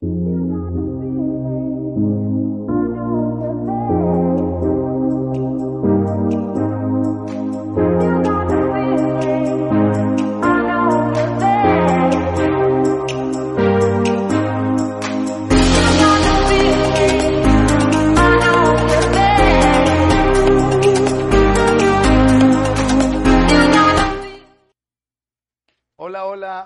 Hola, 0.00 0.37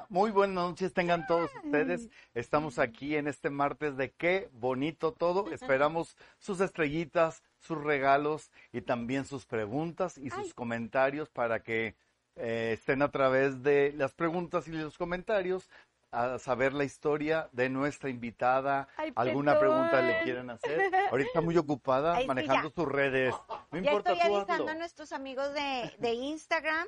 hola, 0.02 0.06
muy 0.08 0.30
buenas 0.30 0.54
noches 0.54 0.92
tengan 0.92 1.26
todos 1.26 1.50
ustedes. 1.64 2.08
Estamos 2.34 2.78
aquí 2.78 3.16
en 3.16 3.28
este 3.28 3.50
martes 3.50 3.96
de 3.96 4.12
qué 4.12 4.48
bonito 4.52 5.12
todo. 5.12 5.46
Esperamos 5.52 6.16
sus 6.38 6.60
estrellitas, 6.60 7.42
sus 7.58 7.82
regalos 7.82 8.50
y 8.72 8.82
también 8.82 9.24
sus 9.24 9.46
preguntas 9.46 10.18
y 10.18 10.30
sus 10.30 10.54
comentarios 10.54 11.30
para 11.30 11.62
que 11.62 11.96
eh, 12.36 12.72
estén 12.74 13.02
a 13.02 13.10
través 13.10 13.62
de 13.62 13.92
las 13.96 14.14
preguntas 14.14 14.66
y 14.68 14.72
los 14.72 14.96
comentarios 14.98 15.68
a 16.10 16.38
saber 16.38 16.74
la 16.74 16.84
historia 16.84 17.48
de 17.52 17.70
nuestra 17.70 18.10
invitada. 18.10 18.88
Ay, 18.96 19.12
¿Alguna 19.14 19.58
perdón. 19.58 19.88
pregunta 19.88 20.02
le 20.02 20.22
quieran 20.24 20.50
hacer? 20.50 20.94
Ahorita 21.10 21.28
está 21.28 21.40
muy 21.40 21.56
ocupada 21.56 22.16
Ay, 22.16 22.26
manejando 22.26 22.70
sus 22.70 22.86
redes. 22.86 23.34
No 23.70 23.78
Ya 23.78 23.78
importa, 23.78 24.12
estoy 24.12 24.34
avisando 24.34 24.68
a 24.68 24.74
nuestros 24.74 25.12
amigos 25.12 25.54
de, 25.54 25.94
de 25.98 26.12
Instagram 26.12 26.86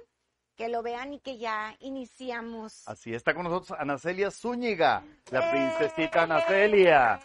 que 0.57 0.69
lo 0.69 0.83
vean 0.83 1.13
y 1.13 1.21
que 1.21 1.39
ya 1.39 1.75
iniciamos. 1.81 2.87
Así 2.87 3.15
está 3.15 3.35
con 3.35 3.45
nosotros 3.45 3.79
Anacelia 3.79 4.31
Zúñiga, 4.31 5.03
la 5.31 5.41
¡Eh! 5.41 5.51
princesita 5.51 6.23
Anacelia. 6.23 7.21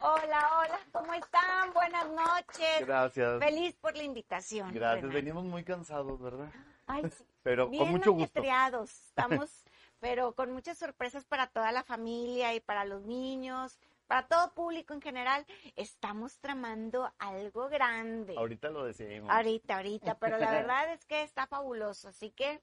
Hola, 0.00 0.50
hola, 0.58 0.80
¿cómo 0.92 1.14
están? 1.14 1.72
Buenas 1.72 2.08
noches. 2.10 2.86
Gracias. 2.86 3.38
Feliz 3.38 3.74
por 3.76 3.96
la 3.96 4.02
invitación. 4.02 4.72
Gracias. 4.72 5.02
Renan. 5.02 5.14
Venimos 5.14 5.44
muy 5.44 5.64
cansados, 5.64 6.20
¿verdad? 6.20 6.50
Ay, 6.86 7.04
sí. 7.10 7.24
Pero 7.42 7.68
Bien 7.68 7.82
con 7.84 7.92
mucho 7.92 8.12
gusto. 8.12 8.42
Estamos, 8.84 9.64
pero 10.00 10.34
con 10.34 10.50
muchas 10.52 10.78
sorpresas 10.78 11.24
para 11.24 11.46
toda 11.46 11.72
la 11.72 11.82
familia 11.82 12.54
y 12.54 12.60
para 12.60 12.84
los 12.84 13.04
niños, 13.04 13.78
para 14.06 14.26
todo 14.26 14.52
público 14.54 14.94
en 14.94 15.00
general. 15.00 15.46
Estamos 15.76 16.38
tramando 16.38 17.10
algo 17.18 17.68
grande. 17.68 18.34
Ahorita 18.36 18.70
lo 18.70 18.84
decimos. 18.84 19.30
Ahorita, 19.30 19.76
ahorita, 19.76 20.18
pero 20.18 20.38
la 20.38 20.50
verdad 20.68 20.92
es 20.92 21.04
que 21.06 21.22
está 21.22 21.46
fabuloso, 21.46 22.08
así 22.08 22.30
que 22.30 22.60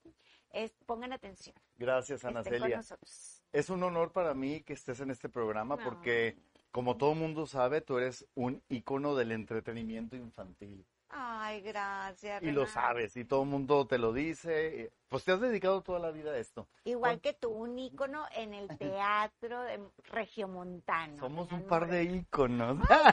es- 0.51 0.73
pongan 0.85 1.13
atención. 1.13 1.55
Gracias, 1.77 2.17
estén 2.23 2.33
con 2.33 2.37
Anacelia. 2.47 2.77
nosotros. 2.77 3.43
Es 3.51 3.69
un 3.69 3.83
honor 3.83 4.11
para 4.11 4.33
mí 4.33 4.61
que 4.63 4.73
estés 4.73 4.99
en 5.01 5.11
este 5.11 5.29
programa 5.29 5.75
No. 5.75 5.83
porque, 5.83 6.37
como 6.71 6.97
todo 6.97 7.15
mundo 7.15 7.45
sabe, 7.47 7.81
tú 7.81 7.97
eres 7.97 8.25
un 8.35 8.61
ícono 8.69 9.15
del 9.15 9.31
entretenimiento 9.31 10.15
infantil. 10.15 10.85
Ay, 11.13 11.61
gracias. 11.61 12.41
Y 12.41 12.51
lo 12.51 12.65
sabes, 12.65 13.17
y 13.17 13.25
todo 13.25 13.43
el 13.43 13.49
mundo 13.49 13.85
te 13.85 13.97
lo 13.97 14.13
dice. 14.13 14.91
Pues 15.09 15.25
te 15.25 15.33
has 15.33 15.41
dedicado 15.41 15.81
toda 15.81 15.99
la 15.99 16.09
vida 16.11 16.31
a 16.31 16.37
esto. 16.37 16.69
Igual 16.85 17.19
que 17.19 17.33
tú, 17.33 17.49
un 17.49 17.77
ícono 17.77 18.25
en 18.33 18.53
el 18.53 18.67
teatro 18.77 19.61
de 19.63 19.81
regiomontano. 20.05 21.19
Somos 21.19 21.51
un 21.51 21.63
par 21.63 21.89
de 21.89 22.03
íconos. 22.05 22.77
Ay, 22.89 23.11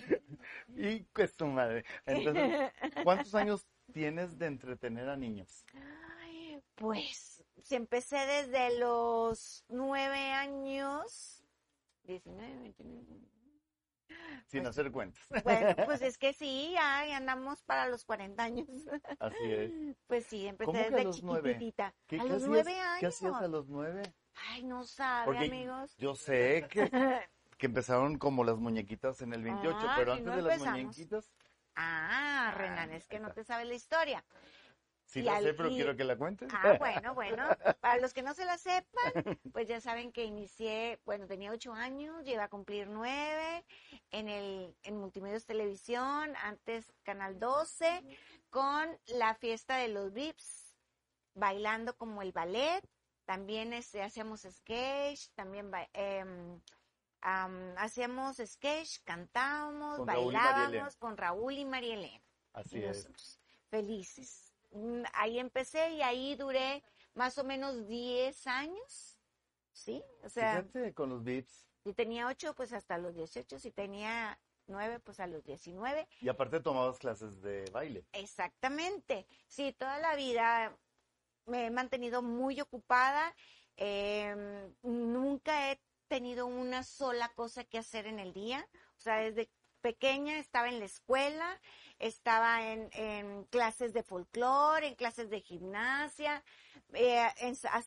se 0.00 0.22
y 0.76 1.00
pues 1.12 1.34
tu 1.34 1.46
madre. 1.46 1.84
Entonces, 2.04 2.72
¿cuántos 3.04 3.34
años 3.36 3.66
tienes 3.92 4.36
de 4.36 4.46
entretener 4.46 5.08
a 5.08 5.16
niños? 5.16 5.64
Ay, 6.20 6.60
Pues, 6.74 7.44
si 7.62 7.76
empecé 7.76 8.16
desde 8.16 8.78
los 8.78 9.64
nueve 9.68 10.32
años, 10.32 11.44
19, 12.04 12.58
29. 12.58 13.35
Sin 14.46 14.62
Pues- 14.62 14.70
hacer 14.70 14.92
cuentas. 14.92 15.22
Bueno, 15.44 15.74
pues 15.84 16.02
es 16.02 16.18
que 16.18 16.32
sí, 16.32 16.70
ya, 16.72 17.04
ya 17.06 17.16
andamos 17.16 17.62
para 17.62 17.88
los 17.88 18.04
40 18.04 18.42
años. 18.42 18.68
Así 19.18 19.36
es. 19.52 19.96
Pues 20.06 20.26
sí, 20.26 20.46
empecé 20.46 20.66
¿Cómo 20.66 20.78
que 20.78 20.84
a 20.86 20.90
desde 20.90 21.04
los 21.04 21.16
chiquitita. 21.16 21.94
¿Qué, 22.06 22.16
a 22.16 22.22
qué 22.22 22.28
los 22.28 22.36
hacías- 22.42 22.48
nueve 22.48 22.80
años. 22.80 23.00
¿Qué 23.00 23.06
hacías 23.06 23.34
a 23.34 23.48
los 23.48 23.68
nueve? 23.68 24.02
Ay, 24.52 24.64
no 24.64 24.84
sabe, 24.84 25.24
Porque 25.26 25.46
amigos. 25.46 25.96
yo 25.96 26.14
sé 26.14 26.66
que, 26.70 26.90
que 27.58 27.66
empezaron 27.66 28.18
como 28.18 28.44
las 28.44 28.58
muñequitas 28.58 29.22
en 29.22 29.32
el 29.32 29.42
28, 29.42 29.78
Ah, 29.80 29.94
pero 29.96 30.12
antes 30.12 30.26
no 30.26 30.36
de 30.36 30.42
las 30.42 30.58
muñequitas, 30.60 31.32
Ah, 31.78 32.48
Ah, 32.48 32.54
Renan, 32.56 32.90
es 32.92 33.06
que 33.06 33.18
no 33.20 33.32
te 33.32 33.44
sabes 33.44 33.66
la 33.66 33.74
historia. 33.74 34.24
Sí 35.06 35.22
la 35.22 35.40
sé, 35.40 35.54
pero 35.54 35.70
y- 35.70 35.74
quiero 35.76 35.96
que 35.96 36.04
la 36.04 36.16
cuentes. 36.16 36.48
Ah, 36.52 36.76
bueno, 36.78 37.14
bueno. 37.14 37.48
Para 37.80 37.98
los 38.00 38.12
que 38.12 38.22
no 38.22 38.34
se 38.34 38.44
la 38.44 38.58
sepan, 38.58 38.86
pues 39.52 39.66
ya 39.68 39.80
saben 39.80 40.12
que 40.12 40.24
inicié, 40.24 41.00
bueno, 41.04 41.26
tenía 41.26 41.52
ocho 41.52 41.72
años, 41.72 42.24
llegué 42.24 42.40
a 42.40 42.48
cumplir 42.48 42.88
nueve 42.88 43.64
en 44.10 44.28
el 44.28 44.76
en 44.82 44.98
Multimedios 44.98 45.46
Televisión, 45.46 46.34
antes 46.42 46.92
Canal 47.02 47.38
12, 47.38 48.04
con 48.50 48.88
la 49.06 49.34
fiesta 49.34 49.76
de 49.76 49.88
los 49.88 50.12
VIPs, 50.12 50.76
bailando 51.34 51.96
como 51.96 52.22
el 52.22 52.32
ballet. 52.32 52.82
También 53.24 53.72
este, 53.72 54.02
hacíamos 54.02 54.42
sketch, 54.42 55.30
también 55.34 55.70
em, 55.94 56.60
am, 57.22 57.74
hacíamos 57.76 58.36
sketch, 58.36 59.00
cantábamos, 59.04 59.96
Con 59.98 60.06
Raúl 60.06 60.32
bailábamos 60.32 60.96
con 60.96 61.16
Raúl 61.16 61.54
y 61.54 61.64
María 61.64 61.94
Elena 61.94 62.22
Así 62.52 62.78
y 62.78 62.84
es. 62.84 62.98
nosotros 62.98 63.40
felices. 63.68 64.45
Mm, 64.76 65.04
Ahí 65.14 65.38
empecé 65.38 65.90
y 65.92 66.02
ahí 66.02 66.34
duré 66.36 66.82
más 67.14 67.38
o 67.38 67.44
menos 67.44 67.86
10 67.86 68.46
años, 68.46 69.18
¿sí? 69.72 70.02
O 70.22 70.28
sea, 70.28 70.62
Fíjate 70.62 70.92
con 70.94 71.08
los 71.10 71.22
VIPs. 71.24 71.66
si 71.84 71.94
tenía 71.94 72.26
8, 72.28 72.54
pues 72.54 72.72
hasta 72.72 72.98
los 72.98 73.14
18, 73.14 73.58
si 73.58 73.70
tenía 73.70 74.38
9, 74.66 75.00
pues 75.00 75.18
a 75.20 75.26
los 75.26 75.42
19. 75.44 76.06
Y 76.20 76.28
aparte 76.28 76.60
tomabas 76.60 76.98
clases 76.98 77.40
de 77.40 77.64
baile. 77.72 78.04
Exactamente. 78.12 79.26
Sí, 79.46 79.72
toda 79.72 79.98
la 79.98 80.14
vida 80.16 80.76
me 81.46 81.66
he 81.66 81.70
mantenido 81.70 82.22
muy 82.22 82.60
ocupada. 82.60 83.34
em, 83.78 84.74
nunca 84.82 85.70
he 85.70 85.80
tenido 86.08 86.46
una 86.46 86.82
sola 86.82 87.28
cosa 87.34 87.64
que 87.64 87.78
hacer 87.78 88.06
en 88.06 88.18
el 88.18 88.32
día. 88.32 88.66
O 88.96 89.00
sea, 89.00 89.16
desde 89.16 89.50
pequeña 89.86 90.40
estaba 90.40 90.68
en 90.68 90.80
la 90.80 90.86
escuela, 90.86 91.60
estaba 92.00 92.72
en, 92.72 92.88
en 92.92 93.44
clases 93.44 93.92
de 93.92 94.02
folclore, 94.02 94.88
en 94.88 94.96
clases 94.96 95.30
de 95.30 95.40
gimnasia, 95.40 96.42
eh, 96.92 97.24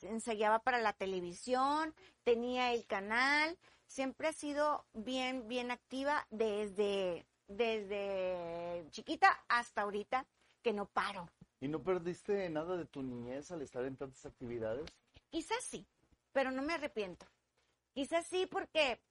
ensayaba 0.03 0.59
para 0.59 0.79
la 0.79 0.93
televisión, 0.93 1.93
tenía 2.23 2.71
el 2.71 2.85
canal. 2.85 3.57
Siempre 3.85 4.29
he 4.29 4.33
sido 4.33 4.85
bien, 4.93 5.49
bien 5.49 5.71
activa 5.71 6.25
desde, 6.29 7.25
desde 7.49 8.85
chiquita 8.91 9.37
hasta 9.49 9.81
ahorita 9.81 10.25
que 10.61 10.71
no 10.71 10.85
paro. 10.85 11.27
¿Y 11.59 11.67
no 11.67 11.83
perdiste 11.83 12.49
nada 12.49 12.77
de 12.77 12.85
tu 12.85 13.03
niñez 13.03 13.51
al 13.51 13.61
estar 13.61 13.83
en 13.83 13.97
tantas 13.97 14.25
actividades? 14.25 14.85
Quizás 15.29 15.61
sí, 15.66 15.85
pero 16.31 16.49
no 16.49 16.61
me 16.61 16.75
arrepiento. 16.75 17.25
Quizás 17.93 18.25
sí 18.25 18.45
porque 18.45 19.01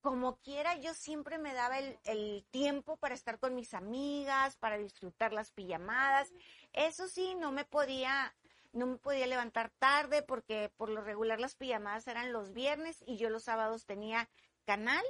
como 0.00 0.36
quiera 0.38 0.76
yo 0.76 0.94
siempre 0.94 1.38
me 1.38 1.54
daba 1.54 1.78
el, 1.78 1.98
el 2.04 2.44
tiempo 2.50 2.96
para 2.96 3.14
estar 3.14 3.38
con 3.38 3.54
mis 3.54 3.74
amigas, 3.74 4.56
para 4.56 4.78
disfrutar 4.78 5.32
las 5.32 5.50
pijamadas. 5.50 6.32
Eso 6.72 7.08
sí, 7.08 7.34
no 7.34 7.52
me 7.52 7.64
podía, 7.64 8.34
no 8.72 8.86
me 8.86 8.96
podía 8.96 9.26
levantar 9.26 9.70
tarde 9.78 10.22
porque 10.22 10.70
por 10.76 10.88
lo 10.88 11.00
regular 11.00 11.40
las 11.40 11.56
pijamadas 11.56 12.06
eran 12.06 12.32
los 12.32 12.52
viernes 12.52 13.02
y 13.06 13.16
yo 13.16 13.30
los 13.30 13.44
sábados 13.44 13.86
tenía 13.86 14.28
canal. 14.64 15.04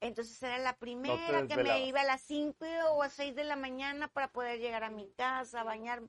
Entonces 0.00 0.42
era 0.42 0.58
la 0.58 0.76
primera 0.76 1.46
que 1.46 1.56
me 1.56 1.86
iba 1.86 2.02
a 2.02 2.04
las 2.04 2.20
5 2.22 2.66
o 2.92 3.02
a 3.02 3.08
6 3.08 3.34
de 3.34 3.44
la 3.44 3.56
mañana 3.56 4.08
para 4.08 4.28
poder 4.28 4.60
llegar 4.60 4.84
a 4.84 4.90
mi 4.90 5.08
casa, 5.12 5.64
bañar. 5.64 6.02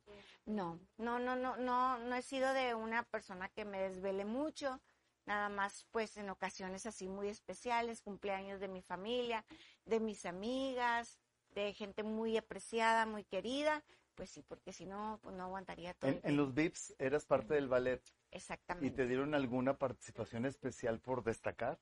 No, 0.45 0.79
no, 0.97 1.19
no, 1.19 1.35
no, 1.37 1.55
no, 1.55 1.97
no 1.97 2.15
he 2.15 2.21
sido 2.21 2.53
de 2.53 2.75
una 2.75 3.03
persona 3.03 3.47
que 3.49 3.63
me 3.63 3.79
desvele 3.79 4.25
mucho, 4.25 4.81
nada 5.27 5.49
más 5.49 5.85
pues 5.91 6.17
en 6.17 6.29
ocasiones 6.29 6.85
así 6.87 7.07
muy 7.07 7.27
especiales, 7.27 8.01
cumpleaños 8.01 8.59
de 8.59 8.67
mi 8.67 8.81
familia, 8.81 9.45
de 9.85 9.99
mis 9.99 10.25
amigas, 10.25 11.19
de 11.53 11.73
gente 11.73 12.03
muy 12.03 12.37
apreciada, 12.37 13.05
muy 13.05 13.23
querida, 13.23 13.83
pues 14.15 14.31
sí, 14.31 14.41
porque 14.41 14.73
si 14.73 14.85
no, 14.85 15.19
pues 15.21 15.35
no 15.35 15.43
aguantaría 15.43 15.93
todo. 15.93 16.19
En, 16.23 16.35
los. 16.37 16.53
VIPs 16.53 16.95
eras 16.97 17.25
parte 17.25 17.53
del 17.53 17.67
ballet 17.67 18.01
y 18.01 18.31
Exactamente. 18.31 18.95
te 18.95 19.07
dieron 19.07 19.35
alguna 19.35 19.77
participación 19.77 20.45
especial 20.45 20.99
por 20.99 21.23
destacar 21.23 21.77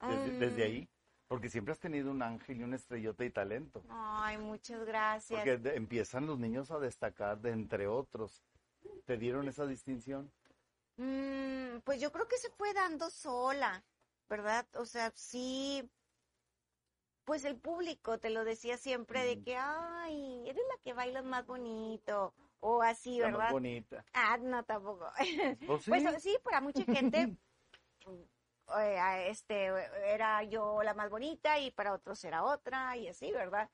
desde, 0.00 0.32
desde 0.32 0.62
Mm, 0.62 0.66
ahí. 0.66 0.88
Porque 1.28 1.48
siempre 1.48 1.72
has 1.72 1.80
tenido 1.80 2.12
un 2.12 2.22
ángel 2.22 2.60
y 2.60 2.62
una 2.62 2.76
estrellota 2.76 3.24
y 3.24 3.30
talento. 3.30 3.82
Ay, 3.88 4.38
muchas 4.38 4.84
gracias. 4.84 5.36
Porque 5.36 5.56
de- 5.56 5.74
empiezan 5.74 6.26
los 6.26 6.38
niños 6.38 6.70
a 6.70 6.78
destacar 6.78 7.40
de 7.40 7.50
entre 7.50 7.88
otros. 7.88 8.44
¿Te 9.06 9.16
dieron 9.16 9.48
esa 9.48 9.66
distinción? 9.66 10.30
Mm, 10.96 11.80
pues 11.84 12.00
yo 12.00 12.10
creo 12.10 12.26
que 12.28 12.38
se 12.38 12.50
fue 12.50 12.72
dando 12.72 13.10
sola, 13.10 13.84
¿verdad? 14.28 14.66
O 14.76 14.86
sea, 14.86 15.12
sí, 15.14 15.88
pues 17.24 17.44
el 17.44 17.56
público 17.56 18.18
te 18.18 18.30
lo 18.30 18.44
decía 18.44 18.78
siempre 18.78 19.24
de 19.24 19.36
Mm. 19.36 19.44
que, 19.44 19.56
ay, 19.56 20.48
eres 20.48 20.62
la 20.68 20.82
que 20.82 20.94
bailas 20.94 21.24
más 21.24 21.46
bonito, 21.46 22.32
o 22.60 22.82
así, 22.82 23.18
La 23.20 23.28
más 23.28 23.32
¿verdad? 23.32 23.52
bonita. 23.52 24.04
Ah, 24.14 24.38
no, 24.38 24.64
tampoco. 24.64 25.06
¿O 25.68 25.78
sí? 25.80 25.90
Pues 25.90 26.22
sí, 26.22 26.38
para 26.42 26.60
mucha 26.60 26.84
gente, 26.84 27.36
eh, 28.78 29.26
este, 29.28 29.66
era 30.06 30.42
yo 30.44 30.82
la 30.82 30.94
más 30.94 31.10
bonita 31.10 31.58
y 31.58 31.70
para 31.72 31.92
otros 31.92 32.24
era 32.24 32.44
otra 32.44 32.96
y 32.96 33.08
así, 33.08 33.30
¿verdad? 33.32 33.68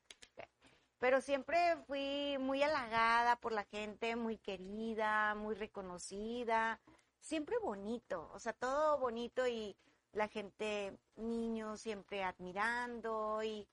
Pero 0.99 1.21
siempre 1.21 1.77
fui 1.89 2.37
muy 2.39 2.63
halagada 2.63 3.37
por 3.37 3.53
la 3.53 3.65
gente, 3.65 4.15
muy 4.15 4.39
querida, 4.39 5.35
muy 5.35 5.57
reconocida, 5.57 6.81
siempre 7.23 7.57
bonito, 7.63 8.31
o 8.35 8.39
sea, 8.39 8.53
todo 8.53 8.99
bonito 8.99 9.47
y 9.47 9.75
la 10.13 10.29
gente, 10.29 10.99
niños 11.17 11.81
siempre 11.81 12.23
admirando 12.23 13.43
y 13.43 13.67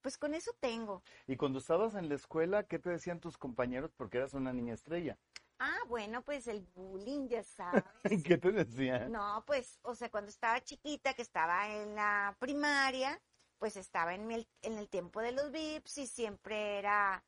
pues 0.00 0.18
con 0.18 0.34
eso 0.34 0.52
tengo. 0.60 1.02
Y 1.26 1.36
cuando 1.36 1.58
estabas 1.58 1.94
en 1.94 2.08
la 2.08 2.14
escuela, 2.14 2.64
¿qué 2.64 2.78
te 2.78 2.90
decían 2.90 3.20
tus 3.20 3.38
compañeros? 3.38 3.90
Porque 3.96 4.18
eras 4.18 4.34
una 4.34 4.52
niña 4.52 4.74
estrella. 4.74 5.18
Ah, 5.58 5.78
bueno, 5.88 6.22
pues 6.22 6.46
el 6.46 6.60
bullying, 6.74 7.28
ya 7.28 7.42
sabes. 7.42 7.84
¿Qué 8.24 8.36
te 8.36 8.52
decían? 8.52 9.10
No, 9.10 9.42
pues, 9.46 9.78
o 9.82 9.94
sea, 9.94 10.10
cuando 10.10 10.28
estaba 10.28 10.60
chiquita, 10.62 11.14
que 11.14 11.22
estaba 11.22 11.68
en 11.74 11.94
la 11.94 12.36
primaria, 12.38 13.20
pues 13.58 13.76
estaba 13.76 14.14
en 14.14 14.30
el, 14.30 14.46
en 14.60 14.76
el 14.76 14.88
tiempo 14.90 15.22
de 15.22 15.32
los 15.32 15.50
VIPs 15.50 15.98
y 15.98 16.06
siempre 16.06 16.78
era 16.78 17.24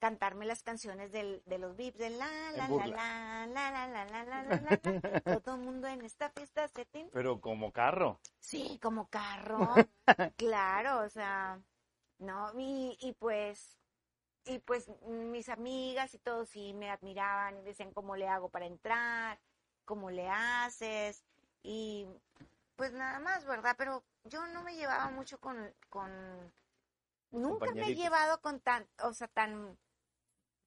cantarme 0.00 0.46
las 0.46 0.62
canciones 0.62 1.12
del, 1.12 1.42
de 1.46 1.58
los 1.58 1.76
VIPs 1.76 1.98
de 1.98 2.10
la, 2.10 2.26
la, 2.56 2.68
la, 2.68 2.86
la, 2.86 3.46
la, 3.46 3.70
la, 3.70 3.86
la, 3.86 4.04
la, 4.04 4.24
la, 4.24 4.44
la, 4.44 4.60
la. 5.24 5.40
Todo 5.40 5.54
el 5.54 5.60
mundo 5.60 5.86
en 5.86 6.02
esta 6.02 6.30
fiesta 6.30 6.66
se 6.68 6.84
tiene. 6.86 7.10
Pero 7.12 7.40
como 7.40 7.70
carro. 7.70 8.18
Sí, 8.40 8.78
como 8.82 9.08
carro. 9.08 9.74
claro, 10.36 11.04
o 11.04 11.08
sea, 11.08 11.60
no, 12.18 12.50
y, 12.58 12.96
y 13.00 13.12
pues 13.12 13.76
y 14.46 14.58
pues 14.58 14.90
mis 15.06 15.48
amigas 15.48 16.14
y 16.14 16.18
todos 16.18 16.48
sí 16.48 16.72
me 16.72 16.90
admiraban 16.90 17.58
y 17.58 17.62
decían 17.62 17.92
cómo 17.92 18.16
le 18.16 18.26
hago 18.26 18.48
para 18.48 18.66
entrar, 18.66 19.38
cómo 19.84 20.10
le 20.10 20.28
haces 20.28 21.22
y 21.62 22.06
pues 22.76 22.92
nada 22.92 23.18
más, 23.18 23.44
¿verdad? 23.44 23.74
Pero 23.76 24.02
yo 24.24 24.46
no 24.46 24.62
me 24.62 24.74
llevaba 24.74 25.10
mucho 25.10 25.38
con, 25.38 25.74
con 25.90 26.10
nunca 27.30 27.72
me 27.74 27.88
he 27.88 27.94
llevado 27.94 28.40
con 28.40 28.60
tan, 28.60 28.88
o 29.02 29.12
sea, 29.12 29.28
tan 29.28 29.78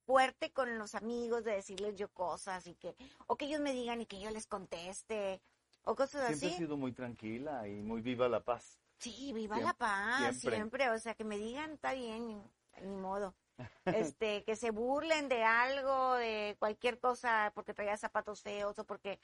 fuerte 0.05 0.51
con 0.51 0.77
los 0.77 0.95
amigos 0.95 1.43
de 1.43 1.53
decirles 1.53 1.95
yo 1.95 2.09
cosas 2.09 2.67
y 2.67 2.75
que, 2.75 2.95
o 3.27 3.35
que 3.35 3.45
ellos 3.45 3.61
me 3.61 3.73
digan 3.73 4.01
y 4.01 4.05
que 4.05 4.19
yo 4.19 4.29
les 4.31 4.47
conteste, 4.47 5.41
o 5.83 5.95
cosas 5.95 6.27
Siempre 6.27 6.47
así. 6.47 6.55
has 6.55 6.57
sido 6.59 6.77
muy 6.77 6.91
tranquila 6.93 7.67
y 7.67 7.81
muy 7.81 8.01
viva 8.01 8.27
la 8.29 8.41
paz. 8.43 8.79
Sí, 8.99 9.33
viva 9.33 9.59
la 9.59 9.73
paz, 9.73 10.37
siempre. 10.37 10.55
siempre. 10.57 10.89
O 10.89 10.99
sea, 10.99 11.13
que 11.13 11.23
me 11.25 11.37
digan, 11.37 11.71
está 11.73 11.93
bien, 11.93 12.41
ni, 12.81 12.87
modo. 12.87 13.33
Este, 13.85 14.43
que 14.45 14.55
se 14.55 14.71
burlen 14.71 15.27
de 15.29 15.43
algo, 15.43 16.13
de 16.15 16.55
cualquier 16.57 16.99
cosa, 16.99 17.51
porque 17.53 17.73
traía 17.73 17.97
zapatos 17.97 18.41
feos 18.41 18.79
o 18.79 18.85
porque, 18.85 19.19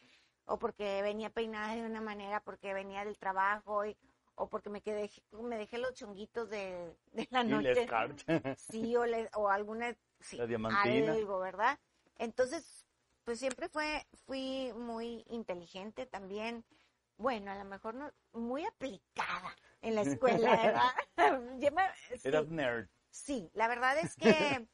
o 0.45 0.59
porque 0.59 1.01
venía 1.01 1.29
peinada 1.29 1.75
de 1.75 1.83
una 1.85 2.01
manera, 2.01 2.41
porque 2.41 2.73
venía 2.73 3.05
del 3.05 3.17
trabajo 3.17 3.85
y, 3.85 3.95
o 4.35 4.47
porque 4.47 4.69
me 4.69 4.81
quedé, 4.81 5.09
me 5.31 5.57
dejé 5.57 5.77
los 5.77 5.93
chonguitos 5.93 6.49
de, 6.49 6.93
de 7.13 7.27
la 7.31 7.43
Y 7.43 7.47
noche. 7.47 7.83
escarcha. 7.83 8.41
Sí, 8.57 8.95
o, 8.97 9.05
le- 9.05 9.29
o 9.33 9.49
alguna, 9.49 9.95
sí, 10.19 10.37
La 10.37 10.45
diamantina. 10.47 11.13
algo, 11.13 11.39
¿verdad? 11.39 11.79
Entonces, 12.17 12.85
pues 13.23 13.39
siempre 13.39 13.69
fue, 13.69 14.05
fui 14.25 14.71
muy 14.73 15.23
inteligente 15.29 16.05
también. 16.05 16.65
Bueno, 17.17 17.51
a 17.51 17.55
lo 17.55 17.65
mejor 17.65 17.95
no, 17.95 18.11
muy 18.33 18.65
aplicada 18.65 19.55
en 19.81 19.95
la 19.95 20.01
escuela, 20.01 20.55
¿verdad? 20.63 20.93
Me- 21.73 22.17
sí, 22.17 22.27
Eras 22.27 22.49
nerd. 22.49 22.87
sí, 23.11 23.49
la 23.53 23.67
verdad 23.67 23.97
es 23.97 24.15
que 24.15 24.67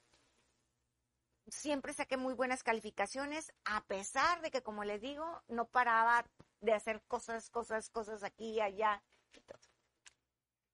siempre 1.48 1.94
saqué 1.94 2.18
muy 2.18 2.34
buenas 2.34 2.64
calificaciones, 2.64 3.54
a 3.66 3.84
pesar 3.86 4.42
de 4.42 4.52
que, 4.52 4.62
como 4.62 4.84
les 4.84 5.02
digo, 5.02 5.26
no 5.48 5.68
paraba 5.68 6.26
de 6.62 6.74
hacer 6.74 7.02
cosas, 7.08 7.50
cosas, 7.50 7.90
cosas 7.90 8.24
aquí 8.24 8.54
y 8.54 8.62
allá. 8.62 9.04
y 9.34 9.40
todo. 9.42 9.60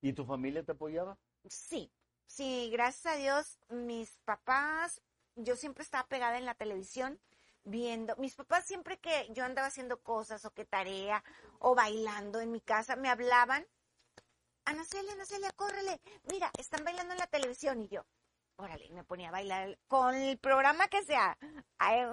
¿Y 0.01 0.13
tu 0.13 0.25
familia 0.25 0.63
te 0.63 0.71
apoyaba? 0.71 1.17
Sí, 1.47 1.91
sí, 2.31 2.69
gracias 2.71 3.13
a 3.13 3.17
Dios, 3.17 3.59
mis 3.69 4.17
papás, 4.25 5.01
yo 5.35 5.55
siempre 5.55 5.83
estaba 5.83 6.07
pegada 6.07 6.37
en 6.37 6.45
la 6.45 6.55
televisión 6.55 7.19
viendo, 7.63 8.15
mis 8.17 8.35
papás 8.35 8.65
siempre 8.65 8.99
que 8.99 9.27
yo 9.31 9.43
andaba 9.43 9.67
haciendo 9.67 10.01
cosas 10.01 10.45
o 10.45 10.53
que 10.53 10.65
tarea 10.65 11.23
o 11.59 11.75
bailando 11.75 12.39
en 12.39 12.51
mi 12.51 12.61
casa, 12.61 12.95
me 12.95 13.09
hablaban, 13.09 13.67
Ana 14.65 14.85
Celia, 14.85 15.13
Ana 15.13 15.25
Celia, 15.25 15.51
córrele, 15.51 15.99
mira, 16.31 16.51
están 16.57 16.83
bailando 16.83 17.13
en 17.13 17.19
la 17.19 17.27
televisión 17.27 17.81
y 17.81 17.87
yo, 17.89 18.05
órale, 18.55 18.89
me 18.91 19.03
ponía 19.03 19.29
a 19.29 19.31
bailar 19.31 19.77
con 19.87 20.15
el 20.15 20.37
programa 20.37 20.87
que 20.87 21.03
sea, 21.03 21.37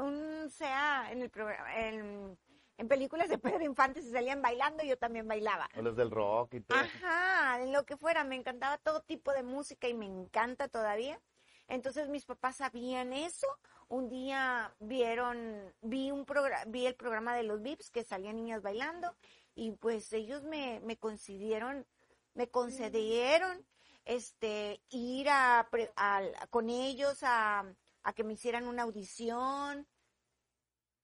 un 0.01 0.51
sea 0.51 1.13
en 1.13 1.23
el 1.23 1.31
programa, 1.31 1.77
en, 1.77 2.39
en 2.79 2.89
películas 2.89 3.29
de 3.29 3.37
Pedro 3.39 3.63
Infante 3.65 4.01
se 4.01 4.11
salían 4.11 4.41
bailando, 4.41 4.83
yo 4.85 4.97
también 4.97 5.29
bailaba. 5.29 5.69
O 5.77 5.83
las 5.83 5.97
del 5.97 6.11
rock 6.11 6.55
y 6.55 6.61
todo. 6.61 6.79
Ajá, 6.79 7.63
en 7.63 7.73
lo 7.73 7.85
que 7.85 7.97
fuera, 7.97 8.25
me 8.25 8.37
encantaba 8.37 8.79
todo 8.79 9.01
tipo 9.03 9.33
de 9.33 9.43
música 9.43 9.89
y 9.89 9.95
me 9.95 10.07
encanta 10.07 10.69
todavía. 10.69 11.21
Entonces 11.67 12.09
mis 12.09 12.25
papás 12.25 12.57
sabían 12.57 13.13
eso. 13.13 13.47
Un 13.89 14.09
día 14.09 14.75
vieron, 14.81 15.75
vi 15.83 16.11
un 16.11 16.25
vi 16.69 16.87
el 16.87 16.95
programa 16.95 17.35
de 17.35 17.43
los 17.43 17.61
VIPs 17.61 17.91
que 17.91 18.05
salían 18.05 18.37
niñas 18.37 18.63
bailando 18.63 19.15
y 19.55 19.73
pues 19.73 20.13
ellos 20.13 20.43
me, 20.45 20.81
me 20.81 20.97
concedieron, 20.97 21.87
me 22.35 22.49
concedieron 22.49 23.67
este 24.05 24.81
ir 24.89 25.29
a, 25.31 25.69
pre- 25.71 25.93
al- 25.97 26.35
con 26.51 26.71
ellos 26.71 27.19
a, 27.23 27.65
a 28.03 28.13
que 28.15 28.25
me 28.25 28.33
hicieran 28.35 28.67
una 28.67 28.85
audición. 28.85 29.87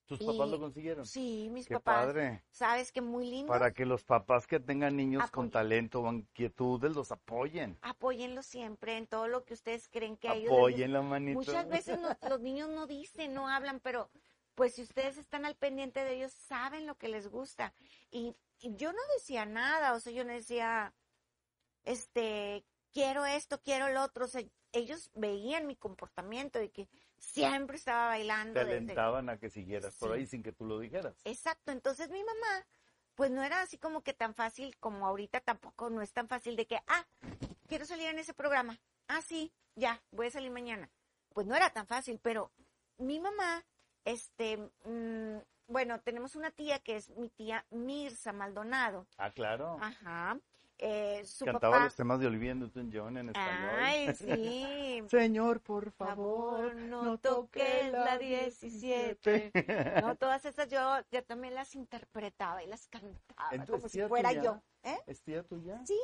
¿Tus 0.06 0.20
y- 0.20 0.26
papás 0.26 0.50
lo 0.50 0.58
consiguieron? 0.60 1.06
Sí, 1.06 1.48
mis 1.50 1.66
Qué 1.66 1.74
papás, 1.74 2.06
padre. 2.06 2.44
sabes 2.50 2.92
que 2.92 3.00
muy 3.00 3.30
lindo. 3.30 3.50
Para 3.50 3.72
que 3.72 3.86
los 3.86 4.04
papás 4.04 4.46
que 4.46 4.60
tengan 4.60 4.96
niños 4.96 5.30
con 5.30 5.50
talento 5.50 6.00
o 6.02 6.12
inquietudes 6.12 6.94
los 6.94 7.10
apoyen. 7.10 7.78
apóyenlo 7.80 8.42
siempre 8.42 8.96
en 8.98 9.06
todo 9.06 9.28
lo 9.28 9.44
que 9.44 9.54
ustedes 9.54 9.88
creen 9.88 10.16
que 10.18 10.28
a 10.28 10.32
ellos 10.34 10.42
les 10.44 10.50
gusta. 10.50 10.60
Apoyen 10.62 10.92
la 10.92 11.02
manito. 11.02 11.38
Muchas 11.38 11.68
veces 11.68 11.98
no- 11.98 12.16
los 12.28 12.40
niños 12.40 12.68
no 12.68 12.86
dicen, 12.86 13.32
no 13.32 13.48
hablan, 13.48 13.80
pero 13.80 14.10
pues 14.54 14.74
si 14.74 14.82
ustedes 14.82 15.16
están 15.18 15.46
al 15.46 15.56
pendiente 15.56 16.04
de 16.04 16.14
ellos, 16.16 16.32
saben 16.32 16.86
lo 16.86 16.96
que 16.96 17.08
les 17.08 17.26
gusta. 17.28 17.74
Y, 18.10 18.36
y 18.60 18.76
yo 18.76 18.92
no 18.92 18.98
decía 19.16 19.46
nada, 19.46 19.94
o 19.94 20.00
sea, 20.00 20.12
yo 20.12 20.24
no 20.24 20.32
decía, 20.32 20.94
este, 21.84 22.64
quiero 22.92 23.24
esto, 23.26 23.60
quiero 23.62 23.88
lo 23.90 24.02
otro, 24.02 24.26
o 24.26 24.28
sea, 24.28 24.42
ellos 24.72 25.10
veían 25.14 25.66
mi 25.66 25.76
comportamiento 25.76 26.62
y 26.62 26.68
que 26.68 26.88
siempre 27.24 27.76
estaba 27.76 28.08
bailando. 28.08 28.52
Te 28.54 28.60
desde- 28.60 28.76
alentaban 28.78 29.28
a 29.28 29.38
que 29.38 29.50
siguieras 29.50 29.94
por 29.96 30.12
ahí 30.12 30.26
sin 30.26 30.42
que 30.42 30.52
tú 30.52 30.64
lo 30.64 30.78
dijeras. 30.78 31.14
Exacto, 31.24 31.72
entonces 31.72 32.10
mi 32.10 32.22
mamá, 32.22 32.66
pues 33.14 33.30
no 33.30 33.42
era 33.42 33.60
así 33.62 33.78
como 33.78 34.02
que 34.02 34.12
tan 34.12 34.34
fácil 34.34 34.76
como 34.78 35.06
ahorita 35.06 35.40
tampoco, 35.40 35.90
no 35.90 36.02
es 36.02 36.12
tan 36.12 36.28
fácil 36.28 36.56
de 36.56 36.66
que, 36.66 36.78
ah, 36.86 37.06
quiero 37.68 37.86
salir 37.86 38.06
en 38.08 38.18
ese 38.18 38.34
programa, 38.34 38.78
ah, 39.08 39.22
sí, 39.22 39.52
ya, 39.74 40.02
voy 40.10 40.26
a 40.28 40.30
salir 40.30 40.50
mañana. 40.50 40.90
Pues 41.32 41.46
no 41.46 41.54
era 41.56 41.70
tan 41.70 41.86
fácil, 41.86 42.18
pero 42.22 42.52
mi 42.98 43.18
mamá, 43.20 43.64
este, 44.04 44.56
mm, 44.84 45.38
bueno, 45.66 46.00
tenemos 46.00 46.36
una 46.36 46.50
tía 46.50 46.78
que 46.80 46.96
es 46.96 47.10
mi 47.10 47.30
tía 47.30 47.64
Mirza 47.70 48.32
Maldonado, 48.32 49.06
Ah, 49.16 49.30
claro. 49.30 49.78
ajá, 49.80 50.38
eh, 50.78 51.24
su 51.24 51.44
Cantaba 51.44 51.74
papá, 51.74 51.84
los 51.84 51.94
temas 51.94 52.20
de 52.20 52.26
Olivia 52.26 52.54
Newton-John 52.54 53.16
en 53.18 53.28
español. 53.28 53.70
ay, 53.78 54.14
sí, 54.14 55.02
Señor, 55.08 55.60
por 55.60 55.92
favor, 55.92 56.70
favor, 56.72 56.74
no 56.76 57.18
toques 57.18 57.92
la 57.92 58.18
17. 58.18 59.52
No, 60.02 60.16
todas 60.16 60.44
esas 60.44 60.68
yo, 60.68 60.98
yo 61.10 61.24
también 61.24 61.54
las 61.54 61.74
interpretaba 61.74 62.62
y 62.62 62.66
las 62.66 62.86
cantaba 62.88 63.50
Entonces, 63.52 63.76
como 63.76 63.88
si 63.88 64.02
fuera 64.08 64.30
tuya. 64.30 64.42
yo. 64.42 64.62
¿eh? 64.82 64.98
¿Es 65.06 65.22
tía 65.22 65.42
tuya? 65.44 65.80
Sí, 65.86 65.98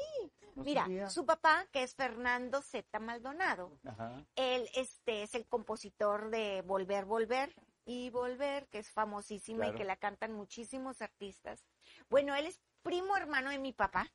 No 0.54 0.64
Mira, 0.64 0.82
sabía. 0.82 1.10
su 1.10 1.26
papá, 1.26 1.66
que 1.72 1.82
es 1.82 1.94
Fernando 1.94 2.62
Z. 2.62 2.98
Maldonado, 3.00 3.78
Ajá. 3.84 4.24
él 4.36 4.68
este, 4.74 5.22
es 5.22 5.34
el 5.34 5.46
compositor 5.46 6.30
de 6.30 6.62
Volver, 6.62 7.04
Volver 7.04 7.54
y 7.84 8.10
Volver, 8.10 8.68
que 8.68 8.78
es 8.78 8.90
famosísima 8.90 9.64
Claro. 9.64 9.74
y 9.74 9.78
que 9.78 9.84
la 9.84 9.96
cantan 9.96 10.32
muchísimos 10.32 11.02
artistas. 11.02 11.64
Bueno, 12.08 12.34
él 12.34 12.46
es 12.46 12.60
primo 12.82 13.16
hermano 13.16 13.50
de 13.50 13.58
mi 13.58 13.72
papá. 13.72 14.10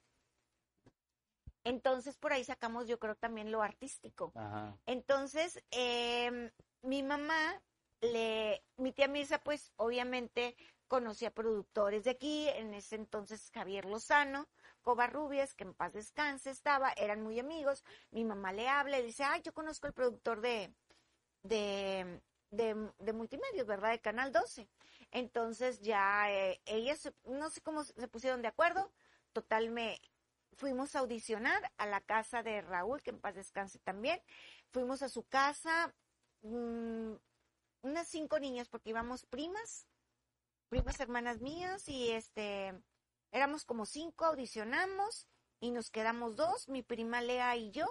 Entonces, 1.65 2.15
por 2.15 2.31
ahí 2.31 2.43
sacamos, 2.43 2.87
yo 2.87 2.99
creo, 2.99 3.15
también 3.15 3.51
lo 3.51 3.61
artístico. 3.63 4.31
Ajá. 4.35 4.77
Entonces, 4.85 5.61
em, 5.71 6.51
mi 6.83 7.01
mamá, 7.01 7.61
le, 8.01 8.63
mi 8.77 8.93
tía 8.93 9.07
Mirza, 9.07 9.39
pues 9.39 9.73
obviamente 9.75 10.55
conocía 10.87 11.31
productores 11.31 12.03
de 12.03 12.11
aquí, 12.11 12.47
en 12.49 12.75
ese 12.75 12.95
entonces 12.95 13.49
Javier 13.51 13.85
Lozano, 13.85 14.47
Covarrubias, 14.81 15.55
que 15.55 15.63
en 15.63 15.73
paz 15.73 15.93
descanse 15.93 16.51
estaba, 16.51 16.91
eran 16.95 17.23
muy 17.23 17.39
amigos, 17.39 17.83
mi 18.11 18.23
mamá 18.23 18.53
le 18.53 18.69
habla 18.69 18.99
y 18.99 19.03
dice, 19.03 19.23
ay, 19.23 19.41
yo 19.41 19.51
conozco 19.51 19.87
el 19.87 19.93
productor 19.93 20.41
de, 20.41 20.71
de, 21.41 22.21
de, 22.51 22.91
de 22.99 23.13
multimedios, 23.13 23.65
¿verdad? 23.65 23.89
De 23.89 23.99
Canal 23.99 24.31
12. 24.31 24.69
Entonces 25.09 25.81
ya 25.81 26.31
eh, 26.31 26.61
ellas, 26.65 27.11
no 27.23 27.49
sé 27.49 27.61
cómo 27.61 27.83
se 27.83 28.07
pusieron 28.07 28.43
de 28.43 28.49
acuerdo, 28.49 28.91
total 29.33 29.71
me 29.71 29.99
fuimos 30.55 30.95
a 30.95 30.99
audicionar 30.99 31.71
a 31.77 31.85
la 31.85 32.01
casa 32.01 32.43
de 32.43 32.61
Raúl, 32.61 33.01
que 33.01 33.11
en 33.11 33.19
paz 33.19 33.35
descanse 33.35 33.79
también, 33.79 34.19
fuimos 34.71 35.01
a 35.01 35.09
su 35.09 35.23
casa, 35.23 35.93
mm, 36.41 37.13
unas 37.81 38.07
cinco 38.07 38.39
niñas, 38.39 38.67
porque 38.69 38.89
íbamos 38.89 39.25
primas, 39.25 39.87
primas 40.69 40.99
hermanas 40.99 41.41
mías 41.41 41.87
y 41.87 42.11
este, 42.11 42.73
éramos 43.31 43.65
como 43.65 43.85
cinco, 43.85 44.25
audicionamos 44.25 45.27
y 45.59 45.71
nos 45.71 45.89
quedamos 45.91 46.35
dos, 46.35 46.67
mi 46.67 46.81
prima 46.81 47.21
Lea 47.21 47.55
y 47.55 47.71
yo, 47.71 47.85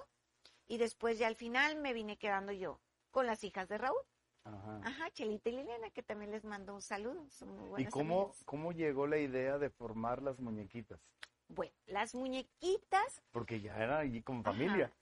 y 0.66 0.78
después 0.78 1.18
ya 1.18 1.26
al 1.26 1.37
final 1.37 1.76
me 1.76 1.92
vine 1.92 2.16
quedando 2.16 2.52
yo 2.52 2.80
con 3.11 3.26
las 3.26 3.44
hijas 3.44 3.68
de 3.68 3.78
Raúl. 3.78 4.00
Ajá. 4.44 4.80
Ajá, 4.85 5.11
Chelita 5.12 5.49
y 5.49 5.52
Liliana, 5.52 5.90
que 5.90 6.02
también 6.02 6.30
les 6.30 6.44
mando 6.44 6.75
un 6.75 6.83
saludo. 6.83 7.26
Son 7.30 7.49
muy 7.49 7.83
¿Y 7.83 7.87
cómo, 7.87 8.23
amigas. 8.25 8.42
cómo 8.44 8.73
llegó 8.73 9.06
la 9.06 9.18
idea 9.18 9.56
de 9.59 9.71
formar 9.71 10.23
las 10.23 10.38
muñequitas? 10.38 11.00
Bueno, 11.49 11.75
las 11.87 12.15
muñequitas, 12.15 13.23
Porque 13.31 13.61
ya 13.61 13.77
era 13.77 13.99
allí 13.99 14.23
Ajá. 14.27 14.43
familia. 14.43 14.93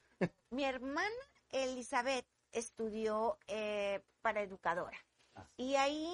mi 0.50 0.64
hermana 0.64 1.14
Elizabeth 1.50 2.26
estudió 2.52 3.38
eh, 3.46 4.02
para 4.20 4.42
educadora. 4.42 4.98
Ah. 5.34 5.48
Y 5.56 5.76
ahí 5.76 6.10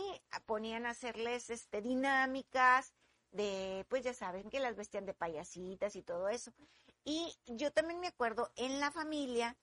ponían 0.47 0.87
a 0.87 0.91
hacerles 0.91 1.51
este, 1.51 1.81
dinámicas 1.83 2.95
de, 3.31 3.85
pues 3.89 4.05
ya 4.05 4.15
saben, 4.15 4.49
que 4.51 4.61
las 4.61 4.77
vestían 4.77 5.07
de 5.07 5.15
payasitas 5.15 5.97
y 5.97 6.03
todo 6.03 6.29
eso. 6.29 6.53
Y 7.05 7.37
yo 7.47 7.73
también 7.73 8.01
me 8.01 8.09
acuerdo, 8.09 8.53
en 8.57 8.81
la 8.81 8.91
familia, 8.91 9.57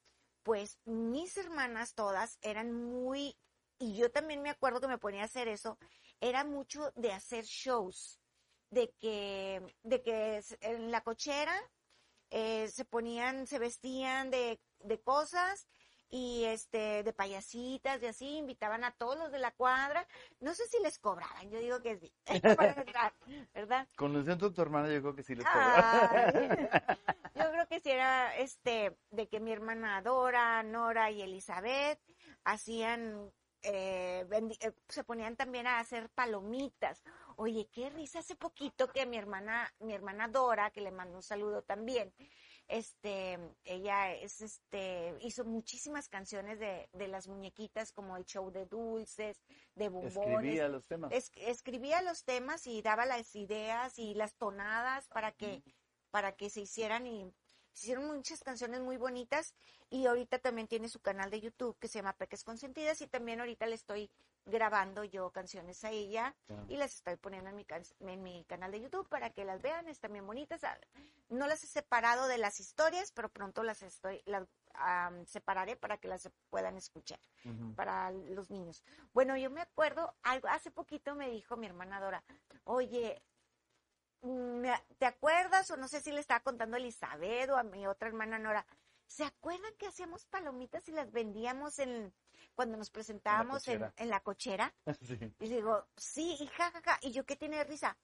pues 0.43 0.79
mis 0.85 1.37
hermanas 1.37 1.95
todas 1.95 2.37
eran 2.41 2.71
muy, 2.71 3.37
y 3.79 3.95
yo 3.95 4.11
también 4.11 4.41
me 4.41 4.49
acuerdo 4.49 4.79
que 4.81 4.87
me 4.87 4.97
ponía 4.97 5.21
a 5.21 5.25
hacer 5.25 5.47
eso, 5.47 5.77
era 6.21 6.43
mucho 6.43 6.91
de 6.95 7.11
hacer 7.11 7.45
shows, 7.45 8.19
de 8.75 8.93
que, 8.99 9.61
de 9.83 10.01
que 10.01 10.43
en 10.59 10.91
la 10.91 10.99
cochera 10.99 11.55
eh, 12.29 12.67
se 12.67 12.83
ponían, 12.83 13.47
se 13.47 13.57
vestían 13.57 14.29
de, 14.29 14.59
de 14.81 15.01
cosas 15.01 15.65
y 16.09 16.43
este 16.43 17.01
de 17.03 17.13
payasitas 17.13 18.03
y 18.03 18.05
así 18.05 18.37
invitaban 18.37 18.83
a 18.83 18.91
todos 18.91 19.17
los 19.17 19.31
de 19.31 19.39
la 19.39 19.51
cuadra 19.51 20.05
no 20.39 20.53
sé 20.53 20.67
si 20.67 20.79
les 20.83 20.99
cobraban 20.99 21.49
yo 21.49 21.57
digo 21.57 21.81
que 21.81 21.97
sí 21.97 22.13
para 22.57 22.73
entrar, 22.73 23.13
verdad 23.53 23.87
Conociendo 23.95 24.47
a 24.47 24.53
tu 24.53 24.61
hermana, 24.61 24.93
yo 24.93 25.01
creo 25.01 25.15
que 25.15 25.23
sí 25.23 25.33
les 25.33 25.45
cobraba. 25.45 26.09
Ay, 26.11 26.49
yo 27.35 27.51
creo 27.51 27.67
que 27.67 27.79
sí 27.79 27.89
era 27.89 28.37
este 28.37 28.95
de 29.09 29.27
que 29.27 29.39
mi 29.39 29.51
hermana 29.51 30.01
Dora 30.03 30.61
Nora 30.61 31.09
y 31.09 31.23
Elizabeth 31.23 31.99
hacían 32.43 33.31
eh, 33.65 34.25
eh, 34.61 34.71
se 34.87 35.03
ponían 35.03 35.35
también 35.35 35.67
a 35.67 35.79
hacer 35.79 36.09
palomitas 36.09 37.03
oye 37.35 37.67
qué 37.71 37.89
risa 37.89 38.19
hace 38.19 38.35
poquito 38.35 38.87
que 38.87 39.05
mi 39.05 39.17
hermana 39.17 39.73
mi 39.79 39.93
hermana 39.93 40.27
Dora 40.27 40.71
que 40.71 40.81
le 40.81 40.91
mando 40.91 41.15
un 41.17 41.23
saludo 41.23 41.63
también 41.63 42.13
este, 42.67 43.37
ella 43.63 44.11
es, 44.13 44.41
este, 44.41 45.15
hizo 45.21 45.45
muchísimas 45.45 46.09
canciones 46.09 46.59
de, 46.59 46.89
de 46.93 47.07
las 47.07 47.27
muñequitas, 47.27 47.91
como 47.91 48.17
el 48.17 48.25
show 48.25 48.49
de 48.51 48.65
dulces, 48.65 49.39
de 49.75 49.89
bombones. 49.89 50.15
Escribía 50.17 50.67
los 50.67 50.87
temas. 50.87 51.11
Es- 51.11 51.31
escribía 51.35 52.01
los 52.01 52.23
temas 52.23 52.65
y 52.65 52.81
daba 52.81 53.05
las 53.05 53.35
ideas 53.35 53.99
y 53.99 54.15
las 54.15 54.33
tonadas 54.35 55.07
para 55.09 55.31
que, 55.31 55.61
para 56.09 56.31
que 56.35 56.49
se 56.49 56.61
hicieran 56.61 57.05
y 57.05 57.31
se 57.75 57.87
hicieron 57.87 58.07
muchas 58.07 58.41
canciones 58.41 58.79
muy 58.81 58.97
bonitas 58.97 59.53
y 59.89 60.05
ahorita 60.07 60.39
también 60.39 60.67
tiene 60.67 60.87
su 60.89 60.99
canal 61.01 61.29
de 61.29 61.41
YouTube 61.41 61.77
que 61.77 61.87
se 61.89 61.99
llama 61.99 62.13
Peques 62.13 62.43
Consentidas 62.43 63.01
y 63.01 63.07
también 63.07 63.39
ahorita 63.41 63.65
le 63.67 63.75
estoy 63.75 64.09
grabando 64.45 65.03
yo 65.03 65.29
canciones 65.31 65.83
a 65.83 65.91
ella 65.91 66.35
Claro. 66.47 66.65
y 66.69 66.77
las 66.77 66.95
estoy 66.95 67.17
poniendo 67.17 67.49
en 67.49 67.55
mi, 67.55 67.65
can- 67.65 67.83
en 67.99 68.23
mi 68.23 68.45
canal 68.45 68.71
de 68.71 68.79
YouTube 68.81 69.07
para 69.09 69.29
que 69.31 69.43
las 69.43 69.61
vean, 69.61 69.87
están 69.89 70.13
bien 70.13 70.25
bonitas. 70.25 70.63
Ah, 70.63 70.79
No 71.29 71.47
las 71.47 71.63
he 71.63 71.67
separado 71.67 72.27
de 72.27 72.37
las 72.37 72.59
historias, 72.59 73.11
pero 73.11 73.29
pronto 73.29 73.63
las 73.63 73.81
estoy, 73.81 74.21
las 74.25 74.47
am, 74.75 75.25
separaré 75.25 75.75
para 75.75 75.97
que 75.97 76.07
las 76.07 76.29
puedan 76.49 76.77
escuchar 76.77 77.19
para 77.75 78.11
los 78.11 78.49
niños. 78.51 78.83
Bueno, 79.13 79.35
yo 79.35 79.49
me 79.49 79.61
acuerdo, 79.61 80.13
algo, 80.23 80.47
hace 80.47 80.71
poquito 80.71 81.13
me 81.15 81.29
dijo 81.29 81.57
mi 81.57 81.65
hermana 81.65 81.99
Dora, 81.99 82.23
oye, 82.63 83.21
¿te 84.97 85.05
acuerdas? 85.05 85.69
O 85.71 85.77
no 85.77 85.87
sé 85.87 86.01
si 86.01 86.11
le 86.11 86.19
estaba 86.19 86.39
contando 86.39 86.75
a 86.75 86.79
Elizabeth 86.79 87.49
o 87.49 87.57
a 87.57 87.63
mi 87.63 87.87
otra 87.87 88.07
hermana 88.07 88.39
Nora. 88.39 88.65
¿Se 89.07 89.23
acuerdan 89.23 89.73
que 89.77 89.87
hacíamos 89.87 90.25
palomitas 90.25 90.87
y 90.89 90.91
las 90.91 91.11
vendíamos 91.11 91.77
en 91.79 92.13
cuando 92.55 92.77
nos 92.77 92.89
presentábamos 92.89 93.67
en, 93.67 94.09
la 94.09 94.19
cochera? 94.21 94.73
Sí. 95.01 95.33
Y 95.39 95.49
digo, 95.49 95.85
sí, 95.95 96.35
y 96.39 96.47
jajaja. 96.47 96.97
Y 97.01 97.11
yo 97.11 97.25
qué 97.25 97.35
tiene 97.35 97.57
de 97.57 97.65
risa. 97.65 97.97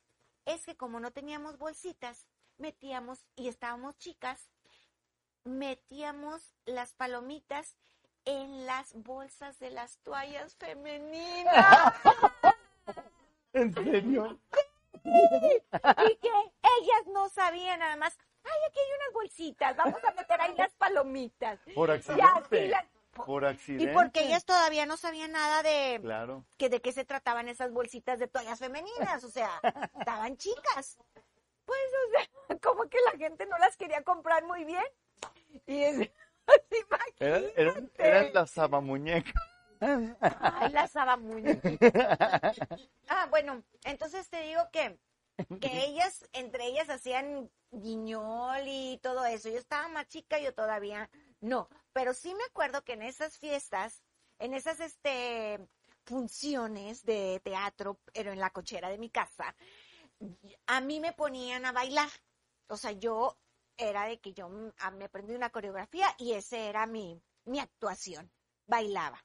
Es 0.45 0.65
que 0.65 0.75
como 0.75 0.99
no 0.99 1.11
teníamos 1.11 1.57
bolsitas, 1.57 2.27
metíamos, 2.57 3.25
y 3.35 3.47
estábamos 3.47 3.97
chicas, 3.97 4.49
metíamos 5.43 6.53
las 6.65 6.93
palomitas 6.93 7.77
en 8.25 8.65
las 8.65 8.93
bolsas 8.93 9.57
de 9.59 9.71
las 9.71 9.97
toallas 9.99 10.55
femeninas. 10.55 11.93
¿En 13.53 13.73
serio? 13.73 14.39
y 15.03 16.15
que 16.17 16.29
ellas 16.29 17.07
no 17.07 17.29
sabían 17.29 17.79
nada 17.79 17.95
más. 17.95 18.17
Ay, 18.43 18.51
aquí 18.69 18.79
hay 18.79 18.95
unas 18.97 19.13
bolsitas, 19.13 19.75
vamos 19.77 20.03
a 20.03 20.11
meter 20.13 20.41
ahí 20.41 20.55
las 20.57 20.71
palomitas. 20.73 21.59
Por 21.75 21.89
Y 21.89 21.93
accidente. 21.93 22.67
las- 22.69 22.85
Por 23.25 23.43
y 23.43 23.45
accidente. 23.45 23.93
porque 23.93 24.21
ellas 24.25 24.45
todavía 24.45 24.85
no 24.85 24.97
sabían 24.97 25.31
nada 25.33 25.61
de, 25.63 25.99
Claro. 26.01 26.45
que 26.57 26.69
de 26.69 26.81
qué 26.81 26.91
se 26.91 27.05
trataban 27.05 27.49
esas 27.49 27.71
bolsitas 27.71 28.17
de 28.19 28.27
toallas 28.27 28.57
femeninas, 28.59 29.23
o 29.23 29.29
sea, 29.29 29.49
estaban 29.99 30.37
chicas. 30.37 30.97
Pues, 31.65 31.79
o 32.07 32.11
sea, 32.47 32.57
como 32.61 32.89
que 32.89 32.97
la 33.05 33.17
gente 33.17 33.45
no 33.45 33.57
las 33.59 33.77
quería 33.77 34.01
comprar 34.03 34.43
muy 34.45 34.63
bien. 34.65 34.83
Y 35.67 35.83
es, 35.83 36.09
Eran, 37.19 37.43
eran, 37.55 37.91
eran 37.97 38.33
las 38.33 38.49
sabamuñecas. 38.51 39.33
Ay, 39.81 40.71
la 40.71 40.87
sabamuña. 40.87 41.59
Ah, 43.07 43.27
bueno, 43.29 43.63
entonces 43.83 44.29
te 44.29 44.41
digo 44.43 44.61
que, 44.71 44.97
que 45.59 45.85
ellas, 45.85 46.27
entre 46.33 46.65
ellas 46.67 46.89
hacían 46.89 47.49
guiñol 47.71 48.63
y 48.65 48.99
todo 49.01 49.25
eso. 49.25 49.49
Yo 49.49 49.57
estaba 49.57 49.87
más 49.89 50.07
chica, 50.07 50.39
yo 50.39 50.53
todavía 50.53 51.09
no. 51.41 51.67
Pero 51.93 52.13
sí 52.13 52.33
me 52.35 52.43
acuerdo 52.45 52.83
que 52.83 52.93
en 52.93 53.01
esas 53.01 53.37
fiestas, 53.37 54.01
en 54.39 54.53
esas 54.53 54.79
este 54.79 55.59
funciones 56.05 57.03
de 57.03 57.41
teatro, 57.43 57.99
pero 58.13 58.31
en 58.31 58.39
la 58.39 58.49
cochera 58.49 58.89
de 58.89 58.97
mi 58.97 59.09
casa, 59.09 59.55
a 60.67 60.81
mí 60.81 60.99
me 60.99 61.13
ponían 61.13 61.65
a 61.65 61.71
bailar. 61.71 62.09
O 62.67 62.77
sea, 62.77 62.91
yo 62.91 63.37
era 63.77 64.05
de 64.05 64.19
que 64.19 64.33
yo 64.33 64.49
ah, 64.79 64.91
me 64.91 65.05
aprendí 65.05 65.33
una 65.33 65.49
coreografía 65.49 66.07
y 66.17 66.33
ese 66.33 66.69
era 66.69 66.85
mi, 66.85 67.21
mi 67.45 67.59
actuación. 67.59 68.31
Bailaba. 68.67 69.21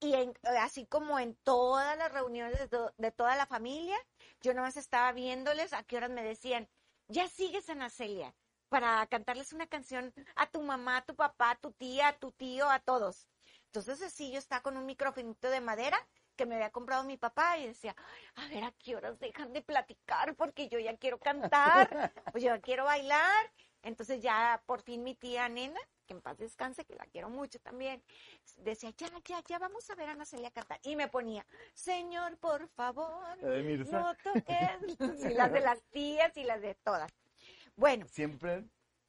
Y 0.00 0.14
en- 0.14 0.34
así 0.60 0.86
como 0.86 1.18
en 1.18 1.34
todas 1.36 1.96
las 1.96 2.12
reuniones 2.12 2.58
de, 2.58 2.68
to- 2.68 2.94
de 2.98 3.10
toda 3.12 3.34
la 3.36 3.46
familia, 3.46 3.96
yo 4.40 4.52
nomás 4.54 4.76
estaba 4.76 5.12
viéndoles 5.12 5.72
a 5.72 5.82
qué 5.84 5.96
horas 5.96 6.10
me 6.10 6.22
decían, 6.22 6.68
ya 7.08 7.28
sigues 7.28 7.68
Ana 7.70 7.88
Celia, 7.88 8.34
para 8.68 9.06
cantarles 9.06 9.52
una 9.52 9.66
canción 9.68 10.12
a 10.34 10.50
tu 10.50 10.60
mamá, 10.62 10.98
a 10.98 11.04
tu 11.04 11.14
papá, 11.16 11.52
a 11.52 11.56
tu 11.56 11.72
tía, 11.72 12.08
a 12.08 12.18
tu 12.18 12.32
tío, 12.32 12.68
a 12.68 12.80
todos. 12.80 13.28
Entonces 13.66 14.02
así 14.02 14.32
yo 14.32 14.38
estaba 14.38 14.62
con 14.62 14.76
un 14.76 14.86
microfonito 14.86 15.48
de 15.50 15.60
madera 15.60 15.98
que 16.36 16.44
me 16.46 16.56
había 16.56 16.70
comprado 16.70 17.04
mi 17.04 17.16
papá 17.16 17.56
y 17.58 17.66
decía, 17.68 17.96
a 18.34 18.48
ver 18.48 18.64
a 18.64 18.72
qué 18.72 18.96
horas 18.96 19.18
dejan 19.18 19.52
de 19.52 19.62
platicar 19.62 20.34
porque 20.36 20.68
yo 20.68 20.78
ya 20.78 20.96
quiero 20.98 21.18
cantar, 21.18 22.12
o 22.34 22.38
yo 22.38 22.54
ya 22.54 22.60
quiero 22.60 22.84
bailar. 22.84 23.52
Entonces 23.86 24.20
ya 24.20 24.60
por 24.66 24.82
fin 24.82 25.02
mi 25.04 25.14
tía 25.14 25.48
nena, 25.48 25.78
que 26.06 26.14
en 26.14 26.20
paz 26.20 26.36
descanse, 26.38 26.84
que 26.84 26.94
la 26.96 27.06
quiero 27.06 27.30
mucho 27.30 27.58
también, 27.60 28.02
decía, 28.58 28.90
ya, 28.96 29.08
ya, 29.24 29.42
ya 29.46 29.58
vamos 29.58 29.88
a 29.90 29.94
ver 29.94 30.08
a 30.08 30.12
Ana 30.12 30.24
Celia 30.24 30.50
cantar. 30.50 30.80
Y 30.82 30.96
me 30.96 31.06
ponía, 31.08 31.46
Señor, 31.72 32.36
por 32.38 32.66
favor, 32.68 33.36
Mirza. 33.64 34.00
no 34.00 34.14
toques. 34.16 34.44
Y 35.30 35.34
las 35.34 35.52
de 35.52 35.60
las 35.60 35.80
tías 35.90 36.36
y 36.36 36.42
las 36.44 36.60
de 36.60 36.74
todas. 36.74 37.12
Bueno, 37.76 38.06
Siempre 38.08 38.64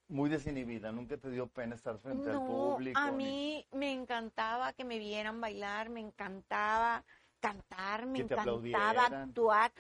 muy 0.09 0.29
desinhibida. 0.29 0.91
Nunca 0.91 1.17
te 1.17 1.29
dio 1.31 1.47
pena 1.47 1.75
estar 1.75 1.97
frente 1.97 2.29
al 2.29 2.37
público. 2.37 2.99
a 2.99 3.09
ni- 3.11 3.17
mí 3.17 3.67
me 3.71 3.91
encantaba 3.91 4.73
que 4.73 4.85
me 4.85 4.99
vieran 4.99 5.41
bailar, 5.41 5.89
me 5.89 5.99
encantaba 6.01 7.03
cantar, 7.39 8.05
me 8.05 8.19
encantaba 8.19 8.41
aplaudieran. 8.41 9.13
actuar. 9.29 9.71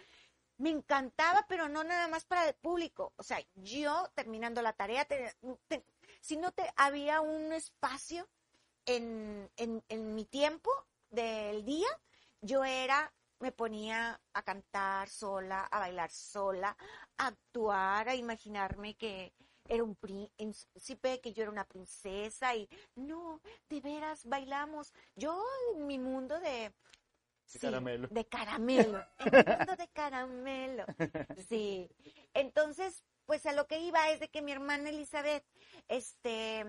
Me 0.57 0.69
encantaba, 0.71 1.45
pero 1.47 1.69
no 1.69 1.83
nada 1.83 2.07
más 2.07 2.25
para 2.25 2.47
el 2.47 2.55
público. 2.55 3.13
O 3.17 3.23
sea, 3.23 3.39
yo 3.55 4.09
terminando 4.15 4.61
la 4.61 4.73
tarea, 4.73 5.05
te- 5.05 5.35
si 6.21 6.37
no 6.37 6.51
te 6.51 6.71
había 6.75 7.21
un 7.21 7.53
espacio 7.53 8.27
en, 8.85 9.49
en, 9.57 9.83
en 9.89 10.15
mi 10.15 10.25
tiempo 10.25 10.69
del 11.09 11.63
día, 11.65 11.87
yo 12.41 12.63
era, 12.63 13.13
me 13.39 13.51
ponía 13.51 14.19
a 14.33 14.41
cantar 14.43 15.09
sola, 15.09 15.61
a 15.65 15.79
bailar 15.79 16.09
sola, 16.11 16.75
a 17.17 17.27
actuar, 17.27 18.09
a 18.09 18.15
imaginarme 18.15 18.95
que 18.95 19.33
era 19.69 19.83
un 19.83 19.95
príncipe, 19.95 21.19
que 21.21 21.33
yo 21.33 21.43
era 21.43 21.51
una 21.51 21.65
princesa 21.65 22.55
y 22.55 22.69
no, 22.95 23.41
de 23.69 23.81
veras 23.81 24.25
bailamos. 24.25 24.93
Yo 25.15 25.43
en 25.75 25.85
mi 25.87 25.99
mundo 25.99 26.39
de 26.39 26.73
De 27.53 27.59
caramelo. 27.59 28.07
de 28.09 28.25
caramelo, 28.27 29.05
en 29.19 29.31
mi 29.31 29.55
mundo 29.55 29.75
de 29.77 29.87
caramelo. 29.89 30.85
Sí. 31.49 31.89
Entonces, 32.33 33.03
pues 33.25 33.45
a 33.45 33.53
lo 33.53 33.67
que 33.67 33.79
iba 33.79 34.09
es 34.09 34.19
de 34.19 34.29
que 34.29 34.41
mi 34.41 34.51
hermana 34.51 34.89
Elizabeth 34.89 35.45
este 35.87 36.65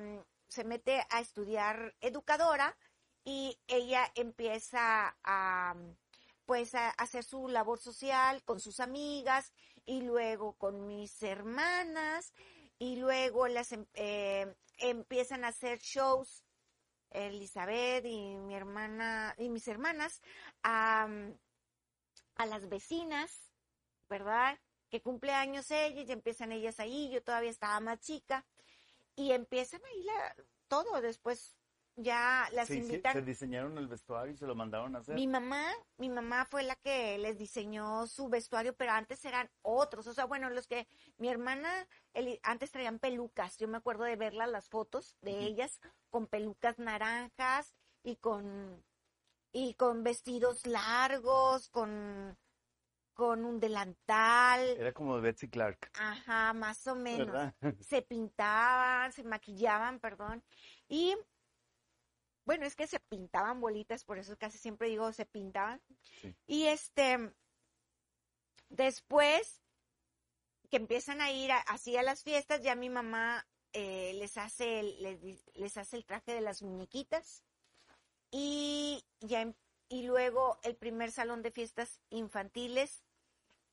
se 0.48 0.64
mete 0.64 1.04
a 1.10 1.20
estudiar 1.20 1.94
educadora 2.00 2.76
y 3.24 3.58
ella 3.66 4.10
empieza 4.14 5.16
a 5.22 5.74
pues 6.46 6.74
a 6.74 6.88
hacer 6.90 7.24
su 7.24 7.46
labor 7.48 7.78
social 7.78 8.42
con 8.44 8.58
sus 8.58 8.80
amigas 8.80 9.52
y 9.84 10.00
luego 10.00 10.54
con 10.54 10.86
mis 10.86 11.22
hermanas 11.22 12.32
y 12.78 12.96
luego 12.96 13.48
las 13.48 13.72
em- 13.72 13.86
eh, 13.94 14.54
empiezan 14.78 15.44
a 15.44 15.48
hacer 15.48 15.78
shows 15.80 16.42
Elizabeth 17.10 18.04
y 18.04 18.36
mi 18.36 18.54
hermana 18.54 19.34
y 19.38 19.48
mis 19.48 19.66
hermanas 19.68 20.20
a, 20.62 21.08
a 22.36 22.46
las 22.46 22.68
vecinas, 22.68 23.52
¿verdad? 24.08 24.58
Que 24.90 25.02
cumpleaños 25.02 25.70
ellas 25.70 26.08
y 26.08 26.12
empiezan 26.12 26.52
ellas 26.52 26.80
ahí, 26.80 27.10
yo 27.10 27.22
todavía 27.22 27.50
estaba 27.50 27.78
más 27.80 28.00
chica 28.00 28.46
y 29.14 29.32
empiezan 29.32 29.80
ahí 29.84 30.06
todo, 30.68 31.00
después 31.00 31.57
ya 31.98 32.48
las 32.52 32.70
invitan. 32.70 33.12
se 33.12 33.22
diseñaron 33.22 33.76
el 33.76 33.88
vestuario 33.88 34.32
y 34.32 34.36
se 34.36 34.46
lo 34.46 34.54
mandaron 34.54 34.94
a 34.94 35.00
hacer. 35.00 35.14
Mi 35.16 35.26
mamá, 35.26 35.64
mi 35.96 36.08
mamá 36.08 36.44
fue 36.44 36.62
la 36.62 36.76
que 36.76 37.18
les 37.18 37.36
diseñó 37.38 38.06
su 38.06 38.28
vestuario, 38.28 38.72
pero 38.74 38.92
antes 38.92 39.24
eran 39.24 39.50
otros. 39.62 40.06
O 40.06 40.14
sea, 40.14 40.24
bueno, 40.24 40.48
los 40.48 40.66
que 40.68 40.86
mi 41.16 41.28
hermana 41.28 41.86
Eli- 42.14 42.38
antes 42.44 42.70
traían 42.70 42.98
pelucas. 42.98 43.58
Yo 43.58 43.66
me 43.68 43.76
acuerdo 43.78 44.04
de 44.04 44.16
verlas 44.16 44.48
las 44.48 44.68
fotos 44.68 45.16
de 45.22 45.40
ellas 45.42 45.80
con 46.08 46.26
pelucas 46.26 46.78
naranjas 46.78 47.74
y 48.02 48.16
con 48.16 48.82
y 49.50 49.74
con 49.74 50.04
vestidos 50.04 50.66
largos, 50.66 51.68
con 51.68 52.38
con 53.14 53.44
un 53.44 53.58
delantal. 53.58 54.60
Era 54.78 54.92
como 54.92 55.16
de 55.16 55.22
Betsy 55.22 55.48
Clark, 55.48 55.90
Ajá, 55.98 56.52
más 56.52 56.86
o 56.86 56.94
menos 56.94 57.26
¿verdad? 57.26 57.54
se 57.80 58.02
pintaban, 58.02 59.10
se 59.12 59.24
maquillaban, 59.24 59.98
perdón, 59.98 60.44
y 60.88 61.16
bueno, 62.48 62.64
es 62.64 62.74
que 62.76 62.86
se 62.86 62.98
pintaban 62.98 63.60
bolitas, 63.60 64.04
por 64.04 64.16
eso 64.18 64.34
casi 64.38 64.56
siempre 64.56 64.88
digo 64.88 65.12
se 65.12 65.26
pintaban. 65.26 65.82
Sí. 66.22 66.34
Y 66.46 66.64
este, 66.68 67.34
después 68.70 69.60
que 70.70 70.78
empiezan 70.78 71.20
a 71.20 71.30
ir 71.30 71.52
a- 71.52 71.60
así 71.68 71.94
a 71.98 72.02
las 72.02 72.22
fiestas, 72.22 72.62
ya 72.62 72.74
mi 72.74 72.88
mamá 72.88 73.46
eh, 73.74 74.14
les 74.14 74.38
hace 74.38 74.80
el, 74.80 75.02
les, 75.02 75.46
les 75.54 75.76
hace 75.76 75.96
el 75.98 76.06
traje 76.06 76.32
de 76.32 76.40
las 76.40 76.62
muñequitas 76.62 77.44
y 78.30 79.04
ya 79.20 79.42
em- 79.42 79.54
y 79.90 80.04
luego 80.04 80.58
el 80.62 80.74
primer 80.74 81.12
salón 81.12 81.42
de 81.42 81.50
fiestas 81.50 82.00
infantiles 82.08 83.04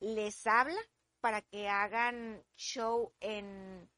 les 0.00 0.46
habla 0.46 0.80
para 1.22 1.40
que 1.40 1.68
hagan 1.70 2.44
show 2.56 3.14
en, 3.20 3.88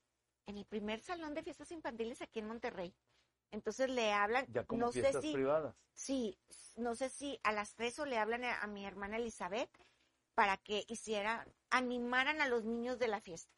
en 0.47 0.57
el 0.57 0.67
primer 0.67 1.01
salón 1.01 1.35
de 1.35 1.43
fiestas 1.43 1.73
infantiles 1.73 2.23
aquí 2.23 2.39
en 2.39 2.47
Monterrey. 2.47 2.95
Entonces 3.51 3.89
le 3.91 4.13
hablan, 4.13 4.47
Ya 4.53 4.65
como 4.65 4.83
no 4.87 4.93
sé 4.93 5.13
si, 5.21 5.33
privadas. 5.33 5.75
sí, 5.95 6.39
no 6.77 6.95
sé 6.95 7.09
si 7.09 7.41
a 7.43 7.53
las 7.53 7.75
tres 7.75 7.99
o 7.99 8.05
le 8.07 8.19
hablan 8.19 8.45
a, 8.45 8.61
a 8.61 8.67
mi 8.67 8.85
hermana 8.87 9.17
Elizabeth 9.17 9.71
para 10.35 10.57
que 10.59 10.85
hicieran, 10.89 11.47
animaran 11.71 12.41
a 12.41 12.49
los 12.49 12.65
niños 12.65 12.99
de 12.99 13.09
la 13.09 13.21
fiesta. 13.21 13.53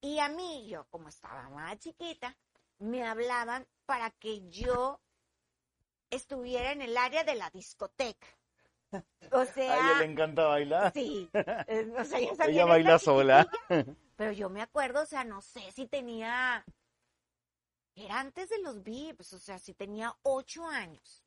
Y 0.00 0.18
a 0.18 0.28
mí, 0.28 0.68
yo 0.68 0.86
como 0.90 1.08
estaba 1.08 1.48
más 1.50 1.78
chiquita, 1.78 2.36
me 2.78 3.04
hablaban 3.06 3.66
para 3.84 4.10
que 4.10 4.48
yo 4.48 5.00
estuviera 6.10 6.72
en 6.72 6.82
el 6.82 6.96
área 6.96 7.24
de 7.24 7.34
la 7.34 7.50
discoteca. 7.50 8.26
O 9.32 9.38
A 9.38 9.42
ella 9.44 9.54
sea, 9.54 9.98
le 9.98 10.04
encanta 10.04 10.44
bailar. 10.46 10.92
sí, 10.92 11.30
eh, 11.34 11.88
o 11.96 12.04
sea, 12.04 12.18
sabía 12.36 12.50
Ella 12.52 12.64
baila 12.64 12.98
sola. 12.98 13.46
Pero 14.16 14.32
yo 14.32 14.50
me 14.50 14.60
acuerdo, 14.62 15.02
o 15.02 15.06
sea, 15.06 15.24
no 15.24 15.40
sé 15.40 15.60
si 15.72 15.86
tenía, 15.86 16.64
era 18.00 18.20
antes 18.20 18.48
de 18.48 18.58
los 18.60 18.82
VIPs, 18.82 19.32
o 19.32 19.38
sea, 19.38 19.58
si 19.58 19.74
tenía 19.74 20.16
ocho 20.22 20.66
años. 20.66 21.24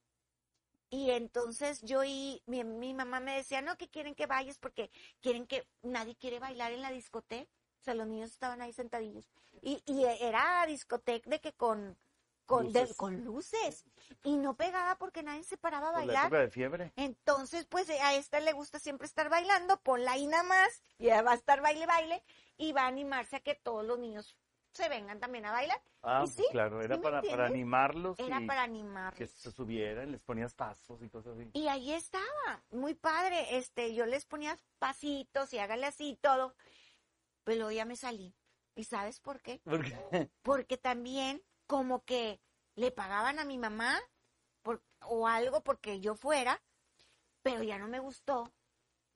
Y 0.90 1.10
entonces 1.12 1.82
yo 1.82 2.04
y 2.04 2.42
mi, 2.46 2.64
mi 2.64 2.94
mamá 2.94 3.20
me 3.20 3.36
decía, 3.36 3.62
no, 3.62 3.78
que 3.78 3.90
quieren 3.90 4.14
que 4.14 4.28
vayas 4.28 4.60
porque 4.60 4.92
quieren 5.22 5.48
que 5.48 5.68
nadie 5.82 6.16
quiere 6.16 6.40
bailar 6.40 6.72
en 6.72 6.82
la 6.84 6.92
discoteca. 6.92 7.50
O 7.82 7.84
sea, 7.84 7.96
los 7.96 8.08
niños 8.08 8.32
estaban 8.32 8.62
ahí 8.62 8.72
sentadillos. 8.74 9.26
Y, 9.62 9.82
y 9.86 10.06
era 10.06 10.64
discoteca 10.68 11.30
de 11.30 11.42
que 11.42 11.52
con, 11.54 11.98
con, 12.46 12.72
de- 12.72 12.82
Luces. 12.82 12.96
con 12.98 13.24
luces. 13.26 13.86
Y 14.24 14.38
no 14.38 14.56
pegaba 14.56 14.96
porque 14.98 15.24
nadie 15.24 15.44
se 15.44 15.58
paraba 15.58 15.90
a 15.90 15.92
la 15.92 15.98
bailar. 15.98 16.32
de 16.32 16.50
fiebre. 16.52 16.94
Entonces, 16.96 17.66
pues 17.66 17.90
a 17.90 18.14
esta 18.14 18.40
le 18.40 18.54
gusta 18.54 18.78
siempre 18.80 19.08
estar 19.08 19.30
bailando, 19.30 19.82
ponla 19.82 20.12
ahí 20.12 20.28
nada 20.28 20.44
más, 20.44 20.84
y 21.00 21.06
ella 21.06 21.24
va 21.24 21.32
a 21.32 21.36
estar 21.36 21.60
baile, 21.62 21.86
baile, 21.88 22.24
y 22.56 22.72
va 22.72 22.84
a 22.84 22.88
animarse 22.88 23.38
a 23.38 23.40
que 23.42 23.56
todos 23.56 23.84
los 23.84 23.98
niños 23.98 24.38
se 24.74 24.90
vengan 24.90 25.20
también 25.20 25.46
a 25.46 25.52
bailar. 25.52 25.82
Ah, 26.02 26.22
pues 26.24 26.36
sí, 26.36 26.44
claro, 26.52 26.82
era 26.82 26.96
¿sí 26.96 27.00
me 27.00 27.04
para, 27.04 27.22
para 27.22 27.46
animarlos 27.46 28.20
Era 28.20 28.42
y 28.42 28.48
para 28.48 28.62
que 28.62 28.72
animarlos. 28.72 29.30
se 29.32 29.52
subieran, 29.52 30.12
les 30.12 30.22
ponías 30.22 30.54
pasos 30.54 31.02
y 31.02 31.10
cosas 31.10 31.38
así. 31.38 31.50
Y 31.54 31.68
ahí 31.68 31.94
estaba, 31.94 32.64
muy 32.72 32.94
padre, 32.94 33.58
este, 33.58 33.94
yo 33.94 34.06
les 34.06 34.26
ponía 34.26 34.58
pasitos 34.80 35.54
y 35.54 35.60
hágale 35.60 35.86
así 35.86 36.10
y 36.10 36.16
todo, 36.18 36.56
pero 37.44 37.72
ya 37.72 37.86
me 37.86 37.96
salí. 37.96 38.36
¿Y 38.76 38.86
sabes 38.86 39.20
por 39.20 39.42
qué? 39.42 39.62
Porque 39.64 39.96
Porque 40.42 40.78
también 40.78 41.42
como 41.68 42.04
que 42.04 42.42
le 42.76 42.92
pagaban 42.92 43.40
a 43.40 43.46
mi 43.46 43.58
mamá 43.58 44.00
por, 44.64 44.84
o 45.02 45.28
algo 45.28 45.64
porque 45.64 46.00
yo 46.02 46.16
fuera, 46.16 46.62
pero 47.44 47.64
ya 47.64 47.78
no 47.78 47.88
me 47.88 48.00
gustó 48.00 48.52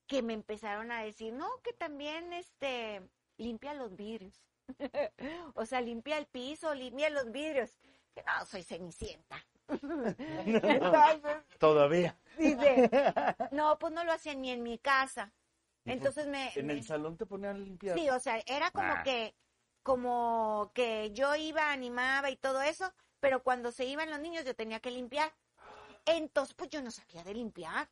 que 0.06 0.22
me 0.22 0.34
empezaron 0.34 0.92
a 0.92 1.02
decir, 1.02 1.34
no, 1.34 1.50
que 1.64 1.74
también 1.74 2.32
este 2.34 3.02
limpia 3.38 3.74
los 3.74 3.96
vidrios. 3.96 4.42
o 5.56 5.66
sea, 5.66 5.82
limpia 5.82 6.18
el 6.18 6.26
piso, 6.28 6.74
limpia 6.74 7.10
los 7.10 7.32
vidrios. 7.32 7.78
Que 8.14 8.24
no, 8.24 8.46
soy 8.46 8.64
cenicienta. 8.64 9.44
Entonces, 9.70 11.44
todavía. 11.60 12.18
dice, 12.38 12.90
no, 13.52 13.78
pues 13.80 13.94
no 13.94 14.04
lo 14.04 14.12
hacían 14.14 14.42
ni 14.42 14.52
en 14.52 14.64
mi 14.64 14.78
casa. 14.80 15.34
Entonces 15.86 16.28
me, 16.28 16.52
En 16.56 16.66
me- 16.68 16.74
el 16.74 16.84
salón 16.84 17.16
te 17.18 17.26
ponían 17.26 17.56
a 17.56 17.60
limpiar. 17.60 17.98
Sí, 17.98 18.10
o 18.10 18.20
sea, 18.20 18.42
era 18.46 18.72
como 18.72 18.92
Ah. 18.92 19.04
que, 19.04 19.36
como 19.84 20.72
que 20.74 21.12
yo 21.14 21.34
iba, 21.36 21.72
animaba 21.72 22.30
y 22.30 22.36
todo 22.36 22.62
eso, 22.62 22.92
pero 23.22 23.42
cuando 23.42 23.72
se 23.72 23.86
iban 23.86 24.10
los 24.10 24.20
niños 24.20 24.44
yo 24.44 24.54
tenía 24.56 24.80
que 24.82 24.92
limpiar. 24.92 25.34
Entonces, 26.06 26.54
pues 26.56 26.70
yo 26.70 26.82
no 26.82 26.92
sabía 26.92 27.24
de 27.24 27.34
limpiar 27.34 27.90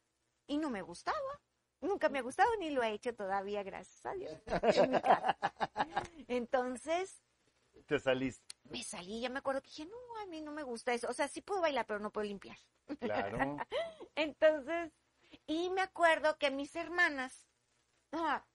y 0.48 0.58
no 0.58 0.70
me 0.70 0.82
gustaba. 0.82 1.18
Nunca 1.82 2.10
me 2.10 2.20
ha 2.20 2.22
gustado 2.22 2.50
ni 2.60 2.70
lo 2.72 2.82
he 2.84 2.92
hecho 2.92 3.14
todavía, 3.14 3.64
gracias 3.64 4.06
a 4.06 4.14
Dios. 4.14 4.34
en 4.76 4.92
mi 4.92 5.02
casa. 5.02 5.38
Entonces, 6.28 7.22
Te 7.86 8.00
saliste. 8.00 8.44
me 8.64 8.82
salí, 8.84 9.22
ya 9.22 9.30
me 9.30 9.40
acuerdo 9.40 9.62
que 9.62 9.70
dije, 9.70 9.86
no, 9.86 9.98
a 10.22 10.26
mí 10.26 10.42
no 10.42 10.52
me 10.52 10.64
gusta 10.64 10.94
eso. 10.94 11.08
O 11.10 11.14
sea, 11.14 11.28
sí 11.28 11.42
puedo 11.42 11.62
bailar, 11.62 11.86
pero 11.86 12.00
no 12.00 12.12
puedo 12.12 12.26
limpiar. 12.28 12.58
Claro. 13.00 13.38
Entonces, 14.16 14.92
y 15.48 15.70
me 15.70 15.82
acuerdo 15.82 16.38
que 16.38 16.50
mis 16.52 16.76
hermanas, 16.76 17.48
ah, 18.12 18.46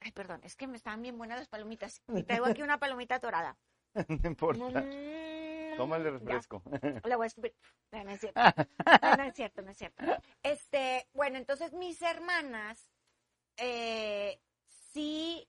ay, 0.00 0.12
perdón, 0.12 0.40
es 0.44 0.56
que 0.56 0.66
me 0.66 0.76
estaban 0.76 1.02
bien 1.02 1.18
buenas 1.18 1.38
las 1.38 1.48
palomitas. 1.48 2.02
Y 2.08 2.22
traigo 2.24 2.46
aquí 2.46 2.62
una 2.62 2.78
palomita 2.78 3.18
dorada. 3.18 3.58
No 3.94 4.28
importa. 4.28 4.80
Mm, 4.80 5.39
Tómale 5.80 6.04
ya, 6.04 6.10
refresco. 6.10 6.62
la 7.04 7.16
voy 7.16 7.24
a 7.24 7.26
escupir. 7.28 7.54
No, 7.90 8.04
no 8.04 8.10
es 8.10 8.20
cierto. 8.20 8.40
No, 9.02 9.16
no 9.16 9.22
es 9.24 9.34
cierto, 9.34 9.62
no 9.62 9.70
es 9.70 9.78
cierto. 9.78 10.04
Este, 10.42 11.08
bueno, 11.14 11.38
entonces 11.38 11.72
mis 11.72 12.02
hermanas, 12.02 12.90
eh, 13.56 14.40
sí, 14.92 15.48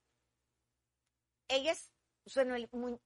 ellas, 1.49 1.91
bueno, 2.33 2.55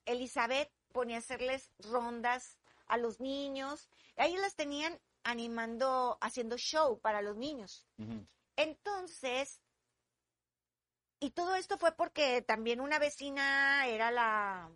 Elizabeth 0.05 0.71
ponía 0.91 1.17
a 1.17 1.19
hacerles 1.19 1.71
rondas 1.79 2.59
a 2.88 2.97
los 2.97 3.19
niños. 3.19 3.89
Ellas 4.15 4.41
las 4.41 4.55
tenían 4.55 4.99
animando, 5.23 6.19
haciendo 6.21 6.57
show 6.57 6.99
para 6.99 7.23
los 7.23 7.38
niños. 7.38 7.88
Entonces, 8.55 9.61
y 11.19 11.31
todo 11.31 11.55
esto 11.55 11.77
fue 11.79 11.91
porque 11.93 12.43
también 12.43 12.79
una 12.79 12.99
vecina 12.99 13.88
era 13.88 14.11
la, 14.11 14.71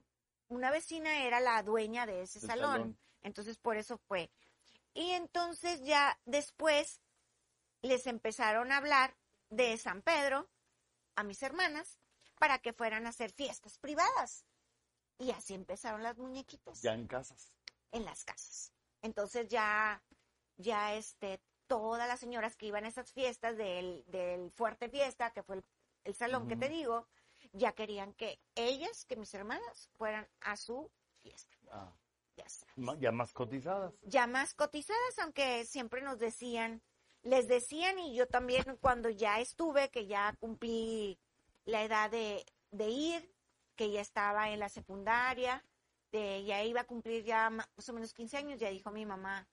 una 0.49 0.71
vecina 0.71 1.23
era 1.23 1.39
la 1.39 1.63
dueña 1.63 2.05
de 2.05 2.21
ese 2.23 2.39
salón. 2.39 2.71
salón. 2.71 2.99
Entonces, 3.21 3.57
por 3.57 3.77
eso 3.77 3.97
fue. 3.97 4.29
Y 4.93 5.11
entonces 5.11 5.81
ya 5.83 6.19
después 6.25 7.01
les 7.81 8.07
empezaron 8.07 8.71
a 8.71 8.77
hablar 8.77 9.15
de 9.49 9.77
San 9.77 10.01
Pedro 10.01 10.49
a 11.15 11.23
mis 11.23 11.41
hermanas 11.43 11.99
para 12.39 12.59
que 12.59 12.73
fueran 12.73 13.05
a 13.05 13.09
hacer 13.09 13.31
fiestas 13.31 13.77
privadas. 13.77 14.45
Y 15.17 15.31
así 15.31 15.53
empezaron 15.53 16.01
las 16.03 16.17
muñequitas 16.17 16.81
Ya 16.81 16.93
en 16.93 17.07
casas. 17.07 17.51
en 17.91 18.05
las 18.05 18.23
casas. 18.23 18.71
Entonces 19.01 19.47
ya, 19.49 20.01
ya 20.57 20.93
este, 20.95 21.41
todas 21.67 22.07
las 22.07 22.19
señoras 22.19 22.55
que 22.55 22.67
iban 22.67 22.85
a 22.85 22.87
esas 22.89 23.11
fiestas 23.11 23.57
del, 23.57 24.03
del 24.07 24.51
Fuerte 24.51 24.89
Fiesta, 24.89 25.31
que 25.31 25.43
fue 25.43 25.57
el, 25.57 25.65
el 26.05 26.15
salón 26.15 26.47
que 26.47 26.55
te 26.55 26.69
digo, 26.69 27.07
ya 27.53 27.73
querían 27.73 28.13
que 28.13 28.39
ellas, 28.55 29.05
que 29.05 29.15
mis 29.15 29.33
hermanas, 29.33 29.89
fueran 29.97 30.27
a 30.41 30.55
su 30.57 30.91
fiesta. 31.17 31.57
Ah, 31.71 31.93
Ya 32.35 32.47
sabes. 32.47 32.77
ma- 32.77 32.95
ya 32.97 33.11
más 33.11 33.33
cotizadas. 33.33 33.93
Ya 34.03 34.25
más 34.27 34.53
cotizadas, 34.53 35.19
aunque 35.19 35.65
siempre 35.65 36.01
nos 36.01 36.19
decían, 36.19 36.81
les 37.21 37.47
decían, 37.49 37.99
y 37.99 38.15
yo 38.15 38.27
también 38.27 38.63
cuando 38.79 39.09
ya 39.09 39.39
estuve, 39.41 39.89
que 39.89 40.07
ya 40.07 40.33
cumplí 40.39 41.19
la 41.65 41.83
edad 41.83 42.09
de, 42.09 42.45
de 42.71 42.87
ir, 42.89 43.35
que 43.75 43.91
ya 43.91 43.99
estaba 44.01 44.49
en 44.51 44.59
la 44.59 44.69
secundaria, 44.69 45.65
de, 46.13 46.43
ya 46.45 46.63
iba 46.63 46.81
a 46.81 46.87
cumplir 46.87 47.23
ya 47.25 47.49
más 47.49 47.67
o 47.89 47.93
menos 47.93 48.13
15 48.13 48.37
años, 48.37 48.57
ya 48.59 48.69
dijo 48.69 48.89
mi 48.91 49.05
mamá, 49.05 49.47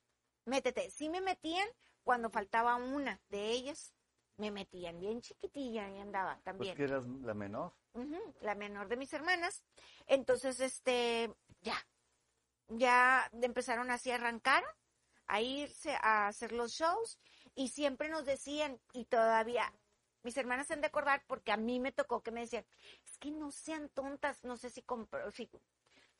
métete. 0.44 0.90
Sí 0.90 1.08
me 1.08 1.20
metían 1.20 1.68
cuando 2.04 2.30
faltaba 2.30 2.76
una 2.76 3.20
de 3.30 3.50
ellas, 3.50 3.95
me 4.38 4.50
metían 4.50 4.98
bien 5.00 5.20
chiquitilla 5.20 5.88
y 5.90 5.98
andaba 5.98 6.34
Pues 6.34 6.44
también. 6.44 6.76
que 6.76 6.84
eras 6.84 7.06
la 7.06 7.34
menor. 7.34 7.72
La 8.40 8.54
menor 8.54 8.88
de 8.88 8.96
mis 8.96 9.12
hermanas. 9.12 9.64
Entonces, 10.06 10.60
este, 10.60 11.34
ya, 11.62 11.76
ya 12.68 13.30
empezaron 13.40 13.90
así 13.90 14.10
a 14.10 14.16
arrancar, 14.16 14.62
a 15.26 15.40
irse 15.40 15.96
a 16.02 16.28
hacer 16.28 16.52
los 16.52 16.72
shows 16.72 17.18
y 17.54 17.68
siempre 17.68 18.08
nos 18.10 18.26
decían, 18.26 18.78
y 18.92 19.06
todavía, 19.06 19.72
mis 20.22 20.36
hermanas 20.36 20.66
se 20.66 20.74
han 20.74 20.82
de 20.82 20.88
acordar 20.88 21.24
porque 21.26 21.52
a 21.52 21.56
mí 21.56 21.80
me 21.80 21.92
tocó 21.92 22.22
que 22.22 22.30
me 22.32 22.40
decían, 22.40 22.66
es 23.04 23.16
que 23.18 23.30
no 23.30 23.50
sean 23.50 23.88
tontas, 23.88 24.44
no 24.44 24.56
sé 24.58 24.68
si, 24.70 24.82
compro- 24.82 25.32
si 25.32 25.48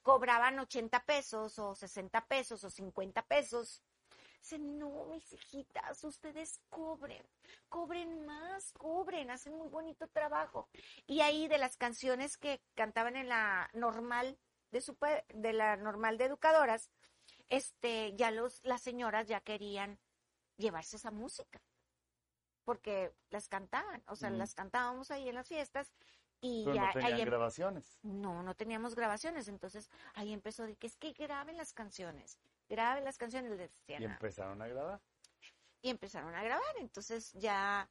cobraban 0.03 0.59
80 0.59 1.05
pesos 1.05 1.59
o 1.59 1.75
60 1.75 2.25
pesos 2.27 2.65
o 2.65 2.71
50 2.71 3.23
pesos. 3.23 3.83
Dicen, 4.41 4.79
no, 4.79 5.07
mis 5.07 5.33
hijitas, 5.33 6.05
ustedes 6.05 6.61
cobren, 6.69 7.25
cobren 7.69 8.25
más, 8.27 8.73
cobren, 8.75 9.31
hacen 9.31 9.57
muy 9.57 9.69
bonito 9.69 10.07
trabajo. 10.09 10.69
Y 11.07 11.21
ahí 11.21 11.49
de 11.49 11.59
las 11.59 11.77
canciones 11.77 12.37
que 12.39 12.63
cantaban 12.75 13.17
en 13.17 13.29
la 13.29 13.69
normal 13.73 14.39
de 14.71 14.81
super, 14.81 15.25
de 15.35 15.53
la 15.53 15.77
normal 15.77 16.17
de 16.19 16.27
educadoras, 16.27 16.91
este, 17.49 18.15
ya 18.17 18.31
los, 18.31 18.63
las 18.65 18.83
señoras 18.83 19.27
ya 19.27 19.41
querían 19.41 19.99
llevarse 20.57 20.97
esa 20.97 21.11
música. 21.11 21.61
Porque 22.65 23.13
las 23.31 23.49
cantaban, 23.49 24.03
o 24.09 24.17
sea, 24.17 24.31
las 24.31 24.55
cantábamos 24.55 25.11
ahí 25.13 25.29
en 25.29 25.37
las 25.37 25.47
fiestas 25.49 25.93
y 26.41 26.65
Pero 26.65 26.75
ya 26.75 26.87
no 26.87 26.93
tenían 26.93 27.13
ahí 27.15 27.21
em- 27.21 27.27
grabaciones. 27.29 27.99
no, 28.03 28.43
no 28.43 28.55
teníamos 28.55 28.95
grabaciones, 28.95 29.49
entonces 29.49 29.89
ahí 30.15 30.33
empezó 30.33 30.67
de 30.67 30.77
que 30.77 30.89
es 30.89 30.97
que 30.97 31.13
graben 31.13 31.57
las 31.57 31.73
canciones, 31.73 32.39
graben 32.69 33.05
las 33.05 33.19
canciones, 33.19 33.51
les 33.51 33.59
decían 33.71 34.03
Y 34.03 34.05
empezaron 34.05 34.61
a 34.63 34.69
grabar. 34.69 35.01
y 35.83 35.91
empezaron 35.91 36.35
a 36.35 36.43
grabar. 36.43 36.77
Entonces 36.79 37.33
ya 37.35 37.89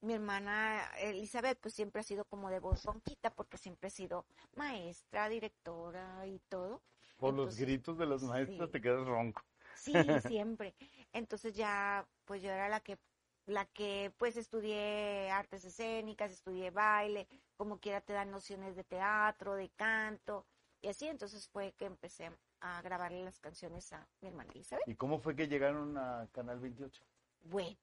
mi 0.00 0.14
hermana 0.14 0.84
Elizabeth 0.98 1.58
pues 1.60 1.74
siempre 1.74 2.00
ha 2.00 2.04
sido 2.04 2.24
como 2.24 2.50
de 2.50 2.60
voz 2.60 2.84
ronquita 2.84 3.30
porque 3.34 3.58
siempre 3.58 3.88
ha 3.88 3.90
sido 3.90 4.26
maestra, 4.54 5.28
directora 5.28 6.26
y 6.26 6.40
todo. 6.48 6.82
Por 7.16 7.34
los 7.34 7.56
gritos 7.56 7.98
de 7.98 8.06
los 8.06 8.22
maestros 8.22 8.70
sí. 8.70 8.72
te 8.72 8.80
quedas 8.80 9.06
ronco. 9.06 9.42
Sí, 9.74 9.94
siempre. 10.26 10.74
Entonces 11.12 11.54
ya 11.54 12.06
pues 12.24 12.42
yo 12.42 12.50
era 12.50 12.68
la 12.68 12.80
que 12.80 12.98
la 13.46 13.64
que 13.66 14.12
pues 14.18 14.36
estudié 14.36 15.30
artes 15.30 15.64
escénicas, 15.64 16.32
estudié 16.32 16.70
baile, 16.70 17.28
como 17.56 17.78
quiera 17.80 18.00
te 18.00 18.12
dan 18.12 18.30
nociones 18.30 18.76
de 18.76 18.84
teatro, 18.84 19.54
de 19.54 19.70
canto 19.70 20.46
y 20.82 20.88
así. 20.88 21.06
Entonces 21.08 21.48
fue 21.48 21.72
que 21.74 21.86
empecé 21.86 22.30
a 22.60 22.82
grabarle 22.82 23.24
las 23.24 23.38
canciones 23.40 23.92
a 23.92 24.06
mi 24.20 24.28
hermana 24.28 24.52
Elizabeth. 24.52 24.86
¿Y 24.86 24.96
cómo 24.96 25.18
fue 25.18 25.36
que 25.36 25.48
llegaron 25.48 25.96
a 25.96 26.28
Canal 26.32 26.60
28? 26.60 27.04
Bueno, 27.42 27.78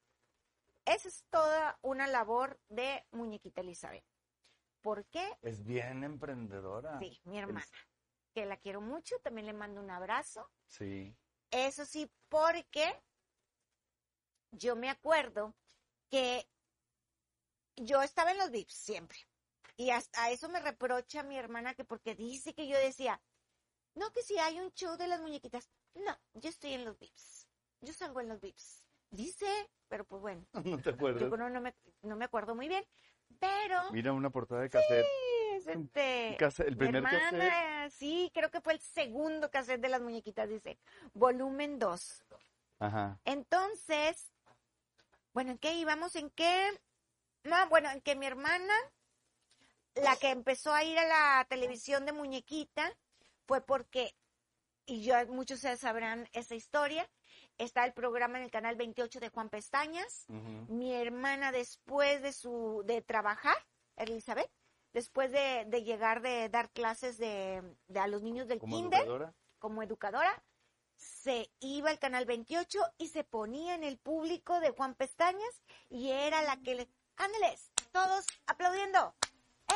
esa 0.86 1.08
es 1.08 1.24
toda 1.30 1.78
una 1.82 2.08
labor 2.08 2.60
de 2.70 3.06
Muñequita 3.12 3.62
Elizabeth. 3.62 4.06
¿Por 4.82 5.06
qué? 5.06 5.28
Es 5.42 5.64
bien 5.64 6.04
emprendedora. 6.04 7.00
Sí, 7.00 7.20
mi 7.24 7.40
hermana, 7.40 7.66
que 8.34 8.46
la 8.46 8.58
quiero 8.58 8.82
mucho, 8.82 9.16
también 9.24 9.48
le 9.48 9.54
mando 9.54 9.82
un 9.82 9.90
abrazo. 9.90 10.52
Sí. 10.68 11.16
Eso 11.50 11.86
sí, 11.86 12.12
porque 12.30 13.02
yo 14.52 14.76
me 14.76 14.90
acuerdo 14.90 15.56
que 16.10 16.48
yo 17.76 18.02
estaba 18.02 18.32
en 18.32 18.38
los 18.38 18.52
VIPs 18.52 18.74
siempre. 18.74 19.18
Y 19.78 19.90
hasta 19.90 20.30
eso 20.30 20.48
me 20.50 20.60
reprocha 20.60 21.24
mi 21.24 21.38
hermana 21.38 21.74
que 21.74 21.84
porque 21.84 22.16
dice 22.16 22.54
que 22.54 22.68
yo 22.68 22.78
decía, 22.78 23.22
no, 23.96 24.12
que 24.12 24.22
si 24.22 24.38
hay 24.38 24.60
un 24.60 24.72
show 24.74 24.98
de 24.98 25.08
las 25.08 25.22
muñequitas. 25.22 25.70
No, 25.96 26.18
yo 26.34 26.50
estoy 26.50 26.74
en 26.74 26.86
los 26.86 27.00
VIPs. 27.00 27.48
Yo 27.82 27.94
salgo 27.94 28.22
en 28.22 28.30
los 28.30 28.42
VIPs. 28.42 28.86
Dice, 29.10 29.48
pero 29.88 30.04
pues 30.06 30.22
bueno, 30.22 30.46
¿No 30.66 30.78
te 30.82 30.90
acuerdas? 30.90 31.22
yo 31.22 31.38
no, 31.38 31.50
no 31.50 31.62
me, 31.62 31.74
no 32.02 32.16
me 32.16 32.26
acuerdo 32.26 32.56
muy 32.56 32.68
bien. 32.68 32.86
Pero 33.40 33.92
Mira 33.92 34.14
una 34.14 34.30
portada 34.30 34.62
de 34.62 34.70
cassette. 34.70 35.06
es 35.54 35.68
este, 35.68 36.38
el 36.68 36.78
primer 36.78 36.98
hermana, 36.98 37.32
cassette. 37.32 37.92
sí, 37.94 38.32
creo 38.34 38.52
que 38.52 38.62
fue 38.62 38.74
el 38.74 38.80
segundo 38.80 39.50
cassette 39.50 39.82
de 39.82 39.90
las 39.90 40.02
muñequitas, 40.02 40.48
dice, 40.50 40.78
volumen 41.14 41.80
2. 41.80 42.26
Ajá. 42.80 43.20
Entonces, 43.26 44.32
bueno, 45.34 45.52
¿en 45.52 45.58
qué 45.58 45.74
íbamos? 45.74 46.16
¿En 46.16 46.30
qué? 46.30 46.70
No, 47.44 47.68
bueno, 47.70 47.90
en 47.92 48.02
que 48.02 48.16
mi 48.16 48.26
hermana, 48.26 48.74
la 49.96 50.16
que 50.18 50.30
empezó 50.30 50.74
a 50.74 50.84
ir 50.84 50.98
a 51.00 51.06
la 51.06 51.46
televisión 51.50 52.06
de 52.06 52.12
muñequita, 52.12 52.92
fue 53.48 53.62
porque, 53.62 54.16
y 54.86 55.04
yo 55.04 55.16
muchos 55.28 55.62
ya 55.62 55.76
sabrán 55.78 56.28
esa 56.34 56.56
historia, 56.56 57.10
está 57.58 57.86
el 57.86 57.94
programa 57.94 58.38
en 58.38 58.44
el 58.46 58.52
canal 58.52 58.76
28 58.76 59.20
de 59.20 59.30
Juan 59.30 59.50
Pestañas, 59.50 60.26
mi 60.68 60.94
hermana 60.94 61.52
después 61.52 62.22
de 62.22 62.34
su 62.34 62.84
de 62.86 63.02
trabajar, 63.02 63.56
Elizabeth, 63.96 64.52
después 64.94 65.32
de, 65.32 65.66
de 65.68 65.84
llegar 65.84 66.22
de 66.22 66.50
dar 66.50 66.70
clases 66.72 67.18
de, 67.18 67.62
de 67.88 68.00
a 68.00 68.08
los 68.08 68.22
niños 68.22 68.48
del 68.48 68.60
Como 68.60 68.76
kinder 68.76 69.00
educadora. 69.02 69.34
como 69.60 69.84
educadora, 69.84 70.44
se 70.96 71.50
iba 71.60 71.90
al 71.90 72.00
canal 72.00 72.26
28 72.26 72.80
y 72.98 73.10
se 73.10 73.24
ponía 73.24 73.76
en 73.76 73.84
el 73.84 73.98
público 73.98 74.60
de 74.60 74.72
Juan 74.72 74.96
Pestañas 74.96 75.62
y 75.90 76.12
era 76.12 76.42
la 76.42 76.58
que 76.58 76.76
le, 76.76 76.88
ándeles, 77.18 77.72
todos 77.92 78.26
aplaudiendo, 78.48 79.14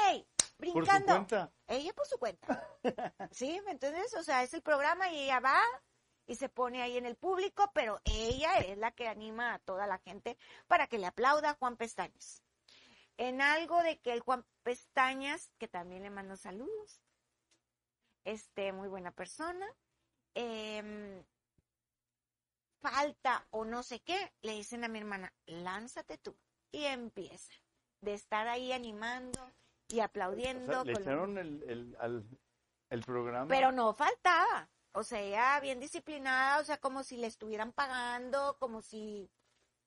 ¡ey! 0.08 0.26
Por 0.60 0.68
su 0.68 0.74
brincando. 0.74 1.14
cuenta. 1.14 1.54
Ella 1.68 1.94
por 1.94 2.06
su 2.06 2.18
cuenta. 2.18 2.68
¿Sí? 3.32 3.62
¿Me 3.66 3.72
entiendes? 3.72 4.14
O 4.16 4.24
sea, 4.24 4.44
es 4.44 4.54
el 4.54 4.62
programa 4.62 5.10
y 5.10 5.20
ella 5.24 5.40
va 5.40 5.62
y 6.28 6.36
se 6.36 6.50
pone 6.50 6.82
ahí 6.82 6.98
en 6.98 7.06
el 7.06 7.16
público, 7.16 7.72
pero 7.74 8.00
ella 8.04 8.58
es 8.60 8.78
la 8.78 8.92
que 8.92 9.08
anima 9.08 9.54
a 9.54 9.60
toda 9.60 9.88
la 9.88 9.98
gente 10.00 10.38
para 10.68 10.88
que 10.88 11.00
le 11.00 11.08
aplauda 11.08 11.52
a 11.52 11.56
Juan 11.56 11.78
Pestañas. 11.78 12.44
En 13.18 13.42
algo 13.42 13.82
de 13.84 14.00
que 14.00 14.14
el 14.14 14.20
Juan 14.20 14.46
Pestañas, 14.62 15.52
que 15.58 15.68
también 15.68 16.04
le 16.04 16.10
mando 16.10 16.36
saludos, 16.36 17.02
este, 18.26 18.74
muy 18.74 18.90
buena 18.90 19.12
persona, 19.12 19.66
em, 20.36 21.24
falta 22.80 23.48
o 23.50 23.66
no 23.66 23.82
sé 23.82 24.02
qué, 24.02 24.34
le 24.42 24.54
dicen 24.54 24.84
a 24.84 24.88
mi 24.88 25.00
hermana, 25.00 25.34
lánzate 25.46 26.18
tú. 26.18 26.38
Y 26.72 26.86
empieza 26.86 27.54
de 28.02 28.14
estar 28.14 28.48
ahí 28.48 28.72
animando 28.72 29.52
y 29.90 30.00
O 30.00 30.04
aplaudiendo. 30.04 30.72
sea, 30.72 30.84
le 30.84 30.94
con- 30.94 31.02
echaron 31.02 31.38
el, 31.38 31.64
el, 31.68 31.98
al, 32.00 32.26
el 32.90 33.02
programa. 33.04 33.48
Pero 33.48 33.72
no 33.72 33.94
faltaba. 33.94 34.70
O 34.94 35.04
sea, 35.04 35.22
ella 35.22 35.60
bien 35.60 35.80
disciplinada, 35.80 36.60
o 36.60 36.64
sea, 36.64 36.78
como 36.78 37.04
si 37.04 37.18
le 37.18 37.28
estuvieran 37.28 37.72
pagando, 37.72 38.58
como 38.60 38.82
si, 38.82 39.30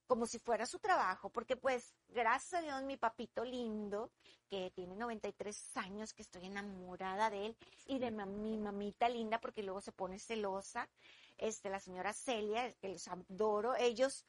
como 0.06 0.26
si 0.26 0.38
fuera 0.38 0.64
su 0.66 0.78
trabajo, 0.78 1.30
porque 1.30 1.56
pues, 1.56 1.92
gracias 2.08 2.54
a 2.54 2.62
Dios, 2.62 2.82
mi 2.84 2.96
papito 2.96 3.44
lindo, 3.44 4.12
que 4.48 4.70
tiene 4.70 4.94
93 4.94 5.76
años, 5.78 6.14
que 6.14 6.22
estoy 6.22 6.44
enamorada 6.46 7.30
de 7.30 7.46
él, 7.46 7.56
y 7.86 7.98
de 7.98 8.10
mi 8.12 8.56
mamita 8.58 9.08
linda, 9.08 9.40
porque 9.40 9.62
luego 9.64 9.80
se 9.80 9.90
pone 9.90 10.18
celosa, 10.20 10.88
este, 11.36 11.68
la 11.68 11.80
señora 11.80 12.12
Celia, 12.12 12.72
que 12.74 12.88
los 12.90 13.08
adoro, 13.08 13.74
ellos 13.74 14.24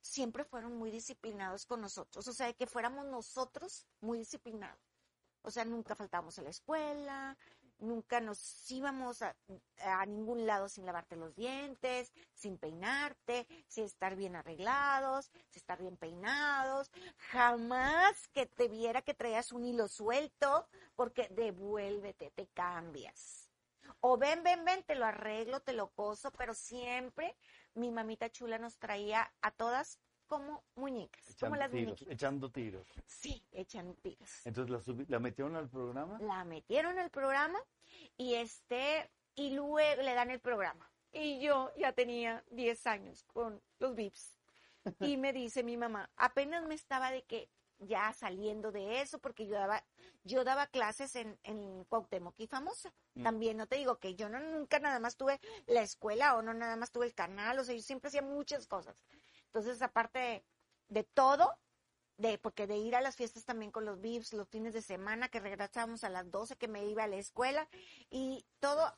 siempre 0.00 0.44
fueron 0.44 0.76
muy 0.76 0.90
disciplinados 0.90 1.64
con 1.64 1.80
nosotros, 1.80 2.26
o 2.26 2.32
sea, 2.32 2.52
que 2.54 2.66
fuéramos 2.66 3.04
nosotros 3.06 3.86
muy 4.00 4.18
disciplinados. 4.18 4.80
O 5.42 5.50
sea, 5.50 5.64
nunca 5.64 5.94
faltábamos 5.94 6.38
a 6.38 6.42
la 6.42 6.50
escuela, 6.50 7.36
nunca 7.78 8.20
nos 8.20 8.70
íbamos 8.70 9.22
a, 9.22 9.36
a 9.82 10.06
ningún 10.06 10.46
lado 10.46 10.68
sin 10.68 10.84
lavarte 10.84 11.16
los 11.16 11.34
dientes, 11.34 12.12
sin 12.34 12.58
peinarte, 12.58 13.46
sin 13.66 13.84
estar 13.84 14.16
bien 14.16 14.36
arreglados, 14.36 15.26
sin 15.48 15.60
estar 15.60 15.78
bien 15.80 15.96
peinados. 15.96 16.90
Jamás 17.30 18.28
que 18.28 18.46
te 18.46 18.68
viera 18.68 19.02
que 19.02 19.14
traías 19.14 19.52
un 19.52 19.64
hilo 19.64 19.88
suelto, 19.88 20.68
porque 20.94 21.28
devuélvete, 21.30 22.30
te 22.32 22.48
cambias. 22.48 23.48
O 24.00 24.16
ven, 24.18 24.42
ven, 24.42 24.64
ven, 24.64 24.82
te 24.84 24.94
lo 24.94 25.06
arreglo, 25.06 25.60
te 25.60 25.72
lo 25.72 25.88
coso, 25.88 26.30
pero 26.32 26.54
siempre 26.54 27.36
mi 27.74 27.90
mamita 27.90 28.30
chula 28.30 28.58
nos 28.58 28.78
traía 28.78 29.32
a 29.40 29.50
todas 29.50 29.98
como 30.28 30.62
muñecas, 30.76 31.22
como 31.40 31.56
echando 31.56 31.56
las 31.56 31.70
tiros, 31.70 31.86
muñequitas. 31.86 32.14
echando 32.14 32.50
tiros. 32.50 32.86
Sí, 33.06 33.42
echan 33.50 33.94
tiros 33.96 34.46
Entonces 34.46 34.86
la, 34.86 35.04
la 35.08 35.18
metieron 35.18 35.56
al 35.56 35.68
programa. 35.68 36.18
la 36.20 36.44
metieron 36.44 36.98
al 36.98 37.10
programa 37.10 37.58
y 38.16 38.34
este 38.34 39.10
y 39.34 39.50
luego 39.50 39.78
le 39.78 40.14
dan 40.14 40.30
el 40.30 40.40
programa. 40.40 40.90
Y 41.12 41.40
yo 41.40 41.72
ya 41.76 41.92
tenía 41.92 42.44
10 42.50 42.86
años 42.86 43.24
con 43.32 43.62
los 43.78 43.94
VIPs. 43.94 44.36
Y 45.00 45.16
me 45.16 45.32
dice 45.32 45.62
mi 45.62 45.76
mamá, 45.76 46.10
apenas 46.16 46.66
me 46.66 46.74
estaba 46.74 47.10
de 47.10 47.22
que 47.22 47.48
ya 47.78 48.12
saliendo 48.12 48.72
de 48.72 49.00
eso, 49.00 49.18
porque 49.18 49.46
yo 49.46 49.54
daba, 49.54 49.84
yo 50.24 50.44
daba 50.44 50.66
clases 50.66 51.14
en, 51.16 51.38
en 51.44 51.84
Cuauhtémoc 51.84 52.34
y 52.38 52.46
famosa. 52.46 52.92
Mm. 53.14 53.22
También 53.22 53.56
no 53.56 53.66
te 53.66 53.76
digo 53.76 53.98
que 53.98 54.14
yo 54.14 54.28
no 54.28 54.40
nunca 54.40 54.78
nada 54.80 54.98
más 54.98 55.16
tuve 55.16 55.40
la 55.66 55.82
escuela 55.82 56.36
o 56.36 56.42
no 56.42 56.54
nada 56.54 56.76
más 56.76 56.90
tuve 56.90 57.06
el 57.06 57.14
canal, 57.14 57.58
o 57.58 57.64
sea, 57.64 57.74
yo 57.74 57.82
siempre 57.82 58.08
hacía 58.08 58.22
muchas 58.22 58.66
cosas. 58.66 59.04
Entonces, 59.58 59.82
aparte 59.82 60.18
de, 60.20 60.44
de 60.88 61.02
todo, 61.04 61.58
de, 62.16 62.38
porque 62.38 62.68
de 62.68 62.76
ir 62.76 62.94
a 62.94 63.00
las 63.00 63.16
fiestas 63.16 63.44
también 63.44 63.72
con 63.72 63.84
los 63.84 64.00
VIPs, 64.00 64.32
los 64.34 64.48
fines 64.48 64.72
de 64.72 64.82
semana, 64.82 65.28
que 65.28 65.40
regresábamos 65.40 66.04
a 66.04 66.08
las 66.08 66.30
12, 66.30 66.56
que 66.56 66.68
me 66.68 66.86
iba 66.86 67.02
a 67.04 67.08
la 67.08 67.16
escuela, 67.16 67.68
y 68.08 68.46
todo, 68.60 68.96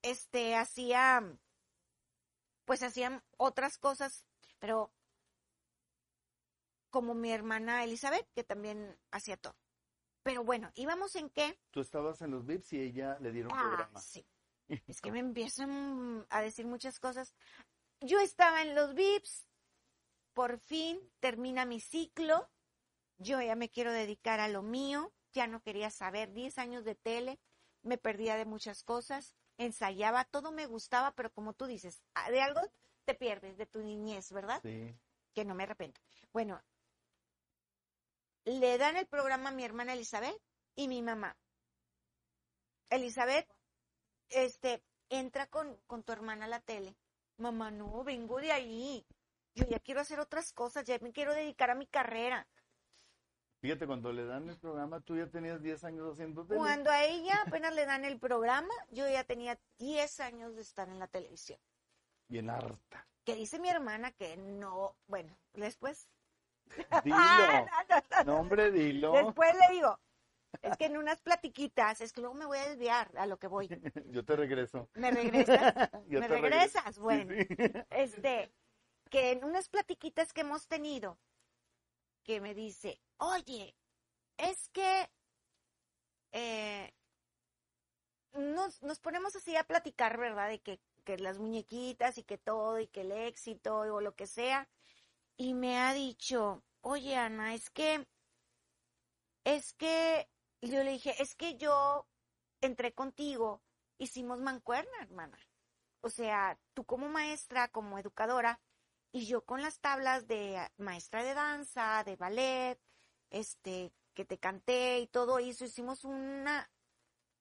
este, 0.00 0.56
hacía, 0.56 1.22
pues 2.64 2.82
hacían 2.82 3.22
otras 3.36 3.76
cosas, 3.76 4.24
pero 4.58 4.90
como 6.88 7.12
mi 7.14 7.30
hermana 7.30 7.84
Elizabeth, 7.84 8.26
que 8.34 8.42
también 8.42 8.98
hacía 9.10 9.36
todo. 9.36 9.54
Pero 10.22 10.44
bueno, 10.44 10.70
íbamos 10.76 11.14
en 11.16 11.28
qué? 11.28 11.58
Tú 11.70 11.80
estabas 11.80 12.22
en 12.22 12.30
los 12.30 12.46
VIPs 12.46 12.72
y 12.72 12.80
ella 12.80 13.18
le 13.20 13.32
dieron 13.32 13.52
Ah, 13.54 13.60
programa. 13.66 14.00
sí. 14.00 14.26
Es 14.88 15.00
que 15.02 15.12
me 15.12 15.18
empiezan 15.18 16.26
a 16.30 16.40
decir 16.40 16.66
muchas 16.66 16.98
cosas. 17.00 17.34
Yo 18.00 18.18
estaba 18.20 18.62
en 18.62 18.74
los 18.74 18.94
VIPs, 18.94 19.46
por 20.40 20.58
fin 20.58 20.98
termina 21.20 21.66
mi 21.66 21.80
ciclo, 21.80 22.48
yo 23.18 23.42
ya 23.42 23.56
me 23.56 23.68
quiero 23.68 23.92
dedicar 23.92 24.40
a 24.40 24.48
lo 24.48 24.62
mío, 24.62 25.12
ya 25.34 25.46
no 25.46 25.60
quería 25.60 25.90
saber 25.90 26.32
10 26.32 26.56
años 26.56 26.82
de 26.82 26.94
tele, 26.94 27.38
me 27.82 27.98
perdía 27.98 28.36
de 28.36 28.46
muchas 28.46 28.82
cosas, 28.82 29.36
ensayaba, 29.58 30.24
todo 30.24 30.50
me 30.50 30.64
gustaba, 30.64 31.12
pero 31.12 31.30
como 31.30 31.52
tú 31.52 31.66
dices, 31.66 32.00
ah, 32.14 32.30
de 32.30 32.40
algo 32.40 32.62
te 33.04 33.12
pierdes, 33.12 33.58
de 33.58 33.66
tu 33.66 33.82
niñez, 33.82 34.32
¿verdad? 34.32 34.62
Sí. 34.62 34.98
Que 35.34 35.44
no 35.44 35.54
me 35.54 35.64
arrepiento. 35.64 36.00
Bueno, 36.32 36.58
le 38.46 38.78
dan 38.78 38.96
el 38.96 39.06
programa 39.08 39.50
a 39.50 39.52
mi 39.52 39.62
hermana 39.62 39.92
Elizabeth 39.92 40.40
y 40.74 40.88
mi 40.88 41.02
mamá. 41.02 41.36
Elizabeth, 42.88 43.46
este, 44.30 44.82
entra 45.10 45.48
con, 45.48 45.76
con 45.86 46.02
tu 46.02 46.12
hermana 46.12 46.46
a 46.46 46.48
la 46.48 46.60
tele. 46.60 46.96
Mamá, 47.36 47.70
no, 47.70 48.02
vengo 48.04 48.40
de 48.40 48.52
ahí. 48.52 49.06
Yo 49.54 49.64
ya 49.66 49.78
quiero 49.80 50.00
hacer 50.00 50.20
otras 50.20 50.52
cosas, 50.52 50.84
ya 50.84 50.98
me 51.00 51.12
quiero 51.12 51.34
dedicar 51.34 51.70
a 51.70 51.74
mi 51.74 51.86
carrera. 51.86 52.46
Fíjate, 53.60 53.86
cuando 53.86 54.12
le 54.12 54.24
dan 54.24 54.48
el 54.48 54.58
programa, 54.58 55.00
tú 55.00 55.16
ya 55.16 55.26
tenías 55.26 55.60
10 55.60 55.84
años 55.84 56.12
haciendo 56.12 56.46
tele. 56.46 56.58
Cuando 56.58 56.90
a 56.90 57.04
ella 57.04 57.34
apenas 57.46 57.74
le 57.74 57.84
dan 57.84 58.04
el 58.04 58.18
programa, 58.18 58.72
yo 58.90 59.08
ya 59.08 59.24
tenía 59.24 59.58
10 59.78 60.20
años 60.20 60.56
de 60.56 60.62
estar 60.62 60.88
en 60.88 60.98
la 60.98 61.08
televisión. 61.08 61.60
Bien 62.28 62.48
harta. 62.48 63.06
Que 63.24 63.34
dice 63.34 63.58
mi 63.58 63.68
hermana 63.68 64.12
que 64.12 64.36
no, 64.36 64.96
bueno, 65.06 65.36
después. 65.52 66.08
Dilo. 67.04 67.16
Ah, 67.16 68.24
no, 68.24 68.36
hombre, 68.36 68.70
dilo. 68.70 69.12
Después 69.12 69.52
le 69.54 69.74
digo, 69.74 69.98
es 70.62 70.76
que 70.76 70.86
en 70.86 70.96
unas 70.96 71.20
platiquitas, 71.20 72.00
es 72.00 72.12
que 72.12 72.20
luego 72.20 72.34
me 72.34 72.46
voy 72.46 72.58
a 72.58 72.68
desviar 72.68 73.10
a 73.18 73.26
lo 73.26 73.38
que 73.38 73.48
voy. 73.48 73.68
Yo 74.10 74.24
te 74.24 74.36
regreso. 74.36 74.88
¿Me 74.94 75.10
regresas? 75.10 75.74
Yo 76.06 76.20
¿Me 76.20 76.28
te 76.28 76.34
regreso. 76.34 76.78
regresas? 76.78 76.94
Sí, 76.94 77.00
Bueno, 77.00 77.32
sí. 77.32 77.46
este, 77.90 78.52
que 79.10 79.32
en 79.32 79.44
unas 79.44 79.68
platiquitas 79.68 80.32
que 80.32 80.42
hemos 80.42 80.66
tenido, 80.68 81.18
que 82.22 82.40
me 82.40 82.54
dice, 82.54 83.00
oye, 83.18 83.76
es 84.38 84.68
que 84.68 85.10
eh, 86.32 86.94
nos, 88.32 88.82
nos 88.82 89.00
ponemos 89.00 89.34
así 89.36 89.56
a 89.56 89.64
platicar, 89.64 90.18
¿verdad? 90.18 90.48
De 90.48 90.60
que, 90.60 90.80
que 91.04 91.18
las 91.18 91.38
muñequitas 91.38 92.18
y 92.18 92.22
que 92.22 92.38
todo 92.38 92.78
y 92.78 92.86
que 92.86 93.02
el 93.02 93.12
éxito 93.12 93.78
o 93.78 94.00
lo 94.00 94.14
que 94.14 94.26
sea. 94.26 94.68
Y 95.36 95.54
me 95.54 95.78
ha 95.78 95.92
dicho, 95.92 96.62
oye 96.82 97.16
Ana, 97.16 97.54
es 97.54 97.70
que, 97.70 98.06
es 99.44 99.72
que, 99.74 100.28
yo 100.62 100.82
le 100.84 100.92
dije, 100.92 101.14
es 101.22 101.34
que 101.34 101.56
yo 101.56 102.06
entré 102.60 102.92
contigo, 102.92 103.62
hicimos 103.98 104.40
mancuerna, 104.40 104.92
hermana. 105.00 105.38
O 106.02 106.10
sea, 106.10 106.58
tú 106.74 106.84
como 106.84 107.08
maestra, 107.08 107.68
como 107.68 107.98
educadora, 107.98 108.60
y 109.12 109.26
yo 109.26 109.44
con 109.44 109.62
las 109.62 109.80
tablas 109.80 110.26
de 110.26 110.58
ah, 110.58 110.72
maestra 110.78 111.22
de 111.22 111.34
danza, 111.34 112.02
de 112.04 112.16
ballet, 112.16 112.80
este, 113.30 113.92
que 114.14 114.24
te 114.24 114.38
canté 114.38 115.00
y 115.00 115.06
todo 115.06 115.38
eso, 115.38 115.64
hicimos 115.64 116.04
una 116.04 116.70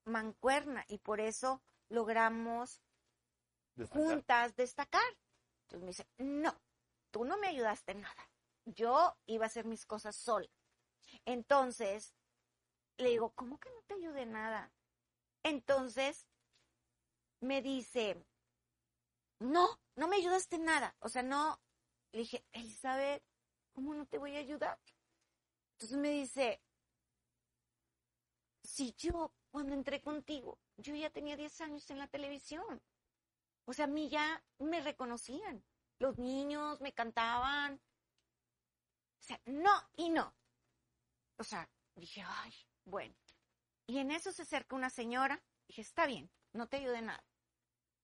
mancuerna 0.06 0.86
y 0.88 0.98
por 1.00 1.20
eso 1.20 1.62
logramos 1.90 2.82
Destacar. 3.76 4.02
juntas 4.02 4.56
destacar. 4.56 5.18
Entonces 5.64 5.82
me 5.82 5.88
dice, 5.88 6.08
no, 6.18 6.60
tú 7.12 7.26
no 7.26 7.38
me 7.38 7.48
ayudaste 7.48 7.92
en 7.92 8.02
nada. 8.02 8.30
Yo 8.66 9.16
iba 9.26 9.46
a 9.46 9.48
hacer 9.48 9.66
mis 9.66 9.86
cosas 9.86 10.16
sola. 10.16 10.48
Entonces, 11.26 12.14
le 12.98 13.10
digo, 13.10 13.32
¿cómo 13.32 13.60
que 13.60 13.70
no 13.70 13.82
te 13.88 13.96
ayudé 13.96 14.26
nada? 14.26 14.72
Entonces, 15.44 16.28
me 17.40 17.62
dice, 17.62 18.24
no, 19.40 19.80
no 19.96 20.08
me 20.08 20.18
ayudaste 20.18 20.58
nada. 20.58 20.96
O 21.00 21.10
sea, 21.10 21.24
no. 21.24 21.60
Le 22.12 22.20
dije, 22.20 22.46
Elizabeth, 22.52 23.24
¿cómo 23.74 23.94
no 23.94 24.06
te 24.06 24.18
voy 24.18 24.36
a 24.36 24.40
ayudar? 24.40 24.80
Entonces 25.74 25.98
me 25.98 26.10
dice, 26.10 26.62
si 28.64 28.94
yo, 28.98 29.34
cuando 29.52 29.74
entré 29.74 30.02
contigo, 30.02 30.60
yo 30.78 30.96
ya 30.96 31.10
tenía 31.10 31.38
10 31.38 31.62
años 31.62 31.90
en 31.90 32.00
la 32.00 32.08
televisión. 32.08 32.82
O 33.66 33.74
sea, 33.74 33.86
a 33.86 33.88
mí 33.88 34.10
ya 34.10 34.44
me 34.58 34.82
reconocían. 34.82 35.64
Los 36.00 36.18
niños 36.18 36.82
me 36.82 36.94
cantaban. 36.94 37.76
O 39.20 39.22
sea, 39.22 39.40
no 39.46 39.72
y 39.96 40.10
no. 40.10 40.34
O 41.38 41.44
sea, 41.44 41.70
dije, 41.96 42.24
ay, 42.26 42.54
bueno. 42.86 43.16
Y 43.88 44.00
en 44.00 44.12
eso 44.12 44.32
se 44.32 44.42
acerca 44.42 44.76
una 44.76 44.90
señora. 44.90 45.44
Dije, 45.68 45.82
está 45.82 46.06
bien, 46.06 46.32
no 46.54 46.68
te 46.68 46.78
ayude 46.78 47.02
nada. 47.02 47.24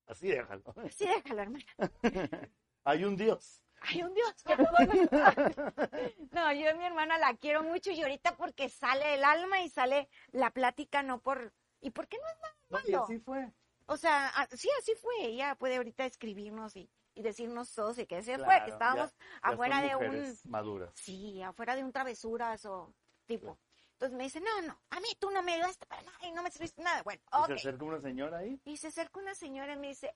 Así 0.07 0.27
déjalo. 0.27 0.73
Sí, 0.91 1.05
déjalo, 1.07 1.41
hermana. 1.41 1.65
Hay 2.83 3.03
un 3.05 3.15
Dios. 3.15 3.61
Hay 3.81 4.01
un 4.03 4.13
Dios 4.13 4.33
que 4.43 4.55
todo 4.55 4.67
No, 6.31 6.51
yo 6.53 6.69
a 6.69 6.73
mi 6.73 6.85
hermana 6.85 7.17
la 7.17 7.35
quiero 7.35 7.63
mucho 7.63 7.91
y 7.91 8.01
ahorita 8.01 8.35
porque 8.37 8.69
sale 8.69 9.15
el 9.15 9.23
alma 9.23 9.61
y 9.61 9.69
sale 9.69 10.09
la 10.31 10.51
plática, 10.51 11.03
no 11.03 11.19
por... 11.19 11.53
¿Y 11.81 11.91
por 11.91 12.07
qué 12.07 12.17
no 12.17 12.23
es 12.27 12.37
No, 12.69 12.79
y 12.89 12.93
así 13.03 13.19
fue. 13.19 13.51
O 13.87 13.97
sea, 13.97 14.31
sí, 14.51 14.67
así 14.79 14.93
fue. 14.95 15.13
Ella 15.25 15.55
puede 15.55 15.75
ahorita 15.75 16.05
escribirnos 16.05 16.75
y, 16.75 16.89
y 17.13 17.21
decirnos 17.21 17.71
todos 17.73 17.99
y 17.99 18.07
que 18.07 18.23
se 18.23 18.39
fue, 18.39 18.63
que 18.65 18.71
estábamos 18.71 19.11
ya- 19.11 19.17
ya 19.17 19.49
afuera 19.53 19.81
de 19.81 19.95
un... 19.95 20.35
maduras. 20.45 20.91
Sí, 20.95 21.43
afuera 21.43 21.75
de 21.75 21.83
un 21.83 21.91
travesuras 21.91 22.65
o 22.65 22.93
tipo. 23.27 23.59
Entonces 23.95 24.17
me 24.17 24.25
dice, 24.25 24.41
no, 24.41 24.61
no, 24.63 24.77
a 24.89 24.99
mí 24.99 25.07
tú 25.19 25.31
no 25.31 25.41
me 25.41 25.53
ayudaste 25.53 25.85
para 25.85 26.01
nada 26.01 26.17
y 26.27 26.31
no 26.33 26.43
me 26.43 26.51
serviste 26.51 26.81
nada. 26.83 27.01
Bueno, 27.03 27.21
Y 27.31 27.37
ok. 27.37 27.47
se 27.47 27.53
acerca 27.53 27.85
una 27.85 28.01
señora 28.01 28.39
ahí. 28.39 28.59
Y 28.65 28.75
se 28.75 28.87
acerca 28.87 29.19
una 29.21 29.33
señora 29.35 29.73
y 29.73 29.77
me 29.77 29.87
dice, 29.87 30.13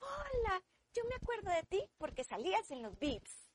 hola, 0.00 0.62
yo 0.94 1.04
me 1.04 1.16
acuerdo 1.16 1.50
de 1.50 1.62
ti 1.64 1.90
porque 1.98 2.24
salías 2.24 2.70
en 2.70 2.82
los 2.82 2.98
beats. 2.98 3.50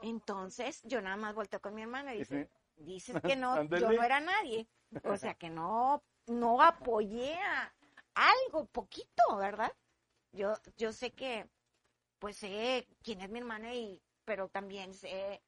Entonces 0.00 0.80
yo 0.84 1.00
nada 1.00 1.16
más 1.16 1.34
volteo 1.34 1.60
con 1.60 1.74
mi 1.74 1.82
hermana 1.82 2.14
y 2.14 2.18
dice, 2.18 2.48
dices 2.76 3.20
que 3.22 3.34
no, 3.34 3.64
yo 3.64 3.90
no 3.90 4.02
era 4.02 4.20
nadie. 4.20 4.68
O 5.02 5.16
sea 5.16 5.34
que 5.34 5.50
no, 5.50 6.04
no 6.26 6.62
apoyé 6.62 7.34
a 7.34 7.74
algo, 8.14 8.66
poquito, 8.66 9.36
¿verdad? 9.38 9.72
Yo, 10.30 10.54
yo 10.76 10.92
sé 10.92 11.12
que, 11.12 11.48
pues 12.20 12.36
sé 12.36 12.86
quién 13.02 13.22
es 13.22 13.30
mi 13.30 13.40
hermana 13.40 13.74
y, 13.74 14.00
pero 14.24 14.48
también 14.48 14.94
sé 14.94 15.42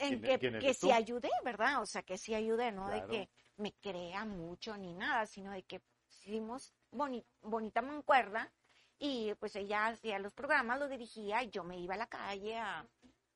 en 0.00 0.20
¿Quién- 0.20 0.40
que, 0.40 0.58
que 0.60 0.74
tú? 0.74 0.92
ayudé, 0.92 1.30
¿verdad? 1.44 1.82
O 1.82 1.86
sea 1.86 2.02
que 2.02 2.18
sí 2.18 2.34
ayudé, 2.34 2.72
no 2.72 2.86
Claro. 2.86 3.06
de 3.06 3.08
que 3.08 3.30
me 3.56 3.72
crea 3.74 4.24
mucho 4.24 4.76
ni 4.76 4.94
nada, 4.94 5.26
sino 5.26 5.52
de 5.52 5.62
que 5.62 5.82
hicimos 6.08 6.72
boni- 6.90 7.24
bonita 7.42 7.82
mancuerda 7.82 8.52
y 8.98 9.34
pues 9.34 9.54
ella 9.56 9.86
hacía 9.88 10.18
los 10.18 10.32
programas, 10.34 10.78
los 10.78 10.90
dirigía 10.90 11.42
y 11.42 11.50
yo 11.50 11.62
me 11.64 11.78
iba 11.78 11.94
a 11.94 11.98
la 11.98 12.06
calle 12.06 12.58
a, 12.58 12.86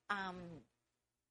a, 0.09 0.33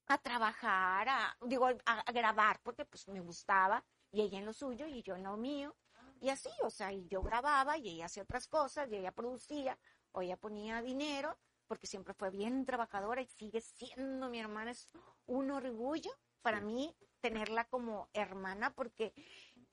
a 0.08 0.18
trabajar, 0.20 1.08
a, 1.10 1.38
digo, 1.42 1.68
a, 1.68 2.00
a 2.00 2.12
grabar 2.12 2.60
porque 2.64 2.86
pues 2.86 3.08
me 3.08 3.20
gustaba 3.20 3.84
y 4.12 4.22
ella 4.22 4.40
en 4.40 4.46
lo 4.46 4.54
suyo 4.54 4.86
y 4.88 5.02
yo 5.04 5.16
en 5.16 5.24
lo 5.24 5.38
mío 5.38 5.76
y 6.20 6.30
así, 6.30 6.50
o 6.62 6.70
sea, 6.70 6.92
y 6.94 7.06
yo 7.08 7.22
grababa 7.22 7.78
y 7.78 7.90
ella 7.90 8.06
hacía 8.06 8.24
otras 8.24 8.48
cosas 8.48 8.90
y 8.92 8.96
ella 8.96 9.12
producía 9.12 9.78
o 10.12 10.22
ella 10.22 10.38
ponía 10.38 10.82
dinero 10.82 11.38
porque 11.74 11.88
siempre 11.88 12.14
fue 12.14 12.30
bien 12.30 12.66
trabajadora 12.66 13.24
y 13.24 13.26
sigue 13.26 13.60
siendo 13.60 14.30
mi 14.30 14.40
hermana, 14.40 14.70
es 14.70 14.92
un 15.26 15.50
orgullo 15.50 16.12
para 16.44 16.62
mí 16.62 16.96
tenerla 17.20 17.66
como 17.66 18.10
hermana 18.14 18.76
porque 18.76 19.12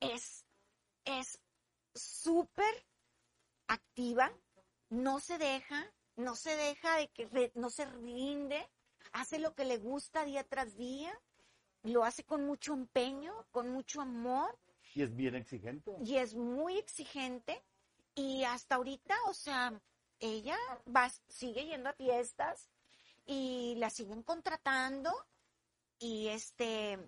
es, 0.00 0.46
es 1.04 1.38
súper 1.94 2.86
activa, 3.68 4.32
no 4.88 5.20
se 5.20 5.36
deja, 5.36 5.92
no 6.16 6.36
se 6.36 6.56
deja 6.56 6.96
de 6.96 7.08
que 7.08 7.52
no 7.54 7.68
se 7.68 7.84
rinde, 7.84 8.66
hace 9.12 9.38
lo 9.38 9.54
que 9.54 9.66
le 9.66 9.76
gusta 9.76 10.24
día 10.24 10.42
tras 10.44 10.78
día, 10.78 11.12
lo 11.82 12.02
hace 12.02 12.24
con 12.24 12.46
mucho 12.46 12.72
empeño, 12.72 13.46
con 13.50 13.68
mucho 13.68 14.00
amor. 14.00 14.58
Y 14.94 15.02
es 15.02 15.14
bien 15.14 15.34
exigente. 15.34 15.94
y 16.02 16.16
es 16.16 16.34
muy 16.34 16.78
exigente. 16.78 17.62
Y 18.14 18.42
hasta 18.44 18.76
ahorita, 18.76 19.14
o 19.26 19.34
sea, 19.34 19.78
ella 20.20 20.56
va, 20.94 21.10
sigue 21.28 21.64
yendo 21.64 21.88
a 21.90 21.94
fiestas 21.94 22.68
y 23.26 23.74
la 23.78 23.90
siguen 23.90 24.22
contratando 24.22 25.12
y 25.98 26.28
este 26.28 26.98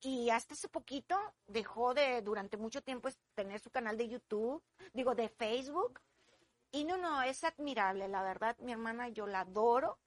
y 0.00 0.28
hasta 0.28 0.52
hace 0.52 0.68
poquito 0.68 1.16
dejó 1.46 1.94
de 1.94 2.20
durante 2.20 2.58
mucho 2.58 2.82
tiempo 2.82 3.08
tener 3.34 3.60
su 3.60 3.70
canal 3.70 3.96
de 3.96 4.08
YouTube, 4.08 4.62
digo 4.92 5.14
de 5.14 5.30
Facebook. 5.30 6.00
Y 6.72 6.84
no 6.84 6.98
no 6.98 7.22
es 7.22 7.44
admirable, 7.44 8.08
la 8.08 8.22
verdad, 8.22 8.56
mi 8.58 8.72
hermana 8.72 9.08
yo 9.08 9.26
la 9.26 9.40
adoro. 9.40 9.98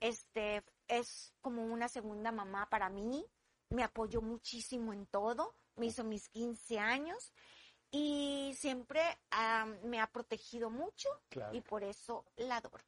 Este 0.00 0.62
es 0.86 1.32
como 1.40 1.64
una 1.64 1.88
segunda 1.88 2.30
mamá 2.30 2.68
para 2.68 2.90
mí, 2.90 3.24
me 3.70 3.82
apoyó 3.82 4.20
muchísimo 4.20 4.92
en 4.92 5.06
todo, 5.06 5.54
me 5.76 5.86
hizo 5.86 6.04
mis 6.04 6.28
15 6.28 6.78
años 6.78 7.32
y 7.90 8.52
siempre 8.56 9.00
ah, 9.30 9.66
me 9.84 10.00
ha 10.00 10.06
protegido 10.08 10.70
mucho 10.70 11.08
Claro. 11.28 11.54
y 11.56 11.60
por 11.60 11.82
eso 11.84 12.24
la 12.36 12.56
adoro. 12.56 12.84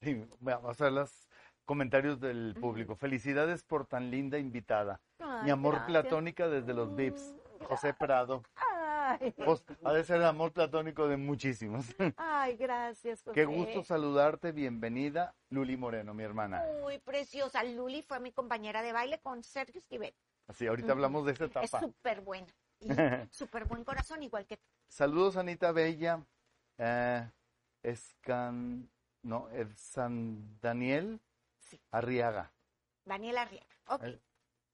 Sí, 0.00 0.24
vamos 0.40 0.80
a 0.80 0.90
las 0.90 1.28
comentarios 1.64 2.20
del 2.20 2.56
público. 2.60 2.94
Felicidades 2.96 3.62
por 3.64 3.86
tan 3.86 4.10
linda 4.10 4.38
invitada. 4.38 5.00
Ay, 5.18 5.44
Mi 5.44 5.50
amor 5.50 5.74
gracias. 5.74 5.90
platónica 6.02 6.48
desde 6.48 6.72
los 6.72 6.94
VIPs. 6.94 7.34
Mm, 7.60 7.64
José 7.64 7.92
Prado. 7.94 8.42
Ay, 8.54 9.34
ha 9.84 9.92
de 9.92 10.04
ser 10.04 10.22
amor 10.22 10.52
platónico 10.52 11.08
de 11.08 11.16
muchísimos. 11.16 11.86
ay, 12.16 12.56
gracias, 12.56 13.22
José. 13.22 13.34
Qué 13.34 13.44
gusto 13.44 13.82
saludarte. 13.82 14.52
Bienvenida, 14.52 15.34
Luli 15.50 15.76
Moreno, 15.76 16.14
mi 16.14 16.22
hermana. 16.22 16.62
Muy 16.80 16.98
preciosa. 16.98 17.62
Luli 17.64 18.02
fue 18.02 18.20
mi 18.20 18.32
compañera 18.32 18.82
de 18.82 18.92
baile 18.92 19.18
con 19.20 19.42
Sergio 19.42 19.80
Esquivel. 19.80 20.14
Así, 20.46 20.66
ahorita 20.66 20.92
hablamos 20.92 21.26
de 21.26 21.32
esta 21.32 21.44
Es 21.46 21.50
etapa. 21.50 21.80
súper 21.80 22.20
buena. 22.20 22.46
Y 22.80 22.88
súper 23.30 23.64
buen 23.64 23.84
corazón, 23.84 24.22
igual 24.22 24.46
que. 24.46 24.58
Saludos, 24.88 25.36
Anita 25.36 25.72
Bella. 25.72 26.24
Eh, 26.78 27.28
Escan... 27.82 28.88
No, 29.22 29.48
San 29.74 30.58
Daniel 30.60 31.20
Sí. 31.58 31.80
Arriaga. 31.90 32.52
Daniela 33.04 33.42
Arriaga. 33.42 33.66
Ok. 33.88 34.04
Eh, 34.04 34.20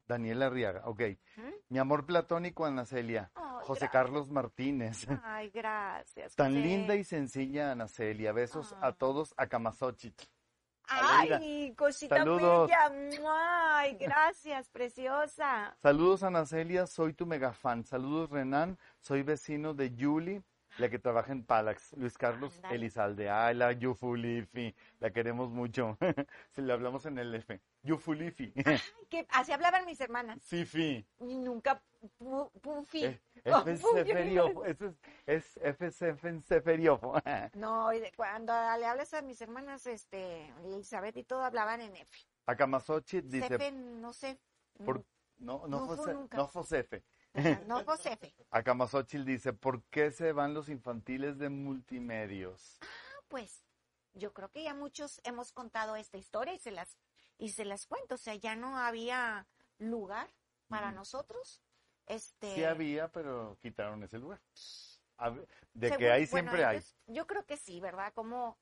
Daniel 0.06 0.42
Arriaga, 0.42 0.82
ok. 0.84 1.00
Ujú. 1.38 1.54
Mi 1.70 1.78
amor 1.78 2.04
platónico, 2.04 2.66
Ana 2.66 2.84
Celia. 2.84 3.32
José. 3.62 3.88
Carlos 3.88 4.28
Martínez. 4.30 5.06
Ay, 5.24 5.48
gracias. 5.50 6.36
Tan 6.36 6.52
José. 6.54 6.60
linda 6.60 6.94
y 6.94 7.04
sencilla, 7.04 7.72
Ana 7.72 7.88
Celia. 7.88 8.32
Besos 8.32 8.74
a 8.74 8.88
Ah. 8.88 8.92
todos 8.92 9.32
a 9.38 9.46
Camasochit. 9.48 10.20
Ay, 10.88 11.74
cosita 11.76 12.16
Saludos. 12.16 12.68
bella. 12.68 13.20
Ay, 13.76 13.96
gracias, 13.98 14.68
preciosa. 14.70 15.76
Saludos, 15.82 16.22
Ana 16.22 16.44
Celia. 16.46 16.86
Soy 16.86 17.12
tu 17.12 17.26
mega 17.26 17.52
fan. 17.52 17.84
Saludos, 17.84 18.30
Renan. 18.30 18.78
Soy 19.00 19.22
vecino 19.22 19.74
de 19.74 19.94
Yuli, 19.94 20.42
la 20.78 20.88
que 20.88 20.98
trabaja 20.98 21.32
en 21.32 21.44
Palax. 21.44 21.92
Luis 21.96 22.16
Carlos. 22.18 22.60
Elizalde. 22.70 23.30
Ay, 23.30 23.54
la 23.54 23.72
Yufulifi. 23.72 24.74
La 25.00 25.10
queremos 25.10 25.50
mucho. 25.50 25.96
si 26.50 26.62
le 26.62 26.72
hablamos 26.72 27.06
en 27.06 27.18
el 27.18 27.34
F. 27.34 27.60
Yufulifi. 27.82 28.52
Que 29.08 29.26
así 29.30 29.52
hablaban 29.52 29.84
mis 29.86 30.00
hermanas. 30.00 30.38
Fifi. 30.42 31.06
Y 31.20 31.36
nunca 31.36 31.80
pu- 32.18 32.50
pufi. 32.60 33.04
Eh, 33.04 33.20
Oh, 33.46 33.62
F 33.66 33.72
es, 35.26 35.56
es 35.58 36.02
F. 36.02 36.40
No, 37.54 37.90
cuando 38.16 38.52
le 38.78 38.86
hablas 38.86 39.12
a 39.12 39.20
mis 39.22 39.40
hermanas, 39.42 39.86
este, 39.86 40.48
Elizabeth 40.64 41.16
y 41.18 41.24
todo, 41.24 41.42
hablaban 41.42 41.80
en 41.82 41.94
F. 41.94 42.10
A 42.46 42.56
Camasochit 42.56 43.24
dice, 43.26 43.48
Cefe, 43.48 43.72
no 43.72 44.12
sé. 44.12 44.38
por- 44.84 45.04
no, 45.38 45.66
no, 45.66 45.80
No 45.80 45.96
fue 45.96 46.14
nunca. 46.14 46.36
no 46.38 46.48
fue 46.48 46.64
Cefe. 46.64 47.02
No, 47.68 47.84
Josefe. 47.84 48.34
Acamazochil 48.50 49.24
dice, 49.24 49.52
¿por 49.52 49.82
qué 49.84 50.10
se 50.10 50.32
van 50.32 50.54
los 50.54 50.68
infantiles 50.68 51.38
de 51.38 51.48
multimedios? 51.48 52.78
Pues 53.28 53.64
yo 54.12 54.32
creo 54.32 54.50
que 54.50 54.62
ya 54.62 54.74
muchos 54.74 55.20
hemos 55.24 55.52
contado 55.52 55.96
esta 55.96 56.16
historia 56.16 56.54
y 56.54 56.58
se 56.58 56.70
las 56.70 56.96
y 57.36 57.48
se 57.50 57.64
las 57.64 57.86
cuento, 57.86 58.14
o 58.14 58.18
sea, 58.18 58.36
ya 58.36 58.54
no 58.54 58.78
había 58.78 59.48
lugar 59.78 60.28
para 60.68 60.92
nosotros. 60.92 61.60
Este 62.06 62.54
Sí 62.54 62.64
había, 62.64 63.10
pero 63.10 63.58
quitaron 63.60 64.02
ese 64.04 64.18
lugar. 64.18 64.40
De 65.72 65.96
que 65.96 66.08
bueno, 66.08 66.26
siempre 66.26 66.64
hay. 66.64 66.80
yo 67.06 67.26
creo 67.26 67.44
que 67.44 67.56
sí, 67.56 67.80
¿verdad? 67.80 68.12
Como 68.14 68.58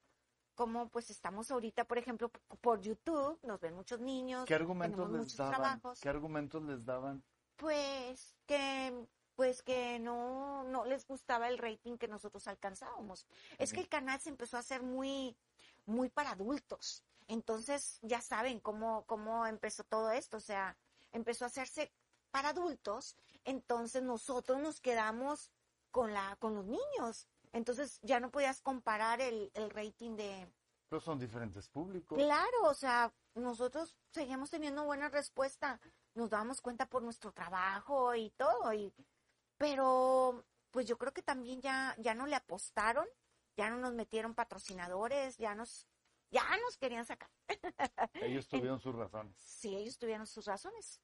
como 0.55 0.91
pues 0.91 1.11
estamos 1.11 1.51
ahorita, 1.51 1.85
por 1.85 1.99
ejemplo, 1.99 2.31
por 2.61 2.81
YouTube, 2.81 3.39
nos 3.43 3.61
ven 3.61 3.75
muchos 3.75 4.01
niños, 4.01 4.45
¿Qué 4.47 4.55
argumentos 4.55 5.11
les 5.11 5.37
daban? 5.37 5.55
trabajos. 5.55 6.01
¿Qué 6.01 6.09
argumentos 6.09 6.63
les 6.63 6.85
daban? 6.85 7.23
Pues 7.63 8.35
que 8.47 9.07
pues 9.37 9.63
que 9.63 10.01
no 10.01 10.65
no 10.65 10.85
les 10.85 11.07
gustaba 11.07 11.49
el 11.49 11.59
rating 11.59 11.97
que 11.97 12.09
nosotros 12.09 12.49
alcanzábamos. 12.49 13.25
Es 13.57 13.73
que 13.73 13.79
el 13.79 13.89
canal 13.89 14.21
se 14.21 14.31
empezó 14.31 14.57
a 14.57 14.61
hacer 14.61 14.83
muy 14.83 15.37
muy 15.87 16.09
para 16.09 16.33
adultos. 16.33 17.05
Entonces, 17.29 18.01
ya 18.03 18.21
saben 18.21 18.59
cómo 18.59 19.05
cómo 19.07 19.47
empezó 19.47 19.85
todo 19.85 20.11
esto, 20.11 20.39
o 20.39 20.41
sea, 20.41 20.77
empezó 21.13 21.45
a 21.45 21.47
hacerse 21.47 21.93
para 22.33 22.49
adultos, 22.49 23.17
entonces 23.45 24.03
nosotros 24.03 24.59
nos 24.59 24.81
quedamos 24.81 25.53
con 25.93 26.13
la 26.13 26.37
con 26.41 26.57
los 26.57 26.67
niños. 26.67 27.29
Entonces, 27.53 28.01
ya 28.03 28.19
no 28.19 28.33
podías 28.33 28.61
comparar 28.61 29.21
el, 29.21 29.53
el 29.55 29.71
rating 29.71 30.17
de 30.17 30.49
Pero 30.89 31.01
son 31.01 31.21
diferentes 31.21 31.69
públicos. 31.69 32.19
Claro, 32.19 32.65
o 32.65 32.75
sea, 32.75 33.15
nosotros 33.35 33.97
seguimos 34.11 34.51
teniendo 34.51 34.85
buena 34.85 35.09
respuesta, 35.11 35.81
nos 36.15 36.31
damos 36.31 36.61
cuenta 36.61 36.87
por 36.87 37.03
nuestro 37.03 37.33
trabajo 37.33 38.15
y 38.15 38.31
todo, 38.31 38.73
y, 38.73 38.93
pero 39.57 40.45
pues 40.71 40.87
yo 40.87 40.99
creo 40.99 41.13
que 41.13 41.23
también 41.23 41.61
ya, 41.61 41.95
ya 41.99 42.15
no 42.15 42.27
le 42.27 42.35
apostaron, 42.35 43.07
ya 43.57 43.71
no 43.71 43.77
nos 43.77 43.93
metieron 43.93 44.35
patrocinadores, 44.35 45.37
ya 45.37 45.55
nos, 45.55 45.87
ya 46.31 46.43
nos 46.65 46.77
querían 46.79 47.05
sacar. 47.05 47.31
Ellos 48.15 48.49
tuvieron 48.49 48.81
sus 48.81 48.95
razones. 48.95 49.35
Sí, 49.37 49.77
ellos 49.77 49.99
tuvieron 49.99 50.27
sus 50.27 50.47
razones. 50.47 51.01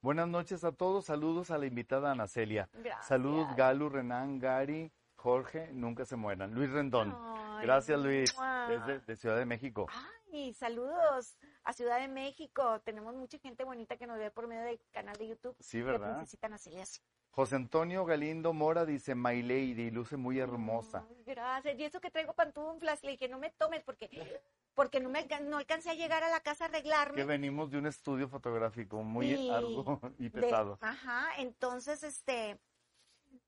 Buenas 0.00 0.28
noches 0.28 0.64
a 0.64 0.72
todos. 0.72 1.04
Saludos 1.04 1.50
a 1.50 1.58
la 1.58 1.66
invitada 1.66 2.10
Ana 2.10 2.26
Celia. 2.26 2.68
Gracias. 2.72 3.06
Saludos 3.06 3.54
Galu, 3.56 3.88
Renan, 3.90 4.38
Gary, 4.38 4.90
Jorge. 5.16 5.70
Nunca 5.72 6.04
se 6.04 6.16
mueran. 6.16 6.54
Luis 6.54 6.70
Rendón. 6.70 7.14
Ay, 7.16 7.66
Gracias, 7.66 8.00
Luis. 8.00 8.34
Desde 8.68 9.00
de 9.00 9.16
Ciudad 9.16 9.36
de 9.36 9.44
México. 9.44 9.86
Ay, 9.90 10.21
saludos 10.54 11.36
a 11.64 11.72
Ciudad 11.72 12.00
de 12.00 12.08
México. 12.08 12.80
Tenemos 12.84 13.14
mucha 13.14 13.38
gente 13.38 13.64
bonita 13.64 13.96
que 13.96 14.06
nos 14.06 14.18
ve 14.18 14.30
por 14.30 14.46
medio 14.46 14.62
del 14.62 14.80
canal 14.90 15.16
de 15.16 15.28
YouTube. 15.28 15.56
Sí, 15.60 15.78
que 15.78 15.84
¿verdad? 15.84 16.16
necesitan 16.16 16.52
hacerle 16.54 16.82
así. 16.82 17.00
José 17.30 17.56
Antonio 17.56 18.04
Galindo 18.04 18.52
Mora 18.52 18.84
dice, 18.84 19.14
My 19.14 19.42
Lady, 19.42 19.90
luce 19.90 20.16
muy 20.16 20.38
hermosa. 20.38 21.06
Ay, 21.08 21.22
gracias. 21.24 21.78
Y 21.78 21.84
eso 21.84 22.00
que 22.00 22.10
traigo 22.10 22.34
pantuflas, 22.34 23.02
le 23.02 23.12
dije, 23.12 23.28
no 23.28 23.38
me 23.38 23.50
tomes 23.50 23.82
porque, 23.84 24.42
porque 24.74 25.00
no 25.00 25.08
me 25.08 25.26
no 25.42 25.56
alcancé 25.58 25.90
a 25.90 25.94
llegar 25.94 26.22
a 26.24 26.28
la 26.30 26.40
casa 26.40 26.66
a 26.66 26.68
Que 26.68 26.76
arreglarme. 26.76 27.24
venimos 27.24 27.70
de 27.70 27.78
un 27.78 27.86
estudio 27.86 28.28
fotográfico 28.28 29.02
muy 29.02 29.34
Sí, 29.34 29.50
arduo 29.50 30.00
y 30.18 30.28
De- 30.28 30.40
pesado. 30.42 30.78
ajá, 30.82 31.28
entonces, 31.38 32.02
este, 32.02 32.58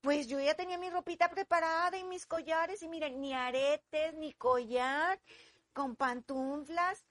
pues 0.00 0.28
yo 0.28 0.40
ya 0.40 0.54
tenía 0.54 0.78
mi 0.78 0.88
ropita 0.88 1.28
preparada 1.28 1.96
y 1.98 2.04
mis 2.04 2.24
collares 2.26 2.82
y 2.82 2.88
miren, 2.88 3.20
ni 3.20 3.34
aretes, 3.34 4.14
ni 4.14 4.32
collar, 4.32 5.20
con 5.74 5.96
pantuflas, 5.96 7.04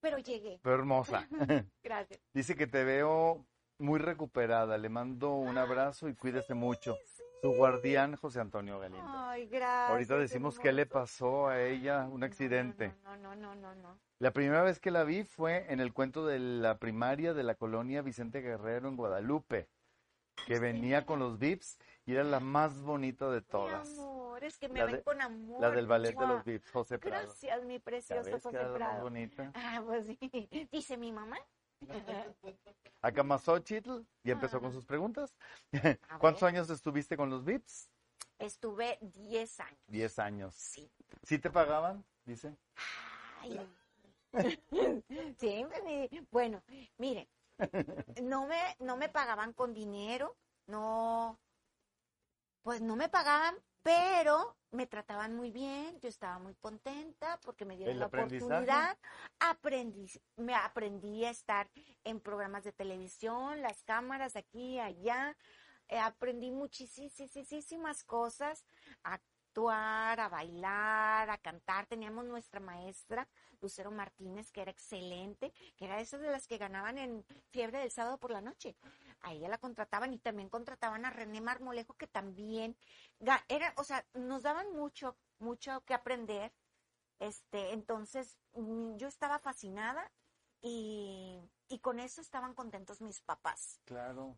pero 0.00 0.18
llegué. 0.18 0.60
Pero 0.62 0.74
hermosa. 0.74 1.26
Gracias. 1.82 2.20
Dice 2.34 2.54
que 2.54 2.66
te 2.66 2.84
veo 2.84 3.46
muy 3.78 3.98
recuperada. 3.98 4.76
Le 4.76 4.88
mando 4.88 5.34
un 5.34 5.56
abrazo 5.56 6.08
y 6.08 6.14
cuídese 6.14 6.54
mucho. 6.54 6.96
Su 7.42 7.52
guardián, 7.52 8.16
José 8.16 8.40
Antonio 8.40 8.78
Galindo. 8.78 9.06
Ay, 9.08 9.46
gracias. 9.46 9.90
Ahorita 9.90 10.16
decimos 10.16 10.58
qué 10.58 10.72
le 10.72 10.86
pasó 10.86 11.48
a 11.48 11.62
ella, 11.62 12.08
un 12.10 12.20
No, 12.20 12.26
accidente. 12.26 12.94
No, 13.04 13.16
no, 13.16 13.36
no, 13.36 13.54
no, 13.54 13.74
no. 13.74 13.98
La 14.18 14.32
primera 14.32 14.62
vez 14.62 14.80
que 14.80 14.90
la 14.90 15.04
vi 15.04 15.22
fue 15.22 15.70
en 15.70 15.80
el 15.80 15.92
cuento 15.92 16.26
de 16.26 16.38
la 16.38 16.78
primaria 16.78 17.34
de 17.34 17.42
la 17.42 17.54
colonia 17.54 18.00
Vicente 18.00 18.40
Guerrero 18.40 18.88
en 18.88 18.96
Guadalupe, 18.96 19.68
que 20.46 20.58
venía 20.58 21.04
con 21.04 21.18
los 21.18 21.38
VIPs 21.38 21.78
y 22.06 22.14
era 22.14 22.24
la 22.24 22.40
más 22.40 22.80
bonita 22.80 23.30
de 23.30 23.42
todas. 23.42 23.88
Mi 23.90 23.98
amor, 23.98 24.25
es 24.44 24.58
que 24.58 24.68
me 24.68 24.78
La 24.80 24.86
ven 24.86 24.96
de- 24.96 25.02
con 25.02 25.20
amor. 25.20 25.60
La 25.60 25.70
del 25.70 25.86
ballet 25.86 26.16
de 26.16 26.26
los 26.26 26.44
VIPs, 26.44 26.70
José 26.70 26.98
Prado. 26.98 27.26
Gracias, 27.26 27.64
mi 27.64 27.74
¿Ya 27.78 27.84
precioso 27.84 28.30
ves 28.30 28.42
José 28.42 28.58
Prado. 28.58 29.02
bonita? 29.02 29.52
Ah, 29.54 29.82
pues 29.84 30.06
sí. 30.06 30.68
Dice 30.70 30.96
mi 30.96 31.12
mamá. 31.12 31.38
Acá 33.02 33.22
Mazochitl 33.22 34.00
y 34.24 34.30
empezó 34.30 34.56
Ah. 34.56 34.60
con 34.60 34.72
sus 34.72 34.84
preguntas. 34.86 35.34
¿Cuántos 36.20 36.42
años 36.42 36.70
estuviste 36.70 37.16
con 37.16 37.30
los 37.30 37.44
VIPs? 37.44 37.90
Estuve 38.38 38.98
10 39.00 39.60
años. 39.60 39.80
Diez 39.86 40.18
años. 40.18 40.54
Sí. 40.54 40.90
¿Sí 41.22 41.38
te 41.38 41.50
pagaban? 41.50 42.04
Dice. 42.24 42.56
Ay. 43.40 43.60
Me- 44.32 46.10
Bueno, 46.30 46.62
mire, 46.98 47.28
no 48.22 48.46
me, 48.46 48.76
no 48.80 48.96
me 48.96 49.08
pagaban 49.08 49.52
con 49.54 49.72
dinero, 49.72 50.36
no, 50.66 51.38
pues 52.62 52.82
no 52.82 52.96
me 52.96 53.08
pagaban, 53.08 53.56
pero 53.86 54.56
me 54.72 54.88
trataban 54.88 55.36
muy 55.36 55.52
bien, 55.52 56.00
yo 56.00 56.08
estaba 56.08 56.40
muy 56.40 56.56
contenta 56.56 57.38
porque 57.44 57.64
me 57.64 57.76
dieron 57.76 57.94
¿El 57.94 58.00
la 58.00 58.06
oportunidad, 58.06 58.98
aprendí, 59.38 60.10
me 60.34 60.56
aprendí 60.56 61.24
a 61.24 61.30
estar 61.30 61.70
en 62.02 62.18
programas 62.18 62.64
de 62.64 62.72
televisión, 62.72 63.62
las 63.62 63.84
cámaras 63.84 64.34
aquí 64.34 64.80
allá, 64.80 65.36
eh, 65.86 66.00
aprendí 66.00 66.50
muchísimas 66.50 68.02
cosas, 68.02 68.64
a 69.04 69.20
actuar, 69.56 70.20
a 70.20 70.28
bailar, 70.28 71.30
a 71.30 71.38
cantar, 71.38 71.86
teníamos 71.86 72.26
nuestra 72.26 72.60
maestra, 72.60 73.26
Lucero 73.62 73.90
Martínez, 73.90 74.52
que 74.52 74.60
era 74.60 74.70
excelente, 74.70 75.50
que 75.76 75.86
era 75.86 75.98
esas 75.98 76.20
de 76.20 76.30
las 76.30 76.46
que 76.46 76.58
ganaban 76.58 76.98
en 76.98 77.24
Fiebre 77.50 77.78
del 77.78 77.90
Sábado 77.90 78.18
por 78.18 78.30
la 78.30 78.42
Noche. 78.42 78.76
A 79.22 79.32
ella 79.32 79.48
la 79.48 79.56
contrataban 79.56 80.12
y 80.12 80.18
también 80.18 80.50
contrataban 80.50 81.06
a 81.06 81.10
René 81.10 81.40
Marmolejo, 81.40 81.94
que 81.94 82.06
también 82.06 82.76
era, 83.48 83.72
o 83.78 83.84
sea, 83.84 84.04
nos 84.12 84.42
daban 84.42 84.70
mucho, 84.72 85.16
mucho 85.38 85.80
que 85.86 85.94
aprender. 85.94 86.52
Este, 87.18 87.72
entonces, 87.72 88.36
mm, 88.52 88.96
yo 88.96 89.08
estaba 89.08 89.38
fascinada 89.38 90.12
y, 90.60 91.40
y 91.68 91.78
con 91.78 91.98
eso 91.98 92.20
estaban 92.20 92.52
contentos 92.52 93.00
mis 93.00 93.22
papás. 93.22 93.80
Claro. 93.86 94.36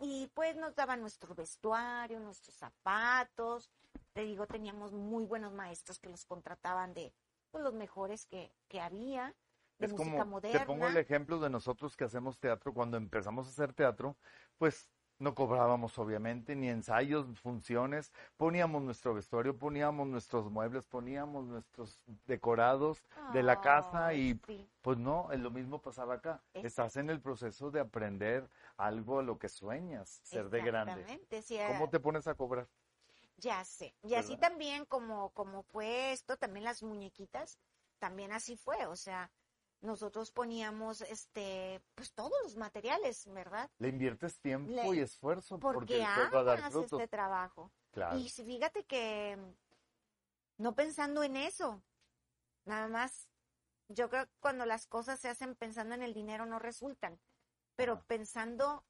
Y 0.00 0.30
pues 0.34 0.54
nos 0.56 0.74
daban 0.74 1.00
nuestro 1.00 1.34
vestuario, 1.34 2.20
nuestros 2.20 2.54
zapatos. 2.56 3.70
Te 4.14 4.22
digo, 4.22 4.46
teníamos 4.46 4.92
muy 4.92 5.24
buenos 5.24 5.52
maestros 5.52 5.98
que 5.98 6.08
los 6.08 6.24
contrataban 6.24 6.94
de 6.94 7.12
pues, 7.50 7.64
los 7.64 7.74
mejores 7.74 8.26
que, 8.26 8.52
que 8.68 8.80
había. 8.80 9.34
de 9.78 9.86
es 9.86 9.92
música 9.92 10.10
como, 10.10 10.30
moderna. 10.30 10.60
te 10.60 10.66
pongo 10.66 10.86
el 10.86 10.96
ejemplo 10.96 11.40
de 11.40 11.50
nosotros 11.50 11.96
que 11.96 12.04
hacemos 12.04 12.38
teatro, 12.38 12.72
cuando 12.72 12.96
empezamos 12.96 13.46
a 13.46 13.50
hacer 13.50 13.72
teatro, 13.72 14.16
pues 14.56 14.88
no 15.18 15.34
cobrábamos 15.34 15.98
obviamente, 15.98 16.54
ni 16.54 16.68
ensayos, 16.68 17.26
funciones, 17.40 18.12
poníamos 18.36 18.82
nuestro 18.82 19.14
vestuario, 19.14 19.56
poníamos 19.58 20.06
nuestros 20.06 20.48
muebles, 20.50 20.86
poníamos 20.86 21.44
nuestros 21.46 22.00
decorados 22.26 23.02
de 23.32 23.42
la 23.42 23.60
casa 23.60 24.14
y 24.14 24.34
sí. 24.46 24.68
pues 24.82 24.98
no, 24.98 25.32
es 25.32 25.40
lo 25.40 25.50
mismo 25.50 25.80
pasaba 25.82 26.14
acá. 26.14 26.40
Es- 26.54 26.66
Estás 26.66 26.96
en 26.96 27.10
el 27.10 27.20
proceso 27.20 27.70
de 27.72 27.80
aprender 27.80 28.48
algo 28.76 29.18
a 29.18 29.22
lo 29.22 29.38
que 29.38 29.48
sueñas, 29.48 30.20
ser 30.22 30.50
de 30.50 30.62
grande. 30.62 31.04
Sí, 31.42 31.56
¿Cómo 31.66 31.84
eh, 31.86 31.90
te 31.90 32.00
pones 32.00 32.26
a 32.28 32.34
cobrar? 32.34 32.68
Ya 33.36 33.64
sé. 33.64 33.94
Y 34.02 34.14
así 34.14 34.36
también 34.36 34.84
como, 34.86 35.30
como 35.30 35.62
fue 35.62 36.12
esto, 36.12 36.36
también 36.36 36.64
las 36.64 36.82
muñequitas, 36.82 37.58
también 37.98 38.32
así 38.32 38.56
fue. 38.56 38.86
O 38.86 38.96
sea, 38.96 39.30
nosotros 39.80 40.30
poníamos 40.30 41.00
este, 41.02 41.82
pues 41.94 42.12
todos 42.12 42.32
los 42.42 42.56
materiales, 42.56 43.26
¿verdad? 43.32 43.70
Le 43.78 43.88
inviertes 43.88 44.38
tiempo 44.40 44.70
Le- 44.70 44.96
y 44.96 45.00
esfuerzo 45.00 45.58
porque, 45.58 45.74
Porque 45.78 45.98
después 45.98 46.34
va 46.34 46.40
a 46.40 46.44
dar 46.44 46.58
amas 46.58 46.72
frutos. 46.72 47.00
este 47.00 47.08
trabajo. 47.08 47.72
Claro. 47.90 48.18
Y 48.18 48.28
fíjate 48.28 48.84
que 48.84 49.36
no 50.56 50.74
pensando 50.74 51.22
en 51.22 51.36
eso, 51.36 51.82
nada 52.64 52.88
más, 52.88 53.28
yo 53.88 54.08
creo 54.08 54.26
que 54.26 54.32
cuando 54.40 54.64
las 54.64 54.86
cosas 54.86 55.20
se 55.20 55.28
hacen 55.28 55.54
pensando 55.54 55.94
en 55.94 56.02
el 56.02 56.14
dinero 56.14 56.46
no 56.46 56.58
resultan, 56.58 57.20
pero 57.76 58.02
pensando 58.06 58.84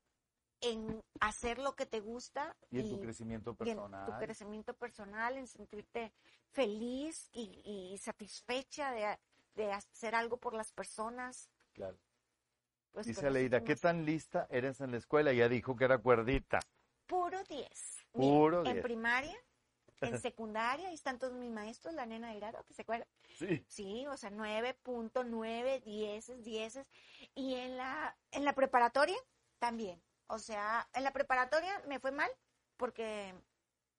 en 0.64 1.00
hacer 1.20 1.58
lo 1.58 1.74
que 1.74 1.86
te 1.86 2.00
gusta 2.00 2.56
Y 2.70 2.80
en 2.80 2.90
tu 2.90 3.00
crecimiento 3.00 3.50
y 3.50 3.70
en 3.70 3.76
personal. 3.76 4.06
tu 4.06 4.18
crecimiento 4.18 4.74
personal, 4.74 5.36
en 5.36 5.46
sentirte 5.46 6.12
feliz 6.50 7.28
y, 7.32 7.60
y 7.92 7.98
satisfecha 7.98 8.92
de, 8.92 9.18
de 9.54 9.72
hacer 9.72 10.14
algo 10.14 10.36
por 10.38 10.54
las 10.54 10.72
personas. 10.72 11.48
Claro. 11.72 11.98
Pues 12.92 13.06
Dice 13.06 13.26
Aleida, 13.26 13.64
¿qué 13.64 13.74
tan 13.74 14.04
lista 14.04 14.46
eres 14.50 14.80
en 14.80 14.92
la 14.92 14.98
escuela? 14.98 15.32
Ya 15.32 15.48
dijo 15.48 15.74
que 15.74 15.84
era 15.84 15.98
cuerdita. 15.98 16.60
Puro 17.06 17.42
10. 17.44 17.68
Puro 18.12 18.64
En 18.64 18.74
10. 18.74 18.82
primaria, 18.84 19.36
en 20.00 20.18
secundaria, 20.20 20.88
ahí 20.88 20.94
están 20.94 21.18
todos 21.18 21.34
mis 21.34 21.50
maestros, 21.50 21.92
la 21.94 22.06
nena 22.06 22.30
de 22.30 22.36
Irado, 22.36 22.64
que 22.64 22.72
se 22.74 22.82
acuerda. 22.82 23.06
Sí. 23.36 23.64
Sí, 23.68 24.06
o 24.06 24.16
sea, 24.16 24.30
9.9, 24.30 25.82
10, 25.82 26.42
10. 26.42 26.80
Y 27.34 27.54
en 27.54 27.76
la, 27.76 28.16
en 28.30 28.44
la 28.44 28.52
preparatoria 28.54 29.16
también. 29.58 30.00
O 30.26 30.38
sea, 30.38 30.88
en 30.92 31.04
la 31.04 31.12
preparatoria 31.12 31.82
me 31.86 32.00
fue 32.00 32.12
mal 32.12 32.30
porque 32.76 33.34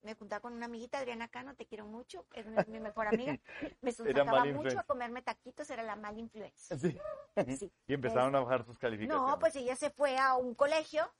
me 0.02 0.14
juntaba 0.14 0.40
con 0.40 0.52
una 0.52 0.66
amiguita, 0.66 0.98
Adriana 0.98 1.28
Cano, 1.28 1.54
te 1.54 1.66
quiero 1.66 1.84
mucho, 1.84 2.26
es 2.32 2.46
mi, 2.46 2.56
mi 2.68 2.80
mejor 2.80 3.08
amiga. 3.08 3.36
Me 3.82 3.90
sacaba 3.92 4.44
mucho 4.44 4.78
a 4.78 4.84
comerme 4.84 5.20
taquitos, 5.20 5.68
era 5.70 5.82
la 5.82 5.96
mala 5.96 6.18
influencia. 6.18 6.78
Sí. 6.78 6.96
Sí. 7.58 7.72
Y 7.88 7.94
empezaron 7.94 8.34
a 8.36 8.40
bajar 8.40 8.64
sus 8.64 8.78
calificaciones. 8.78 9.30
No, 9.30 9.38
pues 9.38 9.56
ella 9.56 9.74
se 9.74 9.90
fue 9.90 10.16
a 10.16 10.36
un 10.36 10.54
colegio 10.54 11.12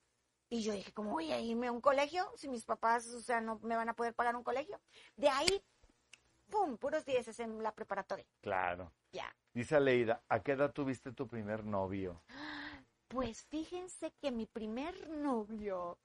y 0.48 0.62
yo 0.62 0.72
dije, 0.72 0.92
¿cómo 0.92 1.11
voy 1.11 1.32
a 1.32 1.40
irme 1.40 1.66
a 1.66 1.72
un 1.72 1.80
colegio 1.80 2.30
si 2.36 2.48
mis 2.48 2.64
papás, 2.64 3.07
o 3.09 3.20
sea, 3.20 3.40
no 3.40 3.59
me 3.62 3.74
van 3.74 3.88
a 3.88 3.94
poder 3.94 4.14
pagar 4.14 4.36
un 4.36 4.44
colegio? 4.44 4.80
De 5.16 5.28
ahí, 5.28 5.64
¡pum! 6.48 6.76
Puros 6.78 7.04
dieces 7.04 7.40
en 7.40 7.62
la 7.62 7.72
preparatoria. 7.72 8.26
Claro. 8.40 8.92
Ya. 9.11 9.34
Dice 9.52 9.74
Aleida, 9.76 10.22
¿a 10.28 10.42
qué 10.42 10.52
edad 10.52 10.72
tuviste 10.72 11.12
tu 11.12 11.26
primer 11.26 11.64
novio? 11.64 12.22
Pues 13.09 13.44
fíjense 13.44 14.12
que 14.20 14.32
mi 14.32 14.46
primer 14.46 15.09
novio 15.09 15.98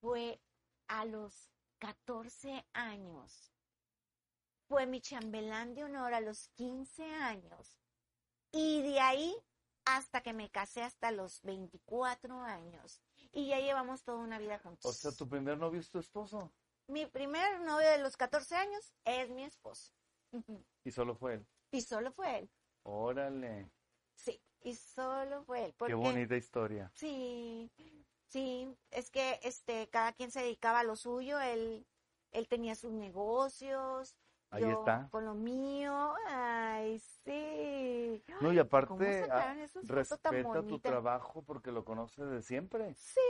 fue 0.00 0.40
a 0.88 1.04
los 1.04 1.50
14 1.78 2.64
años. 2.72 3.52
Fue 4.68 4.86
mi 4.86 5.00
chambelán 5.00 5.74
de 5.74 5.84
honor 5.84 6.14
a 6.14 6.20
los 6.20 6.48
15 6.54 7.04
años. 7.04 7.78
Y 8.50 8.82
de 8.82 9.00
ahí 9.00 9.34
hasta 9.84 10.22
que 10.22 10.32
me 10.32 10.50
casé 10.50 10.82
hasta 10.82 11.10
los 11.10 11.42
24 11.42 12.40
años. 12.42 13.02
Y 13.32 13.48
ya 13.48 13.58
llevamos 13.60 14.04
toda 14.04 14.18
una 14.18 14.38
vida 14.38 14.58
juntos. 14.58 14.90
O 14.90 14.92
sea, 14.92 15.12
tu 15.12 15.28
primer 15.28 15.58
novio 15.58 15.80
es 15.80 15.90
tu 15.90 15.98
esposo. 15.98 16.52
Mi 16.86 17.06
primer 17.06 17.60
novio 17.60 17.88
de 17.90 17.98
los 17.98 18.16
14 18.16 18.56
años 18.56 18.94
es 19.04 19.30
mi 19.30 19.44
esposo. 19.44 19.92
Y 20.84 20.90
solo 20.90 21.14
fue 21.14 21.34
él. 21.34 21.46
Y 21.70 21.82
solo 21.82 22.12
fue 22.12 22.38
él. 22.38 22.50
Órale. 22.84 23.70
Sí, 24.14 24.40
y 24.62 24.74
solo 24.74 25.42
fue 25.44 25.64
él. 25.66 25.70
Qué 25.72 25.76
porque- 25.78 25.94
bonita 25.94 26.36
historia. 26.36 26.90
Sí, 26.94 27.70
sí, 28.26 28.68
es 28.90 29.10
que 29.10 29.38
este, 29.42 29.88
cada 29.88 30.12
quien 30.12 30.30
se 30.30 30.40
dedicaba 30.40 30.80
a 30.80 30.84
lo 30.84 30.96
suyo, 30.96 31.40
él, 31.40 31.86
él 32.30 32.48
tenía 32.48 32.74
sus 32.74 32.92
negocios, 32.92 34.16
Ahí 34.50 34.62
yo 34.62 34.70
está. 34.80 35.08
con 35.10 35.24
lo 35.24 35.34
mío, 35.34 36.14
ay, 36.28 36.98
sí. 37.24 38.22
No, 38.40 38.52
y 38.52 38.56
¿Cómo 38.56 38.60
aparte, 38.60 39.24
ah, 39.30 39.54
fotos 39.72 39.88
tan 39.88 39.96
respeta 39.96 40.62
tu 40.62 40.78
trabajo 40.78 41.42
porque 41.42 41.72
lo 41.72 41.84
conoces 41.84 42.28
de 42.28 42.42
siempre. 42.42 42.94
Sí, 42.94 43.20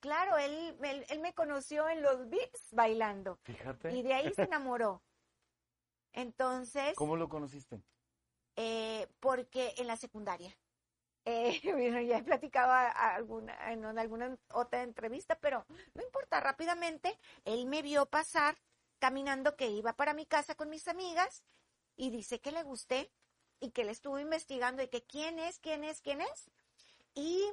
claro, 0.00 0.38
él, 0.38 0.76
él, 0.82 1.04
él 1.08 1.20
me 1.20 1.34
conoció 1.34 1.88
en 1.88 2.02
los 2.02 2.28
beats 2.30 2.68
bailando 2.72 3.38
Fíjate. 3.42 3.92
y 3.92 4.02
de 4.02 4.14
ahí 4.14 4.32
se 4.34 4.42
enamoró. 4.52 5.02
Entonces, 6.12 6.94
¿Cómo 6.96 7.16
lo 7.16 7.28
conociste? 7.28 7.82
Eh, 8.60 9.06
porque 9.20 9.72
en 9.78 9.86
la 9.86 9.96
secundaria. 9.96 10.52
Eh, 11.24 11.60
bueno, 11.76 12.00
ya 12.00 12.18
he 12.18 12.22
platicado 12.24 12.72
a- 12.72 12.90
a 12.90 13.14
alguna, 13.14 13.72
en 13.72 13.84
alguna 13.84 14.36
otra 14.52 14.82
entrevista, 14.82 15.38
pero 15.40 15.64
no 15.94 16.02
importa, 16.02 16.40
rápidamente 16.40 17.16
él 17.44 17.66
me 17.66 17.82
vio 17.82 18.06
pasar 18.06 18.56
caminando 18.98 19.54
que 19.56 19.68
iba 19.70 19.92
para 19.92 20.12
mi 20.12 20.26
casa 20.26 20.56
con 20.56 20.70
mis 20.70 20.88
amigas 20.88 21.44
y 21.96 22.10
dice 22.10 22.40
que 22.40 22.50
le 22.50 22.64
gusté 22.64 23.12
y 23.60 23.70
que 23.70 23.84
le 23.84 23.92
estuvo 23.92 24.18
investigando 24.18 24.82
y 24.82 24.88
que 24.88 25.04
quién 25.04 25.38
es, 25.38 25.60
quién 25.60 25.84
es, 25.84 26.00
quién 26.00 26.20
es. 26.20 26.50
Y 27.14 27.44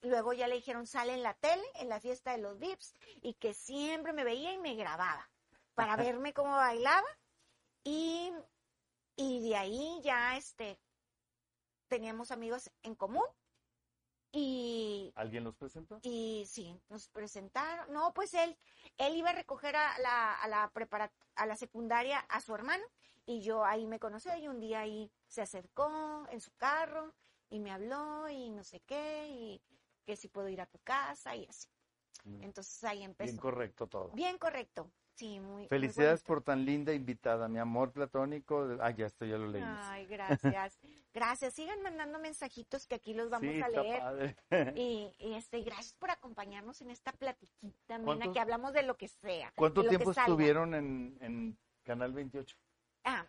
luego 0.00 0.32
ya 0.32 0.48
le 0.48 0.54
dijeron, 0.54 0.86
sale 0.86 1.12
en 1.12 1.22
la 1.22 1.34
tele, 1.34 1.64
en 1.74 1.90
la 1.90 2.00
fiesta 2.00 2.32
de 2.32 2.38
los 2.38 2.58
VIPs, 2.58 2.94
y 3.20 3.34
que 3.34 3.52
siempre 3.52 4.14
me 4.14 4.24
veía 4.24 4.52
y 4.54 4.58
me 4.58 4.74
grababa 4.74 5.28
para 5.74 5.96
verme 6.18 6.32
cómo 6.32 6.52
bailaba. 6.56 7.06
Y, 7.84 8.32
y 9.16 9.48
de 9.48 9.56
ahí 9.56 10.00
ya 10.02 10.36
este, 10.36 10.78
teníamos 11.88 12.30
amigos 12.30 12.70
en 12.82 12.94
común. 12.94 13.24
Y, 14.32 15.12
¿Alguien 15.14 15.44
los 15.44 15.56
presentó? 15.56 15.98
y 16.02 16.44
sí, 16.46 16.78
nos 16.88 17.08
presentaron. 17.08 17.90
No, 17.92 18.12
pues 18.12 18.34
él, 18.34 18.58
él 18.98 19.16
iba 19.16 19.30
a 19.30 19.34
recoger 19.34 19.76
a 19.76 19.98
la, 19.98 20.34
a 20.34 20.48
la 20.48 20.70
prepara- 20.72 21.12
a 21.36 21.46
la 21.46 21.56
secundaria 21.56 22.18
a 22.18 22.40
su 22.40 22.54
hermano 22.54 22.84
y 23.24 23.40
yo 23.40 23.64
ahí 23.64 23.86
me 23.86 23.98
conocí 23.98 24.28
y 24.38 24.48
un 24.48 24.60
día 24.60 24.80
ahí 24.80 25.10
se 25.26 25.40
acercó 25.42 26.26
en 26.30 26.40
su 26.40 26.50
carro 26.56 27.14
y 27.48 27.60
me 27.60 27.70
habló 27.72 28.28
y 28.28 28.50
no 28.50 28.62
sé 28.62 28.80
qué 28.80 29.28
y 29.30 29.62
que 30.04 30.16
si 30.16 30.28
puedo 30.28 30.48
ir 30.48 30.60
a 30.60 30.66
tu 30.66 30.78
casa 30.80 31.34
y 31.34 31.46
así. 31.46 31.68
Mm, 32.24 32.42
Entonces 32.42 32.84
ahí 32.84 33.02
empezó. 33.04 33.30
Bien 33.32 33.38
correcto 33.40 33.86
todo. 33.86 34.10
Bien 34.10 34.36
correcto. 34.38 34.90
Sí, 35.16 35.40
muy. 35.40 35.66
Felicidades 35.68 36.22
por 36.22 36.42
tan 36.42 36.66
linda 36.66 36.92
invitada, 36.92 37.48
mi 37.48 37.58
amor 37.58 37.90
platónico. 37.90 38.76
Ah, 38.80 38.90
ya 38.90 39.06
esto 39.06 39.24
ya 39.24 39.38
lo 39.38 39.48
leímos. 39.48 39.78
Ay, 39.84 40.04
gracias. 40.06 40.78
Gracias. 41.14 41.54
Sigan 41.54 41.80
mandando 41.82 42.18
mensajitos 42.18 42.86
que 42.86 42.96
aquí 42.96 43.14
los 43.14 43.30
vamos 43.30 43.50
sí, 43.50 43.62
a 43.62 43.68
leer. 43.68 44.00
padre. 44.00 44.36
Y, 44.76 45.10
y, 45.18 45.34
este, 45.34 45.62
gracias 45.62 45.94
por 45.94 46.10
acompañarnos 46.10 46.82
en 46.82 46.90
esta 46.90 47.12
platiquita, 47.12 47.98
¿Cuántos- 48.04 48.34
que 48.34 48.40
hablamos 48.40 48.74
de 48.74 48.82
lo 48.82 48.98
que 48.98 49.08
sea. 49.08 49.50
¿Cuánto 49.56 49.82
tiempo 49.88 50.10
estuvieron 50.10 50.74
en, 50.74 51.16
en 51.22 51.58
Canal 51.84 52.12
28? 52.12 52.54
Ah, 53.04 53.26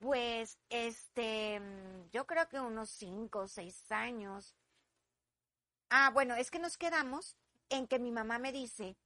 pues, 0.00 0.58
este, 0.68 1.62
yo 2.10 2.26
creo 2.26 2.46
que 2.50 2.60
unos 2.60 2.90
cinco 2.90 3.38
o 3.40 3.48
seis 3.48 3.90
años. 3.90 4.54
Ah, 5.88 6.10
bueno, 6.12 6.34
es 6.34 6.50
que 6.50 6.58
nos 6.58 6.76
quedamos 6.76 7.38
en 7.70 7.86
que 7.86 7.98
mi 7.98 8.10
mamá 8.12 8.38
me 8.38 8.52
dice, 8.52 8.98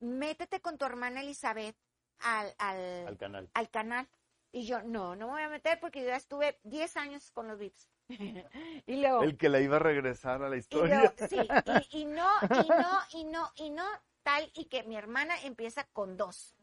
métete 0.00 0.60
con 0.60 0.78
tu 0.78 0.84
hermana 0.84 1.20
Elizabeth 1.20 1.76
al, 2.20 2.54
al, 2.58 3.06
Al 3.08 3.16
canal. 3.16 3.50
al 3.54 3.70
canal. 3.70 4.08
Y 4.50 4.66
yo, 4.66 4.82
no, 4.82 5.14
no 5.14 5.26
me 5.26 5.32
voy 5.34 5.42
a 5.42 5.48
meter 5.50 5.78
porque 5.78 6.00
yo 6.00 6.06
ya 6.08 6.16
estuve 6.16 6.58
10 6.62 6.96
años 6.96 7.30
con 7.32 7.48
los 7.48 7.58
VIPs. 7.58 7.88
y 8.86 8.96
luego, 9.00 9.22
El 9.22 9.36
que 9.36 9.48
la 9.50 9.60
iba 9.60 9.76
a 9.76 9.80
regresar 9.80 10.42
a 10.42 10.48
la 10.48 10.56
y 10.56 10.60
historia. 10.60 11.00
luego, 11.00 11.14
sí, 11.28 11.36
y, 11.90 11.98
y 12.02 12.04
no, 12.06 12.26
y 12.64 12.68
no, 12.68 13.00
y 13.12 13.24
no, 13.24 13.52
y 13.56 13.70
no, 13.70 13.84
tal, 14.22 14.50
y 14.54 14.64
que 14.66 14.84
mi 14.84 14.96
hermana 14.96 15.34
empieza 15.42 15.84
con 15.92 16.16
dos. 16.16 16.56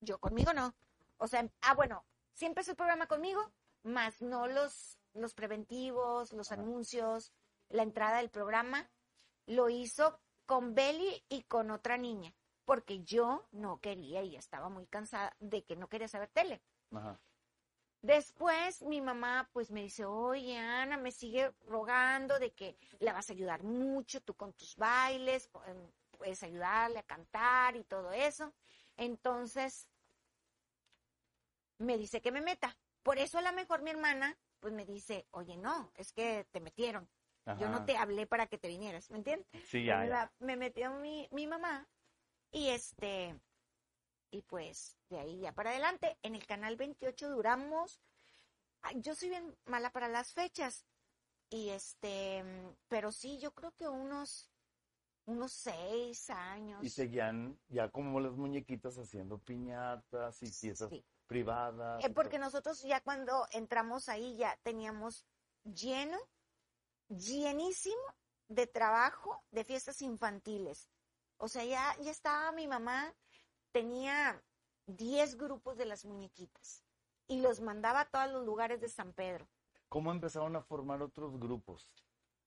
Yo 0.00 0.18
conmigo 0.18 0.52
no. 0.54 0.74
O 1.18 1.28
sea, 1.28 1.46
ah, 1.60 1.74
bueno, 1.74 2.04
sí 2.32 2.46
empezó 2.46 2.70
el 2.70 2.76
programa 2.78 3.06
conmigo, 3.06 3.52
más 3.82 4.22
no 4.22 4.46
los, 4.48 4.98
los 5.12 5.34
preventivos, 5.34 6.32
los 6.32 6.50
anuncios, 6.50 7.32
la 7.68 7.82
entrada 7.82 8.16
del 8.18 8.30
programa. 8.30 8.90
Lo 9.46 9.68
hizo 9.68 10.18
con 10.46 10.74
Belly 10.74 11.24
y 11.28 11.42
con 11.42 11.70
otra 11.70 11.98
niña, 11.98 12.34
porque 12.64 13.02
yo 13.04 13.46
no 13.52 13.80
quería 13.80 14.22
y 14.22 14.36
estaba 14.36 14.68
muy 14.68 14.86
cansada 14.86 15.34
de 15.40 15.64
que 15.64 15.76
no 15.76 15.88
quería 15.88 16.08
saber 16.08 16.28
tele. 16.28 16.62
Ajá. 16.92 17.18
Después 18.02 18.82
mi 18.82 19.00
mamá 19.00 19.48
pues 19.52 19.70
me 19.70 19.82
dice, 19.82 20.04
oye 20.04 20.58
Ana, 20.58 20.96
me 20.96 21.12
sigue 21.12 21.52
rogando 21.66 22.38
de 22.40 22.52
que 22.52 22.76
le 22.98 23.12
vas 23.12 23.30
a 23.30 23.32
ayudar 23.32 23.62
mucho 23.62 24.20
tú 24.20 24.34
con 24.34 24.52
tus 24.54 24.74
bailes, 24.76 25.48
em, 25.66 25.90
puedes 26.10 26.42
ayudarle 26.42 26.98
a 26.98 27.04
cantar 27.04 27.76
y 27.76 27.84
todo 27.84 28.10
eso. 28.12 28.52
Entonces 28.96 29.88
me 31.78 31.96
dice 31.96 32.20
que 32.20 32.32
me 32.32 32.40
meta. 32.40 32.76
Por 33.02 33.18
eso 33.18 33.38
a 33.38 33.42
lo 33.42 33.52
mejor 33.52 33.82
mi 33.82 33.90
hermana 33.90 34.36
pues 34.60 34.72
me 34.72 34.84
dice, 34.84 35.26
oye, 35.32 35.56
no, 35.56 35.90
es 35.96 36.12
que 36.12 36.44
te 36.52 36.60
metieron. 36.60 37.08
Yo 37.58 37.68
no 37.68 37.84
te 37.84 37.96
hablé 37.96 38.26
para 38.26 38.46
que 38.46 38.56
te 38.58 38.68
vinieras, 38.68 39.10
¿me 39.10 39.18
entiendes? 39.18 39.46
Sí, 39.64 39.84
ya, 39.84 39.98
me, 39.98 40.06
ya. 40.06 40.10
la- 40.10 40.32
me 40.38 40.56
metió 40.56 40.90
mi, 40.92 41.28
mi 41.32 41.46
mamá 41.46 41.88
y 42.52 42.68
este, 42.68 43.40
y 44.30 44.42
pues 44.42 44.96
de 45.08 45.18
ahí 45.18 45.40
ya 45.40 45.52
para 45.52 45.70
adelante, 45.70 46.16
en 46.22 46.34
el 46.34 46.46
canal 46.46 46.76
28 46.76 47.30
duramos, 47.30 48.00
yo 48.96 49.14
soy 49.14 49.30
bien 49.30 49.56
mala 49.66 49.90
para 49.90 50.08
las 50.08 50.32
fechas 50.32 50.86
y 51.50 51.70
este, 51.70 52.42
mm, 52.42 52.76
pero 52.88 53.12
sí, 53.12 53.38
yo 53.38 53.52
creo 53.52 53.72
que 53.72 53.88
unos, 53.88 54.50
unos 55.26 55.52
seis 55.52 56.30
años. 56.30 56.82
Y 56.82 56.88
seguían 56.88 57.58
ya 57.68 57.90
como 57.90 58.20
las 58.20 58.32
muñequitas 58.32 58.96
haciendo 58.98 59.38
piñatas 59.38 60.42
y 60.42 60.46
Sí. 60.46 61.04
privadas. 61.26 62.04
Eh, 62.04 62.10
porque 62.10 62.38
nosotros 62.38 62.82
ya 62.82 63.00
cuando 63.00 63.46
entramos 63.52 64.08
ahí 64.08 64.36
ya 64.36 64.58
teníamos 64.62 65.26
lleno, 65.64 66.18
llenísimo 67.08 68.02
de 68.48 68.66
trabajo 68.66 69.42
de 69.50 69.64
fiestas 69.64 70.02
infantiles. 70.02 70.90
O 71.42 71.48
sea, 71.48 71.64
ya, 71.64 71.96
ya 72.00 72.12
estaba 72.12 72.52
mi 72.52 72.68
mamá, 72.68 73.12
tenía 73.72 74.40
10 74.86 75.36
grupos 75.36 75.76
de 75.76 75.86
las 75.86 76.04
muñequitas 76.04 76.84
y 77.26 77.40
los 77.40 77.60
mandaba 77.60 78.02
a 78.02 78.04
todos 78.04 78.30
los 78.30 78.46
lugares 78.46 78.80
de 78.80 78.88
San 78.88 79.12
Pedro. 79.12 79.48
¿Cómo 79.88 80.12
empezaron 80.12 80.54
a 80.54 80.62
formar 80.62 81.02
otros 81.02 81.40
grupos? 81.40 81.90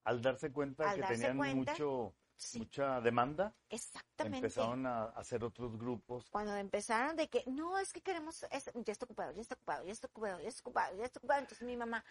Al 0.05 0.21
darse 0.21 0.49
cuenta 0.53 0.89
Al 0.89 0.95
que 0.95 1.01
darse 1.01 1.15
tenían 1.15 1.35
cuenta, 1.37 1.73
mucho, 1.73 2.13
Sí, 2.37 2.59
mucha 2.59 3.01
demanda, 3.01 3.53
exactamente. 3.69 4.37
empezaron 4.37 4.85
a 4.85 5.05
hacer 5.07 5.43
otros 5.43 5.77
grupos. 5.77 6.29
Cuando 6.29 6.55
empezaron 6.55 7.17
de 7.17 7.27
que, 7.29 7.43
no, 7.47 7.77
es 7.77 7.91
que 7.91 7.99
queremos, 7.99 8.43
es- 8.49 8.71
ya 8.75 8.93
está 8.93 9.03
ocupado, 9.03 9.33
ya 9.33 9.41
está 9.41 9.55
ocupado, 9.55 9.83
ya 9.83 9.91
está 9.91 10.07
ocupado, 10.07 10.39
ya 10.39 10.47
está 10.47 10.61
ocupado, 10.61 10.95
ya 10.95 11.03
está 11.03 11.19
ocupado. 11.19 11.39
Entonces 11.41 11.67
mi 11.67 11.75
mamá, 11.75 12.05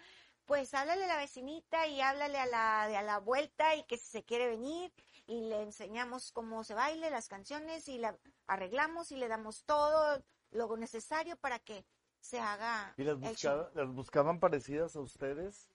pues 0.45 0.75
háblale 0.75 1.05
a 1.05 1.09
la 1.09 1.17
vecinita 1.17 1.87
y 1.87 2.03
háblale 2.03 2.39
a 2.39 2.47
la 2.47 2.83
a 2.85 3.03
la 3.03 3.19
vuelta 3.21 3.75
y 3.75 3.85
que 3.85 3.97
si 3.97 4.05
se 4.11 4.23
quiere 4.25 4.49
venir 4.49 4.93
y 5.27 5.49
le 5.49 5.63
enseñamos 5.63 6.33
cómo 6.33 6.65
se 6.65 6.75
baile, 6.75 7.11
las 7.11 7.29
canciones 7.29 7.89
y 7.89 7.99
la 7.99 8.19
arreglamos 8.47 9.11
y 9.13 9.17
le 9.17 9.29
damos 9.29 9.65
todo 9.65 10.23
lo 10.51 10.77
necesario 10.77 11.37
para 11.37 11.59
que 11.59 11.85
se 12.21 12.39
haga 12.41 12.95
¿Y 12.97 13.05
las, 13.05 13.19
buscaba- 13.19 13.71
buscaban 13.87 14.41
parecidas 14.41 14.97
a 14.97 15.01
ustedes? 15.01 15.69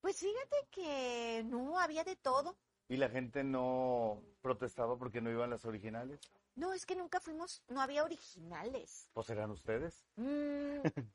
Pues 0.00 0.18
fíjate 0.20 0.56
que 0.70 1.42
no, 1.46 1.78
había 1.80 2.04
de 2.04 2.16
todo. 2.16 2.56
¿Y 2.88 2.96
la 2.96 3.08
gente 3.08 3.42
no 3.42 4.22
protestaba 4.40 4.96
porque 4.96 5.20
no 5.20 5.30
iban 5.30 5.50
las 5.50 5.64
originales? 5.64 6.20
No, 6.54 6.72
es 6.72 6.86
que 6.86 6.94
nunca 6.94 7.20
fuimos, 7.20 7.62
no 7.68 7.80
había 7.80 8.04
originales. 8.04 9.10
Pues 9.12 9.28
eran 9.30 9.50
ustedes. 9.50 10.06
Mm, 10.16 10.78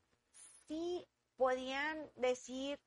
sí, 0.68 1.08
podían 1.38 2.12
decir 2.16 2.80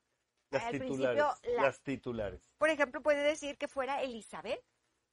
Las 0.55 0.65
al 0.65 0.73
titulares. 0.81 1.25
principio, 1.25 1.57
la- 1.57 1.63
Las 1.63 1.81
titulares. 1.83 2.41
por 2.59 2.69
ejemplo, 2.71 3.03
puede 3.03 3.23
decir 3.23 3.57
que 3.59 3.69
fuera 3.69 4.03
Elizabeth, 4.03 4.63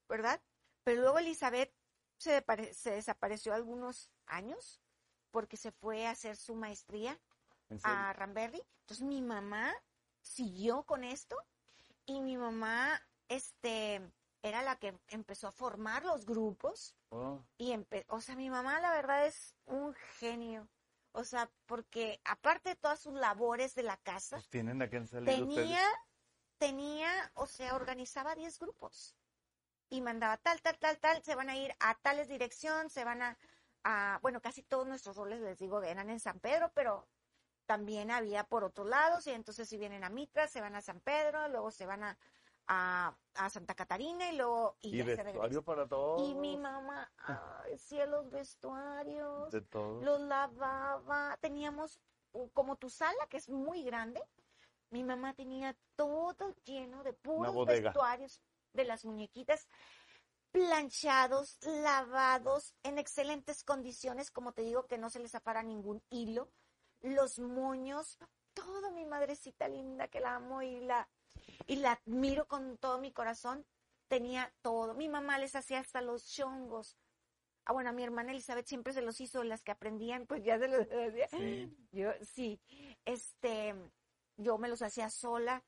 ¿verdad? 0.07 0.41
Pero 0.83 1.01
luego 1.01 1.19
Elizabeth 1.19 1.73
se, 2.17 2.43
desapareció 2.91 3.53
algunos 3.53 4.09
años 4.27 4.81
porque 5.31 5.57
se 5.57 5.71
fue 5.71 6.05
a 6.07 6.11
hacer 6.11 6.35
su 6.35 6.55
maestría 6.55 7.19
a 7.83 8.13
Ramberry. 8.13 8.61
Entonces 8.81 9.05
mi 9.05 9.21
mamá 9.21 9.73
siguió 10.21 10.83
con 10.83 11.03
esto 11.03 11.37
y 12.05 12.21
mi 12.21 12.37
mamá, 12.37 13.01
este, 13.29 14.01
era 14.43 14.61
la 14.61 14.75
que 14.77 14.97
empezó 15.07 15.47
a 15.47 15.51
formar 15.51 16.03
los 16.03 16.25
grupos 16.25 16.95
Oh, 17.13 17.43
y 17.57 17.73
o 18.07 18.21
sea, 18.21 18.35
mi 18.35 18.49
mamá 18.49 18.79
la 18.79 18.91
verdad 18.93 19.25
es 19.25 19.55
un 19.65 19.93
genio. 20.19 20.67
O 21.13 21.23
sea, 21.23 21.49
porque 21.65 22.21
aparte 22.23 22.69
de 22.69 22.75
todas 22.75 22.99
sus 22.99 23.13
labores 23.13 23.75
de 23.75 23.83
la 23.83 23.97
casa, 23.97 24.37
pues 24.37 24.49
tienen 24.49 24.81
a 24.81 24.89
quién 24.89 25.07
salir 25.07 25.43
ustedes. 25.43 25.55
tenía, 25.55 25.85
tenía, 26.57 27.31
o 27.35 27.47
sea, 27.47 27.75
organizaba 27.75 28.35
10 28.35 28.59
grupos 28.59 29.15
y 29.89 29.99
mandaba 30.01 30.37
tal, 30.37 30.61
tal, 30.61 30.77
tal, 30.79 30.97
tal, 30.99 31.21
se 31.21 31.35
van 31.35 31.49
a 31.49 31.57
ir 31.57 31.73
a 31.79 31.95
tales 31.95 32.29
dirección, 32.29 32.89
se 32.89 33.03
van 33.03 33.21
a, 33.21 33.37
a, 33.83 34.19
bueno, 34.21 34.41
casi 34.41 34.63
todos 34.63 34.87
nuestros 34.87 35.17
roles, 35.17 35.41
les 35.41 35.59
digo, 35.59 35.81
eran 35.83 36.09
en 36.09 36.19
San 36.19 36.39
Pedro, 36.39 36.71
pero 36.73 37.07
también 37.65 38.09
había 38.09 38.45
por 38.45 38.63
otros 38.63 38.87
lados, 38.87 39.27
y 39.27 39.31
entonces 39.31 39.67
si 39.67 39.77
vienen 39.77 40.03
a 40.05 40.09
Mitra, 40.09 40.47
se 40.47 40.61
van 40.61 40.75
a 40.75 40.81
San 40.81 41.01
Pedro, 41.01 41.47
luego 41.49 41.71
se 41.71 41.85
van 41.85 42.03
a, 42.03 42.17
a, 42.67 43.15
a 43.35 43.49
Santa 43.49 43.75
Catarina 43.75 44.31
y 44.31 44.37
luego, 44.37 44.77
y, 44.81 45.01
vestuario 45.01 45.63
para 45.63 45.87
todos. 45.87 46.29
Y 46.29 46.35
mi 46.35 46.57
mamá, 46.57 47.11
hacía 47.73 48.05
los 48.05 48.29
vestuarios, 48.29 49.51
De 49.51 49.61
todos. 49.61 50.03
los 50.03 50.21
lavaba. 50.21 51.37
Teníamos 51.41 51.99
como 52.53 52.75
tu 52.77 52.89
sala, 52.89 53.27
que 53.29 53.37
es 53.37 53.49
muy 53.49 53.83
grande. 53.83 54.21
Mi 54.89 55.03
mamá 55.03 55.33
tenía 55.33 55.75
todo 55.95 56.53
lleno 56.65 57.03
de 57.03 57.13
puros 57.13 57.65
vestuarios 57.65 58.41
de 58.73 58.85
las 58.85 59.05
muñequitas, 59.05 59.67
planchados, 60.51 61.57
lavados, 61.63 62.75
en 62.83 62.97
excelentes 62.97 63.63
condiciones, 63.63 64.31
como 64.31 64.51
te 64.51 64.63
digo, 64.63 64.87
que 64.87 64.97
no 64.97 65.09
se 65.09 65.19
les 65.19 65.31
zafara 65.31 65.63
ningún 65.63 66.03
hilo. 66.09 66.49
Los 67.01 67.39
moños, 67.39 68.17
todo 68.53 68.91
mi 68.91 69.05
madrecita 69.05 69.67
linda, 69.67 70.07
que 70.07 70.19
la 70.19 70.35
amo 70.35 70.61
y 70.61 70.81
la, 70.81 71.07
y 71.67 71.77
la 71.77 71.93
admiro 71.93 72.47
con 72.47 72.77
todo 72.77 72.99
mi 72.99 73.11
corazón, 73.11 73.65
tenía 74.07 74.53
todo. 74.61 74.93
Mi 74.93 75.07
mamá 75.07 75.37
les 75.37 75.55
hacía 75.55 75.79
hasta 75.79 76.01
los 76.01 76.25
chongos. 76.25 76.97
Ah, 77.65 77.73
bueno, 77.73 77.91
a 77.91 77.93
mi 77.93 78.03
hermana 78.03 78.31
Elizabeth 78.31 78.65
siempre 78.65 78.91
se 78.91 79.01
los 79.01 79.21
hizo, 79.21 79.43
las 79.43 79.63
que 79.63 79.71
aprendían, 79.71 80.25
pues 80.25 80.43
ya 80.43 80.57
se 80.57 80.67
los 80.67 80.81
hacía. 80.81 81.27
Sí. 81.29 81.77
Yo, 81.91 82.09
sí, 82.21 82.59
este, 83.05 83.75
yo 84.37 84.57
me 84.57 84.67
los 84.67 84.81
hacía 84.81 85.09
sola. 85.09 85.63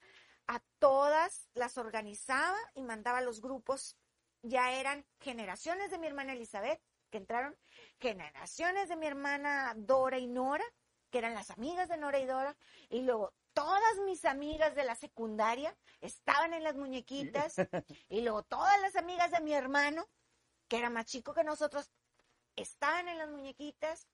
A 0.47 0.59
todas 0.80 1.47
las 1.53 1.78
organizaba 1.78 2.57
y 2.74 2.84
mandaba 2.84 3.19
a 3.19 3.21
los 3.21 3.39
grupos. 3.39 3.95
Ya 4.41 4.74
eran 4.74 5.05
generaciones 5.21 5.89
de 5.91 5.99
mi 5.99 6.07
hermana 6.07 6.34
Elizabeth, 6.34 6.82
que 7.09 7.19
entraron, 7.19 7.55
generaciones 7.99 8.89
de 8.89 8.97
mi 8.97 9.05
hermana 9.05 9.74
Dora 9.78 10.17
y 10.17 10.28
Nora, 10.28 10.65
que 11.11 11.19
eran 11.19 11.36
las 11.36 11.51
amigas 11.51 11.88
de 11.88 11.97
Nora 11.97 12.19
y 12.19 12.26
Dora, 12.26 12.57
y 12.89 13.03
luego 13.03 13.34
todas 13.54 13.97
mis 14.06 14.26
amigas 14.26 14.76
de 14.76 14.84
la 14.84 14.95
secundaria 14.95 15.76
estaban 16.01 16.54
en 16.54 16.64
las 16.64 16.76
muñequitas, 16.76 17.56
y 18.10 18.22
luego 18.22 18.43
todas 18.43 18.80
las 18.82 18.95
amigas 18.95 19.32
de 19.32 19.41
mi 19.41 19.54
hermano, 19.54 20.08
que 20.68 20.78
era 20.78 20.89
más 20.89 21.06
chico 21.06 21.34
que 21.34 21.43
nosotros, 21.43 21.91
estaban 22.56 23.08
en 23.08 23.18
las 23.18 23.30
muñequitas, 23.30 24.08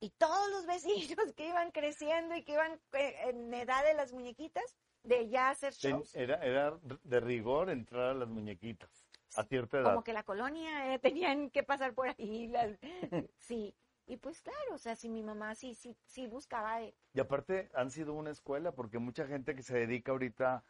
y 0.00 0.10
todos 0.10 0.50
los 0.50 0.66
vecinos 0.66 1.32
que 1.36 1.48
iban 1.48 1.70
creciendo 1.70 2.34
y 2.36 2.42
que 2.44 2.52
iban 2.52 2.80
eh, 2.92 3.16
en 3.28 3.52
edad 3.54 3.84
de 3.84 3.94
las 3.94 4.12
muñequitas, 4.12 4.76
de 5.02 5.28
ya 5.28 5.50
hacer 5.50 5.72
shows. 5.74 6.14
era, 6.14 6.36
era 6.44 6.78
de 7.02 7.20
rigor 7.20 7.70
entrar 7.70 8.10
a 8.10 8.14
las 8.14 8.28
muñequitas. 8.28 8.90
A 9.36 9.44
cierta 9.44 9.78
edad. 9.78 9.90
Como 9.90 10.04
que 10.04 10.12
la 10.12 10.22
colonia 10.22 10.94
eh, 10.94 10.98
tenían 10.98 11.50
que 11.50 11.62
pasar 11.62 11.92
por 11.94 12.08
ahí. 12.08 12.48
las- 12.48 12.78
Sí, 13.38 13.74
y 14.06 14.16
pues 14.16 14.40
claro, 14.42 14.74
o 14.74 14.78
sea, 14.78 14.96
si 14.96 15.08
mi 15.08 15.22
mamá 15.22 15.54
sí, 15.54 15.74
sí, 15.74 15.96
sí 16.06 16.26
buscaba 16.26 16.78
de... 16.78 16.94
Y 17.12 17.20
aparte 17.20 17.70
han 17.74 17.90
sido 17.90 18.14
una 18.14 18.30
escuela 18.30 18.72
porque 18.72 18.98
mucha 18.98 19.26
gente 19.26 19.54
que 19.54 19.62
se 19.62 19.78
dedica 19.78 20.12
ahorita 20.12 20.64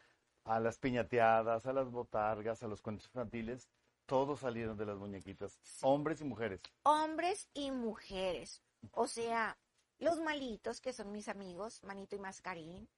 a 0.44 0.60
las 0.60 0.78
piñateadas, 0.78 1.66
a 1.66 1.72
las 1.72 1.90
botargas, 1.90 2.62
a 2.62 2.68
los 2.68 2.82
cuentos 2.82 3.06
infantiles, 3.06 3.68
todos 4.06 4.40
salieron 4.40 4.76
de 4.76 4.86
las 4.86 4.98
muñequitas, 4.98 5.58
hombres 5.82 6.20
y 6.20 6.24
mujeres. 6.24 6.60
hombres 6.82 7.48
y 7.54 7.70
mujeres. 7.70 8.62
O 8.92 9.06
sea, 9.06 9.56
los 9.98 10.20
malitos, 10.20 10.80
que 10.80 10.92
son 10.92 11.10
mis 11.10 11.28
amigos, 11.28 11.82
Manito 11.82 12.14
y 12.14 12.18
Mascarín, 12.18 12.88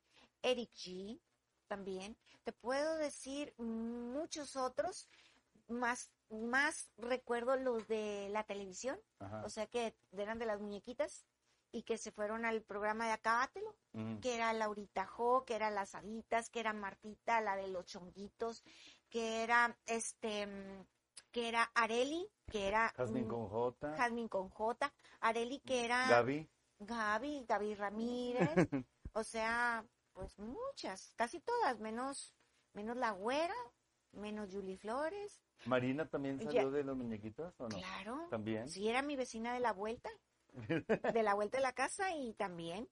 Eric 0.43 0.70
G, 0.74 1.20
también. 1.66 2.16
Te 2.43 2.53
puedo 2.53 2.97
decir 2.97 3.55
muchos 3.59 4.57
otros, 4.57 5.09
más, 5.68 6.10
más 6.30 6.90
recuerdo 6.96 7.56
los 7.56 7.86
de 7.88 8.28
la 8.30 8.44
televisión, 8.44 8.98
Ajá. 9.18 9.42
o 9.44 9.48
sea, 9.48 9.66
que 9.66 9.96
eran 10.12 10.38
de 10.38 10.46
las 10.46 10.60
muñequitas 10.60 11.24
y 11.72 11.82
que 11.82 11.98
se 11.98 12.10
fueron 12.12 12.44
al 12.44 12.62
programa 12.62 13.06
de 13.06 13.12
Acábatelo, 13.12 13.74
Mm. 13.92 14.18
que 14.20 14.34
era 14.34 14.52
Laurita 14.52 15.06
Jo, 15.06 15.44
que 15.44 15.54
era 15.54 15.70
Las 15.70 15.94
Haditas, 15.94 16.48
que 16.50 16.60
era 16.60 16.72
Martita, 16.72 17.40
la 17.40 17.56
de 17.56 17.68
los 17.68 17.86
chonguitos, 17.86 18.62
que 19.08 19.42
era 19.42 19.76
este, 19.86 20.46
que 21.32 21.48
era 21.48 21.64
Areli, 21.74 22.26
que 22.50 22.68
era 22.68 22.92
Jazmín 22.96 23.26
con 23.28 23.48
J, 23.48 23.94
Jazmín 23.96 24.28
con 24.28 24.48
J, 24.50 24.92
Areli 25.20 25.60
que 25.60 25.84
era 25.84 26.06
Gaby. 26.08 26.48
Gaby, 26.78 27.44
Gaby 27.48 27.74
Ramírez, 27.74 28.38
o 29.12 29.24
sea, 29.24 29.84
pues 30.12 30.38
muchas, 30.38 31.12
casi 31.16 31.40
todas, 31.40 31.78
menos, 31.80 32.34
menos 32.74 32.96
la 32.96 33.10
güera, 33.12 33.54
menos 34.12 34.50
Julie 34.52 34.76
Flores, 34.78 35.42
Marina 35.64 36.07
también 36.07 36.38
Ya. 36.38 36.44
salió 36.44 36.70
de 36.70 36.84
las 36.84 36.96
muñequitas 36.96 37.54
o 37.61 37.68
no? 37.68 37.76
claro, 37.78 38.28
También. 38.30 38.68
sí 38.68 38.88
era 38.88 39.02
mi 39.02 39.16
vecina 39.16 39.54
de 39.54 39.61
la 39.61 39.72
vuelta, 39.72 40.11
de 41.12 41.22
la 41.22 41.34
vuelta 41.34 41.59
de 41.59 41.62
la 41.62 41.72
casa 41.72 42.14
y 42.14 42.32
también, 42.34 42.88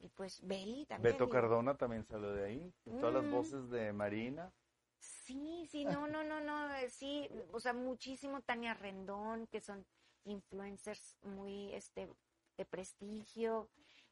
y 0.00 0.08
pues 0.08 0.40
Beli 0.46 0.86
también. 0.86 1.14
Beto 1.14 1.28
Cardona 1.28 1.76
también 1.76 2.04
salió 2.04 2.32
de 2.32 2.44
ahí. 2.44 2.72
Todas 3.00 3.14
las 3.14 3.24
Mm. 3.24 3.30
voces 3.30 3.70
de 3.70 3.92
Marina. 3.92 4.52
Sí, 4.98 5.66
sí, 5.70 5.84
no, 5.84 6.06
no, 6.06 6.22
no, 6.22 6.40
no, 6.40 6.74
eh, 6.74 6.88
sí, 6.90 7.28
o 7.52 7.60
sea, 7.60 7.72
muchísimo 7.72 8.40
Tania 8.42 8.74
Rendón, 8.74 9.46
que 9.48 9.60
son 9.60 9.84
influencers 10.24 11.16
muy, 11.22 11.72
este, 11.74 12.08
de 12.56 12.64
prestigio, 12.64 13.68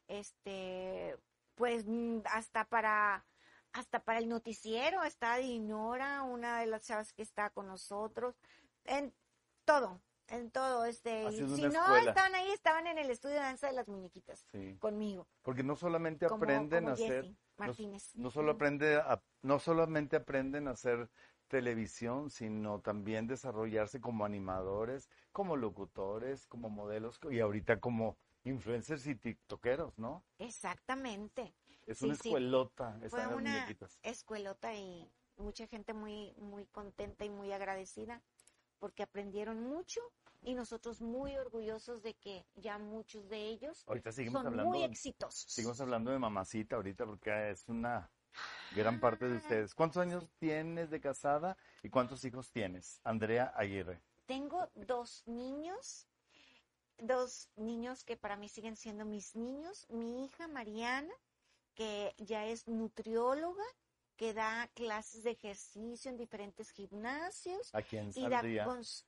este, 0.07 1.15
pues 1.55 1.85
mm, 1.87 2.19
hasta 2.25 2.65
para 2.65 3.23
hasta 3.73 4.03
para 4.03 4.19
el 4.19 4.27
noticiero 4.29 5.03
está 5.03 5.37
Dinora, 5.37 6.23
una 6.23 6.59
de 6.59 6.67
las 6.67 6.83
chavas 6.85 7.13
que 7.13 7.21
está 7.21 7.49
con 7.49 7.67
nosotros, 7.67 8.35
en 8.85 9.13
todo, 9.65 10.01
en 10.27 10.51
todo, 10.51 10.85
este, 10.85 11.27
Haciendo 11.27 11.55
si 11.55 11.61
no 11.63 11.69
escuela. 11.69 12.09
estaban 12.09 12.35
ahí, 12.35 12.51
estaban 12.51 12.87
en 12.87 12.97
el 12.97 13.09
estudio 13.09 13.35
de 13.35 13.41
danza 13.41 13.67
de 13.67 13.73
las 13.73 13.87
muñequitas 13.87 14.45
Sí. 14.51 14.77
conmigo, 14.79 15.27
Porque 15.43 15.63
no 15.63 15.75
solamente 15.75 16.27
como, 16.27 16.43
aprenden 16.43 16.83
como 16.85 16.89
a 16.89 16.93
hacer, 16.93 17.23
Jessie 17.23 17.37
no, 17.57 17.65
Martínez. 17.65 18.15
no 18.15 18.31
solo 18.31 18.51
aprende 18.53 18.95
a- 18.95 19.21
no 19.41 19.59
solamente 19.59 20.15
aprenden 20.17 20.67
a 20.67 20.71
hacer 20.71 21.09
televisión, 21.47 22.29
sino 22.29 22.79
también 22.79 23.27
desarrollarse 23.27 23.99
como 23.99 24.23
animadores, 24.25 25.09
como 25.33 25.57
locutores, 25.57 26.47
como 26.47 26.69
modelos 26.69 27.19
y 27.29 27.39
ahorita 27.41 27.79
como 27.81 28.17
influencers 28.45 29.05
y 29.07 29.15
tiktokeros, 29.15 29.97
¿no? 29.99 30.23
Exactamente. 30.39 31.53
Es 31.87 31.99
Sí, 31.99 32.05
una 32.05 32.15
sí. 32.15 32.29
escuelota, 32.29 32.97
esa 33.03 33.09
Fue 33.09 33.27
una 33.35 33.51
muñequitas. 33.51 33.99
escuelota 34.03 34.73
y 34.73 35.11
mucha 35.37 35.67
gente 35.67 35.93
muy, 35.93 36.33
muy 36.37 36.65
contenta 36.67 37.25
y 37.25 37.29
muy 37.29 37.51
agradecida 37.51 38.21
porque 38.79 39.03
aprendieron 39.03 39.61
mucho 39.61 40.01
y 40.43 40.55
nosotros 40.55 41.01
muy 41.01 41.35
orgullosos 41.37 42.01
de 42.01 42.13
que 42.15 42.45
ya 42.55 42.77
muchos 42.79 43.29
de 43.29 43.47
ellos 43.47 43.83
Ahorita 43.87 44.11
seguimos 44.11 44.39
son 44.41 44.47
hablando, 44.47 44.71
muy 44.71 44.83
exitosos. 44.83 45.51
seguimos 45.51 45.79
hablando 45.81 46.11
de 46.11 46.19
mamacita 46.19 46.75
ahorita 46.77 47.05
porque 47.05 47.51
es 47.51 47.67
una 47.67 48.11
gran 48.75 48.99
parte 48.99 49.27
de 49.27 49.37
ustedes. 49.37 49.75
¿Cuántos 49.75 50.01
años 50.01 50.25
tienes 50.39 50.89
de 50.89 50.99
casada 51.01 51.57
y 51.83 51.89
cuántos 51.89 52.23
hijos 52.25 52.51
tienes? 52.51 52.99
Andrea 53.03 53.53
Aguirre. 53.55 54.01
Tengo 54.25 54.69
dos 54.75 55.23
niños, 55.27 56.07
dos 56.97 57.49
niños 57.55 58.03
que 58.03 58.15
para 58.17 58.37
mí 58.37 58.47
siguen 58.49 58.75
siendo 58.77 59.05
mis 59.05 59.35
niños. 59.35 59.85
Mi 59.89 60.25
hija 60.25 60.47
Mariana, 60.47 61.13
que 61.75 62.13
ya 62.17 62.45
es 62.45 62.67
nutrióloga, 62.67 63.63
que 64.15 64.33
da 64.33 64.69
clases 64.75 65.23
de 65.23 65.31
ejercicio 65.31 66.11
en 66.11 66.17
diferentes 66.17 66.71
gimnasios. 66.71 67.73
¿A 67.73 67.81
quién 67.81 68.11
y 68.15 68.27
da 68.27 68.41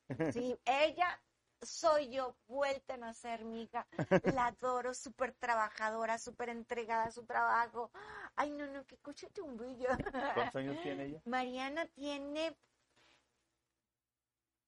sí, 0.34 0.57
ella 0.66 1.22
soy 1.66 2.09
yo, 2.09 2.36
vuelta 2.47 2.95
a 2.95 2.97
nacer, 2.97 3.45
mi 3.45 3.64
hija. 3.64 3.88
La 4.34 4.47
adoro, 4.47 4.93
súper 4.93 5.34
trabajadora, 5.34 6.18
súper 6.18 6.49
entregada 6.49 7.05
a 7.05 7.11
su 7.11 7.26
trabajo. 7.26 7.91
Ay, 8.36 8.49
no, 8.51 8.68
no, 8.68 8.86
qué 8.86 8.97
coche 8.97 9.28
bella. 9.36 9.97
¿Cuántos 10.34 10.55
años 10.55 10.82
tiene 10.82 11.05
ella? 11.05 11.22
Mariana 11.26 11.86
tiene 11.88 12.55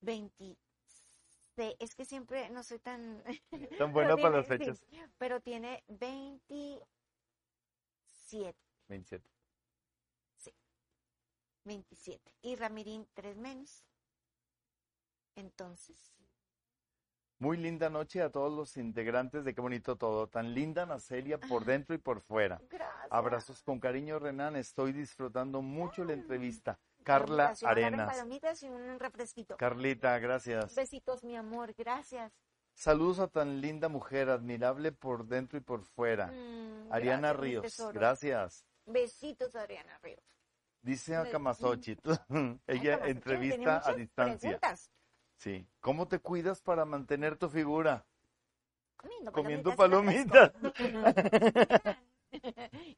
20. 0.02 0.58
Es 1.80 1.96
que 1.96 2.06
siempre 2.06 2.50
no 2.50 2.64
soy 2.64 2.80
tan. 2.80 3.24
Tan 3.78 3.94
buena 3.94 4.16
para 4.18 4.38
las 4.38 4.48
fechas. 4.48 4.78
sí, 4.90 5.02
pero 5.18 5.40
tiene 5.40 5.84
27. 8.26 8.58
27. 8.88 9.30
27. 11.64 12.32
Y 12.42 12.56
Ramirín, 12.56 13.08
tres 13.14 13.38
menos. 13.38 13.84
Entonces. 15.36 16.14
Muy 17.38 17.58
linda 17.58 17.90
noche 17.90 18.22
a 18.22 18.32
todos 18.32 18.52
los 18.54 18.78
integrantes 18.78 19.44
de 19.44 19.54
Qué 19.54 19.62
Bonito 19.62 19.98
Todo. 19.98 20.28
Tan 20.28 20.54
linda 20.54 20.86
Nacelia 20.86 21.38
por 21.38 21.66
dentro 21.66 21.94
y 21.94 21.98
por 21.98 22.22
fuera. 22.22 22.62
Gracias. 22.70 23.12
Abrazos 23.12 23.62
con 23.62 23.80
cariño, 23.80 24.20
Renan. 24.20 24.56
Estoy 24.56 24.94
disfrutando 24.94 25.62
mucho 25.62 26.06
la 26.06 26.14
entrevista. 26.14 26.80
Carla 27.04 27.54
Arenas. 27.64 28.10
palomitas 28.10 28.64
y 28.64 28.70
un 28.70 29.00
refresquito. 29.00 29.58
Carlita, 29.58 30.18
gracias. 30.18 30.74
Besitos, 30.74 31.24
mi 31.24 31.36
amor, 31.36 31.74
gracias. 31.78 32.32
Saludos 32.76 33.20
a 33.20 33.28
tan 33.28 33.62
linda 33.62 33.88
mujer, 33.90 34.30
admirable 34.30 34.92
por 34.92 35.26
dentro 35.26 35.58
y 35.58 35.62
por 35.62 35.84
fuera. 35.84 36.28
Mm, 36.28 36.92
Ariana 36.92 37.30
gracias, 37.30 37.40
Ríos, 37.42 37.64
tesoro. 37.64 37.94
gracias. 37.94 38.66
Besitos, 38.86 39.56
Adriana 39.56 39.98
Ríos. 40.04 40.22
Dice 40.82 41.16
a 41.16 41.28
Camasochit. 41.30 42.00
Ay, 42.30 42.60
Ella 42.68 43.00
entrevista 43.08 43.82
a 43.84 43.94
distancia. 43.94 44.60
preguntas. 44.60 44.92
Sí. 45.38 45.66
¿Cómo 45.80 46.08
te 46.08 46.20
cuidas 46.20 46.62
para 46.62 46.86
mantener 46.86 47.38
tu 47.38 47.50
figura? 47.50 48.06
Comiendo, 48.98 49.32
Comiendo 49.32 49.76
palomitas 49.76 50.52
palomitas. 50.52 51.96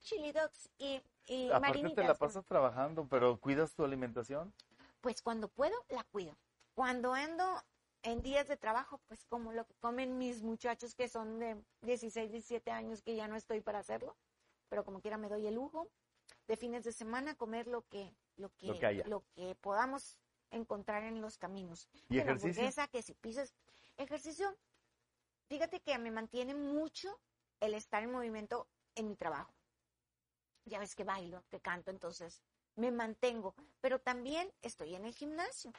Chili 0.02 0.32
dogs 0.32 0.70
y, 0.80 1.02
y 1.28 1.48
Aparte 1.50 1.68
marinitas. 1.68 1.96
te 1.96 2.04
la 2.08 2.16
pasas 2.16 2.46
trabajando, 2.46 3.08
pero 3.08 3.40
¿cuidas 3.40 3.74
tu 3.74 3.84
alimentación? 3.86 4.54
Pues 5.02 5.22
cuando 5.22 5.48
puedo, 5.48 5.76
la 5.90 6.04
cuido. 6.06 6.36
Cuando 6.74 7.14
ando 7.14 7.46
en 8.04 8.22
días 8.22 8.48
de 8.48 8.58
trabajo, 8.58 9.00
pues 9.08 9.26
como 9.26 9.52
lo 9.52 9.66
que 9.66 9.76
comen 9.76 10.18
mis 10.18 10.42
muchachos 10.44 10.96
que 10.96 11.10
son 11.10 11.40
de 11.40 11.62
16, 11.82 12.32
17 12.32 12.72
años, 12.72 13.02
que 13.02 13.16
ya 13.16 13.28
no 13.28 13.36
estoy 13.36 13.62
para 13.62 13.80
hacerlo, 13.80 14.16
pero 14.70 14.84
como 14.84 15.02
quiera 15.02 15.18
me 15.18 15.30
doy 15.30 15.48
el 15.48 15.56
lujo 15.56 15.90
de 16.48 16.58
fines 16.58 16.84
de 16.84 16.92
semana 16.92 17.36
comer 17.36 17.68
lo 17.68 17.88
que, 17.88 18.16
lo 18.36 18.50
que, 18.56 18.68
Lo 18.68 18.80
que 18.80 18.86
haya. 18.86 19.04
lo 19.08 19.24
que 19.36 19.56
podamos 19.56 20.20
encontrar 20.52 21.04
en 21.04 21.22
los 21.22 21.38
caminos. 21.38 21.90
¿Y 22.10 22.20
ejercicio? 22.20 22.50
hamburguesa, 22.50 22.88
que 22.88 23.02
si 23.02 23.14
pizzas. 23.14 23.54
Ejercicio, 23.98 24.56
fíjate 25.48 25.82
que 25.82 25.98
me 25.98 26.12
mantiene 26.12 26.54
mucho 26.54 27.20
el 27.60 27.74
estar 27.74 28.04
en 28.04 28.12
movimiento 28.12 28.68
en 28.96 29.08
mi 29.10 29.16
trabajo. 29.16 29.54
Ya 30.66 30.80
ves 30.80 30.96
que 30.96 31.04
bailo, 31.04 31.44
que 31.50 31.60
canto, 31.60 31.92
entonces 31.92 32.42
me 32.76 32.92
mantengo, 32.92 33.56
pero 33.82 34.00
también 34.00 34.54
estoy 34.62 34.96
en 34.96 35.06
el 35.06 35.14
gimnasio. 35.14 35.72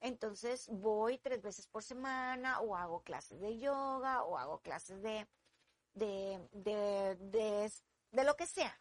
Entonces 0.00 0.68
voy 0.70 1.18
tres 1.18 1.42
veces 1.42 1.66
por 1.66 1.82
semana 1.82 2.60
o 2.60 2.74
hago 2.74 3.02
clases 3.02 3.40
de 3.40 3.58
yoga 3.58 4.22
o 4.24 4.38
hago 4.38 4.60
clases 4.60 5.02
de, 5.02 5.28
de, 5.94 6.48
de, 6.52 7.16
de, 7.16 7.72
de 8.10 8.24
lo 8.24 8.34
que 8.36 8.46
sea. 8.46 8.80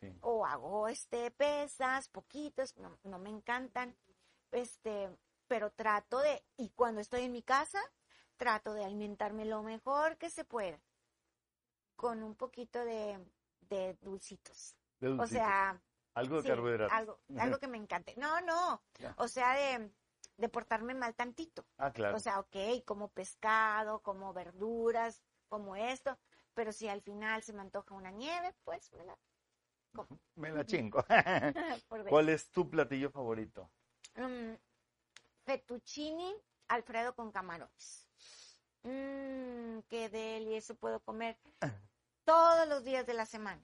Sí. 0.00 0.16
O 0.20 0.44
hago 0.44 0.88
este 0.88 1.30
pesas, 1.30 2.08
poquitas, 2.08 2.76
no, 2.76 2.98
no 3.04 3.18
me 3.18 3.30
encantan. 3.30 3.96
Este, 4.50 5.16
pero 5.46 5.70
trato 5.70 6.18
de, 6.18 6.44
y 6.56 6.70
cuando 6.70 7.00
estoy 7.00 7.22
en 7.22 7.32
mi 7.32 7.42
casa, 7.42 7.80
trato 8.36 8.74
de 8.74 8.84
alimentarme 8.84 9.44
lo 9.44 9.62
mejor 9.62 10.16
que 10.18 10.30
se 10.30 10.44
pueda. 10.44 10.80
Con 11.96 12.22
un 12.22 12.34
poquito 12.36 12.84
de, 12.84 13.18
de 13.60 13.94
dulcitos. 14.00 14.76
De 15.00 15.08
O 15.08 15.26
sea, 15.26 15.80
algo 16.14 16.36
de 16.36 16.42
sí, 16.42 16.48
carbohidratos. 16.48 16.92
algo, 16.96 17.20
algo 17.38 17.58
que 17.58 17.68
me 17.68 17.78
encante. 17.78 18.14
No, 18.16 18.40
no. 18.40 18.82
O 19.16 19.28
sea, 19.28 19.54
de, 19.54 19.90
de 20.38 20.48
portarme 20.48 20.94
mal 20.94 21.14
tantito. 21.14 21.66
Ah, 21.76 21.92
claro. 21.92 22.16
O 22.16 22.20
sea, 22.20 22.38
ok, 22.40 22.84
como 22.86 23.08
pescado, 23.08 24.00
como 24.00 24.32
verduras, 24.32 25.20
como 25.48 25.76
esto. 25.76 26.16
Pero 26.54 26.72
si 26.72 26.88
al 26.88 27.02
final 27.02 27.42
se 27.42 27.52
me 27.52 27.60
antoja 27.60 27.94
una 27.94 28.10
nieve, 28.10 28.54
pues 28.64 28.92
me 28.94 29.04
la 29.04 29.18
Me 30.36 30.50
la 30.50 30.64
chingo. 30.64 31.04
¿Cuál 32.08 32.28
es 32.30 32.50
tu 32.50 32.70
platillo 32.70 33.10
favorito? 33.10 33.70
Mm, 34.14 34.54
fettuccine 35.44 36.34
Alfredo 36.68 37.14
con 37.14 37.32
camarones. 37.32 38.08
Mmm, 38.82 39.80
qué 39.88 40.08
deli, 40.08 40.54
eso 40.54 40.74
puedo 40.76 41.00
comer 41.00 41.38
todos 42.24 42.68
los 42.68 42.84
días 42.84 43.06
de 43.06 43.14
la 43.14 43.26
semana. 43.26 43.62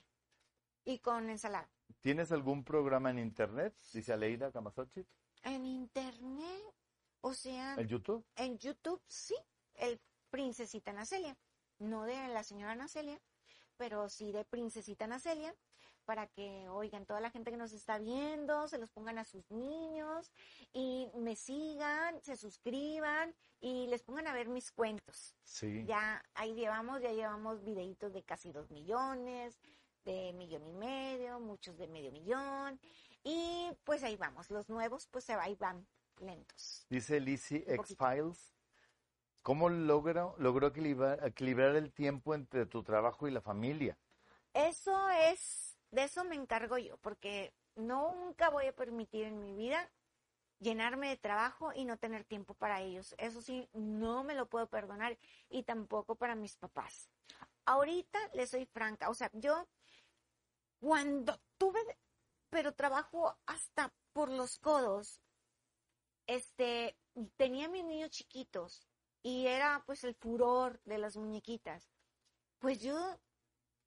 Y 0.85 0.99
con 0.99 1.31
ensalada. 1.31 1.71
¿Tienes 2.01 2.33
algún 2.33 2.65
programa 2.65 3.11
en 3.11 3.19
internet? 3.19 3.75
Dice 3.93 4.13
Aleida 4.13 4.53
Camasochit. 4.53 5.07
En 5.45 5.65
internet, 5.65 6.75
o 7.21 7.33
sea, 7.35 7.75
¿En 7.75 7.87
YouTube? 7.87 8.25
en 8.37 8.59
YouTube 8.59 9.01
sí, 9.07 9.37
el 9.75 10.01
Princesita 10.31 10.93
Nacelia. 10.93 11.37
No 11.79 12.05
de 12.05 12.29
la 12.29 12.43
señora 12.43 12.75
Nacelia, 12.75 13.21
pero 13.77 14.09
sí 14.09 14.33
de 14.33 14.45
Princesita 14.45 15.07
Nacelia, 15.07 15.55
para 16.05 16.27
que 16.27 16.69
oigan 16.69 17.07
toda 17.07 17.21
la 17.21 17.31
gente 17.31 17.51
que 17.51 17.57
nos 17.57 17.73
está 17.73 17.99
viendo, 17.99 18.69
se 18.69 18.79
los 18.79 18.91
pongan 18.91 19.19
a 19.19 19.25
sus 19.25 19.51
niños 19.51 20.31
y 20.73 21.09
me 21.15 21.37
sigan, 21.37 22.21
se 22.23 22.37
suscriban 22.37 23.35
y 23.61 23.87
les 23.89 24.03
pongan 24.03 24.27
a 24.27 24.35
ver 24.35 24.49
mis 24.49 24.71
cuentos. 24.71 25.35
Sí. 25.43 25.85
Ya 25.87 26.23
ahí 26.35 26.55
llevamos, 26.55 27.01
ya 27.01 27.13
llevamos 27.13 27.65
videitos 27.65 28.13
de 28.13 28.23
casi 28.23 28.53
dos 28.53 28.71
millones, 28.71 29.59
de 30.05 30.33
millón 30.35 30.67
y 30.67 30.73
medio, 30.73 31.41
muchos 31.41 31.77
de 31.79 31.89
medio 31.89 32.13
millón. 32.13 32.79
Y 33.25 33.73
pues 33.85 34.05
ahí 34.05 34.17
vamos, 34.17 34.51
los 34.51 34.69
nuevos 34.69 35.09
pues 35.09 35.29
ahí 35.31 35.57
van 35.57 35.87
lentos. 36.19 36.87
Dice 36.89 37.19
Lizzie. 37.19 37.65
X-Files. 37.67 38.55
¿Cómo 39.43 39.69
logró, 39.69 40.35
logró 40.39 40.69
equilibrar, 40.69 41.27
equilibrar 41.27 41.77
el 41.77 41.93
tiempo 41.93 42.35
entre 42.35 42.67
tu 42.67 42.83
trabajo 42.83 43.27
y 43.27 43.31
la 43.31 43.41
familia? 43.41 43.99
Eso 44.55 45.11
es, 45.11 45.77
de 45.91 46.05
eso 46.05 46.25
me 46.25 46.35
encargo 46.35 46.79
yo, 46.79 46.97
porque 46.99 47.53
nunca 47.75 48.49
voy 48.49 48.67
a 48.67 48.77
permitir 48.77 49.25
en 49.25 49.41
mi 49.41 49.55
vida 49.55 49.91
llenarme 50.61 51.09
de 51.09 51.17
trabajo 51.17 51.73
y 51.75 51.85
no 51.85 51.99
tener 51.99 52.25
tiempo 52.25 52.55
para 52.55 52.81
ellos. 52.81 53.15
Eso 53.19 53.43
sí, 53.43 53.69
no 53.73 54.25
me 54.25 54.35
lo 54.35 54.47
puedo 54.47 54.67
perdonar 54.69 55.19
y 55.51 55.63
tampoco 55.65 56.15
para 56.15 56.35
mis 56.35 56.57
papás. 56.57 57.11
Ahorita 57.67 58.19
les 58.33 58.51
soy 58.51 58.65
franca, 58.67 59.11
o 59.11 59.15
sea, 59.15 59.31
yo 59.35 59.67
cuando 60.81 61.39
tuve, 61.59 61.81
pero 62.55 62.73
trabajo 62.73 63.37
hasta 63.47 63.93
por 64.13 64.29
los 64.29 64.59
codos, 64.61 65.21
este, 66.29 66.97
tenía 67.37 67.69
mis 67.69 67.83
niños 67.83 68.11
chiquitos 68.11 68.87
y 69.25 69.49
era 69.49 69.83
pues 69.87 70.05
el 70.05 70.15
furor 70.15 70.81
de 70.85 70.99
las 70.99 71.17
muñequitas. 71.17 71.91
Pues 72.61 72.81
yo 72.81 73.19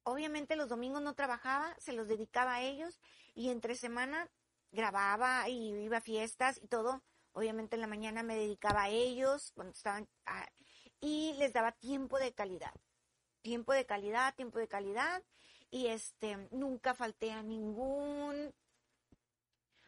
obviamente 0.03 0.57
los 0.57 0.67
domingos 0.67 1.01
no 1.01 1.15
trabajaba, 1.15 1.77
se 1.79 1.93
los 1.93 2.09
dedicaba 2.09 2.55
a 2.55 2.61
ellos 2.61 2.99
y 3.33 3.51
entre 3.51 3.77
semana 3.77 4.29
grababa 4.73 5.47
y 5.47 5.69
iba 5.69 5.99
a 5.99 6.01
fiestas 6.01 6.59
y 6.61 6.67
todo. 6.67 7.01
Obviamente 7.31 7.77
en 7.77 7.81
la 7.81 7.87
mañana 7.87 8.21
me 8.21 8.35
dedicaba 8.35 8.83
a 8.83 8.89
ellos 8.89 9.53
cuando 9.55 9.71
estaban 9.71 10.09
y 10.99 11.35
les 11.37 11.53
daba 11.53 11.71
tiempo 11.71 12.19
de 12.19 12.33
calidad. 12.33 12.73
Tiempo 13.41 13.71
de 13.71 13.85
calidad, 13.85 14.35
tiempo 14.35 14.59
de 14.59 14.67
calidad 14.67 15.23
y 15.69 15.87
este 15.87 16.47
nunca 16.51 16.93
falté 16.93 17.31
a 17.31 17.43
ningún 17.43 18.53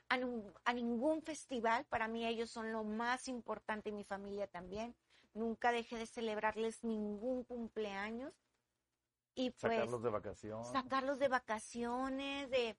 a, 0.10 0.20
a 0.66 0.74
ningún 0.74 1.22
festival. 1.22 1.86
Para 1.86 2.08
mí 2.08 2.26
ellos 2.26 2.50
son 2.50 2.72
lo 2.72 2.84
más 2.84 3.28
importante 3.28 3.90
y 3.90 3.94
mi 3.94 4.04
familia 4.04 4.48
también. 4.48 4.96
Nunca 5.34 5.72
dejé 5.72 5.98
de 5.98 6.08
celebrarles 6.08 6.84
ningún 6.84 7.44
cumpleaños. 7.44 8.34
Y 9.36 9.52
pues 9.52 9.74
Sacarlos 9.74 10.04
de 10.04 10.10
vacación. 10.10 10.66
sacarlos 10.66 11.20
de 11.20 11.28
vacaciones, 11.28 12.50
de 12.50 12.78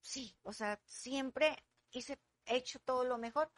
sí, 0.00 0.36
o 0.42 0.52
sea, 0.52 0.80
siempre 0.86 1.56
hice, 1.92 2.18
he 2.46 2.56
hecho 2.56 2.80
todo 2.80 3.04
lo 3.04 3.18
mejor 3.18 3.50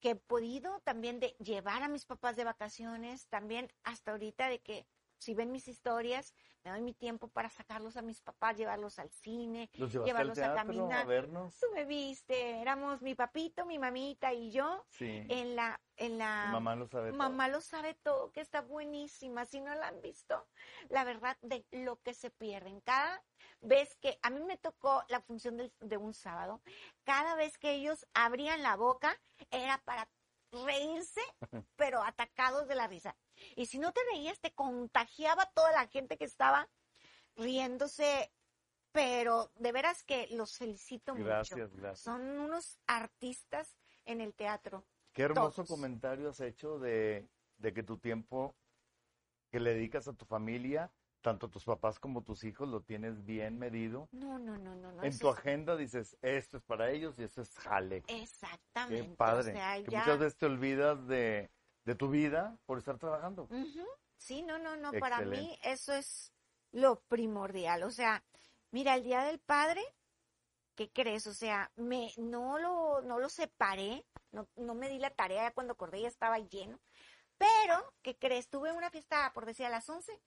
que 0.00 0.10
he 0.10 0.16
podido, 0.16 0.80
también 0.80 1.20
de 1.20 1.36
llevar 1.38 1.82
a 1.82 1.88
mis 1.88 2.06
papás 2.06 2.34
de 2.36 2.44
vacaciones, 2.44 3.28
también 3.28 3.72
hasta 3.84 4.10
ahorita 4.10 4.48
de 4.48 4.60
que 4.60 4.86
si 5.18 5.34
ven 5.34 5.52
mis 5.52 5.68
historias, 5.68 6.34
me 6.64 6.70
doy 6.70 6.80
mi 6.80 6.94
tiempo 6.94 7.28
para 7.28 7.50
sacarlos 7.50 7.96
a 7.98 8.02
mis 8.02 8.22
papás, 8.22 8.56
llevarlos 8.56 8.98
al 8.98 9.10
cine, 9.10 9.70
llevarlos 9.74 10.38
a 10.38 10.42
teatro 10.42 10.52
a 10.52 10.56
caminar. 10.64 11.06
vernos. 11.06 11.58
Tú 11.60 11.66
me 11.74 11.84
viste, 11.84 12.60
éramos 12.60 13.02
mi 13.02 13.14
papito, 13.14 13.66
mi 13.66 13.78
mamita 13.78 14.32
y 14.32 14.50
yo 14.50 14.84
Sí. 14.88 15.26
en 15.28 15.56
la, 15.56 15.78
en 15.96 16.16
la, 16.16 16.48
Mamá 16.50 16.74
lo 16.74 16.86
sabe 16.88 17.10
todo. 17.10 17.18
Mamá 17.18 17.48
lo 17.48 17.60
sabe 17.60 17.94
todo, 17.94 18.32
que 18.32 18.40
está 18.40 18.62
buenísima. 18.62 19.44
Si 19.44 19.60
no 19.60 19.74
la 19.74 19.88
han 19.88 20.00
visto, 20.00 20.48
la 20.88 21.04
verdad 21.04 21.36
de 21.42 21.66
lo 21.70 22.00
que 22.00 22.14
se 22.14 22.30
pierden. 22.30 22.80
Cada 22.80 23.22
vez 23.60 23.94
que 23.96 24.18
a 24.22 24.30
mí 24.30 24.42
me 24.42 24.56
tocó 24.56 25.04
la 25.08 25.20
función 25.20 25.58
del- 25.58 25.74
de, 25.80 25.98
un 25.98 26.14
sábado, 26.14 26.62
cada 27.04 27.34
vez 27.34 27.58
que 27.58 27.72
ellos 27.72 28.06
abrían 28.14 28.62
la 28.62 28.76
boca 28.76 29.20
era 29.50 29.78
para 29.84 30.08
reírse, 30.64 31.20
pero 31.76 32.02
atacados 32.02 32.68
de 32.68 32.74
la 32.74 32.86
risa. 32.86 33.16
Y 33.56 33.66
si 33.66 33.78
no 33.78 33.92
te 33.92 34.00
reías, 34.12 34.40
te 34.40 34.52
contagiaba 34.52 35.46
toda 35.54 35.72
la 35.72 35.86
gente 35.88 36.16
que 36.16 36.24
estaba 36.24 36.68
riéndose. 37.36 38.32
Pero 38.92 39.50
de 39.56 39.72
veras 39.72 40.04
que 40.04 40.28
los 40.30 40.56
felicito 40.56 41.14
mucho. 41.14 41.24
Gracias, 41.24 41.74
gracias. 41.74 42.00
Son 42.00 42.22
unos 42.38 42.78
artistas 42.86 43.76
en 44.04 44.20
el 44.20 44.34
teatro. 44.34 44.84
Qué 45.12 45.22
hermoso 45.22 45.64
todos. 45.64 45.68
comentario 45.68 46.28
has 46.28 46.40
hecho 46.40 46.78
de, 46.78 47.28
de 47.58 47.72
que 47.72 47.82
tu 47.82 47.98
tiempo 47.98 48.54
que 49.50 49.58
le 49.58 49.74
dedicas 49.74 50.06
a 50.06 50.12
tu 50.12 50.24
familia, 50.24 50.92
tanto 51.24 51.48
tus 51.48 51.64
papás 51.64 51.98
como 51.98 52.22
tus 52.22 52.44
hijos, 52.44 52.68
lo 52.68 52.82
tienes 52.82 53.24
bien 53.24 53.58
medido. 53.58 54.10
No, 54.12 54.38
no, 54.38 54.58
no, 54.58 54.74
no. 54.76 54.92
no 54.92 55.02
En 55.02 55.18
tu 55.18 55.30
es- 55.30 55.38
agenda 55.38 55.74
dices, 55.74 56.18
esto 56.20 56.58
es 56.58 56.62
para 56.64 56.90
ellos 56.90 57.18
y 57.18 57.22
esto 57.22 57.40
es 57.40 57.56
jale. 57.56 58.02
Exactamente. 58.08 59.08
Qué 59.08 59.16
padre. 59.16 59.52
O 59.52 59.54
sea, 59.54 59.82
que 59.82 59.90
ya- 59.90 60.00
muchas 60.00 60.18
veces 60.18 60.36
te 60.36 60.44
olvidas 60.44 61.06
de, 61.08 61.50
de 61.86 61.94
tu 61.94 62.10
vida 62.10 62.58
por 62.66 62.76
estar 62.76 62.98
trabajando. 62.98 63.48
Sí, 64.18 64.42
no, 64.42 64.58
no, 64.58 64.76
no. 64.76 64.92
Para 64.92 65.22
mí 65.22 65.58
eso 65.62 65.94
es 65.94 66.34
lo 66.72 67.00
primordial. 67.08 67.84
O 67.84 67.90
sea, 67.90 68.22
mira, 68.70 68.94
el 68.94 69.02
Día 69.02 69.24
del 69.24 69.38
Padre, 69.38 69.82
¿qué 70.74 70.90
crees? 70.92 71.26
O 71.26 71.32
sea, 71.32 71.72
me, 71.76 72.12
no 72.18 72.58
lo, 72.58 73.00
no 73.00 73.18
lo 73.18 73.30
separé, 73.30 74.04
no, 74.30 74.46
no 74.56 74.74
me 74.74 74.90
di 74.90 74.98
la 74.98 75.08
tarea 75.08 75.52
cuando 75.52 75.72
acordé 75.72 76.02
ya 76.02 76.08
estaba 76.08 76.38
lleno. 76.38 76.78
Pero, 77.38 77.94
¿qué 78.02 78.14
crees? 78.18 78.50
Tuve 78.50 78.72
una 78.72 78.90
fiesta, 78.90 79.32
por 79.32 79.46
decir, 79.46 79.64
a 79.64 79.70
las 79.70 79.88
11. 79.88 80.20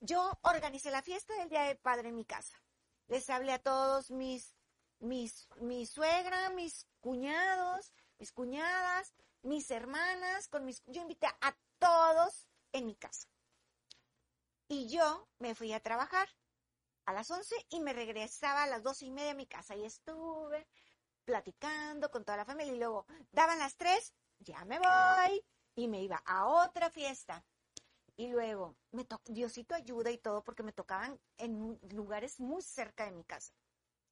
Yo 0.00 0.32
organicé 0.42 0.90
la 0.90 1.02
fiesta 1.02 1.34
del 1.34 1.50
Día 1.50 1.64
del 1.64 1.76
Padre 1.76 2.08
en 2.08 2.16
mi 2.16 2.24
casa. 2.24 2.56
Les 3.06 3.28
hablé 3.28 3.52
a 3.52 3.58
todos 3.58 4.10
mis, 4.10 4.54
mis, 4.98 5.46
mi 5.60 5.84
suegra, 5.84 6.48
mis 6.50 6.86
cuñados, 7.00 7.92
mis 8.18 8.32
cuñadas, 8.32 9.12
mis 9.42 9.70
hermanas, 9.70 10.48
con 10.48 10.64
mis, 10.64 10.82
yo 10.86 11.02
invité 11.02 11.26
a 11.26 11.54
todos 11.78 12.48
en 12.72 12.86
mi 12.86 12.96
casa. 12.96 13.28
Y 14.68 14.88
yo 14.88 15.28
me 15.38 15.54
fui 15.54 15.72
a 15.74 15.80
trabajar 15.80 16.28
a 17.04 17.12
las 17.12 17.30
11 17.30 17.54
y 17.68 17.80
me 17.80 17.92
regresaba 17.92 18.62
a 18.62 18.68
las 18.68 18.82
doce 18.82 19.04
y 19.04 19.10
media 19.10 19.32
a 19.32 19.34
mi 19.34 19.46
casa 19.46 19.76
y 19.76 19.84
estuve 19.84 20.66
platicando 21.24 22.10
con 22.10 22.24
toda 22.24 22.38
la 22.38 22.46
familia 22.46 22.72
y 22.72 22.78
luego 22.78 23.06
daban 23.32 23.58
las 23.58 23.76
3, 23.76 24.14
ya 24.38 24.64
me 24.64 24.78
voy 24.78 25.44
y 25.74 25.88
me 25.88 26.02
iba 26.02 26.22
a 26.24 26.46
otra 26.46 26.88
fiesta. 26.90 27.44
Y 28.20 28.28
luego 28.28 28.76
me 28.92 29.06
to- 29.06 29.22
Diosito 29.24 29.74
ayuda 29.74 30.10
y 30.10 30.18
todo 30.18 30.44
porque 30.44 30.62
me 30.62 30.72
tocaban 30.72 31.18
en 31.38 31.80
lugares 31.94 32.38
muy 32.38 32.60
cerca 32.60 33.06
de 33.06 33.12
mi 33.12 33.24
casa. 33.24 33.54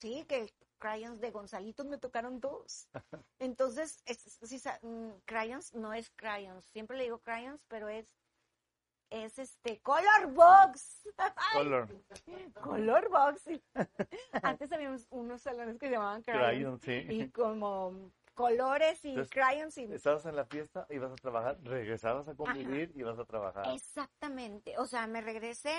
Sí, 0.00 0.24
que 0.26 0.50
crayons 0.78 1.20
de 1.20 1.30
Gonzalitos 1.30 1.84
me 1.84 1.98
tocaron 1.98 2.40
dos. 2.40 2.88
Entonces, 3.38 4.02
es, 4.06 4.38
sa- 4.62 4.78
mm, 4.80 5.11
crayons 5.26 5.74
no 5.74 5.92
es 5.92 6.09
crayons. 6.16 6.64
Siempre 6.64 6.96
le 6.96 7.04
digo 7.04 7.18
crayons, 7.18 7.62
pero 7.68 7.90
es 7.90 8.06
es 9.11 9.38
este 9.38 9.78
Color 9.80 10.32
Box. 10.32 11.06
Color. 11.52 11.88
Color 12.62 13.11
Box. 13.11 13.42
Antes 14.42 14.72
había 14.72 14.96
unos, 15.11 15.42
salones 15.42 15.78
que 15.78 15.86
se 15.86 15.92
llamaban 15.92 16.22
crayons 16.22 16.80
Crayon, 16.80 16.80
sí. 16.80 17.14
y 17.14 17.30
como 17.30 18.11
colores 18.39 19.05
y 19.05 19.09
Entonces, 19.09 19.32
crayons 19.32 19.76
y 19.78 19.93
Estabas 19.93 20.24
en 20.26 20.36
la 20.36 20.45
fiesta, 20.45 20.86
ibas 20.91 21.11
a 21.11 21.16
trabajar, 21.16 21.59
regresabas 21.64 22.28
a 22.28 22.36
convivir 22.36 22.93
y 22.95 23.01
ibas 23.01 23.18
a 23.18 23.24
trabajar. 23.24 23.66
Exactamente. 23.74 24.78
O 24.78 24.86
sea, 24.86 25.09
me 25.09 25.20
regresé, 25.20 25.74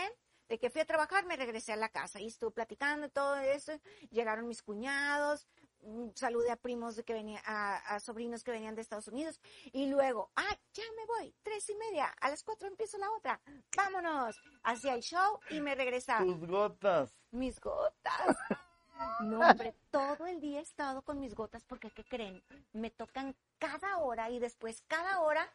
de 0.50 0.60
que 0.60 0.70
fui 0.70 0.82
a 0.82 0.86
trabajar, 0.86 1.26
me 1.26 1.38
regresé 1.38 1.72
a 1.72 1.78
la 1.78 1.88
casa 1.88 2.20
y 2.20 2.28
estuve 2.28 2.52
platicando 2.52 3.08
y 3.08 3.12
todo 3.12 3.38
eso. 3.38 3.72
Llegaron 4.10 4.46
mis 4.46 4.62
cuñados, 4.62 5.48
mm, 5.84 6.10
saludé 6.16 6.52
a 6.52 6.58
primos 6.58 6.98
de 6.98 7.06
que 7.06 7.14
venía, 7.14 7.42
a, 7.46 7.78
a 7.96 8.00
sobrinos 8.02 8.44
que 8.44 8.52
venían 8.52 8.76
de 8.76 8.82
Estados 8.82 9.08
Unidos 9.08 9.40
y 9.72 9.88
luego, 9.88 10.30
ah, 10.36 10.58
ya 10.74 10.84
me 10.98 11.06
voy, 11.06 11.34
tres 11.42 11.70
y 11.70 11.76
media, 11.76 12.14
a 12.20 12.30
las 12.30 12.44
cuatro 12.44 12.68
empiezo 12.68 12.98
la 12.98 13.10
otra, 13.12 13.40
vámonos, 13.78 14.38
hacía 14.64 14.96
el 14.96 15.02
show 15.02 15.40
y 15.50 15.62
me 15.62 15.76
regresaba. 15.76 16.26
Tus 16.26 16.46
gotas. 16.46 17.18
Mis 17.32 17.58
gotas. 17.62 18.36
No, 19.20 19.40
hombre, 19.72 19.74
todo 19.92 20.26
el 20.28 20.40
día 20.40 20.60
he 20.60 20.64
estado 20.64 21.02
con 21.02 21.20
mis 21.20 21.36
gotas 21.36 21.64
porque, 21.66 21.90
¿qué 21.92 22.04
creen? 22.04 22.44
Me 22.74 22.90
tocan 22.90 23.36
cada 23.58 23.98
hora 23.98 24.30
y 24.30 24.40
después 24.40 24.84
cada 24.88 25.20
hora 25.22 25.50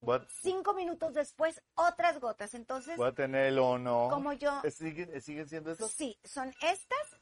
a, 0.00 0.26
cinco 0.42 0.74
minutos 0.74 1.14
después 1.14 1.62
otras 1.74 2.20
gotas. 2.20 2.54
Entonces, 2.54 2.96
voy 2.96 3.08
a 3.08 3.12
tener 3.12 3.46
el 3.46 3.58
honor. 3.58 4.10
como 4.12 4.32
yo, 4.32 4.62
¿Siguen, 4.70 5.20
¿Siguen 5.20 5.48
siendo 5.48 5.72
estos? 5.72 5.90
sí, 5.90 6.18
son 6.24 6.54
estas, 6.62 7.20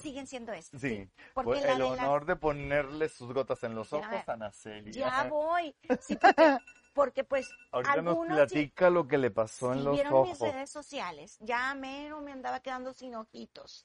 siguen 0.00 0.26
siendo 0.26 0.52
estas. 0.52 0.80
Sí. 0.80 1.10
porque 1.34 1.50
Pues 1.50 1.64
la 1.64 1.72
el 1.72 1.78
de 1.78 1.84
honor 1.84 2.24
de 2.26 2.36
ponerle 2.36 3.08
sus 3.08 3.32
gotas 3.32 3.62
en 3.64 3.74
los 3.74 3.90
Ya, 3.90 3.98
ojos 3.98 4.28
a 4.28 4.36
Naceli. 4.36 4.92
Ya 4.92 5.24
voy. 5.24 5.74
Sí, 6.00 6.16
porque, 6.16 6.58
porque, 6.94 7.24
pues 7.24 7.50
Ahorita 7.72 7.96
nos 8.02 8.12
algunos 8.12 8.38
sí- 8.48 8.54
platica 8.54 8.90
lo 8.90 9.08
que 9.08 9.18
le 9.18 9.30
pasó 9.30 9.72
si 9.72 9.78
en 9.78 9.84
los 9.84 9.94
vieron 9.94 10.22
mis 10.22 10.40
ojos. 10.40 10.52
redes 10.52 10.70
sociales, 10.70 11.36
ya 11.40 11.74
mero 11.74 12.20
me 12.20 12.32
andaba 12.32 12.60
quedando 12.60 12.92
sin 12.92 13.14
ojitos. 13.16 13.84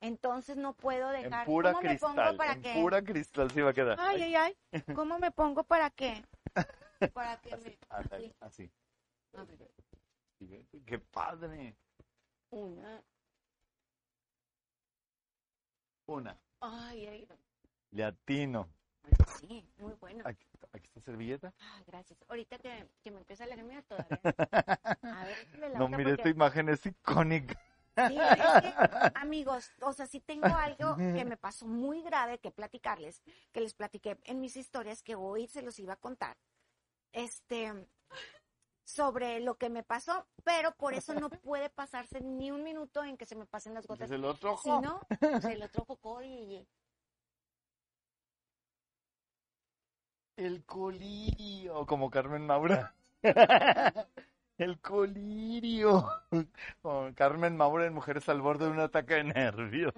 Entonces 0.00 0.56
no 0.56 0.74
puedo 0.74 1.12
En 1.12 1.22
dejar. 1.24 1.46
pura 1.46 1.72
¿Cómo 1.72 1.82
me 1.82 1.96
pongo 1.98 2.14
cristal. 2.14 2.36
para 2.36 2.52
En 2.52 2.62
que? 2.62 2.74
pura 2.74 3.02
cristal 3.02 3.50
se 3.50 3.60
iba 3.60 3.70
a 3.70 3.74
quedar. 3.74 3.96
Ay, 4.00 4.22
ay, 4.22 4.34
ay. 4.34 4.82
¿Cómo 4.94 5.18
me 5.18 5.30
pongo 5.30 5.64
para 5.64 5.90
qué? 5.90 6.24
Para 7.14 7.38
que 7.40 7.56
me. 7.56 7.78
Así. 8.40 8.70
A 9.34 9.44
ver, 9.44 9.70
Sí, 10.38 10.66
Qué 10.86 10.98
padre. 10.98 11.76
una. 12.50 13.02
Una. 16.06 16.38
Ay, 16.60 17.06
ay. 17.06 17.28
Latino. 17.90 18.68
Sí, 19.40 19.64
muy 19.78 19.92
bueno. 19.94 20.22
Aquí, 20.26 20.46
aquí 20.72 20.86
está 20.86 21.00
servilleta. 21.00 21.52
Ay, 21.58 21.84
gracias. 21.86 22.18
Ahorita 22.28 22.58
que, 22.58 22.88
que 23.02 23.10
me 23.10 23.18
empieza 23.18 23.44
a 23.44 23.46
leer, 23.46 23.62
mira 23.64 23.82
todavía. 23.82 24.18
A 25.02 25.24
ver, 25.24 25.36
me 25.58 25.68
la 25.68 25.78
No, 25.78 25.88
mire, 25.88 26.10
esta 26.10 26.16
porque- 26.22 26.30
imagen 26.30 26.68
es 26.68 26.84
icónica. 26.86 27.60
Sí, 27.96 28.18
es 28.18 28.62
que, 28.62 28.74
amigos, 29.14 29.72
o 29.80 29.92
sea, 29.92 30.06
sí 30.06 30.20
tengo 30.20 30.46
algo 30.46 30.96
que 30.96 31.24
me 31.24 31.36
pasó 31.36 31.66
muy 31.66 32.02
grave 32.02 32.38
que 32.38 32.50
platicarles, 32.50 33.22
que 33.52 33.60
les 33.60 33.74
platiqué 33.74 34.18
en 34.24 34.40
mis 34.40 34.56
historias 34.56 35.02
que 35.02 35.14
hoy 35.14 35.46
se 35.48 35.62
los 35.62 35.78
iba 35.78 35.94
a 35.94 35.96
contar. 35.96 36.36
Este, 37.12 37.72
sobre 38.84 39.40
lo 39.40 39.56
que 39.56 39.68
me 39.68 39.82
pasó, 39.82 40.26
pero 40.44 40.72
por 40.72 40.94
eso 40.94 41.14
no 41.14 41.28
puede 41.42 41.70
pasarse 41.70 42.20
ni 42.20 42.50
un 42.50 42.62
minuto 42.62 43.02
en 43.02 43.16
que 43.16 43.26
se 43.26 43.36
me 43.36 43.46
pasen 43.46 43.74
las 43.74 43.86
gotas. 43.86 44.10
Es 44.10 44.14
el 44.14 44.24
otro 44.24 44.56
Si 44.58 44.68
no, 44.68 45.00
pues 45.18 45.44
el 45.44 45.62
otro 45.62 45.84
ojo 45.88 46.22
y 46.22 46.66
El 50.36 50.64
colirio, 50.66 51.86
como 51.86 52.10
Carmen 52.10 52.46
Maura. 52.46 52.94
El 54.58 54.80
colirio. 54.80 56.08
Carmen 57.14 57.56
Maura 57.56 57.86
en 57.86 57.94
Mujeres 57.94 58.28
al 58.28 58.40
borde 58.40 58.64
de 58.66 58.70
un 58.70 58.80
ataque 58.80 59.14
de 59.14 59.24
nervios. 59.24 59.92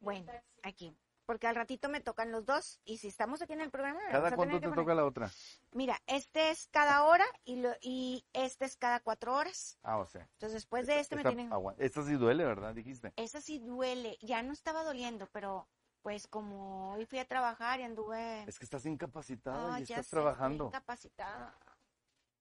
Bueno, 0.00 0.30
aquí. 0.62 0.94
porque 1.24 1.46
al 1.46 1.54
ratito 1.56 1.88
me 1.88 2.00
tocan 2.00 2.30
los 2.32 2.44
dos. 2.46 2.80
Y 2.84 2.98
si 2.98 3.08
estamos 3.08 3.40
aquí 3.42 3.52
en 3.54 3.60
el 3.60 3.70
programa, 3.70 4.00
¿Cada 4.10 4.34
cuánto 4.34 4.60
te 4.60 4.66
poner- 4.68 4.74
toca 4.74 4.94
la 4.94 5.04
otra? 5.04 5.30
Mira, 5.72 5.98
este 6.06 6.50
es 6.50 6.68
cada 6.70 7.04
hora 7.04 7.24
y, 7.44 7.56
lo, 7.56 7.70
y 7.80 8.24
este 8.32 8.64
es 8.64 8.76
cada 8.76 9.00
cuatro 9.00 9.34
horas. 9.34 9.78
Ah, 9.82 9.98
o 9.98 10.06
sea. 10.06 10.22
Entonces 10.34 10.54
después 10.54 10.86
de 10.86 11.00
este 11.00 11.16
me 11.16 11.24
tienen... 11.24 11.52
agua- 11.52 11.74
esta 11.78 12.02
sí 12.04 12.14
duele, 12.14 12.44
¿verdad? 12.44 12.74
Dijiste. 12.74 13.12
Esa 13.16 13.40
sí 13.40 13.58
duele. 13.58 14.16
Ya 14.22 14.42
no 14.42 14.52
estaba 14.52 14.84
doliendo, 14.84 15.26
pero 15.32 15.68
pues 16.02 16.26
como 16.28 16.92
hoy 16.92 17.04
fui 17.06 17.18
a 17.18 17.26
trabajar 17.26 17.80
y 17.80 17.82
anduve... 17.82 18.44
Es 18.46 18.58
que 18.58 18.64
estás 18.64 18.86
incapacitada 18.86 19.74
Ah, 19.74 19.80
y 19.80 19.84
ya 19.84 19.96
estás 19.96 20.06
sé, 20.06 20.16
trabajando. 20.16 20.66
incapacitada. 20.68 21.54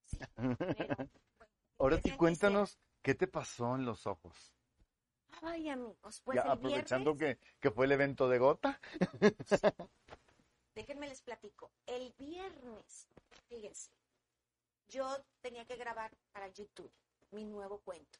Sí, 0.08 0.18
pero, 0.38 0.96
Ahora 1.80 1.98
¿qué 2.02 2.10
sí, 2.12 2.18
cuéntanos, 2.18 2.78
¿qué 3.04 3.14
te 3.16 3.28
pasó 3.28 3.76
en 3.76 3.86
los 3.86 4.08
ojos? 4.08 4.54
Ay, 5.44 5.70
amigos, 5.70 6.22
pues 6.24 6.36
ya 6.38 6.44
el 6.44 6.52
aprovechando 6.58 7.16
viernes, 7.16 7.38
que, 7.40 7.60
que 7.60 7.72
fue 7.72 7.86
el 7.86 7.92
evento 7.92 8.28
de 8.30 8.40
Gota. 8.40 8.80
déjenme 10.76 11.08
les 11.08 11.22
platico. 11.22 11.70
El 11.86 12.14
viernes, 12.18 13.08
fíjense, 13.50 13.92
yo 14.90 15.06
tenía 15.42 15.66
que 15.66 15.76
grabar 15.76 16.12
para 16.32 16.48
YouTube 16.48 16.92
mi 17.32 17.46
nuevo 17.46 17.80
cuento. 17.82 18.20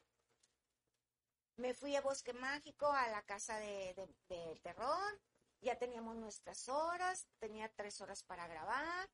Me 1.56 1.74
fui 1.74 1.96
a 1.96 2.00
Bosque 2.02 2.32
Mágico, 2.32 2.86
a 2.86 3.08
la 3.08 3.22
casa 3.22 3.58
de, 3.58 3.94
de- 3.94 4.14
de 4.28 4.60
terror. 4.62 5.20
Ya 5.60 5.76
teníamos 5.76 6.14
nuestras 6.16 6.68
horas, 6.68 7.26
tenía 7.40 7.68
tres 7.74 8.00
horas 8.00 8.22
para 8.22 8.46
grabar 8.46 9.08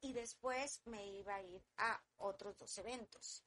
y 0.00 0.12
después 0.12 0.80
me 0.86 1.06
iba 1.06 1.34
a 1.34 1.42
ir 1.42 1.62
a 1.76 2.00
otros 2.16 2.56
dos 2.58 2.76
eventos 2.78 3.44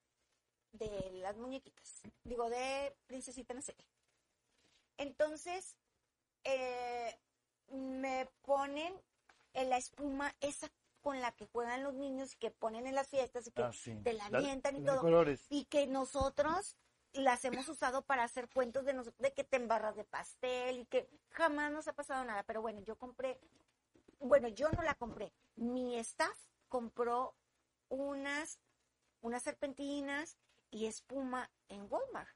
de 0.71 1.11
las 1.13 1.35
muñequitas, 1.37 2.01
digo, 2.23 2.49
de 2.49 2.95
Princesita 3.07 3.53
qué. 3.53 3.75
Entonces, 4.97 5.75
eh, 6.43 7.19
me 7.69 8.27
ponen 8.43 8.93
en 9.53 9.69
la 9.69 9.77
espuma 9.77 10.35
esa 10.41 10.71
con 11.01 11.19
la 11.19 11.31
que 11.33 11.47
juegan 11.47 11.83
los 11.83 11.93
niños 11.93 12.33
y 12.33 12.37
que 12.37 12.49
ponen 12.51 12.87
en 12.87 12.95
las 12.95 13.07
fiestas 13.09 13.45
y 13.47 13.51
que 13.51 13.63
Ah, 13.63 13.73
sí. 13.73 13.99
te 14.03 14.13
la 14.13 14.25
avientan 14.27 14.77
y 14.77 14.85
todo 14.85 15.01
colores. 15.01 15.45
y 15.49 15.65
que 15.65 15.85
nosotros 15.87 16.77
las 17.11 17.43
hemos 17.45 17.67
usado 17.67 18.03
para 18.03 18.23
hacer 18.23 18.49
cuentos 18.49 18.85
de, 18.85 18.93
nos- 18.93 19.15
de 19.17 19.33
que 19.33 19.43
te 19.43 19.57
embarras 19.57 19.95
de 19.95 20.05
pastel 20.05 20.79
y 20.79 20.85
que 20.85 21.09
jamás 21.29 21.71
nos 21.71 21.87
ha 21.87 21.93
pasado 21.93 22.23
nada. 22.23 22.43
Pero 22.43 22.61
bueno, 22.61 22.79
yo 22.81 22.97
compré, 22.97 23.39
bueno, 24.19 24.47
yo 24.47 24.69
no 24.69 24.81
la 24.81 24.95
compré. 24.95 25.31
Mi 25.55 25.97
staff 25.99 26.37
compró 26.67 27.35
unas, 27.89 28.59
unas 29.21 29.43
serpentinas 29.43 30.37
y 30.71 30.85
espuma 30.87 31.51
en 31.69 31.87
Walmart. 31.91 32.29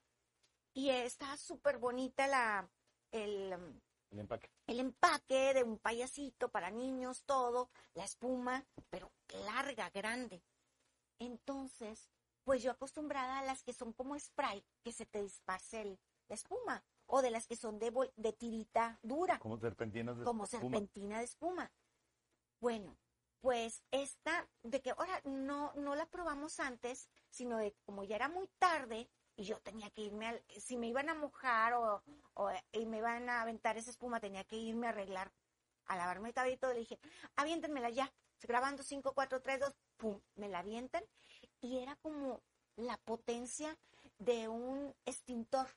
Y 0.73 0.89
está 0.91 1.35
súper 1.37 1.79
bonita 1.79 2.27
la, 2.27 2.69
el, 3.11 3.51
El 4.11 4.19
empaque. 4.19 4.51
el 4.67 4.79
empaque 4.79 5.53
de 5.55 5.63
un 5.63 5.79
payasito 5.79 6.49
para 6.49 6.69
niños, 6.69 7.23
todo, 7.25 7.71
la 7.95 8.03
espuma, 8.03 8.65
pero 8.89 9.11
larga, 9.45 9.89
grande. 9.89 10.43
Entonces, 11.19 12.09
pues 12.43 12.61
yo 12.61 12.69
acostumbrada 12.71 13.39
a 13.39 13.43
las 13.45 13.63
que 13.63 13.73
son 13.73 13.91
como 13.93 14.17
spray, 14.19 14.63
que 14.83 14.91
se 14.91 15.05
te 15.07 15.21
disparce 15.23 15.81
el- 15.81 15.99
la 16.27 16.35
espuma, 16.35 16.83
o 17.07 17.21
de 17.21 17.31
las 17.31 17.47
que 17.47 17.55
son 17.55 17.79
de, 17.79 17.91
de 18.15 18.33
tirita 18.33 18.99
dura, 19.01 19.39
Como 19.39 19.57
serpentinas 19.57 20.17
de 20.17 20.25
como 20.25 20.43
espuma. 20.43 20.61
serpentina 20.61 21.17
de 21.19 21.23
espuma. 21.25 21.71
Bueno, 22.59 22.97
pues 23.41 23.83
esta, 23.91 24.47
de 24.63 24.81
que 24.81 24.91
ahora 24.91 25.21
no, 25.23 25.73
no 25.75 25.95
la 25.95 26.05
probamos 26.07 26.59
antes, 26.59 27.09
sino 27.29 27.57
de 27.57 27.75
como 27.85 28.03
ya 28.03 28.15
era 28.15 28.29
muy 28.29 28.47
tarde 28.59 29.09
y 29.35 29.43
yo 29.43 29.59
tenía 29.59 29.89
que 29.91 30.01
irme, 30.01 30.27
al, 30.27 30.43
si 30.49 30.77
me 30.77 30.87
iban 30.87 31.09
a 31.09 31.13
mojar 31.13 31.73
o, 31.73 32.01
y 32.71 32.85
me 32.85 32.97
iban 32.97 33.29
a 33.29 33.41
aventar 33.41 33.77
esa 33.77 33.91
espuma, 33.91 34.19
tenía 34.19 34.43
que 34.43 34.55
irme 34.55 34.87
a 34.87 34.89
arreglar, 34.89 35.31
a 35.85 35.95
lavarme 35.95 36.29
el 36.29 36.33
cabello 36.33 36.73
le 36.73 36.79
dije, 36.79 36.99
aviéntenmela 37.35 37.89
ya, 37.89 38.11
grabando 38.41 38.83
5, 38.83 39.13
4, 39.13 39.41
3, 39.41 39.59
2, 39.59 39.75
pum, 39.97 40.19
me 40.35 40.49
la 40.49 40.59
avientan 40.59 41.03
y 41.61 41.79
era 41.79 41.95
como 41.97 42.41
la 42.75 42.97
potencia 42.97 43.77
de 44.17 44.47
un 44.47 44.95
extintor 45.05 45.67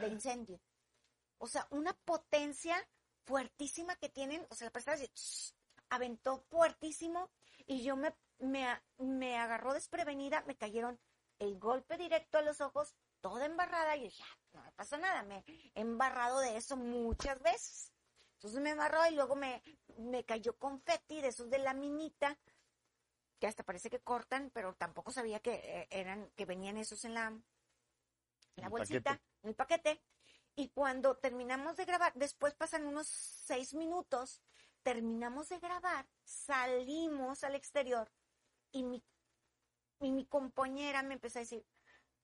de 0.00 0.08
incendio. 0.08 0.60
O 1.38 1.46
sea, 1.46 1.66
una 1.70 1.92
potencia 1.92 2.76
fuertísima 3.24 3.96
que 3.96 4.08
tienen, 4.08 4.46
o 4.50 4.54
sea, 4.54 4.66
la 4.66 4.72
persona 4.72 4.96
¡sh! 4.96 5.52
Aventó 5.90 6.38
fuertísimo 6.38 7.30
y 7.66 7.82
yo 7.82 7.96
me, 7.96 8.14
me, 8.38 8.66
me 8.98 9.36
agarró 9.38 9.74
desprevenida, 9.74 10.42
me 10.46 10.56
cayeron 10.56 10.98
el 11.38 11.58
golpe 11.58 11.96
directo 11.96 12.38
a 12.38 12.42
los 12.42 12.60
ojos, 12.60 12.94
toda 13.20 13.46
embarrada, 13.46 13.96
y 13.96 14.00
yo 14.00 14.04
dije, 14.06 14.22
"Ah, 14.24 14.38
no 14.52 14.62
me 14.62 14.72
pasa 14.72 14.96
nada, 14.98 15.22
me 15.22 15.44
he 15.74 15.80
embarrado 15.80 16.40
de 16.40 16.56
eso 16.56 16.76
muchas 16.76 17.40
veces. 17.42 17.92
Entonces 18.34 18.60
me 18.60 18.70
embarró 18.70 19.06
y 19.06 19.14
luego 19.14 19.36
me, 19.36 19.62
me 19.98 20.24
cayó 20.24 20.56
confeti 20.58 21.20
de 21.20 21.28
esos 21.28 21.50
de 21.50 21.58
la 21.58 21.74
minita, 21.74 22.38
que 23.38 23.46
hasta 23.46 23.64
parece 23.64 23.90
que 23.90 24.00
cortan, 24.00 24.50
pero 24.54 24.74
tampoco 24.74 25.10
sabía 25.12 25.40
que 25.40 25.54
eh, 25.54 25.88
eran, 25.90 26.30
que 26.36 26.44
venían 26.46 26.76
esos 26.76 27.04
en 27.04 27.14
la, 27.14 27.26
en 27.26 27.44
la 28.56 28.64
El 28.64 28.70
bolsita, 28.70 29.10
paquete. 29.12 29.24
en 29.42 29.48
el 29.48 29.54
paquete. 29.54 30.02
Y 30.56 30.68
cuando 30.70 31.16
terminamos 31.16 31.76
de 31.76 31.84
grabar, 31.84 32.12
después 32.14 32.54
pasan 32.54 32.86
unos 32.86 33.06
seis 33.06 33.72
minutos, 33.74 34.42
terminamos 34.82 35.48
de 35.48 35.58
grabar, 35.58 36.06
salimos 36.24 37.44
al 37.44 37.54
exterior 37.54 38.10
y 38.72 38.82
mi, 38.84 39.02
y 40.00 40.10
mi 40.12 40.26
compañera 40.26 41.02
me 41.02 41.14
empezó 41.14 41.38
a 41.38 41.42
decir, 41.42 41.66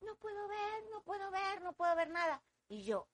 no 0.01 0.15
puedo 0.17 0.47
ver, 0.47 0.83
no 0.91 1.01
puedo 1.03 1.31
ver, 1.31 1.61
no 1.61 1.73
puedo 1.73 1.95
ver 1.95 2.09
nada. 2.09 2.43
Y 2.69 2.83
yo, 2.83 3.07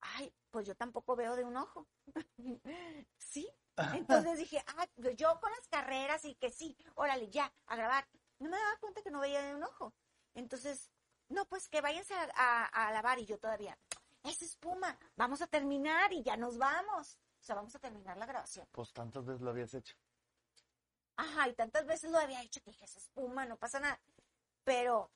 ay, 0.00 0.32
pues 0.50 0.66
yo 0.66 0.74
tampoco 0.74 1.16
veo 1.16 1.36
de 1.36 1.44
un 1.44 1.56
ojo. 1.56 1.88
sí. 3.18 3.48
Entonces 3.92 4.38
dije, 4.38 4.62
ah, 4.66 4.86
yo 5.16 5.38
con 5.40 5.50
las 5.50 5.68
carreras 5.68 6.24
y 6.24 6.34
que 6.36 6.50
sí, 6.50 6.76
órale, 6.94 7.28
ya, 7.28 7.52
a 7.66 7.76
grabar. 7.76 8.08
No 8.38 8.48
me 8.50 8.56
daba 8.56 8.76
cuenta 8.78 9.02
que 9.02 9.10
no 9.10 9.20
veía 9.20 9.42
de 9.42 9.54
un 9.54 9.64
ojo. 9.64 9.94
Entonces, 10.34 10.90
no, 11.28 11.46
pues 11.46 11.68
que 11.68 11.80
váyanse 11.80 12.14
a, 12.14 12.28
a- 12.34 12.64
a 12.88 12.92
lavar 12.92 13.18
y 13.18 13.26
yo 13.26 13.38
todavía, 13.38 13.78
es 14.22 14.42
espuma, 14.42 14.98
vamos 15.16 15.42
a 15.42 15.46
terminar 15.46 16.12
y 16.12 16.22
ya 16.22 16.36
nos 16.36 16.58
vamos. 16.58 17.18
O 17.46 17.52
sea, 17.54 17.54
vamos 17.54 17.76
a 17.76 17.78
terminar 17.78 18.16
la 18.16 18.26
grabación. 18.26 18.66
Pues 18.72 18.92
tantas 18.92 19.24
veces 19.24 19.40
lo 19.40 19.50
habías 19.50 19.72
hecho. 19.72 19.94
Ajá, 21.16 21.48
y 21.48 21.54
tantas 21.54 21.86
veces 21.86 22.10
lo 22.10 22.18
había 22.18 22.42
hecho 22.42 22.60
que 22.60 22.72
dije, 22.72 22.84
es 22.86 22.96
espuma, 22.96 23.46
no 23.46 23.56
pasa 23.56 23.78
nada. 23.78 24.00
Pero 24.64 25.12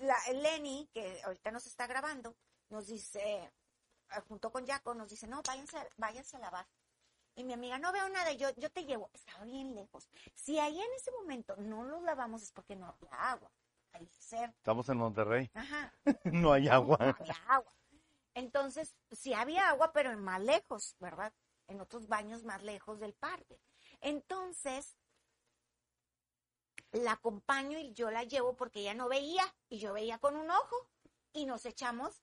la 0.00 0.16
Lenny, 0.32 0.90
que 0.92 1.22
ahorita 1.22 1.52
nos 1.52 1.66
está 1.66 1.86
grabando, 1.86 2.34
nos 2.68 2.88
dice, 2.88 3.22
eh, 3.22 3.52
junto 4.26 4.50
con 4.50 4.66
Jaco, 4.66 4.92
nos 4.92 5.08
dice, 5.08 5.28
no, 5.28 5.40
váyanse, 5.46 5.88
váyanse 5.98 6.36
a 6.36 6.40
lavar. 6.40 6.66
Y 7.36 7.44
mi 7.44 7.52
amiga, 7.52 7.78
no 7.78 7.92
veo 7.92 8.08
nada, 8.08 8.32
yo, 8.32 8.50
yo 8.56 8.68
te 8.72 8.84
llevo. 8.84 9.08
Estaba 9.12 9.44
bien 9.44 9.72
lejos. 9.72 10.08
Si 10.34 10.58
ahí 10.58 10.80
en 10.80 10.92
ese 10.94 11.12
momento 11.12 11.54
no 11.58 11.84
los 11.84 12.02
lavamos 12.02 12.42
es 12.42 12.50
porque 12.50 12.74
no 12.74 12.86
había 12.88 13.30
agua. 13.30 13.52
Al 13.92 14.08
ser, 14.08 14.50
Estamos 14.50 14.88
en 14.88 14.96
Monterrey. 14.96 15.48
ajá, 15.54 15.94
no 16.24 16.52
hay 16.52 16.66
agua. 16.66 16.98
no 16.98 17.16
había 17.20 17.36
agua. 17.46 17.72
Entonces, 18.34 18.94
sí 19.12 19.32
había 19.32 19.68
agua, 19.68 19.92
pero 19.92 20.10
en 20.10 20.22
más 20.22 20.42
lejos, 20.42 20.96
¿verdad? 20.98 21.32
En 21.66 21.80
otros 21.80 22.08
baños 22.08 22.44
más 22.44 22.62
lejos 22.62 23.00
del 23.00 23.14
parque. 23.14 23.60
Entonces, 24.00 24.96
la 26.92 27.12
acompaño 27.12 27.78
y 27.78 27.92
yo 27.92 28.10
la 28.10 28.24
llevo 28.24 28.56
porque 28.56 28.80
ella 28.80 28.94
no 28.94 29.08
veía 29.08 29.44
y 29.68 29.78
yo 29.78 29.92
veía 29.92 30.18
con 30.18 30.36
un 30.36 30.50
ojo 30.50 30.90
y 31.32 31.46
nos 31.46 31.66
echamos 31.66 32.22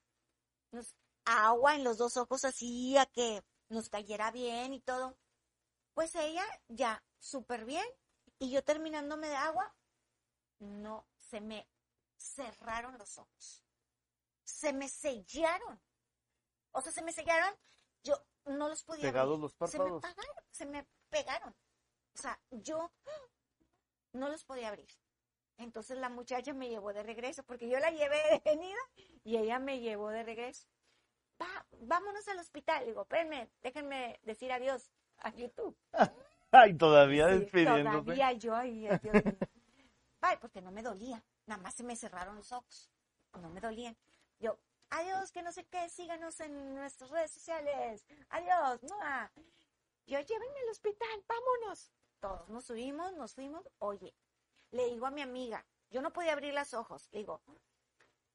agua 1.26 1.76
en 1.76 1.84
los 1.84 1.98
dos 1.98 2.18
ojos 2.18 2.46
así 2.46 2.98
a 2.98 3.06
que 3.06 3.44
nos 3.70 3.90
cayera 3.90 4.32
bien 4.32 4.74
y 4.74 4.82
todo. 4.82 5.18
Pues 5.94 6.16
ella 6.16 6.46
ya 6.70 7.04
súper 7.20 7.66
bien 7.66 7.86
y 8.40 8.52
yo 8.52 8.64
terminándome 8.64 9.28
de 9.28 9.36
agua, 9.36 9.76
no 10.60 11.06
se 11.18 11.42
me 11.42 11.68
cerraron 12.18 12.98
los 12.98 13.18
ojos. 13.18 13.64
Se 14.44 14.74
me 14.74 14.90
sellaron. 14.90 15.82
O 16.72 16.82
sea, 16.82 16.92
se 16.92 17.04
me 17.04 17.12
sellaron, 17.12 17.54
yo 18.04 18.16
no 18.46 18.70
los 18.70 18.84
podía 18.84 19.02
abrir. 19.10 19.14
Pegados 19.14 19.40
los 19.40 19.52
Se 19.52 19.58
me 19.58 19.70
párpados. 19.70 20.02
pagaron, 20.02 20.36
se 20.52 20.66
me 20.66 20.88
pegaron. 21.10 21.56
O 22.14 22.18
sea, 22.18 22.40
yo 22.50 22.92
no 24.14 24.30
los 24.30 24.44
podía 24.44 24.70
abrir. 24.70 24.90
Entonces 25.58 25.98
la 25.98 26.10
muchacha 26.10 26.54
me 26.54 26.70
llevó 26.70 26.92
de 26.94 27.04
regreso, 27.04 27.44
porque 27.44 27.70
yo 27.70 27.80
la 27.80 27.92
llevé 27.92 28.18
detenida 28.32 28.80
y 29.24 29.38
ella 29.38 29.60
me 29.60 29.80
llevó 29.80 30.10
de 30.10 30.24
regreso. 30.24 30.68
Va, 31.42 31.66
vámonos 31.82 32.28
al 32.28 32.40
hospital. 32.40 32.86
Digo, 32.86 33.02
espérenme, 33.04 33.50
déjenme 33.62 34.20
decir 34.24 34.52
adiós 34.52 34.92
a 35.20 35.30
YouTube. 35.32 35.78
Ay, 36.52 36.76
todavía 36.78 37.30
Sí, 37.30 37.40
despidiéndose. 37.40 38.00
Todavía 38.02 38.32
yo 38.34 38.56
ahí, 38.56 38.88
ay, 38.88 39.00
Dios 39.00 39.14
mío. 39.24 39.34
Ay, 40.20 40.38
porque 40.42 40.62
no 40.62 40.72
me 40.72 40.84
dolía. 40.84 41.24
Nada 41.46 41.62
más 41.62 41.74
se 41.76 41.84
me 41.84 41.96
cerraron 41.96 42.36
los 42.36 42.52
ojos. 42.52 42.92
No 43.40 43.50
me 43.50 43.62
dolían. 43.62 43.96
Adiós, 44.92 45.32
que 45.32 45.42
no 45.42 45.52
sé 45.52 45.66
qué, 45.66 45.90
síganos 45.90 46.40
en 46.42 46.76
nuestras 46.76 47.10
redes 47.10 47.32
sociales. 47.32 48.06
Adiós, 48.30 48.84
¡mua! 48.84 49.32
Yo, 50.06 50.20
llévenme 50.20 50.60
al 50.60 50.70
hospital, 50.70 51.24
vámonos. 51.28 51.92
Todos 52.20 52.50
nos 52.50 52.66
subimos, 52.66 53.14
nos 53.14 53.34
fuimos. 53.34 53.68
Oye, 53.80 54.14
le 54.72 54.90
digo 54.90 55.06
a 55.06 55.12
mi 55.12 55.22
amiga, 55.22 55.66
yo 55.90 56.02
no 56.02 56.12
podía 56.12 56.34
abrir 56.34 56.54
los 56.54 56.74
ojos. 56.74 57.08
Le 57.12 57.20
digo, 57.20 57.42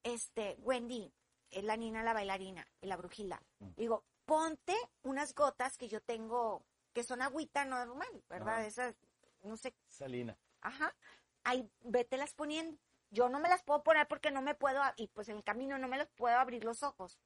este, 0.03 0.55
Wendy, 0.59 1.13
es 1.51 1.63
la 1.63 1.77
nina, 1.77 2.03
la 2.03 2.13
bailarina, 2.13 2.67
y 2.81 2.87
la 2.87 2.97
brujila. 2.97 3.41
Mm. 3.59 3.69
Digo, 3.75 4.03
ponte 4.25 4.75
unas 5.03 5.35
gotas 5.35 5.77
que 5.77 5.87
yo 5.87 6.01
tengo, 6.01 6.65
que 6.93 7.03
son 7.03 7.21
agüita 7.21 7.65
normal, 7.65 8.23
¿verdad? 8.29 8.59
Ajá. 8.59 8.65
Esas, 8.65 8.95
no 9.43 9.57
sé, 9.57 9.75
Salina. 9.87 10.37
ajá, 10.61 10.95
ahí 11.43 11.69
vételas 11.81 12.33
poniendo. 12.33 12.79
Yo 13.09 13.29
no 13.29 13.39
me 13.39 13.49
las 13.49 13.63
puedo 13.63 13.83
poner 13.83 14.07
porque 14.07 14.31
no 14.31 14.41
me 14.41 14.55
puedo, 14.55 14.81
y 14.97 15.07
pues 15.07 15.29
en 15.29 15.37
el 15.37 15.43
camino 15.43 15.77
no 15.77 15.87
me 15.87 15.97
los 15.97 16.09
puedo 16.11 16.37
abrir 16.37 16.63
los 16.63 16.83
ojos. 16.83 17.19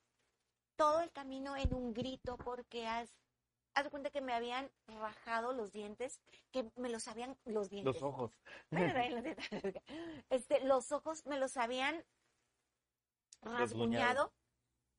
Todo 0.75 1.01
el 1.01 1.11
camino 1.11 1.55
en 1.57 1.73
un 1.73 1.93
grito 1.93 2.37
porque 2.37 2.87
haz, 2.87 3.09
haz 3.73 3.85
de 3.85 3.89
cuenta 3.89 4.09
que 4.09 4.21
me 4.21 4.33
habían 4.33 4.71
rajado 4.87 5.53
los 5.53 5.71
dientes, 5.71 6.19
que 6.51 6.71
me 6.75 6.89
los 6.89 7.07
habían, 7.07 7.37
los 7.45 7.69
dientes. 7.69 7.95
Los 7.95 8.03
ojos. 8.03 8.31
Bueno. 8.69 9.23
Este, 10.29 10.63
los 10.65 10.91
ojos 10.91 11.25
me 11.25 11.37
los 11.37 11.57
habían 11.57 12.03
rasguñado. 13.41 14.33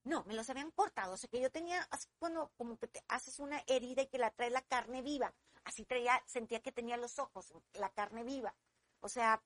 No, 0.05 0.25
me 0.25 0.35
los 0.35 0.51
habían 0.51 0.73
cortado. 0.73 1.15
O 1.15 1.17
sea 1.17 1.31
que 1.31 1.41
yo 1.41 1.51
tenía, 1.51 1.87
así 1.91 2.09
cuando 2.19 2.51
como 2.57 2.77
que 2.77 2.89
te 2.89 3.05
haces 3.09 3.39
una 3.39 3.63
herida 3.69 4.03
y 4.03 4.09
que 4.09 4.19
la 4.19 4.31
trae 4.31 4.51
la 4.51 4.63
carne 4.63 5.01
viva. 5.01 5.33
Así 5.65 5.85
traía, 5.85 6.21
sentía 6.27 6.61
que 6.61 6.73
tenía 6.73 6.97
los 6.97 7.19
ojos, 7.19 7.53
la 7.75 7.91
carne 7.91 8.25
viva. 8.25 8.55
O 9.01 9.09
sea, 9.09 9.43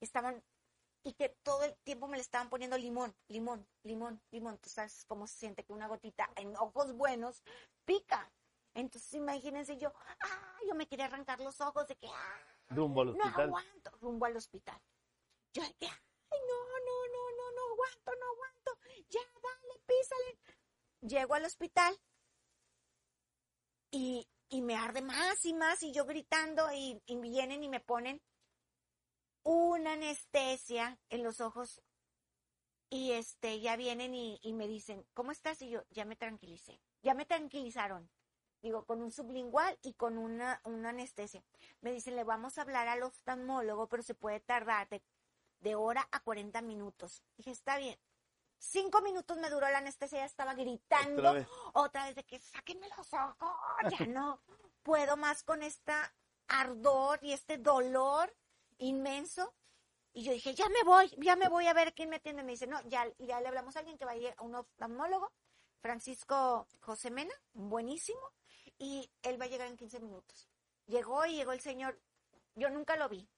estaban, 0.00 0.42
y 1.02 1.14
que 1.14 1.30
todo 1.42 1.64
el 1.64 1.74
tiempo 1.82 2.08
me 2.08 2.16
le 2.16 2.22
estaban 2.22 2.50
poniendo 2.50 2.76
limón, 2.76 3.14
limón, 3.28 3.66
limón, 3.84 4.20
limón. 4.30 4.58
Tú 4.58 4.68
sabes 4.68 5.04
cómo 5.06 5.26
se 5.26 5.36
siente 5.38 5.64
que 5.64 5.72
una 5.72 5.88
gotita 5.88 6.30
en 6.36 6.56
ojos 6.56 6.92
buenos 6.92 7.42
pica. 7.84 8.30
Entonces 8.74 9.12
imagínense 9.14 9.78
yo, 9.78 9.92
ah, 10.20 10.58
yo 10.68 10.74
me 10.74 10.86
quería 10.86 11.06
arrancar 11.06 11.40
los 11.40 11.60
ojos 11.60 11.86
de 11.88 11.96
que, 11.96 12.06
ah, 12.08 12.38
Rumbo 12.68 13.00
al 13.02 13.16
no 13.16 13.24
hospital. 13.24 13.46
aguanto, 13.48 13.90
rumbo 14.00 14.26
al 14.26 14.36
hospital. 14.36 14.80
Yo 15.52 15.62
de 15.62 15.74
que, 15.74 15.86
ay, 15.86 16.38
no, 16.48 16.78
no, 16.78 17.06
no, 17.08 17.30
no, 17.36 17.52
no 17.52 17.72
aguanto, 17.72 18.12
no 18.20 18.26
aguanto. 18.32 18.78
Ya, 19.08 19.20
dale, 19.42 19.80
písale. 19.86 20.38
Llego 21.00 21.34
al 21.34 21.44
hospital 21.46 21.98
y, 23.90 24.28
y 24.50 24.62
me 24.62 24.76
arde 24.76 25.02
más 25.02 25.44
y 25.44 25.54
más 25.54 25.82
y 25.82 25.92
yo 25.92 26.04
gritando 26.04 26.70
y, 26.72 27.02
y 27.06 27.16
vienen 27.16 27.64
y 27.64 27.68
me 27.68 27.80
ponen 27.80 28.22
una 29.42 29.92
anestesia 29.94 30.98
en 31.08 31.22
los 31.22 31.40
ojos 31.40 31.82
y 32.88 33.12
este 33.12 33.60
ya 33.60 33.76
vienen 33.76 34.14
y, 34.14 34.38
y 34.42 34.52
me 34.52 34.66
dicen, 34.66 35.06
¿cómo 35.14 35.30
estás? 35.32 35.62
Y 35.62 35.70
yo, 35.70 35.84
ya 35.90 36.04
me 36.04 36.16
tranquilicé, 36.16 36.80
ya 37.02 37.14
me 37.14 37.24
tranquilizaron. 37.26 38.10
Digo, 38.62 38.84
con 38.84 39.00
un 39.00 39.10
sublingual 39.10 39.78
y 39.80 39.94
con 39.94 40.18
una, 40.18 40.60
una 40.64 40.90
anestesia. 40.90 41.42
Me 41.80 41.92
dicen, 41.92 42.14
le 42.14 42.24
vamos 42.24 42.58
a 42.58 42.62
hablar 42.62 42.88
al 42.88 43.02
oftalmólogo, 43.02 43.88
pero 43.88 44.02
se 44.02 44.14
puede 44.14 44.40
tardar 44.40 44.86
de, 44.90 45.02
de 45.60 45.74
hora 45.76 46.06
a 46.12 46.20
40 46.20 46.60
minutos. 46.60 47.22
Dije, 47.38 47.52
está 47.52 47.78
bien. 47.78 47.98
Cinco 48.58 49.00
minutos 49.00 49.38
me 49.38 49.48
duró 49.48 49.70
la 49.70 49.78
anestesia, 49.78 50.18
ya 50.18 50.24
estaba 50.26 50.52
gritando 50.52 51.20
Otra 51.22 51.32
vez. 51.32 51.48
otra 51.72 52.04
vez 52.04 52.14
de 52.16 52.24
que 52.24 52.38
sáquenme 52.38 52.86
los 52.94 53.10
ojos, 53.14 53.50
ya 53.98 54.04
no 54.06 54.42
puedo 54.82 55.16
más 55.16 55.42
con 55.42 55.62
esta 55.62 56.14
ardor 56.46 57.18
y 57.22 57.32
este 57.32 57.56
dolor 57.56 58.34
inmenso. 58.80 59.54
Y 60.12 60.24
yo 60.24 60.32
dije, 60.32 60.54
ya 60.54 60.68
me 60.68 60.82
voy, 60.84 61.08
ya 61.18 61.36
me 61.36 61.48
voy 61.48 61.68
a 61.68 61.72
ver 61.72 61.94
quién 61.94 62.08
me 62.08 62.16
atiende. 62.16 62.42
Me 62.42 62.52
dice, 62.52 62.66
no, 62.66 62.80
ya, 62.88 63.06
ya 63.18 63.40
le 63.40 63.48
hablamos 63.48 63.76
a 63.76 63.78
alguien 63.78 63.96
que 63.96 64.04
vaya 64.04 64.34
a 64.36 64.42
un 64.42 64.56
oftalmólogo, 64.56 65.32
Francisco 65.80 66.66
José 66.80 67.10
Mena, 67.10 67.34
buenísimo, 67.52 68.20
y 68.76 69.10
él 69.22 69.40
va 69.40 69.44
a 69.44 69.48
llegar 69.48 69.68
en 69.68 69.76
15 69.76 70.00
minutos. 70.00 70.48
Llegó 70.86 71.24
y 71.26 71.36
llegó 71.36 71.52
el 71.52 71.60
señor, 71.60 72.00
yo 72.56 72.70
nunca 72.70 72.96
lo 72.96 73.08
vi, 73.08 73.28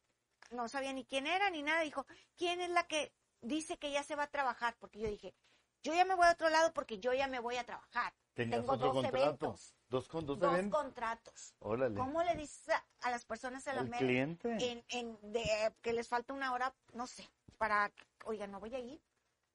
no 0.50 0.68
sabía 0.68 0.92
ni 0.92 1.04
quién 1.04 1.26
era 1.26 1.50
ni 1.50 1.62
nada. 1.62 1.82
Dijo, 1.82 2.06
¿quién 2.36 2.60
es 2.60 2.70
la 2.70 2.86
que 2.86 3.12
dice 3.42 3.76
que 3.78 3.90
ya 3.90 4.02
se 4.02 4.16
va 4.16 4.24
a 4.24 4.30
trabajar? 4.30 4.76
Porque 4.78 5.00
yo 5.00 5.08
dije, 5.08 5.34
yo 5.82 5.92
ya 5.94 6.04
me 6.04 6.14
voy 6.14 6.26
a 6.26 6.32
otro 6.32 6.48
lado 6.48 6.72
porque 6.72 6.98
yo 6.98 7.12
ya 7.12 7.26
me 7.26 7.40
voy 7.40 7.56
a 7.56 7.64
trabajar. 7.64 8.14
Tenías 8.34 8.60
Tengo 8.60 8.72
otro 8.72 8.86
dos 8.86 9.02
contrato. 9.02 9.24
eventos. 9.24 9.74
Dos 9.92 10.08
con 10.08 10.24
dos, 10.24 10.38
Dos 10.38 10.54
eventos. 10.54 10.80
contratos. 10.80 11.54
Órale. 11.58 11.98
¿Cómo 11.98 12.22
le 12.22 12.34
dices 12.34 12.66
a, 12.70 12.82
a 13.02 13.10
las 13.10 13.26
personas 13.26 13.68
a 13.68 13.74
la 13.74 13.82
mera 13.82 13.98
cliente. 13.98 14.56
en, 14.58 14.82
en 14.88 15.32
de, 15.32 15.74
que 15.82 15.92
les 15.92 16.08
falta 16.08 16.32
una 16.32 16.54
hora, 16.54 16.74
no 16.94 17.06
sé, 17.06 17.28
para, 17.58 17.92
oiga, 18.24 18.46
no 18.46 18.58
voy 18.58 18.74
a 18.74 18.78
ir? 18.78 19.02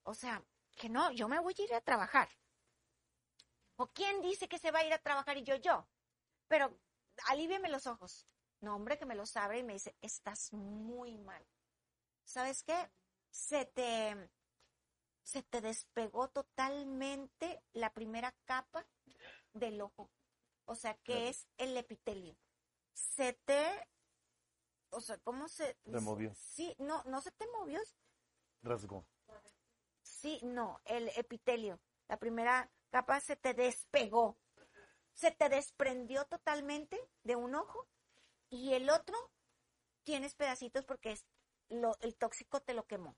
O 0.04 0.14
sea, 0.14 0.44
que 0.76 0.90
no, 0.90 1.10
yo 1.12 1.28
me 1.28 1.40
voy 1.40 1.56
a 1.58 1.64
ir 1.64 1.74
a 1.74 1.82
trabajar. 1.82 2.30
¿O 3.78 3.88
quién 3.88 4.22
dice 4.22 4.48
que 4.48 4.60
se 4.60 4.70
va 4.70 4.80
a 4.80 4.86
ir 4.86 4.94
a 4.94 5.00
trabajar 5.00 5.38
y 5.38 5.44
yo, 5.44 5.56
yo? 5.56 5.88
Pero 6.48 6.72
alívieme 7.30 7.68
los 7.68 7.88
ojos. 7.88 8.28
No, 8.62 8.76
hombre, 8.76 9.00
que 9.00 9.08
me 9.08 9.16
los 9.16 9.36
abre 9.38 9.58
y 9.58 9.64
me 9.64 9.74
dice, 9.74 9.96
estás 10.02 10.54
muy 10.54 11.18
mal. 11.18 11.44
¿Sabes 12.26 12.62
qué? 12.62 12.92
Se 13.32 13.66
te, 13.66 14.30
se 15.24 15.42
te 15.42 15.62
despegó 15.62 16.28
totalmente 16.30 17.64
la 17.74 17.92
primera 17.92 18.36
capa 18.46 18.86
del 19.54 19.82
ojo. 19.82 20.12
O 20.70 20.76
sea, 20.76 20.94
que 20.96 21.14
Claro. 21.14 21.28
es 21.28 21.48
el 21.58 21.76
epitelio. 21.78 22.36
Se 22.94 23.34
te, 23.34 23.88
o 24.90 25.02
sea, 25.02 25.18
¿cómo 25.20 25.48
se? 25.48 25.78
Removió. 25.86 26.34
Sí, 26.36 26.76
no, 26.78 27.04
no 27.06 27.22
se 27.22 27.32
te 27.32 27.48
movió. 27.48 27.80
Rasgó. 28.62 29.06
Sí, 30.02 30.40
no, 30.44 30.80
el 30.86 31.10
epitelio. 31.16 31.80
La 32.08 32.18
primera 32.18 32.70
capa 32.90 33.20
se 33.20 33.36
te 33.36 33.54
despegó. 33.54 34.38
Se 35.14 35.32
te 35.32 35.50
desprendió 35.50 36.26
totalmente 36.26 37.00
de 37.24 37.36
un 37.36 37.56
ojo 37.56 37.88
y 38.50 38.74
el 38.74 38.90
otro 38.90 39.16
tienes 40.04 40.36
pedacitos 40.36 40.86
porque 40.86 41.12
es 41.14 41.26
lo, 41.70 41.98
el 42.02 42.16
tóxico 42.16 42.62
te 42.62 42.74
lo 42.74 42.86
quemó. 42.86 43.16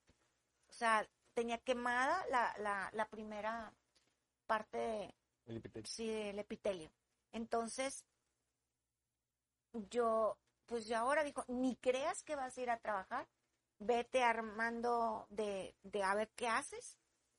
O 0.68 0.72
sea, 0.74 1.08
tenía 1.34 1.58
quemada 1.58 2.26
la, 2.28 2.56
la, 2.60 2.90
la 2.94 3.08
primera 3.10 3.74
parte 4.48 4.78
de, 4.78 5.16
El 5.46 5.58
epitelio. 5.58 5.88
sí, 5.88 6.08
del 6.08 6.40
epitelio. 6.40 6.92
Entonces, 7.32 8.06
yo, 9.74 10.38
pues 10.66 10.88
yo 10.88 10.98
ahora 10.98 11.24
dijo, 11.24 11.44
ni 11.48 11.76
creas 11.76 12.24
que 12.24 12.36
vas 12.36 12.58
a 12.58 12.62
ir 12.62 12.70
a 12.70 12.80
trabajar, 12.80 13.28
vete 13.80 14.24
armando 14.24 15.28
de, 15.30 15.76
de 15.84 16.04
a 16.04 16.16
ver 16.16 16.30
qué 16.36 16.48
haces. 16.48 16.98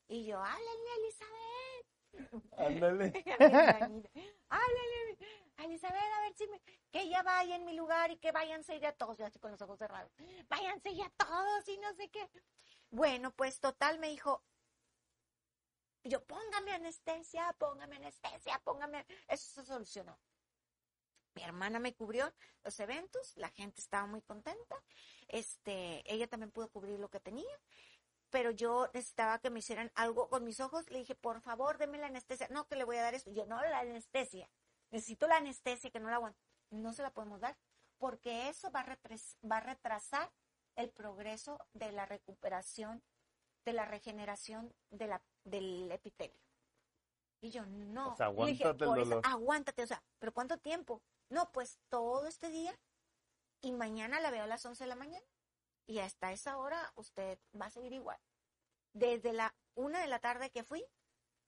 Y 0.09 0.25
yo, 0.27 0.39
háblale 0.39 0.91
Elizabeth. 0.99 2.51
Ándale. 2.59 3.25
háblale 4.49 5.19
a 5.57 5.65
Elizabeth, 5.65 6.01
a 6.01 6.21
ver 6.23 6.35
si 6.35 6.47
me, 6.49 6.61
que 6.91 7.03
ella 7.03 7.23
vaya 7.23 7.55
en 7.57 7.65
mi 7.65 7.75
lugar 7.75 8.11
y 8.11 8.17
que 8.17 8.33
váyanse 8.33 8.81
ya 8.81 8.93
todos, 8.93 9.19
yo 9.19 9.27
así 9.27 9.39
con 9.39 9.51
los 9.51 9.61
ojos 9.63 9.79
cerrados. 9.79 10.13
Váyanse 10.49 10.95
ya 10.95 11.11
todos 11.17 11.69
y 11.69 11.79
no 11.79 11.93
sé 11.95 12.09
qué. 12.09 12.29
Bueno, 12.91 13.31
pues 13.33 13.61
total 13.61 13.99
me 13.99 14.09
dijo, 14.09 14.43
yo 16.05 16.25
póngame 16.25 16.73
anestesia, 16.73 17.55
póngame 17.59 17.97
anestesia, 17.97 18.61
póngame. 18.65 19.07
Eso 19.29 19.51
se 19.51 19.65
solucionó. 19.65 20.19
Mi 21.35 21.43
hermana 21.43 21.79
me 21.79 21.95
cubrió 21.95 22.33
los 22.65 22.81
eventos, 22.81 23.37
la 23.37 23.51
gente 23.51 23.81
estaba 23.81 24.07
muy 24.07 24.21
contenta. 24.23 24.83
Este, 25.29 26.03
ella 26.13 26.27
también 26.27 26.51
pudo 26.51 26.69
cubrir 26.69 26.99
lo 26.99 27.09
que 27.09 27.21
tenía, 27.21 27.61
pero 28.31 28.51
yo 28.51 28.91
necesitaba 28.95 29.39
que 29.39 29.51
me 29.51 29.61
hicieran 29.61 29.93
algo 29.95 30.29
con 30.29 30.45
mis 30.45 30.61
ojos. 30.61 30.91
Le 30.91 30.99
dije, 30.99 31.15
por 31.15 31.41
favor, 31.41 31.79
deme 31.79 31.99
la 31.99 32.07
anestesia. 32.07 32.49
No, 32.51 32.67
que 32.67 32.77
le 32.77 32.85
voy 32.85 32.97
a 32.97 33.03
dar 33.03 33.15
esto. 33.15 33.31
Yo, 33.31 33.47
no, 33.47 33.61
la 33.61 33.81
anestesia. 33.81 34.51
Necesito 34.91 35.29
la 35.29 35.37
anestesia, 35.37 35.91
que 35.91 36.01
no 36.01 36.09
la 36.11 36.17
aguanto. 36.17 36.41
No 36.71 36.93
se 36.93 37.03
la 37.03 37.13
podemos 37.13 37.41
dar, 37.41 37.57
porque 37.99 38.49
eso 38.49 38.71
va 38.73 38.85
va 38.85 39.57
a 39.57 39.61
retrasar 39.61 40.33
el 40.77 40.91
progreso 40.91 41.59
de 41.75 41.93
la 41.93 42.07
recuperación, 42.07 43.03
de 43.65 43.73
la 43.73 43.85
regeneración 43.85 44.75
de 44.91 45.07
la, 45.07 45.23
del 45.45 45.91
epitelio. 45.93 46.39
Y 47.43 47.51
yo, 47.51 47.65
no. 47.67 48.13
O 48.13 48.17
sea, 48.17 48.31
Le 48.31 48.47
dije, 48.47 48.65
aguántate 48.65 48.85
el 48.85 48.89
"Por 48.91 48.99
eso, 48.99 49.09
dolor". 49.09 49.23
aguántate, 49.27 49.83
o 49.83 49.87
sea, 49.87 50.03
¿pero 50.19 50.33
cuánto 50.33 50.59
tiempo? 50.59 51.03
No, 51.31 51.51
pues 51.53 51.79
todo 51.89 52.27
este 52.27 52.51
día 52.51 52.79
y 53.63 53.73
mañana 53.73 54.21
la 54.21 54.31
veo 54.31 54.45
a 54.45 54.47
las 54.47 54.65
11 54.67 54.85
de 54.85 54.89
la 54.89 54.95
mañana 54.97 55.25
y 55.87 55.99
hasta 56.01 56.33
esa 56.33 56.57
hora 56.59 56.93
usted 56.97 57.39
va 57.59 57.67
a 57.67 57.71
seguir 57.71 57.93
igual. 57.93 58.19
Desde 58.93 59.33
la 59.33 59.55
una 59.75 60.01
de 60.01 60.09
la 60.09 60.19
tarde 60.19 60.51
que 60.51 60.65
fui, 60.65 60.85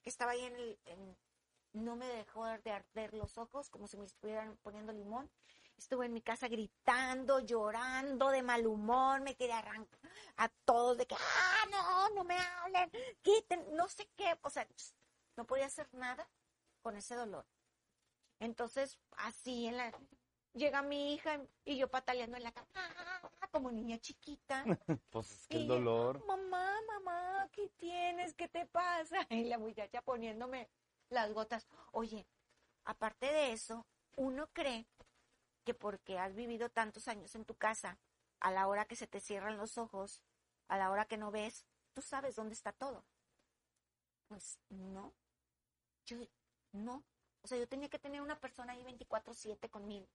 que 0.02 0.10
estaba 0.10 0.32
ahí 0.32 0.42
en 0.44 0.56
el, 0.56 0.78
en- 0.84 1.16
no 1.72 1.96
me 1.96 2.06
dejó 2.06 2.44
de 2.46 2.70
arder 2.70 3.14
los 3.14 3.38
ojos 3.38 3.68
como 3.70 3.88
si 3.88 3.96
me 3.96 4.04
estuvieran 4.06 4.56
poniendo 4.58 4.92
limón. 4.92 5.30
Estuve 5.82 6.06
en 6.06 6.12
mi 6.12 6.22
casa 6.22 6.46
gritando, 6.46 7.40
llorando 7.40 8.30
de 8.30 8.40
mal 8.40 8.68
humor, 8.68 9.20
me 9.20 9.34
quería 9.34 9.58
arrancar 9.58 9.98
a 10.36 10.48
todos 10.64 10.96
de 10.96 11.06
que, 11.06 11.16
ah, 11.16 11.66
no, 11.72 12.10
no 12.10 12.22
me 12.22 12.36
hablen, 12.38 12.88
quiten, 13.20 13.66
no 13.74 13.88
sé 13.88 14.08
qué, 14.16 14.38
o 14.42 14.48
sea, 14.48 14.64
no 15.36 15.44
podía 15.44 15.66
hacer 15.66 15.92
nada 15.92 16.28
con 16.82 16.96
ese 16.96 17.16
dolor. 17.16 17.44
Entonces, 18.38 18.96
así 19.16 19.66
en 19.66 19.76
la, 19.76 19.92
llega 20.54 20.82
mi 20.82 21.14
hija 21.14 21.40
y 21.64 21.76
yo 21.76 21.88
pataleando 21.88 22.36
en 22.36 22.44
la 22.44 22.52
cama, 22.52 22.68
ah, 23.40 23.48
como 23.50 23.72
niña 23.72 23.98
chiquita. 23.98 24.64
Pues 25.10 25.32
es 25.32 25.48
que 25.48 25.56
el 25.56 25.64
Y 25.64 25.66
yo, 25.66 25.74
dolor. 25.74 26.24
Mamá, 26.26 26.76
mamá, 26.86 27.48
¿qué 27.50 27.68
tienes? 27.76 28.34
¿Qué 28.34 28.46
te 28.46 28.66
pasa? 28.66 29.16
Y 29.30 29.44
la 29.44 29.58
muchacha 29.58 30.00
poniéndome 30.00 30.68
las 31.10 31.32
gotas. 31.32 31.66
Oye, 31.90 32.24
aparte 32.84 33.26
de 33.26 33.52
eso, 33.52 33.84
uno 34.16 34.48
cree 34.52 34.86
que 35.62 35.74
porque 35.74 36.18
has 36.18 36.34
vivido 36.34 36.70
tantos 36.70 37.08
años 37.08 37.34
en 37.34 37.44
tu 37.44 37.54
casa, 37.54 37.98
a 38.40 38.50
la 38.50 38.66
hora 38.66 38.86
que 38.86 38.96
se 38.96 39.06
te 39.06 39.20
cierran 39.20 39.56
los 39.56 39.78
ojos, 39.78 40.20
a 40.68 40.76
la 40.76 40.90
hora 40.90 41.06
que 41.06 41.16
no 41.16 41.30
ves, 41.30 41.64
tú 41.94 42.02
sabes 42.02 42.34
dónde 42.34 42.54
está 42.54 42.72
todo. 42.72 43.04
Pues 44.28 44.58
no. 44.68 45.12
Yo 46.06 46.18
No. 46.72 47.04
O 47.42 47.48
sea, 47.48 47.58
yo 47.58 47.68
tenía 47.68 47.88
que 47.88 47.98
tener 47.98 48.20
una 48.20 48.38
persona 48.38 48.72
ahí 48.72 48.82
24/7 48.84 49.68
conmigo. 49.68 50.08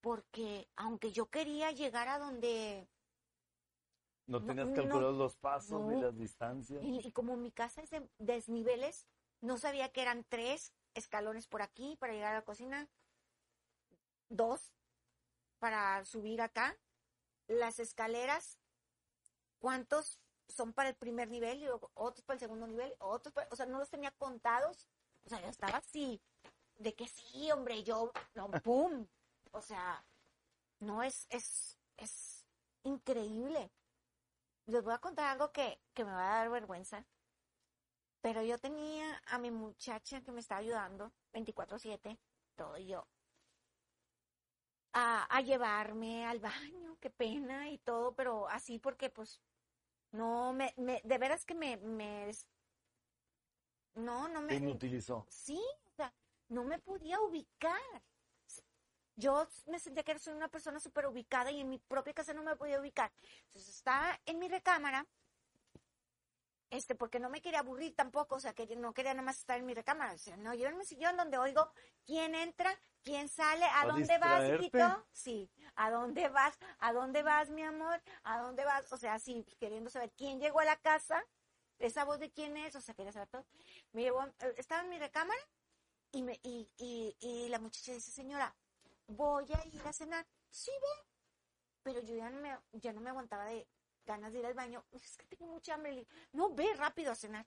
Porque 0.00 0.68
aunque 0.76 1.10
yo 1.12 1.26
quería 1.26 1.72
llegar 1.72 2.08
a 2.08 2.18
donde... 2.18 2.88
No 4.26 4.44
tenías 4.44 4.68
no, 4.68 4.74
calculados 4.74 5.16
los 5.16 5.36
pasos 5.36 5.82
ni 5.86 6.00
las 6.00 6.16
distancias. 6.16 6.82
Y, 6.82 7.06
y 7.06 7.12
como 7.12 7.36
mi 7.36 7.52
casa 7.52 7.80
es 7.80 7.90
de 7.90 8.08
desniveles, 8.18 9.06
no 9.40 9.56
sabía 9.56 9.90
que 9.92 10.02
eran 10.02 10.24
tres 10.24 10.72
escalones 10.94 11.46
por 11.46 11.62
aquí 11.62 11.96
para 11.96 12.12
llegar 12.12 12.32
a 12.32 12.38
la 12.38 12.44
cocina, 12.44 12.88
dos 14.28 14.72
para 15.58 16.04
subir 16.04 16.40
acá, 16.40 16.76
las 17.46 17.78
escaleras, 17.78 18.58
¿cuántos 19.58 20.20
son 20.48 20.72
para 20.72 20.88
el 20.88 20.94
primer 20.96 21.28
nivel 21.28 21.62
y 21.62 21.68
otros 21.94 22.24
para 22.24 22.34
el 22.34 22.40
segundo 22.40 22.66
nivel? 22.66 22.94
Otros 22.98 23.32
para- 23.34 23.48
o 23.50 23.56
sea, 23.56 23.66
no 23.66 23.78
los 23.78 23.90
tenía 23.90 24.10
contados, 24.12 24.88
o 25.24 25.28
sea, 25.28 25.40
yo 25.40 25.48
estaba 25.48 25.78
así, 25.78 26.20
de 26.78 26.94
que 26.94 27.08
sí, 27.08 27.50
hombre, 27.50 27.82
yo, 27.82 28.12
no, 28.34 28.50
pum, 28.62 29.06
o 29.52 29.62
sea, 29.62 30.04
no 30.80 31.02
es, 31.02 31.26
es, 31.30 31.78
es 31.96 32.44
increíble. 32.82 33.70
Les 34.66 34.82
voy 34.82 34.92
a 34.94 34.98
contar 34.98 35.26
algo 35.26 35.52
que, 35.52 35.80
que 35.94 36.04
me 36.04 36.12
va 36.12 36.34
a 36.34 36.38
dar 36.38 36.50
vergüenza. 36.50 37.04
Pero 38.20 38.42
yo 38.42 38.58
tenía 38.58 39.22
a 39.26 39.38
mi 39.38 39.50
muchacha 39.50 40.20
que 40.20 40.32
me 40.32 40.40
estaba 40.40 40.60
ayudando 40.60 41.12
24/7, 41.32 42.18
todo 42.56 42.76
yo, 42.78 43.06
a, 44.98 45.24
a 45.24 45.40
llevarme 45.42 46.24
al 46.26 46.40
baño, 46.40 46.96
qué 47.00 47.10
pena 47.10 47.68
y 47.70 47.78
todo, 47.78 48.14
pero 48.14 48.48
así 48.48 48.78
porque 48.78 49.10
pues 49.10 49.42
no 50.10 50.54
me, 50.54 50.72
me 50.78 51.02
de 51.04 51.18
veras 51.18 51.44
que 51.44 51.54
me, 51.54 51.76
me 51.76 52.30
no, 53.94 54.28
no 54.28 54.40
me, 54.40 54.54
inutilizó. 54.54 55.26
sí, 55.28 55.60
o 55.86 55.90
sea, 55.90 56.14
no 56.48 56.64
me 56.64 56.78
podía 56.78 57.20
ubicar. 57.20 57.80
Yo 59.18 59.46
me 59.66 59.78
sentía 59.80 60.02
que 60.02 60.18
soy 60.18 60.34
una 60.34 60.48
persona 60.48 60.80
súper 60.80 61.06
ubicada 61.06 61.50
y 61.50 61.60
en 61.60 61.68
mi 61.68 61.78
propia 61.78 62.14
casa 62.14 62.34
no 62.34 62.42
me 62.42 62.56
podía 62.56 62.80
ubicar. 62.80 63.12
Entonces 63.46 63.76
estaba 63.76 64.18
en 64.26 64.38
mi 64.38 64.48
recámara, 64.48 65.06
este, 66.70 66.94
porque 66.94 67.20
no 67.20 67.28
me 67.30 67.40
quería 67.40 67.60
aburrir 67.60 67.94
tampoco, 67.94 68.36
o 68.36 68.40
sea, 68.40 68.52
que 68.52 68.66
no 68.76 68.92
quería 68.92 69.14
nada 69.14 69.24
más 69.24 69.38
estar 69.38 69.58
en 69.58 69.66
mi 69.66 69.74
recámara. 69.74 70.12
O 70.12 70.18
sea, 70.18 70.36
no, 70.36 70.54
yo 70.54 70.68
en 70.68 70.76
mi 70.76 70.84
sillón 70.84 71.16
donde 71.16 71.38
oigo 71.38 71.70
quién 72.04 72.34
entra, 72.34 72.76
quién 73.02 73.28
sale, 73.28 73.64
a 73.66 73.82
¿Para 73.82 73.92
dónde 73.92 74.18
vas, 74.18 74.60
hijito. 74.60 75.06
Sí, 75.12 75.50
a 75.76 75.90
dónde 75.90 76.28
vas, 76.28 76.58
a 76.78 76.92
dónde 76.92 77.22
vas, 77.22 77.50
mi 77.50 77.62
amor, 77.62 78.02
a 78.24 78.40
dónde 78.40 78.64
vas, 78.64 78.92
o 78.92 78.96
sea, 78.96 79.18
sí, 79.18 79.44
queriendo 79.58 79.90
saber 79.90 80.12
quién 80.16 80.40
llegó 80.40 80.60
a 80.60 80.64
la 80.64 80.76
casa, 80.76 81.24
esa 81.78 82.04
voz 82.04 82.18
de 82.18 82.30
quién 82.30 82.56
es, 82.56 82.74
o 82.74 82.80
sea, 82.80 82.94
quería 82.94 83.12
saber 83.12 83.28
todo. 83.28 83.46
Me 83.92 84.02
llevó, 84.02 84.24
eh, 84.24 84.54
estaba 84.56 84.82
en 84.82 84.88
mi 84.88 84.98
recámara 84.98 85.40
y, 86.12 86.22
me, 86.22 86.40
y, 86.42 86.68
y, 86.78 87.16
y 87.20 87.48
la 87.48 87.58
muchacha 87.58 87.92
dice, 87.92 88.10
señora, 88.10 88.54
voy 89.06 89.46
a 89.52 89.66
ir 89.66 89.82
a 89.86 89.92
cenar. 89.92 90.26
Sí, 90.50 90.70
ve. 90.70 91.06
Pero 91.82 92.00
yo 92.00 92.16
ya 92.16 92.30
no 92.30 92.40
me, 92.40 92.58
ya 92.72 92.92
no 92.92 93.00
me 93.00 93.10
aguantaba 93.10 93.44
de 93.44 93.68
ganas 94.06 94.32
de 94.32 94.38
ir 94.38 94.46
al 94.46 94.54
baño. 94.54 94.84
Es 94.92 95.16
que 95.16 95.26
tengo 95.26 95.46
mucha 95.46 95.74
hambre. 95.74 95.92
Le 95.92 96.06
no, 96.32 96.54
ve 96.54 96.72
rápido 96.74 97.12
a 97.12 97.14
cenar. 97.14 97.46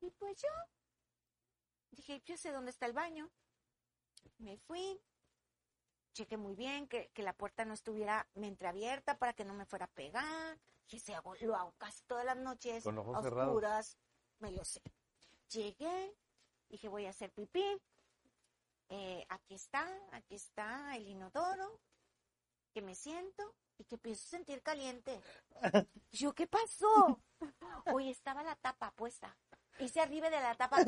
Y 0.00 0.10
pues 0.10 0.40
yo 0.42 0.48
dije, 1.90 2.22
yo 2.24 2.36
sé 2.36 2.50
dónde 2.52 2.70
está 2.70 2.86
el 2.86 2.92
baño. 2.92 3.30
Me 4.38 4.56
fui. 4.56 5.00
Chequé 6.12 6.36
muy 6.36 6.54
bien 6.54 6.88
que, 6.88 7.10
que 7.12 7.22
la 7.22 7.34
puerta 7.34 7.64
no 7.64 7.74
estuviera 7.74 8.26
entreabierta 8.34 9.18
para 9.18 9.34
que 9.34 9.44
no 9.44 9.54
me 9.54 9.66
fuera 9.66 9.84
a 9.84 9.90
pegar. 9.90 10.58
Que 10.88 10.98
se 10.98 11.14
hago, 11.14 11.34
lo 11.40 11.54
hago 11.54 11.74
casi 11.78 12.02
todas 12.04 12.24
las 12.24 12.36
noches. 12.36 12.82
Con 12.82 12.98
ojos 12.98 13.16
a 13.16 13.22
cerrados. 13.22 13.48
oscuras. 13.48 13.98
Me 14.38 14.50
lo 14.50 14.64
sé. 14.64 14.82
Llegué, 15.50 16.16
dije, 16.68 16.88
voy 16.88 17.06
a 17.06 17.10
hacer 17.10 17.32
pipí. 17.32 17.80
Eh, 18.88 19.26
aquí 19.28 19.54
está, 19.54 19.84
aquí 20.12 20.36
está 20.36 20.96
el 20.96 21.08
inodoro, 21.08 21.80
que 22.72 22.82
me 22.82 22.94
siento 22.94 23.54
y 23.78 23.84
que 23.84 23.96
empiezo 23.96 24.24
a 24.24 24.30
sentir 24.30 24.62
caliente. 24.62 25.20
Yo, 26.12 26.34
¿qué 26.34 26.46
pasó? 26.46 27.20
Hoy 27.92 28.10
estaba 28.10 28.42
la 28.42 28.56
tapa 28.56 28.90
puesta. 28.92 29.36
Hice 29.78 30.00
arriba 30.00 30.30
de 30.30 30.40
la 30.40 30.54
tapa. 30.54 30.78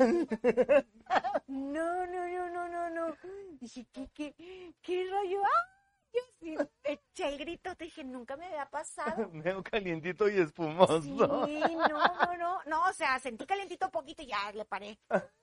No, 1.47 2.05
no, 2.07 2.27
no, 2.27 2.49
no, 2.49 2.67
no, 2.67 2.89
no. 2.89 3.15
Dije, 3.59 3.85
¿qué, 3.91 4.09
qué, 4.13 4.73
qué 4.81 5.09
rollo? 5.09 5.43
¡Ah! 5.43 5.79
Yo 6.11 6.21
sí, 6.39 6.57
eché 6.83 7.27
el 7.27 7.37
grito, 7.37 7.75
te 7.75 7.85
dije, 7.85 8.03
nunca 8.03 8.35
me 8.35 8.47
había 8.47 8.67
pasado. 8.67 9.29
Medio 9.31 9.63
calientito 9.63 10.27
y 10.27 10.39
espumoso. 10.39 11.45
Sí, 11.45 11.59
no, 11.59 11.87
no, 11.87 12.37
no, 12.37 12.59
no, 12.65 12.83
o 12.89 12.93
sea, 12.93 13.19
sentí 13.19 13.45
calientito 13.45 13.91
poquito 13.91 14.23
y 14.23 14.27
ya 14.27 14.51
le 14.51 14.65
paré. 14.65 14.97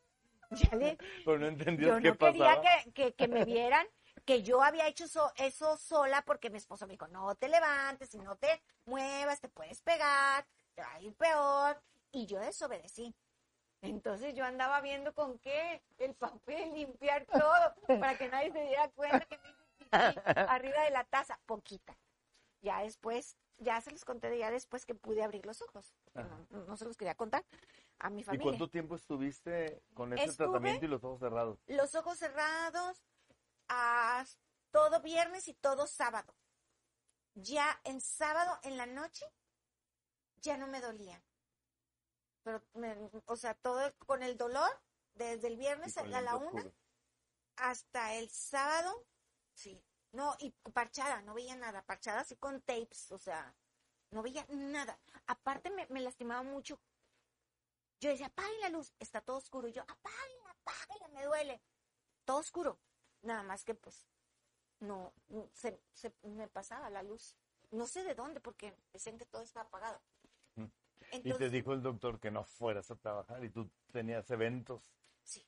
Ya 0.49 0.76
le, 0.76 0.97
Pero 1.24 1.40
no 1.40 1.49
entendías 1.49 1.97
yo 1.97 2.01
qué 2.01 2.09
no 2.11 2.18
quería 2.18 2.61
que, 2.61 2.92
que, 2.92 3.14
que 3.14 3.26
me 3.26 3.44
vieran 3.44 3.84
que 4.27 4.43
yo 4.43 4.62
había 4.62 4.87
hecho 4.89 5.05
eso, 5.05 5.33
eso 5.37 5.77
sola 5.79 6.20
porque 6.22 6.51
mi 6.51 6.59
esposo 6.59 6.87
me 6.87 6.95
dijo, 6.95 7.07
no 7.09 7.35
te 7.37 7.49
levantes 7.49 8.12
y 8.14 8.18
no 8.18 8.37
te 8.37 8.61
muevas, 8.85 9.41
te 9.41 9.49
puedes 9.49 9.81
pegar, 9.83 10.45
te 10.74 10.83
va 10.83 10.93
a 10.93 11.01
ir 11.01 11.14
peor. 11.14 11.81
Y 12.12 12.27
yo 12.27 12.39
desobedecí. 12.41 13.14
Entonces 13.83 14.35
yo 14.35 14.45
andaba 14.45 14.81
viendo 14.81 15.14
con 15.14 15.39
qué, 15.39 15.83
el 15.99 16.14
papel, 16.14 16.72
limpiar 16.74 17.24
todo, 17.27 17.74
para 18.01 18.18
que 18.18 18.29
nadie 18.29 18.51
se 18.53 18.61
diera 18.62 18.89
cuenta 18.91 19.24
que 19.27 19.39
me 19.39 19.55
arriba 20.51 20.83
de 20.83 20.91
la 20.91 21.05
taza, 21.05 21.39
poquita. 21.47 21.97
Ya 22.62 22.81
después, 22.81 23.37
ya 23.59 23.81
se 23.81 23.93
los 23.93 24.05
conté 24.05 24.29
de 24.31 24.39
ya 24.39 24.51
después 24.51 24.85
que 24.87 24.95
pude 24.95 25.22
abrir 25.22 25.47
los 25.47 25.62
ojos. 25.62 25.95
No, 26.14 26.64
no 26.64 26.77
se 26.77 26.85
los 26.87 26.97
quería 26.97 27.14
contar 27.14 27.45
a 28.01 28.11
mi 28.11 28.22
¿Y 28.22 28.24
familia. 28.24 28.43
cuánto 28.43 28.68
tiempo 28.68 28.97
estuviste 28.97 29.83
con 29.95 30.12
ese 30.14 30.24
Estuve- 30.24 30.37
tratamiento 30.49 30.85
y 30.85 30.89
los 30.89 31.05
ojos 31.05 31.20
cerrados? 31.20 31.59
los 31.68 31.95
ojos 31.95 32.18
cerrados 32.18 33.01
a 33.69 34.25
todo 34.71 35.01
viernes 35.01 35.49
y 35.49 35.55
todo 35.55 35.87
sábado. 35.87 36.35
Ya 37.35 37.81
en 37.85 38.01
sábado 38.01 38.59
en 38.62 38.77
la 38.77 38.87
noche 38.87 39.25
ya 40.37 40.57
no 40.57 40.67
me 40.67 40.81
dolía. 40.81 41.23
Pero, 42.43 42.62
me- 42.75 43.11
o 43.27 43.37
sea, 43.37 43.55
todo 43.55 43.93
con 43.99 44.23
el 44.23 44.37
dolor 44.37 44.71
desde 45.14 45.49
el 45.49 45.57
viernes 45.57 45.97
a 45.97 46.05
la 46.05 46.37
una 46.37 46.62
hasta 47.57 48.14
el 48.14 48.31
sábado, 48.31 49.07
sí. 49.55 49.83
No, 50.12 50.35
y 50.39 50.51
parchada, 50.73 51.21
no 51.23 51.35
veía 51.35 51.57
nada, 51.57 51.83
parchada 51.85 52.21
así 52.21 52.37
con 52.37 52.62
tapes, 52.62 53.11
o 53.12 53.19
sea, 53.19 53.55
no 54.11 54.23
veía 54.23 54.47
nada. 54.49 54.99
Aparte 55.27 55.71
me, 55.71 55.87
me 55.89 56.01
lastimaba 56.01 56.43
mucho. 56.43 56.81
Yo 58.01 58.11
decía, 58.11 58.27
apaguen 58.27 58.61
la 58.61 58.69
luz, 58.71 58.93
está 58.99 59.21
todo 59.21 59.39
oscuro. 59.39 59.69
Y 59.69 59.73
yo, 59.73 59.83
apaguen, 59.83 60.47
apaguen, 60.49 61.12
me 61.12 61.25
duele. 61.25 61.62
Todo 62.25 62.39
oscuro. 62.39 62.79
Nada 63.27 63.43
más 63.43 63.64
que 63.64 63.74
pues, 63.74 64.07
no, 64.79 65.12
se, 65.53 65.81
se 65.93 66.14
me 66.22 66.47
pasaba 66.47 66.89
la 66.91 67.03
luz. 67.03 67.37
No 67.72 67.88
sé 67.88 68.05
de 68.05 68.14
dónde, 68.14 68.41
porque 68.41 68.72
que 68.92 69.26
todo 69.26 69.42
estaba 69.42 69.67
apagado. 69.67 70.00
Mm. 70.55 70.67
Y 71.25 71.33
te 71.34 71.50
dijo 71.50 71.72
el 71.72 71.83
doctor 71.83 72.21
que 72.21 72.30
no 72.30 72.45
fueras 72.45 72.91
a 72.92 72.96
trabajar 72.96 73.42
y 73.45 73.50
tú 73.50 73.68
tenías 73.92 74.30
eventos. 74.30 74.80
Sí. 75.25 75.45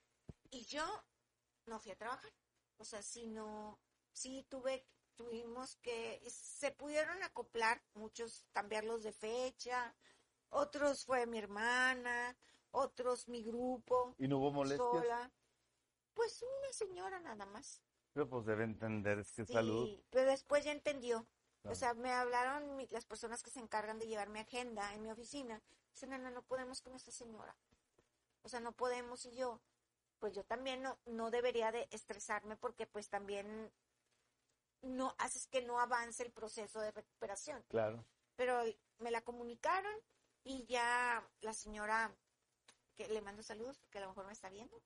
Y 0.51 0.65
yo 0.65 0.85
no 1.67 1.79
fui 1.79 1.93
a 1.93 1.97
trabajar. 1.97 2.33
O 2.79 2.85
sea, 2.85 3.01
si 3.01 3.29
no, 3.29 3.79
sí 4.11 4.45
tuve, 4.49 4.85
tuvimos 5.15 5.77
que, 5.77 6.21
se 6.29 6.73
pudieron 6.73 7.23
acoplar 7.23 7.81
muchos, 7.95 8.45
cambiarlos 8.53 9.05
de 9.05 9.13
fecha, 9.13 9.95
otros 10.51 11.05
fue 11.05 11.27
mi 11.27 11.39
hermana, 11.39 12.37
otros 12.73 13.29
mi 13.29 13.45
grupo, 13.45 14.17
¿Y 14.19 14.27
no 14.27 14.39
hubo 14.39 14.53
molestias? 14.53 14.91
sola. 14.91 15.31
Pues 16.19 16.43
una 16.43 16.73
señora 16.73 17.21
nada 17.21 17.47
más. 17.47 17.81
Pero 18.13 18.29
pues 18.29 18.45
debe 18.45 18.65
entender 18.65 19.21
es 19.21 19.31
que 19.31 19.47
Sí, 19.47 19.53
salud. 19.53 20.03
pero 20.11 20.29
después 20.29 20.65
ya 20.65 20.73
entendió. 20.73 21.29
Claro. 21.63 21.73
O 21.73 21.79
sea, 21.79 21.95
me 21.95 22.11
hablaron 22.13 22.75
mi- 22.75 22.89
las 22.89 23.07
personas 23.07 23.41
que 23.41 23.51
se 23.51 23.61
encargan 23.61 24.01
de 24.01 24.09
llevar 24.09 24.29
mi 24.29 24.41
agenda 24.41 24.93
en 24.95 25.03
mi 25.03 25.13
oficina. 25.13 25.63
Dicen, 25.93 26.11
nena, 26.11 26.33
no 26.33 26.43
podemos 26.43 26.81
con 26.83 26.97
esta 26.97 27.13
señora. 27.13 27.57
O 28.43 28.49
sea, 28.49 28.59
no 28.59 28.73
podemos. 28.73 29.25
Y 29.27 29.37
yo, 29.37 29.61
pues 30.19 30.35
yo 30.35 30.43
también 30.45 30.83
no, 30.83 30.99
no 31.07 31.31
debería 31.31 31.71
de 31.71 31.87
estresarme 31.93 32.57
porque 32.57 32.89
pues 32.89 33.09
también 33.09 33.73
no 34.83 35.15
haces 35.19 35.47
que 35.47 35.63
no 35.63 35.79
avance 35.79 36.25
el 36.25 36.33
proceso 36.33 36.81
de 36.81 36.91
recuperación. 36.91 37.63
Claro. 37.69 38.05
Pero 38.35 38.61
me 38.99 39.13
la 39.13 39.23
comunicaron 39.23 39.95
y 40.43 40.65
ya 40.67 41.25
la 41.43 41.53
señora, 41.53 42.13
que 42.97 43.07
le 43.07 43.21
mando 43.23 43.45
saludos 43.45 43.79
porque 43.79 43.99
a 43.99 44.01
lo 44.01 44.09
mejor 44.09 44.27
me 44.27 44.33
está 44.33 44.49
viendo, 44.51 44.83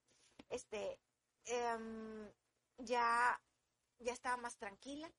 este, 0.50 0.98
em, 1.44 2.30
ya, 2.78 3.40
ya 3.98 4.12
estaba 4.12 4.36
más 4.36 4.56
tranquila 4.56 5.10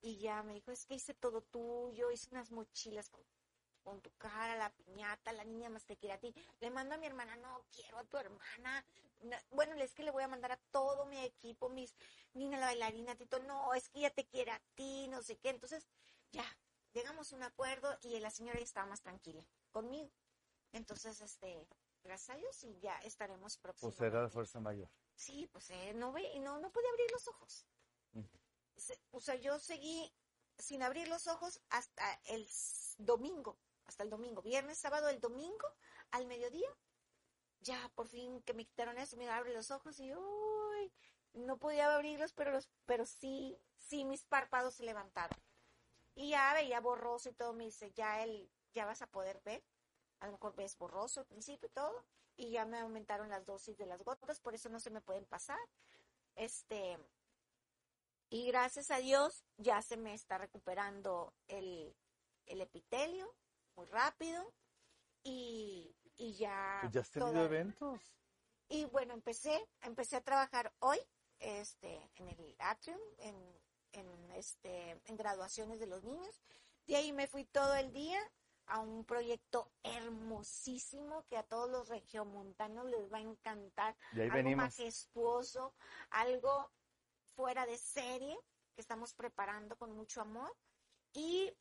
y 0.00 0.18
ya 0.18 0.42
me 0.42 0.54
dijo, 0.54 0.70
es 0.70 0.86
que 0.86 0.94
hice 0.94 1.14
todo 1.14 1.42
tuyo, 1.42 2.10
hice 2.10 2.28
unas 2.30 2.50
mochilas 2.50 3.08
con, 3.10 3.22
con 3.82 4.00
tu 4.00 4.10
cara, 4.18 4.56
la 4.56 4.70
piñata, 4.70 5.32
la 5.32 5.44
niña 5.44 5.70
más 5.70 5.84
te 5.84 5.96
quiere 5.96 6.14
a 6.14 6.18
ti. 6.18 6.34
Le 6.60 6.70
mando 6.70 6.94
a 6.94 6.98
mi 6.98 7.06
hermana, 7.06 7.36
no, 7.36 7.64
quiero 7.74 7.98
a 7.98 8.04
tu 8.04 8.16
hermana. 8.16 8.84
No, 9.22 9.36
bueno, 9.50 9.74
es 9.76 9.94
que 9.94 10.04
le 10.04 10.10
voy 10.10 10.22
a 10.22 10.28
mandar 10.28 10.52
a 10.52 10.60
todo 10.70 11.06
mi 11.06 11.18
equipo, 11.18 11.68
mis, 11.68 11.96
Nina 12.34 12.58
la 12.58 12.66
bailarina, 12.66 13.16
Tito, 13.16 13.40
no, 13.40 13.74
es 13.74 13.88
que 13.88 14.00
ella 14.00 14.10
te 14.10 14.26
quiere 14.26 14.52
a 14.52 14.60
ti, 14.74 15.08
no 15.08 15.22
sé 15.22 15.36
qué. 15.38 15.50
Entonces, 15.50 15.88
ya, 16.30 16.44
llegamos 16.92 17.32
a 17.32 17.36
un 17.36 17.42
acuerdo 17.42 17.98
y 18.02 18.18
la 18.20 18.30
señora 18.30 18.58
ya 18.58 18.64
estaba 18.64 18.86
más 18.86 19.00
tranquila 19.00 19.44
conmigo. 19.72 20.10
Entonces, 20.72 21.20
este, 21.20 21.66
gracias 22.04 22.30
a 22.30 22.38
Dios, 22.38 22.62
y 22.64 22.78
ya 22.78 22.96
estaremos 22.98 23.56
Pues 23.56 23.58
próximos. 23.58 24.00
era 24.00 24.22
de 24.22 24.28
fuerza 24.28 24.60
mayor. 24.60 24.88
Sí, 25.24 25.46
pues 25.52 25.68
eh, 25.70 25.92
no, 25.94 26.12
ve, 26.12 26.22
no, 26.40 26.58
no 26.58 26.70
podía 26.72 26.88
abrir 26.90 27.10
los 27.12 27.28
ojos. 27.28 27.66
Se- 28.76 28.98
O 29.10 29.20
sea, 29.20 29.34
yo 29.34 29.58
seguí 29.58 30.12
sin 30.58 30.82
abrir 30.82 31.08
los 31.08 31.26
ojos 31.26 31.60
hasta 31.70 32.20
el 32.26 32.48
domingo, 32.98 33.58
hasta 33.86 34.02
el 34.02 34.10
domingo, 34.10 34.42
viernes, 34.42 34.78
sábado, 34.78 35.08
el 35.08 35.20
domingo, 35.20 35.66
al 36.10 36.26
mediodía, 36.26 36.68
ya 37.60 37.90
por 37.94 38.08
fin 38.08 38.42
que 38.42 38.54
me 38.54 38.64
quitaron 38.66 38.98
eso, 38.98 39.16
me 39.16 39.28
abre 39.30 39.52
los 39.54 39.70
ojos 39.70 39.98
y 40.00 40.14
uy, 40.14 40.92
no 41.34 41.58
podía 41.58 41.94
abrirlos, 41.94 42.32
pero 42.32 42.52
los, 42.52 42.68
pero 42.86 43.06
sí, 43.06 43.58
sí 43.76 44.04
mis 44.04 44.24
párpados 44.24 44.74
se 44.76 44.84
levantaron. 44.84 45.38
Y 46.14 46.30
ya 46.30 46.52
veía 46.54 46.80
borroso 46.80 47.28
y 47.28 47.32
todo, 47.34 47.52
me 47.54 47.64
dice, 47.64 47.92
ya 47.92 48.22
el, 48.24 48.50
ya 48.74 48.86
vas 48.86 49.02
a 49.02 49.06
poder 49.10 49.40
ver, 49.44 49.64
a 50.20 50.26
lo 50.26 50.32
mejor 50.32 50.54
ves 50.56 50.76
borroso 50.78 51.20
al 51.20 51.26
principio 51.26 51.68
y 51.68 51.72
todo, 51.72 52.04
y 52.38 52.50
ya 52.52 52.64
me 52.64 52.78
aumentaron 52.78 53.28
las 53.28 53.44
dosis 53.44 53.76
de 53.76 53.84
las 53.84 54.02
gotas, 54.02 54.40
por 54.40 54.54
eso 54.54 54.68
no 54.70 54.80
se 54.80 54.90
me 54.90 55.00
pueden 55.02 55.26
pasar. 55.26 55.58
Este, 56.36 56.96
y 58.30 58.46
gracias 58.46 58.90
a 58.90 58.98
Dios 58.98 59.44
ya 59.56 59.82
se 59.82 59.96
me 59.96 60.14
está 60.14 60.38
recuperando 60.38 61.34
el, 61.48 61.94
el 62.46 62.60
epitelio 62.60 63.34
muy 63.74 63.86
rápido 63.86 64.54
y, 65.24 65.94
y 66.16 66.34
ya. 66.34 66.80
Ya 66.92 67.00
has 67.00 67.10
tenido 67.10 67.32
toda- 67.32 67.44
eventos. 67.44 68.00
Y 68.68 68.84
bueno, 68.86 69.14
empecé, 69.14 69.66
empecé 69.80 70.16
a 70.16 70.20
trabajar 70.20 70.72
hoy, 70.80 70.98
este, 71.40 72.10
en 72.16 72.28
el 72.28 72.54
atrium, 72.58 73.00
en, 73.18 73.60
en 73.92 74.30
este, 74.32 74.90
en 75.06 75.16
graduaciones 75.16 75.80
de 75.80 75.86
los 75.86 76.04
niños. 76.04 76.40
De 76.86 76.96
ahí 76.96 77.12
me 77.12 77.26
fui 77.26 77.44
todo 77.46 77.74
el 77.74 77.92
día 77.92 78.20
a 78.68 78.80
un 78.80 79.04
proyecto 79.04 79.70
hermosísimo 79.82 81.24
que 81.28 81.36
a 81.36 81.42
todos 81.42 81.70
los 81.70 81.88
regiomontanos 81.88 82.86
les 82.86 83.12
va 83.12 83.18
a 83.18 83.22
encantar 83.22 83.96
Y 84.12 84.20
ahí 84.20 84.28
algo 84.28 84.36
venimos. 84.36 84.64
majestuoso, 84.64 85.74
algo 86.10 86.70
fuera 87.34 87.66
de 87.66 87.78
serie 87.78 88.38
que 88.74 88.80
estamos 88.80 89.14
preparando 89.14 89.76
con 89.76 89.92
mucho 89.92 90.20
amor 90.20 90.54
y 91.12 91.52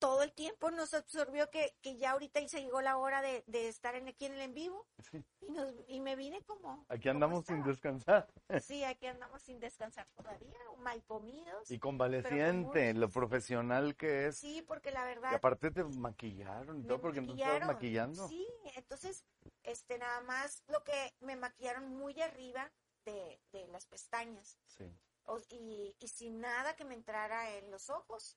todo 0.00 0.24
el 0.24 0.32
tiempo 0.32 0.70
nos 0.72 0.92
absorbió 0.94 1.48
que, 1.50 1.76
que 1.82 1.96
ya 1.96 2.10
ahorita 2.12 2.40
se 2.48 2.60
llegó 2.62 2.80
la 2.80 2.96
hora 2.96 3.22
de, 3.22 3.44
de 3.46 3.68
estar 3.68 3.94
en, 3.94 4.08
aquí 4.08 4.24
en 4.26 4.34
el 4.34 4.40
en 4.40 4.54
vivo 4.54 4.86
Sí. 4.98 5.22
y, 5.42 5.50
nos, 5.52 5.72
y 5.86 6.00
me 6.00 6.16
vine 6.16 6.42
como... 6.42 6.84
Aquí 6.88 7.02
como 7.02 7.12
andamos 7.12 7.44
sin 7.46 7.62
descansar. 7.62 8.26
Sí, 8.66 8.82
aquí 8.82 9.06
andamos 9.06 9.42
sin 9.42 9.60
descansar 9.60 10.08
todavía, 10.16 10.58
mal 10.78 11.04
comidos. 11.04 11.70
Y 11.70 11.78
convaleciente, 11.78 12.94
lo 12.94 13.08
profesional 13.10 13.94
que 13.94 14.26
es. 14.28 14.38
Sí, 14.38 14.62
porque 14.62 14.90
la 14.90 15.02
Y 15.04 15.14
verdad... 15.14 15.34
aparte 15.34 15.70
te 15.70 15.84
maquillaron 15.84 16.80
y 16.80 16.84
todo 16.86 17.00
porque 17.00 17.20
no 17.20 17.34
estabas 17.34 17.66
maquillando. 17.66 18.26
Sí, 18.28 18.46
entonces, 18.74 19.24
este, 19.62 19.98
nada 19.98 20.20
más 20.22 20.64
lo 20.66 20.82
que 20.82 21.14
me 21.20 21.36
maquillaron 21.36 21.94
muy 21.96 22.20
arriba 22.20 22.72
de, 23.04 23.40
de 23.52 23.66
las 23.68 23.86
pestañas. 23.86 24.58
Sí. 24.66 24.84
o- 25.24 25.38
y, 25.50 25.94
y 26.00 26.08
sin 26.08 26.40
nada 26.40 26.74
que 26.74 26.84
me 26.84 26.94
entrara 26.94 27.50
en 27.56 27.70
los 27.70 27.90
ojos. 27.90 28.36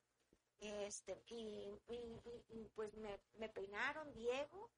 Este, 0.60 1.22
y, 1.28 1.68
y- 1.88 2.68
pues 2.74 2.94
me, 2.94 3.18
me 3.38 3.48
peinaron 3.48 4.12
Diego, 4.14 4.70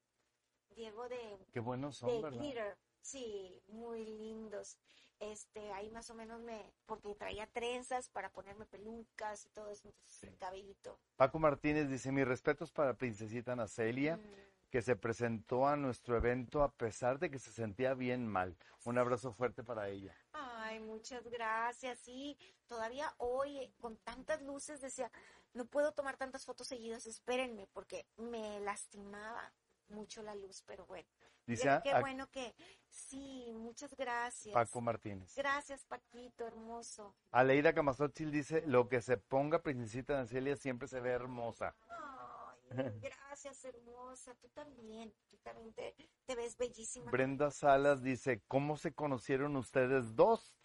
Diego 0.75 1.07
de, 1.07 1.37
Qué 1.53 1.59
buenos 1.59 1.95
de 1.97 2.01
son, 2.01 2.21
¿verdad? 2.21 2.39
glitter, 2.39 2.77
sí, 3.01 3.61
muy 3.67 4.05
lindos. 4.05 4.77
Este, 5.19 5.71
ahí 5.73 5.89
más 5.89 6.09
o 6.11 6.13
menos 6.13 6.39
me, 6.41 6.71
porque 6.85 7.15
traía 7.15 7.47
trenzas 7.47 8.09
para 8.09 8.29
ponerme 8.31 8.65
pelucas 8.65 9.45
y 9.45 9.49
todo 9.49 9.69
eso, 9.69 9.87
entonces, 9.87 10.23
el 10.23 10.37
cabellito. 10.37 10.99
Paco 11.15 11.39
Martínez 11.39 11.89
dice, 11.89 12.11
mis 12.11 12.27
respetos 12.27 12.71
para 12.71 12.93
Princesita 12.95 13.55
Nacelia, 13.55 14.17
Mm, 14.17 14.69
que 14.69 14.81
se 14.81 14.95
presentó 14.95 15.65
a 15.67 15.75
nuestro 15.75 16.17
evento 16.17 16.61
a 16.61 16.71
pesar 16.71 17.17
de 17.19 17.31
que 17.31 17.39
se 17.39 17.51
sentía 17.51 17.93
bien 17.93 18.27
mal. 18.27 18.55
Un 18.83 18.97
abrazo 18.97 19.31
fuerte 19.33 19.63
para 19.63 19.89
ella. 19.89 20.13
Ay, 20.33 20.79
muchas 20.79 21.23
gracias. 21.29 21.99
Sí, 21.99 22.37
todavía 22.67 23.13
hoy 23.17 23.57
eh, 23.59 23.73
con 23.79 23.97
tantas 23.97 24.41
luces 24.41 24.81
decía, 24.81 25.11
no 25.53 25.65
puedo 25.65 25.91
tomar 25.93 26.17
tantas 26.17 26.45
fotos 26.45 26.67
seguidas, 26.67 27.05
espérenme, 27.07 27.67
porque 27.73 28.05
me 28.17 28.59
lastimaba 28.61 29.53
mucho 29.89 30.21
la 30.21 30.35
luz, 30.35 30.63
pero 30.65 30.85
bueno. 30.85 31.07
Dice 31.45 31.79
Qué- 31.81 31.91
a- 31.91 32.01
bueno 32.01 32.29
que 32.29 32.53
sí, 32.89 33.51
muchas 33.53 33.95
gracias. 33.95 34.53
Paco 34.53 34.81
Martínez. 34.81 35.33
Gracias, 35.35 35.85
Paquito, 35.85 36.45
hermoso. 36.45 37.15
Aleida 37.31 37.73
Camazochil 37.73 38.31
dice, 38.31 38.63
lo 38.67 38.89
que 38.89 39.01
se 39.01 39.15
ponga 39.17 39.63
Princesita 39.63 40.15
Nacelia 40.17 40.57
siempre 40.57 40.89
se 40.89 40.99
ve 40.99 41.11
hermosa. 41.11 41.73
Ay, 41.87 42.59
gracias, 43.01 43.63
hermosa. 43.63 44.35
Tú 44.35 44.49
también, 44.49 45.13
tú 45.29 45.37
también 45.37 45.73
te, 45.73 45.95
te 46.25 46.35
ves 46.35 46.57
bellísima. 46.57 47.09
Brenda 47.11 47.49
Salas 47.49 48.03
dice, 48.03 48.41
¿cómo 48.49 48.75
se 48.75 48.93
conocieron 48.93 49.55
ustedes 49.55 50.15
dos? 50.17 50.59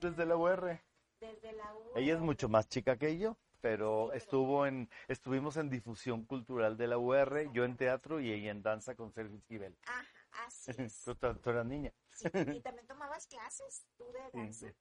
Desde 0.00 0.26
la 0.26 0.36
UR. 0.36 0.78
Desde 1.18 1.52
la 1.52 1.74
U. 1.74 1.92
Ella 1.96 2.12
es 2.12 2.20
mucho 2.20 2.50
más 2.50 2.68
chica 2.68 2.98
que 2.98 3.16
yo, 3.16 3.38
pero 3.66 4.12
estuvo 4.12 4.64
en, 4.64 4.88
estuvimos 5.08 5.56
en 5.56 5.68
difusión 5.68 6.24
cultural 6.24 6.76
de 6.76 6.86
la 6.86 6.98
UR, 6.98 7.50
yo 7.52 7.64
en 7.64 7.76
teatro 7.76 8.20
y 8.20 8.30
ella 8.30 8.52
en 8.52 8.62
danza 8.62 8.94
con 8.94 9.10
Sergio 9.10 9.36
Esquivel. 9.36 9.76
Ah, 9.88 10.04
así 10.46 10.70
es. 10.78 11.02
Tú, 11.42 11.50
eras 11.50 11.66
niña, 11.66 11.92
Sí, 12.12 12.28
y 12.32 12.60
también 12.60 12.86
tomabas 12.86 13.26
clases, 13.26 13.84
tú 13.98 14.04
de 14.12 14.20
danza. 14.40 14.68
sí. 14.68 14.74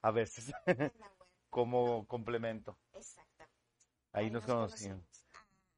a 0.00 0.10
veces, 0.12 0.50
como 1.50 2.06
complemento. 2.06 2.78
Exactamente. 2.94 3.54
Ahí 4.12 4.30
nos 4.30 4.46
conocimos. 4.46 5.26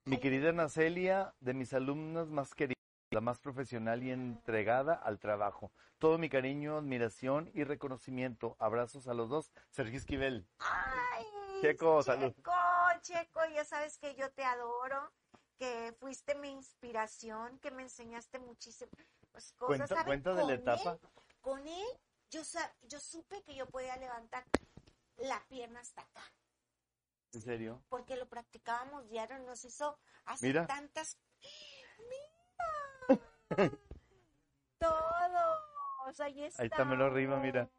Mi 0.05 0.15
Ahí- 0.15 0.21
querida 0.23 0.53
Nacelia, 0.53 1.35
de 1.41 1.55
mis 1.55 1.73
alumnas 1.75 2.29
más 2.29 2.55
queridas, 2.55 2.79
la 3.11 3.21
más 3.21 3.41
profesional 3.41 4.05
y 4.05 4.13
entregada 4.13 4.95
al 4.95 5.19
trabajo. 5.19 5.73
Todo 5.99 6.19
mi 6.19 6.29
cariño, 6.29 6.77
admiración 6.77 7.51
y 7.53 7.65
reconocimiento. 7.65 8.57
Abrazos 8.61 9.09
a 9.09 9.15
los 9.15 9.29
dos. 9.29 9.51
Sergio 9.71 9.99
Esquivel. 9.99 10.47
Ay, 10.61 11.25
Checo, 11.65 12.03
salud. 12.03 12.35
Checo, 12.35 12.53
Checo, 13.01 13.41
ya 13.47 13.65
sabes 13.65 13.97
que 13.97 14.15
yo 14.17 14.31
te 14.33 14.45
adoro, 14.45 15.11
que 15.57 15.95
fuiste 15.99 16.35
mi 16.35 16.51
inspiración, 16.51 17.59
que 17.61 17.71
me 17.71 17.83
enseñaste 17.83 18.39
muchísimas 18.39 18.93
cosas. 19.57 19.57
Cuenta, 19.57 19.87
¿saben? 19.87 20.05
cuenta 20.05 20.35
de 20.35 20.45
la 20.45 20.53
etapa. 20.55 20.93
él- 20.93 21.01
con 21.41 21.67
él, 21.67 21.87
yo, 22.31 22.43
yo 22.83 23.01
supe 23.01 23.43
que 23.45 23.55
yo 23.55 23.67
podía 23.67 23.97
levantar 23.97 24.45
la 25.17 25.41
pierna 25.49 25.81
hasta 25.81 26.03
acá, 26.03 26.23
¿En 27.33 27.41
serio? 27.41 27.83
porque 27.89 28.17
lo 28.17 28.29
practicábamos 28.29 29.09
diario, 29.09 29.39
nos 29.39 29.65
hizo 29.65 29.99
hacer 30.27 30.49
Mira. 30.49 30.67
tantas... 30.67 31.19
¡Mira! 33.09 33.23
Todos, 34.79 36.21
ahí 36.21 36.45
está. 36.45 36.63
Ahí 36.63 36.69
está 36.69 36.85
Melo 36.85 37.07
arriba, 37.07 37.39
mira. 37.39 37.71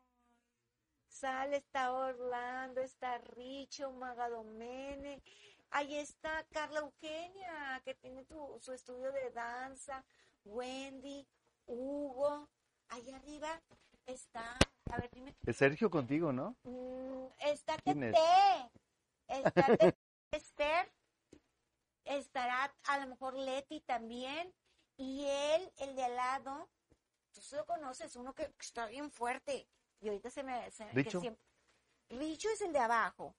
Sale, 1.20 1.56
está 1.58 1.94
Orlando, 1.94 2.82
está 2.82 3.18
Richo, 3.20 3.90
Magadomene. 3.94 5.24
Ahí 5.70 5.96
está 5.96 6.46
Carla 6.52 6.82
Eugenia, 6.82 7.82
que 7.86 7.96
tiene 7.96 8.26
tu- 8.26 8.60
su 8.60 8.74
estudio 8.74 9.14
de 9.14 9.32
danza. 9.32 10.04
Wendy, 10.44 11.26
Hugo. 11.68 12.50
Ahí 12.90 13.10
arriba 13.14 13.62
está, 14.06 14.58
a 14.92 14.98
ver, 14.98 15.10
dime. 15.12 15.34
Es 15.46 15.56
Sergio 15.56 15.90
contigo, 15.90 16.34
¿no? 16.34 16.58
Mm, 16.64 17.28
está. 17.40 17.78
Tete. 17.78 18.14
Está 19.30 19.66
Tete 19.68 19.98
Esther. 20.32 20.92
Estará 22.04 22.76
a 22.90 23.00
lo 23.00 23.08
mejor 23.08 23.36
Leti 23.36 23.80
también. 23.80 24.54
Y 24.98 25.26
él, 25.26 25.72
el 25.78 25.96
de 25.96 26.04
al 26.04 26.16
lado, 26.18 26.70
tú 27.32 27.42
se 27.42 27.56
lo 27.56 27.66
conoces, 27.66 28.18
uno 28.18 28.34
que 28.34 28.54
está 28.60 28.86
bien 28.88 29.10
fuerte. 29.12 29.70
Y 30.02 30.08
ahorita 30.10 30.30
se 30.30 30.44
me... 30.44 30.70
se- 30.72 30.86
que 30.88 30.94
¿Richo? 30.94 31.20
siempre- 31.22 31.44
Richo 32.10 32.50
es 32.50 32.62
el 32.62 32.72
de 32.74 32.80
abajo. 32.80 33.36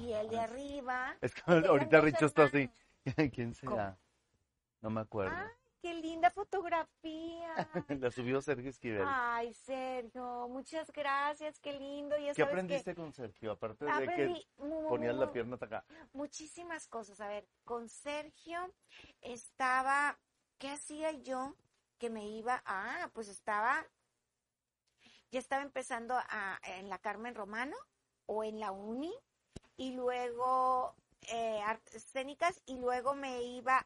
Y 0.00 0.12
el 0.12 0.28
de 0.28 0.38
Ah, 0.38 0.44
arriba... 0.44 1.16
Es 1.20 1.34
que 1.34 1.42
ahorita 1.46 2.00
Richo 2.00 2.26
está 2.26 2.44
así. 2.44 2.68
¿Quién 3.34 3.54
será? 3.54 3.96
No 4.80 4.90
me 4.90 5.00
acuerdo. 5.00 5.34
¡Ay, 5.36 5.48
qué 5.80 5.94
linda 5.94 6.30
fotografía! 6.30 7.54
La 8.00 8.10
subió 8.10 8.40
Sergio 8.42 8.70
Esquivel. 8.70 9.04
Ay, 9.06 9.52
Sergio, 9.54 10.48
muchas 10.48 10.90
gracias, 10.92 11.58
qué 11.60 11.72
lindo. 11.74 12.16
Ya 12.16 12.34
¿Qué 12.34 12.34
sabes 12.34 12.36
que 12.36 12.42
aprendiste 12.42 12.94
con 12.94 13.12
Sergio? 13.12 13.52
Aparte 13.52 13.84
de 13.84 14.06
que 14.06 14.46
ponías 14.58 15.14
la 15.16 15.30
pierna 15.32 15.54
hasta 15.54 15.66
acá. 15.66 15.84
muchísimas 16.12 16.86
cosas. 16.88 17.20
A 17.20 17.28
ver, 17.28 17.46
con 17.64 17.88
Sergio 17.88 18.72
estaba, 19.20 20.18
¿qué 20.58 20.70
hacía 20.70 21.12
yo? 21.12 21.54
Que 21.98 22.10
me 22.10 22.26
iba, 22.28 22.62
ah, 22.66 23.10
pues 23.12 23.28
estaba, 23.28 23.86
ya 25.34 25.40
estaba 25.40 25.62
empezando 25.62 26.16
en 26.62 26.88
la 26.88 26.98
Carmen 27.00 27.34
Romano 27.34 27.76
o 28.26 28.44
en 28.44 28.60
la 28.60 28.70
Uni 28.70 29.12
y 29.76 29.90
luego 29.94 30.94
eh, 31.22 31.60
artes 31.60 31.96
escénicas 31.96 32.62
y 32.66 32.76
luego 32.78 33.14
me 33.16 33.42
iba 33.42 33.84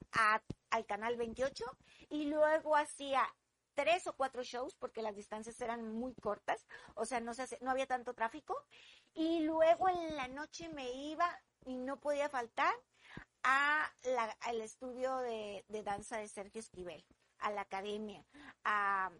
al 0.70 0.84
Canal 0.84 1.16
28 1.16 1.64
y 2.10 2.26
luego 2.26 2.76
hacía 2.76 3.26
tres 3.74 4.06
o 4.08 4.12
cuatro 4.12 4.42
shows 4.42 4.74
porque 4.76 5.00
las 5.00 5.16
distancias 5.16 5.58
eran 5.62 5.90
muy 5.90 6.14
cortas, 6.16 6.66
o 6.94 7.06
sea, 7.06 7.20
no 7.20 7.32
se 7.32 7.42
hace- 7.44 7.58
no 7.62 7.70
había 7.70 7.86
tanto 7.86 8.12
tráfico 8.12 8.54
y 9.14 9.40
luego 9.40 9.88
en 9.88 10.16
la 10.16 10.28
noche 10.28 10.68
me 10.68 10.90
iba 10.92 11.26
y 11.64 11.76
no 11.76 11.98
podía 11.98 12.28
faltar 12.28 12.74
a 13.42 13.90
la- 14.02 14.36
al 14.40 14.60
estudio 14.60 15.16
de, 15.18 15.64
de 15.68 15.82
danza 15.82 16.18
de 16.18 16.28
Sergio 16.28 16.60
Esquivel. 16.60 17.02
a 17.40 17.52
la 17.52 17.60
academia, 17.60 18.26
a 18.64 19.12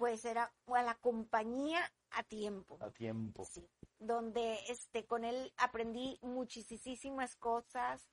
pues 0.00 0.24
era 0.24 0.50
a 0.66 0.82
la 0.82 0.94
compañía 0.94 1.92
a 2.12 2.22
tiempo. 2.22 2.78
A 2.80 2.90
tiempo. 2.90 3.44
Sí, 3.44 3.68
donde 3.98 4.58
este 4.68 5.04
con 5.04 5.24
él 5.24 5.52
aprendí 5.58 6.18
muchísimas 6.22 7.36
cosas 7.36 8.08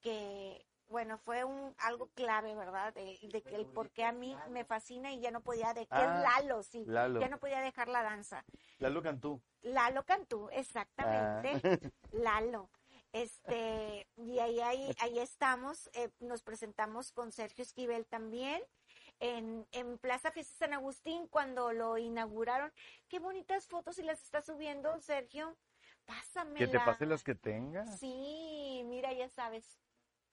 que 0.00 0.64
bueno, 0.88 1.18
fue 1.18 1.42
un 1.42 1.74
algo 1.78 2.10
clave, 2.14 2.54
¿verdad? 2.54 2.94
De, 2.94 3.18
que 3.44 3.56
el 3.56 3.66
por 3.66 3.90
qué 3.90 4.04
a 4.04 4.12
mí 4.12 4.36
me 4.50 4.64
fascina 4.64 5.12
y 5.12 5.20
ya 5.20 5.32
no 5.32 5.40
podía 5.40 5.74
de 5.74 5.86
que 5.86 5.94
Ah, 5.96 6.22
Lalo, 6.22 6.62
sí, 6.62 6.84
Lalo. 6.86 7.20
ya 7.20 7.28
no 7.28 7.40
podía 7.40 7.60
dejar 7.60 7.88
la 7.88 8.02
danza. 8.04 8.44
Lalo 8.78 9.02
Cantú. 9.02 9.42
Lalo 9.62 10.04
Cantú, 10.04 10.48
exactamente. 10.52 11.60
Ah. 11.64 11.90
Lalo. 12.12 12.70
Este, 13.10 14.06
y 14.16 14.38
ahí, 14.38 14.60
ahí, 14.60 14.94
ahí 15.00 15.18
estamos, 15.18 15.90
eh, 15.94 16.10
nos 16.20 16.42
presentamos 16.42 17.10
con 17.10 17.32
Sergio 17.32 17.62
Esquivel 17.62 18.06
también 18.06 18.62
en, 19.22 19.66
en 19.70 19.98
Plaza 19.98 20.32
Fiesta 20.32 20.66
San 20.66 20.72
Agustín 20.74 21.28
cuando 21.28 21.72
lo 21.72 21.96
inauguraron. 21.96 22.72
Qué 23.08 23.20
bonitas 23.20 23.68
fotos 23.68 23.98
y 23.98 24.02
las 24.02 24.20
está 24.22 24.42
subiendo, 24.42 24.98
Sergio. 25.00 25.56
Pásame. 26.04 26.58
Que 26.58 26.66
te 26.66 26.80
pase 26.80 27.06
las 27.06 27.22
que 27.22 27.36
tengas. 27.36 27.98
Sí, 28.00 28.82
mira, 28.86 29.12
ya 29.12 29.28
sabes. 29.28 29.78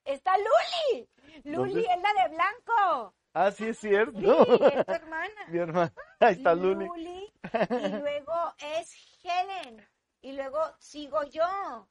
Está 0.05 0.33
Luli. 0.37 1.07
Luli 1.43 1.73
¿Dónde? 1.73 1.87
es 1.93 2.01
la 2.01 2.23
de 2.23 2.29
blanco. 2.35 3.13
Ah, 3.33 3.51
sí, 3.51 3.67
es 3.67 3.77
cierto. 3.77 4.19
Sí, 4.19 4.65
es 4.75 4.85
tu 4.87 4.91
hermana. 4.91 5.41
Mi 5.49 5.59
hermana. 5.59 5.93
Ahí 6.19 6.33
está 6.33 6.55
Luli. 6.55 6.87
y 6.87 7.87
luego 7.89 8.53
es 8.57 8.91
Helen, 9.23 9.87
y 10.21 10.31
luego 10.31 10.59
sigo 10.79 11.23
yo. 11.25 11.87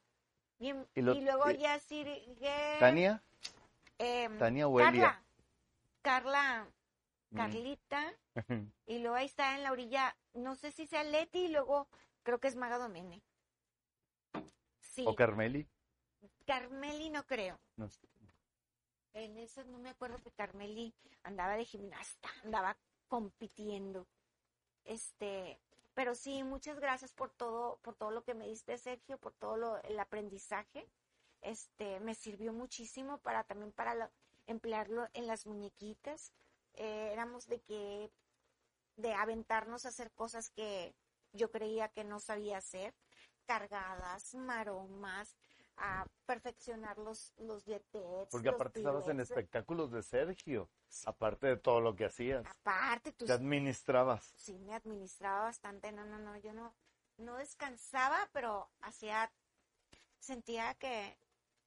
Y, 0.59 0.73
Y 0.95 1.01
lo- 1.01 1.13
y 1.13 1.21
luego 1.21 1.49
ya 1.51 1.79
sigue 1.79 2.75
Tania. 2.79 3.23
em, 3.97 4.37
Tania 4.37 4.67
Huelia. 4.67 4.91
Carla, 4.91 5.23
Carla. 6.01 6.67
Carlita, 7.35 8.13
y 8.85 8.99
luego 8.99 9.15
ahí 9.15 9.25
está 9.25 9.55
en 9.55 9.63
la 9.63 9.71
orilla, 9.71 10.15
no 10.33 10.55
sé 10.55 10.71
si 10.71 10.87
sea 10.87 11.03
Leti, 11.03 11.45
y 11.45 11.47
luego 11.49 11.87
creo 12.23 12.39
que 12.39 12.47
es 12.47 12.55
Maga 12.55 12.77
Domene. 12.77 13.21
Sí, 14.81 15.03
O 15.07 15.15
Carmeli. 15.15 15.67
Carmeli 16.45 17.09
no 17.09 17.25
creo. 17.25 17.59
No. 17.77 17.89
En 19.13 19.37
eso 19.37 19.63
no 19.65 19.79
me 19.79 19.89
acuerdo 19.89 20.17
que 20.19 20.31
Carmeli 20.31 20.93
andaba 21.23 21.55
de 21.55 21.65
gimnasta, 21.65 22.29
andaba 22.43 22.77
compitiendo. 23.07 24.07
Este, 24.85 25.59
pero 25.93 26.15
sí, 26.15 26.43
muchas 26.43 26.79
gracias 26.79 27.13
por 27.13 27.29
todo, 27.31 27.77
por 27.81 27.95
todo 27.95 28.11
lo 28.11 28.23
que 28.23 28.33
me 28.33 28.47
diste, 28.47 28.77
Sergio, 28.77 29.17
por 29.17 29.33
todo 29.33 29.57
lo, 29.57 29.81
el 29.83 29.99
aprendizaje. 29.99 30.87
Este, 31.41 31.99
me 32.01 32.15
sirvió 32.15 32.53
muchísimo 32.53 33.17
para 33.19 33.43
también 33.43 33.71
para 33.71 33.95
lo- 33.95 34.11
emplearlo 34.47 35.07
en 35.13 35.27
las 35.27 35.45
muñequitas. 35.45 36.33
Eh, 36.79 37.09
éramos 37.11 37.45
de 37.47 37.59
que, 37.59 38.09
de 38.95 39.13
aventarnos 39.13 39.85
a 39.85 39.89
hacer 39.89 40.11
cosas 40.11 40.49
que 40.49 40.95
yo 41.33 41.51
creía 41.51 41.89
que 41.89 42.05
no 42.05 42.21
sabía 42.21 42.57
hacer, 42.57 42.95
cargadas, 43.45 44.33
maromas, 44.33 45.35
a 45.75 46.05
perfeccionar 46.25 46.97
los, 46.97 47.33
los 47.37 47.65
dietetes. 47.65 48.29
Porque 48.31 48.47
los 48.47 48.55
aparte 48.55 48.79
estabas 48.79 49.09
en 49.09 49.19
espectáculos 49.19 49.91
de 49.91 50.03
Sergio. 50.03 50.69
Aparte 51.05 51.47
de 51.47 51.57
todo 51.57 51.81
lo 51.81 51.95
que 51.95 52.05
hacías. 52.05 52.45
Aparte, 52.45 53.11
tus 53.11 53.27
Te 53.27 53.33
administrabas. 53.33 54.33
sí 54.37 54.57
me 54.59 54.73
administraba 54.73 55.41
bastante, 55.43 55.91
no, 55.91 56.05
no, 56.05 56.17
no, 56.17 56.37
yo 56.37 56.53
no, 56.53 56.73
no 57.17 57.35
descansaba, 57.35 58.29
pero 58.31 58.69
hacía, 58.79 59.29
sentía 60.19 60.75
que, 60.75 61.17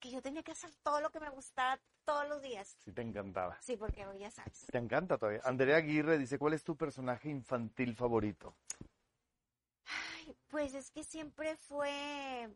que 0.01 0.11
yo 0.11 0.23
tenía 0.23 0.43
que 0.43 0.53
hacer 0.53 0.75
todo 0.83 1.03
lo 1.03 1.11
que 1.11 1.21
me 1.21 1.31
gustaba 1.31 1.79
todos 2.05 2.29
los 2.29 2.43
días. 2.43 2.77
Sí, 2.81 2.93
te 2.93 3.03
encantaba. 3.03 3.61
Sí, 3.61 3.77
porque 3.77 4.07
ya 4.19 4.31
sabes. 4.31 4.67
Te 4.67 4.79
encanta 4.79 5.19
todavía. 5.19 5.41
Andrea 5.45 5.77
Aguirre 5.77 6.19
dice, 6.19 6.39
¿cuál 6.39 6.55
es 6.55 6.65
tu 6.65 6.77
personaje 6.77 7.29
infantil 7.31 7.95
favorito? 7.95 8.55
Ay, 9.87 10.37
pues 10.49 10.75
es 10.75 10.91
que 10.91 11.05
siempre 11.05 11.57
fue, 11.57 12.49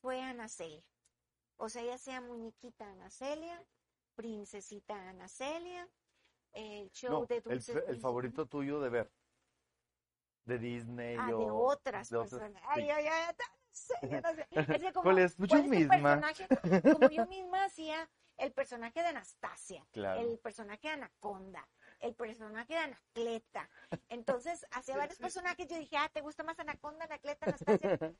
fue 0.00 0.20
Ana 0.22 0.48
Celia. 0.48 0.82
O 1.58 1.68
sea, 1.68 1.82
ya 1.82 1.98
sea 1.98 2.20
muñequita 2.20 2.90
Ana 2.90 3.10
Celia, 3.10 3.62
princesita 4.14 4.94
Ana 5.08 5.28
Celia, 5.28 5.88
el 6.52 6.90
show 6.90 7.10
No, 7.20 7.26
de 7.26 7.36
el, 7.36 7.42
dulces. 7.42 7.68
el 7.70 7.74
Príncipes. 7.74 8.02
favorito 8.02 8.46
tuyo 8.46 8.80
de 8.80 8.88
ver. 8.90 9.12
De 10.44 10.58
Disney 10.58 11.16
Ah, 11.18 11.26
de 11.26 11.34
o 11.34 11.56
otras 11.56 12.08
de 12.10 12.16
otras- 12.18 12.30
personas. 12.40 12.62
Ay, 12.68 12.84
sí. 12.84 12.90
ay, 12.90 13.06
ay, 13.06 13.34
no 13.38 13.44
sé, 13.76 13.94
yo 14.02 14.20
no 14.20 14.34
sé. 14.34 14.46
Es 14.50 14.66
que 14.66 14.92
como, 14.92 15.02
¿Cuál 15.02 15.18
es? 15.18 15.36
Yo 15.36 15.46
¿cuál 15.48 15.62
tu 15.64 15.68
misma. 15.68 16.20
personaje? 16.20 16.48
Como 16.92 17.08
yo 17.10 17.26
misma 17.26 17.64
hacía 17.64 18.08
el 18.38 18.52
personaje 18.52 19.00
de 19.02 19.08
Anastasia, 19.08 19.86
Claro. 19.92 20.20
el 20.20 20.38
personaje 20.38 20.88
de 20.88 20.94
Anaconda, 20.94 21.66
el 22.00 22.14
personaje 22.14 22.74
de 22.74 22.80
Anacleta. 22.80 23.70
Entonces, 24.08 24.66
hacía 24.72 24.96
varios 24.96 25.18
personajes. 25.18 25.66
Yo 25.68 25.78
dije, 25.78 25.96
ah, 25.96 26.10
¿te 26.12 26.20
gusta 26.20 26.42
más 26.42 26.58
Anaconda, 26.58 27.04
Anacleta, 27.06 27.46
Anastasia? 27.46 27.78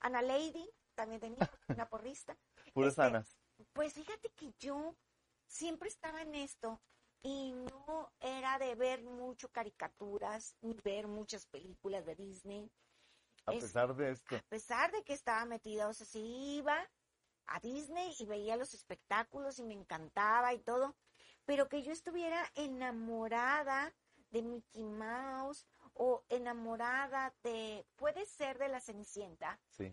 Ana 0.00 0.22
Lady, 0.22 0.68
también 0.94 1.20
tenía, 1.20 1.48
una 1.68 1.88
porrista. 1.88 2.36
Puras 2.72 2.90
Este, 2.92 3.02
sanas. 3.02 3.38
Pues 3.74 3.92
fíjate 3.92 4.30
que 4.30 4.52
yo 4.58 4.96
siempre 5.46 5.88
estaba 5.88 6.22
en 6.22 6.34
esto 6.34 6.80
y 7.22 7.52
no 7.52 8.10
era 8.20 8.58
de 8.58 8.74
ver 8.74 9.02
mucho 9.04 9.50
caricaturas 9.50 10.56
ni 10.62 10.74
ver 10.82 11.06
muchas 11.06 11.46
películas 11.46 12.06
de 12.06 12.16
Disney. 12.16 12.70
A 13.46 13.52
es- 13.52 13.64
pesar 13.64 13.94
de 13.94 14.10
esto. 14.12 14.36
A 14.36 14.42
pesar 14.48 14.92
de 14.92 15.02
que 15.02 15.12
estaba 15.12 15.44
metida, 15.44 15.88
o 15.88 15.92
sea, 15.92 16.06
sí 16.06 16.56
iba 16.58 16.88
a 17.46 17.60
Disney 17.60 18.14
y 18.18 18.26
veía 18.26 18.56
los 18.56 18.74
espectáculos 18.74 19.58
y 19.58 19.64
me 19.64 19.74
encantaba 19.74 20.54
y 20.54 20.60
todo, 20.60 20.96
pero 21.44 21.68
que 21.68 21.82
yo 21.82 21.92
estuviera 21.92 22.44
enamorada 22.54 23.92
de 24.30 24.42
Mickey 24.42 24.84
Mouse 24.84 25.66
o 25.94 26.22
enamorada 26.28 27.34
de, 27.42 27.84
puede 27.96 28.24
ser 28.26 28.58
de 28.58 28.68
la 28.68 28.80
Cenicienta. 28.80 29.58
Sí, 29.68 29.92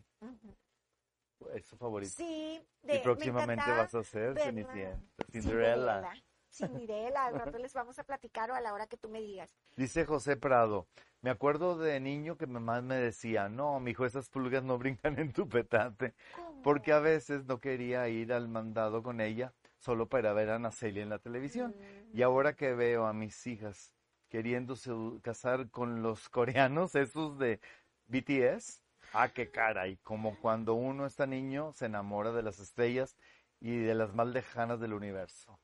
es 1.53 1.65
su 1.65 1.77
favorito. 1.77 2.13
Sí, 2.15 2.63
de, 2.83 2.93
y 2.93 2.97
me 2.97 3.03
próximamente 3.03 3.71
vas 3.71 3.95
a 3.95 4.03
ser. 4.03 4.37
Cenicienta. 4.39 5.01
Cinderella. 5.31 6.01
Cinderella, 6.01 6.13
al 6.61 7.33
rato 7.33 7.57
les 7.59 7.73
vamos 7.73 7.99
a 7.99 8.03
platicar 8.03 8.51
o 8.51 8.55
a 8.55 8.61
la 8.61 8.73
hora 8.73 8.87
que 8.87 8.97
tú 8.97 9.09
me 9.09 9.21
digas. 9.21 9.51
Dice 9.75 10.05
José 10.05 10.37
Prado, 10.37 10.87
me 11.21 11.29
acuerdo 11.29 11.77
de 11.77 11.99
niño 11.99 12.37
que 12.37 12.47
mamá 12.47 12.81
me 12.81 12.95
decía, 12.95 13.49
no, 13.49 13.79
mijo, 13.79 14.05
esas 14.05 14.29
pulgas 14.29 14.63
no 14.63 14.77
brincan 14.77 15.17
en 15.19 15.33
tu 15.33 15.47
petate, 15.49 16.13
¿Cómo? 16.35 16.61
porque 16.61 16.93
a 16.93 16.99
veces 16.99 17.45
no 17.45 17.59
quería 17.59 18.07
ir 18.09 18.33
al 18.33 18.47
mandado 18.47 19.03
con 19.03 19.21
ella 19.21 19.53
solo 19.79 20.07
para 20.07 20.33
ver 20.33 20.49
a 20.49 20.71
Celia 20.71 21.03
en 21.03 21.09
la 21.09 21.19
televisión. 21.19 21.75
Mm, 21.77 22.17
Y 22.17 22.21
ahora 22.21 22.53
que 22.53 22.73
veo 22.73 23.05
a 23.05 23.13
mis 23.13 23.45
hijas 23.47 23.93
queriéndose 24.29 24.91
casar 25.21 25.69
con 25.69 26.01
los 26.01 26.29
coreanos, 26.29 26.95
esos 26.95 27.37
de 27.37 27.59
BTS, 28.07 28.81
ah, 29.13 29.29
qué 29.29 29.49
caray, 29.49 29.97
como 29.97 30.37
cuando 30.39 30.73
uno 30.73 31.05
está 31.05 31.25
niño 31.25 31.71
se 31.73 31.85
enamora 31.85 32.31
de 32.31 32.43
las 32.43 32.59
estrellas 32.59 33.15
y 33.59 33.77
de 33.77 33.95
las 33.95 34.13
más 34.13 34.27
lejanas 34.27 34.79
del 34.79 34.93
universo. 34.93 35.59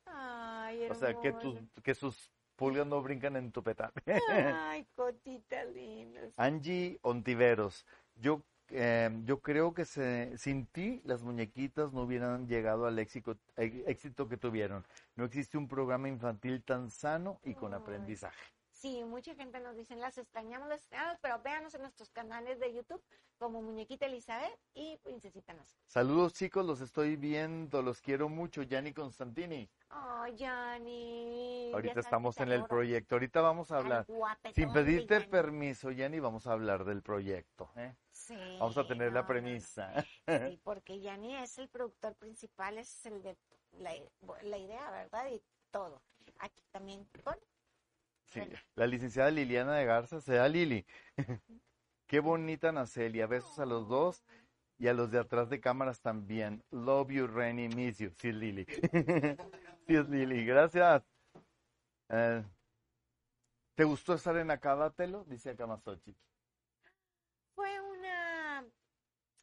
Ay, 0.82 0.88
O 0.90 0.96
sea, 0.96 1.20
que, 1.20 1.32
tus, 1.34 1.56
que 1.84 1.94
sus 1.96 2.32
pulgas 2.56 2.86
no 2.88 3.02
brincan 3.02 3.36
en 3.36 3.52
tu 3.52 3.64
petate. 3.64 4.02
Ay, 4.54 4.86
cotita 4.96 5.64
linda. 5.66 6.22
Angie 6.38 7.00
Ontiveros, 7.02 7.86
yo, 8.16 8.42
eh, 8.70 9.10
yo 9.26 9.40
creo 9.40 9.74
que 9.74 9.86
se- 9.86 10.38
sin 10.38 10.66
ti 10.68 11.02
las 11.06 11.22
muñequitas 11.24 11.94
no 11.94 12.04
hubieran 12.04 12.48
llegado 12.48 12.86
al 12.86 12.98
éxito, 13.00 13.38
eh, 13.58 13.84
éxito 13.88 14.28
que 14.28 14.38
tuvieron. 14.38 14.86
No 15.16 15.26
existe 15.26 15.58
un 15.58 15.68
programa 15.68 16.08
infantil 16.08 16.64
tan 16.64 16.90
sano 16.90 17.40
y 17.44 17.54
con 17.54 17.74
Ay. 17.74 17.80
aprendizaje. 17.82 18.44
Sí, 18.84 19.02
mucha 19.06 19.34
gente 19.34 19.62
nos 19.62 19.78
dice, 19.78 19.96
las 19.96 20.18
extrañamos, 20.18 20.68
las 20.68 20.82
extrañamos, 20.82 21.18
pero 21.22 21.42
véanos 21.42 21.74
en 21.74 21.84
nuestros 21.84 22.10
canales 22.10 22.60
de 22.60 22.74
YouTube 22.74 23.02
como 23.38 23.62
Muñequita 23.62 24.08
Elizabeth 24.08 24.60
y 24.74 24.98
Princesita 24.98 25.54
Nos. 25.54 25.78
Saludos 25.86 26.34
chicos, 26.34 26.66
los 26.66 26.82
estoy 26.82 27.16
viendo, 27.16 27.82
los 27.82 28.02
quiero 28.02 28.28
mucho, 28.28 28.62
Gianni 28.64 28.92
Constantini. 28.92 29.70
Ay, 29.88 30.36
Yanni. 30.36 31.70
ya 31.70 31.76
Ahorita 31.76 32.02
estamos 32.02 32.38
en 32.42 32.52
el 32.52 32.66
proyecto, 32.66 33.16
ahorita 33.16 33.40
vamos 33.40 33.72
a 33.72 33.78
hablar. 33.78 34.04
guapetón 34.06 34.54
Sin 34.54 34.74
pedirte 34.74 35.14
Yanni. 35.14 35.28
permiso, 35.28 35.90
Gianni, 35.92 36.20
vamos 36.20 36.46
a 36.46 36.52
hablar 36.52 36.84
del 36.84 37.02
proyecto. 37.02 37.72
¿eh? 37.78 37.96
Sí, 38.12 38.36
Vamos 38.60 38.78
a 38.78 38.86
tener 38.86 39.14
no, 39.14 39.22
la 39.22 39.26
premisa. 39.26 39.94
Sí, 40.28 40.28
porque 40.66 41.00
Yanni 41.00 41.38
es 41.38 41.58
el 41.58 41.70
productor 41.70 42.16
principal, 42.16 42.78
es 42.78 43.06
el 43.06 43.24
de 43.24 43.38
la, 43.80 43.94
la 44.42 44.58
idea, 44.58 44.92
¿verdad? 44.92 45.32
Y 45.32 45.42
todo. 45.72 46.02
Aquí 46.40 46.62
también 46.74 47.08
con 47.24 47.38
Sí, 48.34 48.42
la 48.76 48.88
licenciada 48.88 49.30
Liliana 49.30 49.76
de 49.76 49.86
Garza, 49.86 50.20
sea 50.20 50.48
Lili. 50.50 50.86
Qué 52.08 52.20
bonita 52.20 52.72
Nacelia, 52.72 53.28
besos 53.28 53.60
a 53.60 53.66
los 53.66 53.88
dos 53.88 54.24
y 54.80 54.88
a 54.88 54.94
los 54.94 55.12
de 55.12 55.20
atrás 55.20 55.50
de 55.50 55.62
cámaras 55.62 56.02
también. 56.02 56.64
Love 56.72 57.12
you, 57.12 57.28
Renny, 57.28 57.70
miss 57.70 58.00
you. 58.00 58.12
Sí 58.18 58.30
es 58.30 58.36
Lili. 58.36 58.66
Sí 59.86 59.96
es 59.96 60.08
Lili, 60.08 60.46
gracias. 60.46 61.04
Eh, 62.08 62.42
¿Te 63.76 63.84
gustó 63.84 64.14
estar 64.14 64.38
en 64.38 64.50
Acábatelo? 64.50 65.26
Dice 65.26 65.50
Akamasochi. 65.50 66.16
Fue 67.54 67.82
una, 67.82 68.66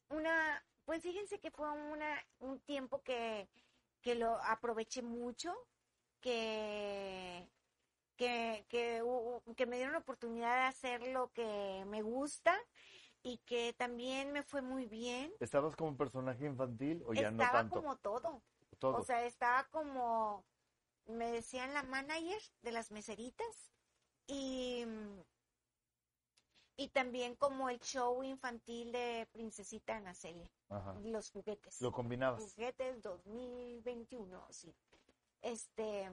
una, 0.08 0.64
pues 0.86 1.02
fíjense 1.02 1.38
que 1.38 1.50
fue 1.50 1.70
una, 1.70 2.18
un 2.38 2.58
tiempo 2.60 3.02
que, 3.02 3.48
que 4.00 4.14
lo 4.14 4.42
aproveché 4.44 5.02
mucho, 5.02 5.54
que, 6.20 7.46
que, 8.20 8.66
que, 9.56 9.66
me 9.66 9.76
dieron 9.76 9.94
la 9.94 10.01
oportunidad 10.01 10.55
de 10.56 10.68
hacer 10.68 11.06
lo 11.09 11.32
que 11.32 11.84
me 11.86 12.02
gusta 12.02 12.55
y 13.22 13.38
que 13.47 13.72
también 13.72 14.32
me 14.32 14.42
fue 14.42 14.60
muy 14.60 14.84
bien. 14.84 15.32
¿Estabas 15.40 15.74
como 15.74 15.97
personaje 15.97 16.44
infantil 16.44 17.02
o 17.06 17.14
ya 17.14 17.30
no 17.30 17.42
Estaba 17.42 17.60
tanto? 17.60 17.76
como 17.76 17.97
todo. 17.97 18.42
Todo. 18.78 18.98
O 18.98 19.05
sea, 19.05 19.24
estaba 19.24 19.64
como, 19.70 20.44
me 21.06 21.32
decían 21.32 21.72
la 21.72 21.82
manager 21.82 22.42
de 22.60 22.72
las 22.72 22.90
meseritas 22.90 23.72
y, 24.26 24.84
y 26.76 26.88
también 26.88 27.36
como 27.36 27.70
el 27.70 27.80
show 27.80 28.22
infantil 28.22 28.92
de 28.92 29.28
Princesita 29.32 29.97
Ana 29.97 30.12
Celia, 30.12 30.51
Ajá. 30.68 30.94
los 31.02 31.30
juguetes. 31.30 31.80
Lo 31.80 31.90
combinabas. 31.90 32.42
Juguetes 32.42 33.01
2021, 33.01 34.47
sí. 34.51 34.74
Este, 35.40 36.10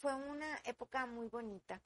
fue 0.00 0.14
una 0.14 0.58
época 0.64 1.04
muy 1.04 1.28
bonita. 1.28 1.82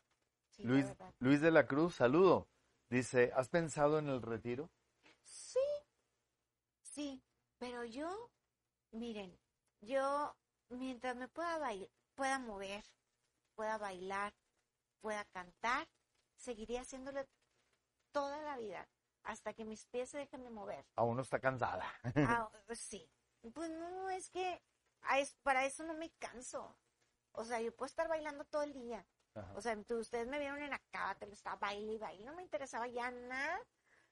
sí, 0.51 0.62
Luis. 0.62 0.86
Luis 1.19 1.41
de 1.41 1.51
la 1.51 1.66
Cruz, 1.66 1.97
saludo. 1.97 2.49
Dice, 2.89 3.32
¿has 3.35 3.49
pensado 3.49 3.99
en 3.99 4.09
el 4.09 4.23
retiro? 4.23 4.70
Sí, 5.23 5.59
sí, 6.81 7.23
pero 7.59 7.85
yo, 7.85 8.31
miren, 8.93 9.36
yo 9.81 10.36
mientras 10.69 11.16
me 11.16 11.27
pueda 11.27 11.59
bailar, 11.59 11.91
pueda 12.15 12.39
mover, 12.39 12.85
pueda 13.57 13.78
bailar, 13.78 14.32
pueda 15.01 15.24
cantar, 15.24 15.89
seguiría 16.36 16.82
haciéndolo 16.82 17.27
toda 18.12 18.41
la 18.43 18.59
vida, 18.59 18.89
hasta 19.24 19.55
que 19.55 19.65
mis 19.65 19.86
pies 19.86 20.11
se 20.11 20.19
dejen 20.19 20.45
de 20.45 20.51
mover. 20.51 20.86
Aún 20.95 21.16
no 21.16 21.23
está 21.23 21.41
cansada. 21.41 21.85
Ah, 22.28 22.49
sí, 22.74 23.11
pues 23.53 23.70
no, 23.70 24.09
es 24.11 24.31
que 24.31 24.62
para 25.43 25.65
eso 25.66 25.82
no 25.82 25.95
me 25.95 26.11
canso. 26.19 26.77
O 27.35 27.44
sea, 27.44 27.61
yo 27.61 27.74
puedo 27.74 27.86
estar 27.86 28.09
bailando 28.09 28.44
todo 28.44 28.62
el 28.62 28.73
día. 28.73 29.05
Ajá. 29.35 29.52
O 29.56 29.61
sea, 29.61 29.77
tú- 29.85 29.98
ustedes 29.98 30.27
me 30.28 30.39
vieron 30.39 30.62
en 30.62 30.73
acá, 30.73 31.16
te 31.19 31.27
lo 31.27 31.32
estaba 31.32 31.56
baile 31.56 31.93
y 31.94 31.98
baile. 31.98 32.24
No 32.24 32.35
me 32.35 32.43
interesaba 32.43 32.86
ya 32.89 33.11
nada 33.11 33.59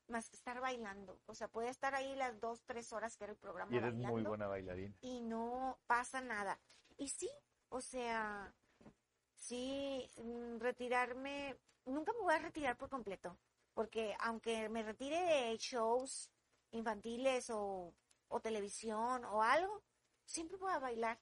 más 0.09 0.29
que 0.29 0.37
estar 0.37 0.61
bailando. 0.61 1.21
O 1.27 1.35
sea, 1.35 1.49
podía 1.49 1.71
estar 1.71 1.95
ahí 1.95 2.15
las 2.17 2.39
dos, 2.41 2.63
tres 2.65 2.93
horas 2.93 3.17
que 3.17 3.25
era 3.25 3.33
el 3.33 3.39
programa 3.39 3.73
Y 3.73 3.79
eres 3.79 3.93
bailando 3.93 4.13
muy 4.13 4.23
buena 4.25 4.47
bailarina. 4.49 4.95
y 5.01 5.21
no 5.21 5.79
pasa 5.87 6.21
nada. 6.21 6.59
Y 6.97 7.09
sí, 7.09 7.31
o 7.69 7.81
sea, 7.81 8.53
sí, 9.37 10.11
mm, 10.17 10.59
retirarme, 10.59 11.57
nunca 11.85 12.13
me 12.13 12.21
voy 12.21 12.35
a 12.35 12.39
retirar 12.39 12.77
por 12.77 12.89
completo, 12.89 13.39
porque 13.75 14.15
aunque 14.21 14.69
me 14.69 14.83
retire 14.83 15.19
de 15.21 15.57
shows 15.57 16.31
infantiles 16.73 17.49
o, 17.51 17.95
o 18.29 18.41
televisión 18.41 19.25
o 19.27 19.43
algo, 19.43 19.83
siempre 20.25 20.57
voy 20.57 20.73
a 20.73 20.79
bailar 20.79 21.21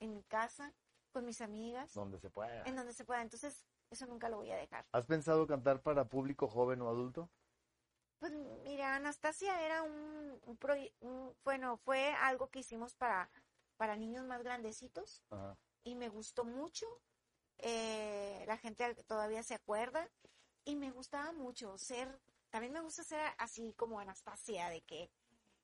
en 0.00 0.14
mi 0.14 0.22
casa, 0.24 0.72
con 1.18 1.24
mis 1.26 1.40
amigas, 1.40 1.92
Donde 1.94 2.20
se 2.20 2.30
pueda. 2.30 2.62
en 2.64 2.76
donde 2.76 2.92
se 2.92 3.04
pueda. 3.04 3.22
Entonces, 3.22 3.66
eso 3.90 4.06
nunca 4.06 4.28
lo 4.28 4.36
voy 4.36 4.52
a 4.52 4.56
dejar. 4.56 4.86
¿Has 4.92 5.04
pensado 5.04 5.48
cantar 5.48 5.82
para 5.82 6.04
público 6.08 6.46
joven 6.46 6.80
o 6.80 6.88
adulto? 6.88 7.28
Pues 8.20 8.30
mira, 8.62 8.94
Anastasia 8.94 9.60
era 9.66 9.82
un, 9.82 10.40
un 10.46 10.58
un- 11.00 11.36
bueno, 11.42 11.76
fue 11.78 12.12
algo 12.12 12.50
que 12.50 12.60
hicimos 12.60 12.94
para, 12.94 13.28
para 13.76 13.96
niños 13.96 14.24
más 14.26 14.44
grandecitos 14.44 15.24
Ajá. 15.30 15.58
y 15.82 15.96
me 15.96 16.08
gustó 16.08 16.44
mucho. 16.44 16.86
Eh, 17.58 18.44
la 18.46 18.56
gente 18.56 18.94
todavía 19.02 19.42
se 19.42 19.54
acuerda 19.54 20.08
y 20.64 20.76
me 20.76 20.92
gustaba 20.92 21.32
mucho 21.32 21.76
ser, 21.78 22.20
también 22.50 22.72
me 22.72 22.80
gusta 22.80 23.02
ser 23.02 23.20
así 23.38 23.72
como 23.76 23.98
Anastasia, 23.98 24.68
de 24.68 24.82
que, 24.82 25.10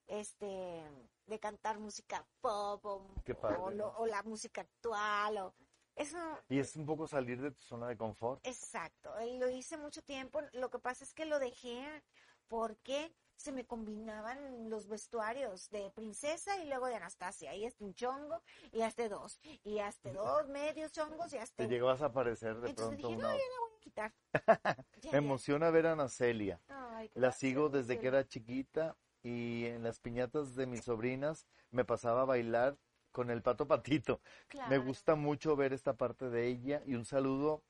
este, 0.07 0.83
de 1.27 1.39
cantar 1.39 1.79
música 1.79 2.27
pop 2.41 2.85
o, 2.85 3.07
o, 3.43 3.93
o 3.99 4.07
la 4.07 4.23
música 4.23 4.61
actual 4.63 5.39
o 5.39 5.55
eso, 5.97 6.19
Y 6.49 6.59
es 6.59 6.75
un 6.77 6.87
poco 6.87 7.07
salir 7.07 7.41
de 7.41 7.53
tu 7.53 7.63
zona 7.63 7.87
de 7.89 7.97
confort. 7.97 8.45
Exacto, 8.47 9.17
eh, 9.21 9.39
lo 9.39 9.49
hice 9.49 9.77
mucho 9.77 10.03
tiempo. 10.03 10.41
Lo 10.53 10.69
que 10.69 10.79
pasa 10.81 11.05
es 11.05 11.15
que 11.15 11.25
lo 11.25 11.39
dejé 11.39 12.03
porque 12.49 13.15
se 13.37 13.53
me 13.53 13.65
combinaban 13.65 14.71
los 14.71 14.89
vestuarios 14.89 15.71
de 15.71 15.91
princesa 15.91 16.57
y 16.59 16.67
luego 16.67 16.87
de 16.87 16.97
Anastasia. 16.97 17.55
Y 17.55 17.65
este 17.65 17.85
un 17.85 17.95
chongo, 17.95 18.43
y 18.73 18.83
este 18.83 19.09
dos, 19.09 19.39
y 19.63 19.79
este 19.79 20.13
dos 20.13 20.49
medios 20.49 20.93
chongos, 20.93 21.33
y 21.33 21.37
este 21.37 21.65
Te 21.65 21.69
llegabas 21.69 22.03
a 22.03 22.07
aparecer 22.07 22.61
de 22.61 22.71
Entonces 22.71 22.99
pronto 23.01 23.09
dije, 23.09 23.19
una... 23.21 23.33
no, 23.33 23.39
ya 23.39 23.45
la 23.45 23.61
voy 23.61 23.77
a 23.77 23.81
quitar. 23.81 24.15
Ya, 25.03 25.11
Me 25.11 25.11
ya. 25.13 25.19
emociona 25.19 25.71
ver 25.71 25.87
a 25.87 25.93
Ana 25.93 26.09
Celia. 26.09 26.61
Ay, 26.69 27.11
La 27.15 27.31
sigo 27.33 27.69
desde 27.69 27.99
que 28.01 28.09
era 28.09 28.27
chiquita 28.27 28.97
y 29.25 29.65
en 29.65 29.83
las 29.83 29.99
piñatas 29.99 30.55
de 30.55 30.67
mis 30.67 30.85
sobrinas 30.85 31.49
me 31.71 31.85
pasaba 31.85 32.23
a 32.23 32.27
bailar 32.27 32.77
con 33.11 33.31
el 33.31 33.43
pato 33.43 33.67
patito. 33.67 34.21
Me 34.69 34.79
gusta 34.79 35.15
mucho 35.15 35.57
ver 35.57 35.73
esta 35.73 35.97
parte 35.97 36.29
de 36.29 36.47
ella 36.47 36.83
y 36.85 36.95
un 36.95 37.07
saludo 37.07 37.65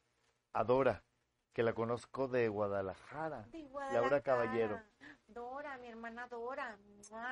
a 0.52 0.64
Dora, 0.64 1.04
que 1.52 1.62
la 1.62 1.72
conozco 1.72 2.28
de 2.28 2.48
Guadalajara. 2.48 3.46
De 3.52 3.68
Laura. 3.92 4.20
Caballero. 4.20 4.82
Dora, 5.28 5.78
mi 5.78 5.88
hermana 5.88 6.26
Dora, 6.28 6.78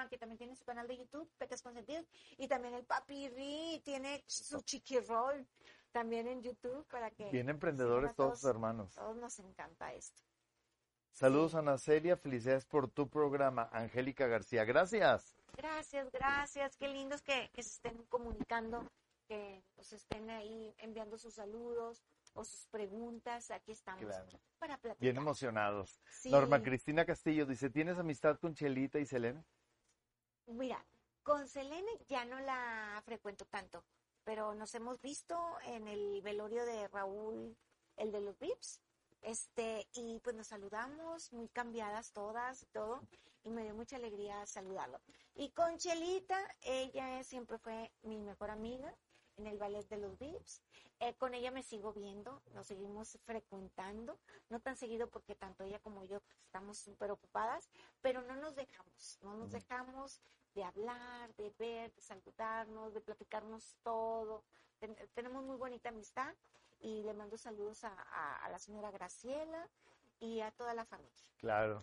que 0.09 0.19
también 0.19 0.39
tiene 0.39 0.57
su 0.57 0.65
canal 0.65 0.87
de 0.87 0.97
YouTube, 0.97 1.31
Pecas 1.39 1.63
Consentidos, 1.63 2.07
y 2.39 2.49
también 2.49 2.75
el 2.75 2.85
Papi 2.85 3.29
Ri 3.29 3.83
tiene 3.85 4.25
su 4.27 4.61
chiqui 4.63 5.01
roll 5.01 5.47
también 5.91 6.27
en 6.27 6.43
YouTube 6.43 6.87
para 6.89 7.11
que 7.11 7.29
Bien 7.31 7.49
emprendedores 7.49 8.15
todos 8.15 8.41
sus 8.41 8.49
hermanos. 8.49 8.95
Todos 8.95 9.17
nos 9.17 9.39
encanta 9.41 9.93
esto. 9.93 10.23
Saludos 11.13 11.55
a 11.55 11.59
Ana 11.61 11.79
Celia, 11.79 12.17
felicidades 12.17 12.65
por 12.65 12.89
tu 12.91 13.09
programa. 13.09 13.69
Angélica 13.73 14.27
García, 14.27 14.65
gracias. 14.65 15.37
Gracias, 15.57 16.11
gracias, 16.11 16.77
qué 16.77 16.89
lindos 16.89 17.21
que, 17.23 17.51
que 17.53 17.63
se 17.63 17.71
estén 17.75 18.03
comunicando, 18.05 18.91
que 19.29 19.63
nos 19.77 19.93
estén 19.93 20.31
ahí 20.31 20.75
enviando 20.79 21.19
sus 21.19 21.35
saludos 21.35 22.03
o 22.33 22.45
sus 22.45 22.67
preguntas, 22.69 23.51
aquí 23.51 23.73
estamos 23.73 24.05
Claro. 24.07 24.27
para 24.59 24.79
platicar. 24.79 25.03
Bien 25.03 25.17
emocionados. 25.19 26.01
Sí. 26.11 26.31
Norma 26.31 26.63
Cristina 26.63 27.05
Castillo 27.05 27.45
dice, 27.45 27.69
¿tienes 27.69 27.99
amistad 27.99 28.39
con 28.39 28.55
Chelita 28.55 28.99
y 28.99 29.05
Selena? 29.05 29.45
Mira, 30.47 30.83
con 31.23 31.47
Selene 31.47 31.91
ya 32.09 32.25
no 32.25 32.41
la 32.41 33.01
frecuento 33.05 33.45
tanto, 33.45 33.85
pero 34.25 34.55
nos 34.55 34.75
hemos 34.75 34.99
visto 35.03 35.37
en 35.67 35.87
el 35.89 36.23
velorio 36.23 36.65
de 36.65 36.89
Raúl, 36.89 37.55
el 37.99 38.11
de 38.11 38.21
los 38.23 38.39
VIPs, 38.39 38.81
este, 39.23 39.89
y 39.95 40.19
pues 40.21 40.37
nos 40.37 40.49
saludamos, 40.49 41.33
muy 41.33 41.49
cambiadas 41.49 42.13
todas 42.13 42.63
y 42.63 42.67
todo, 42.67 43.03
y 43.45 43.51
me 43.51 43.63
dio 43.65 43.75
mucha 43.75 43.97
alegría 43.97 44.45
saludarlo. 44.47 45.01
Y 45.35 45.51
con 45.51 45.79
Chelita, 45.79 46.39
ella 46.61 47.23
siempre 47.25 47.59
fue 47.59 47.93
mi 48.03 48.19
mejor 48.19 48.51
amiga 48.51 48.95
en 49.37 49.47
el 49.47 49.59
ballet 49.59 49.89
de 49.89 49.97
los 49.97 50.19
VIPs. 50.19 50.63
Eh, 51.01 51.15
con 51.15 51.35
ella 51.35 51.51
me 51.51 51.63
sigo 51.63 51.93
viendo, 51.93 52.43
nos 52.53 52.67
seguimos 52.67 53.19
frecuentando, 53.25 54.19
no 54.51 54.61
tan 54.61 54.77
seguido 54.77 55.09
porque 55.09 55.35
tanto 55.35 55.65
ella 55.65 55.81
como 55.81 56.05
yo 56.05 56.21
estamos 56.45 56.79
súper 56.79 57.11
ocupadas, 57.11 57.71
pero 58.01 58.23
no 58.23 58.37
nos 58.37 58.55
dejamos, 58.55 59.19
no 59.23 59.35
nos 59.35 59.51
dejamos 59.51 60.21
de 60.55 60.63
hablar, 60.65 61.35
de 61.37 61.51
ver, 61.59 61.93
de 61.95 62.01
saludarnos, 62.03 62.93
de 62.93 63.01
platicarnos 63.01 63.77
todo. 63.83 64.45
Ten- 64.79 64.97
tenemos 65.15 65.43
muy 65.45 65.57
bonita 65.57 65.89
amistad 65.89 66.35
y 66.83 67.03
le 67.05 67.15
mando 67.15 67.39
saludos 67.39 67.85
a, 67.85 67.89
a- 67.93 68.45
a 68.45 68.49
la 68.51 68.59
señora 68.59 68.91
Graciela 68.91 69.67
y 70.21 70.41
a 70.41 70.51
toda 70.51 70.75
la 70.75 70.85
familia. 70.85 71.25
Claro. 71.39 71.81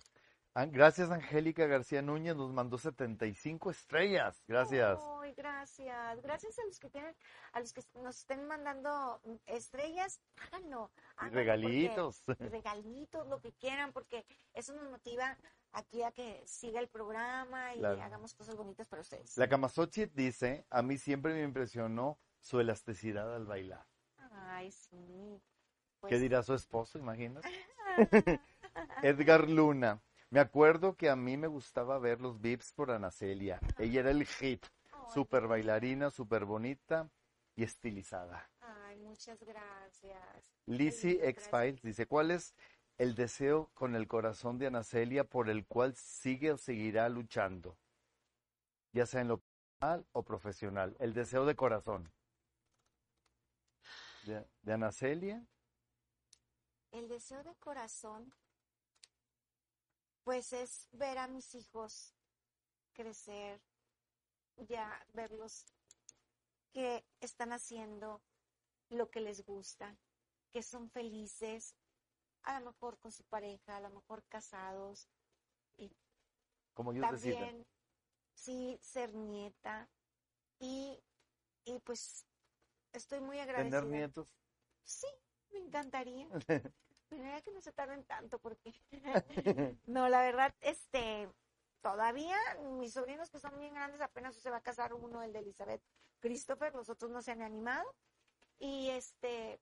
An- 0.56 0.72
Gracias, 0.72 1.10
Angélica 1.12 1.66
García 1.68 2.02
Núñez, 2.02 2.36
nos 2.36 2.52
mandó 2.52 2.78
75 2.78 3.70
estrellas. 3.72 4.44
Gracias. 4.48 5.00
Ay, 5.22 5.34
gracias. 5.36 6.22
Gracias 6.22 6.58
a 6.60 6.66
los 6.66 6.80
que 6.80 6.90
tienen, 6.90 7.16
a 7.54 7.60
los 7.60 7.72
que 7.72 7.82
nos 7.96 8.18
estén 8.20 8.48
mandando 8.48 9.22
estrellas, 9.46 10.20
háganlo. 10.52 10.92
Regalitos. 11.32 12.24
porque- 12.26 12.50
regalitos, 12.50 13.28
lo 13.28 13.40
que 13.40 13.54
quieran, 13.54 13.94
porque 13.94 14.26
eso 14.54 14.74
nos 14.74 14.90
motiva 14.90 15.38
aquí 15.72 16.02
a 16.04 16.12
que 16.12 16.42
siga 16.48 16.80
el 16.80 16.88
programa 16.90 17.76
y 17.76 17.80
Claro. 17.80 18.02
hagamos 18.02 18.34
cosas 18.34 18.56
bonitas 18.56 18.88
para 18.88 19.02
ustedes. 19.04 19.38
La 19.38 19.48
Camasochit 19.48 20.12
dice, 20.14 20.66
a 20.72 20.82
mí 20.82 20.98
siempre 20.98 21.34
me 21.34 21.44
impresionó 21.44 22.18
su 22.40 22.60
elasticidad 22.60 23.34
al 23.36 23.46
bailar. 23.46 23.86
Ay, 24.52 24.72
sí. 24.72 25.42
¿Qué 26.02 26.08
Pues, 26.08 26.22
dirá 26.22 26.42
su 26.44 26.54
esposo, 26.54 26.98
imaginas? 26.98 27.44
Edgar 29.04 29.50
Luna. 29.50 30.02
Me 30.32 30.40
acuerdo 30.40 30.96
que 30.96 31.10
a 31.10 31.16
mí 31.16 31.38
me 31.38 31.48
gustaba 31.48 31.98
ver 32.00 32.22
los 32.22 32.40
VIPs 32.40 32.74
por 32.74 32.92
Ana 32.92 33.12
Celia. 33.12 33.60
Ella 33.78 34.02
era 34.02 34.12
el 34.12 34.26
hit. 34.26 34.66
ay, 34.92 35.00
Súper 35.14 35.48
bailarina, 35.48 36.10
súper 36.10 36.46
bonita 36.46 37.10
y 37.56 37.64
estilizada. 37.64 38.50
Ay, 38.62 38.98
muchas 39.00 39.40
gracias. 39.44 40.54
Lizzie 40.66 41.28
X-Files 41.30 41.82
dice, 41.82 42.06
¿cuál 42.06 42.32
es 42.32 42.54
el 42.98 43.16
deseo 43.16 43.70
con 43.74 43.96
el 43.96 44.08
corazón 44.08 44.60
de 44.60 44.68
Ana 44.68 44.84
Celia 44.84 45.24
por 45.24 45.50
el 45.50 45.66
cual 45.66 45.96
sigue 45.96 46.52
o 46.52 46.58
seguirá 46.58 47.10
luchando? 47.10 47.78
Ya 48.94 49.06
sea 49.06 49.22
en 49.22 49.30
lo 49.30 49.40
personal 49.40 50.06
o 50.12 50.24
profesional. 50.24 50.96
El 51.00 51.14
deseo 51.14 51.46
de 51.46 51.56
corazón. 51.56 52.12
De, 54.30 54.46
de 54.62 54.74
Ana 54.74 54.92
Celia. 54.92 55.44
El 56.92 57.08
deseo 57.08 57.44
de 57.44 57.56
corazón, 57.56 58.32
pues 60.24 60.54
es 60.54 60.88
ver 60.92 61.18
a 61.18 61.28
mis 61.28 61.56
hijos 61.56 62.14
crecer, 62.94 63.60
ya 64.58 65.04
verlos 65.14 65.66
que 66.72 67.04
están 67.22 67.54
haciendo 67.54 68.22
lo 68.90 69.10
que 69.10 69.22
les 69.22 69.44
gusta, 69.44 69.98
que 70.52 70.62
son 70.62 70.92
felices, 70.92 71.76
a 72.44 72.60
lo 72.60 72.68
mejor 72.68 73.00
con 73.00 73.12
su 73.12 73.24
pareja, 73.24 73.78
a 73.78 73.82
lo 73.82 73.90
mejor 73.90 74.24
casados, 74.30 75.10
Como 76.76 76.92
ellos 76.92 77.02
también, 77.02 77.40
deciden. 77.40 77.68
sí, 78.36 78.78
ser 78.82 79.14
nieta 79.16 79.90
y, 80.60 81.04
y 81.66 81.80
pues 81.80 82.29
estoy 82.94 83.22
muy 83.22 83.40
agradecida. 83.40 83.82
Tener 83.82 83.92
nietos. 83.92 84.28
Sí, 84.84 85.08
me 85.52 85.60
encantaría. 85.60 86.28
Ya 87.12 87.42
que 87.42 87.52
no 87.52 87.60
se 87.60 87.72
tarden 87.72 88.04
tanto 88.04 88.38
porque 88.38 88.72
no, 89.88 90.10
la 90.10 90.22
verdad, 90.22 90.54
este, 90.62 91.28
todavía 91.82 92.38
mis 92.78 92.94
sobrinos 92.94 93.32
que 93.32 93.40
son 93.40 93.58
bien 93.58 93.74
grandes, 93.74 94.02
apenas 94.02 94.36
se 94.36 94.52
va 94.52 94.58
a 94.58 94.62
casar 94.62 94.94
uno, 94.94 95.24
el 95.24 95.34
de 95.34 95.40
Elizabeth 95.40 95.82
Christopher, 96.20 96.76
los 96.76 96.88
otros 96.88 97.10
no 97.10 97.24
se 97.24 97.32
han 97.32 97.42
animado. 97.42 97.96
Y 98.60 98.90
este, 98.90 99.60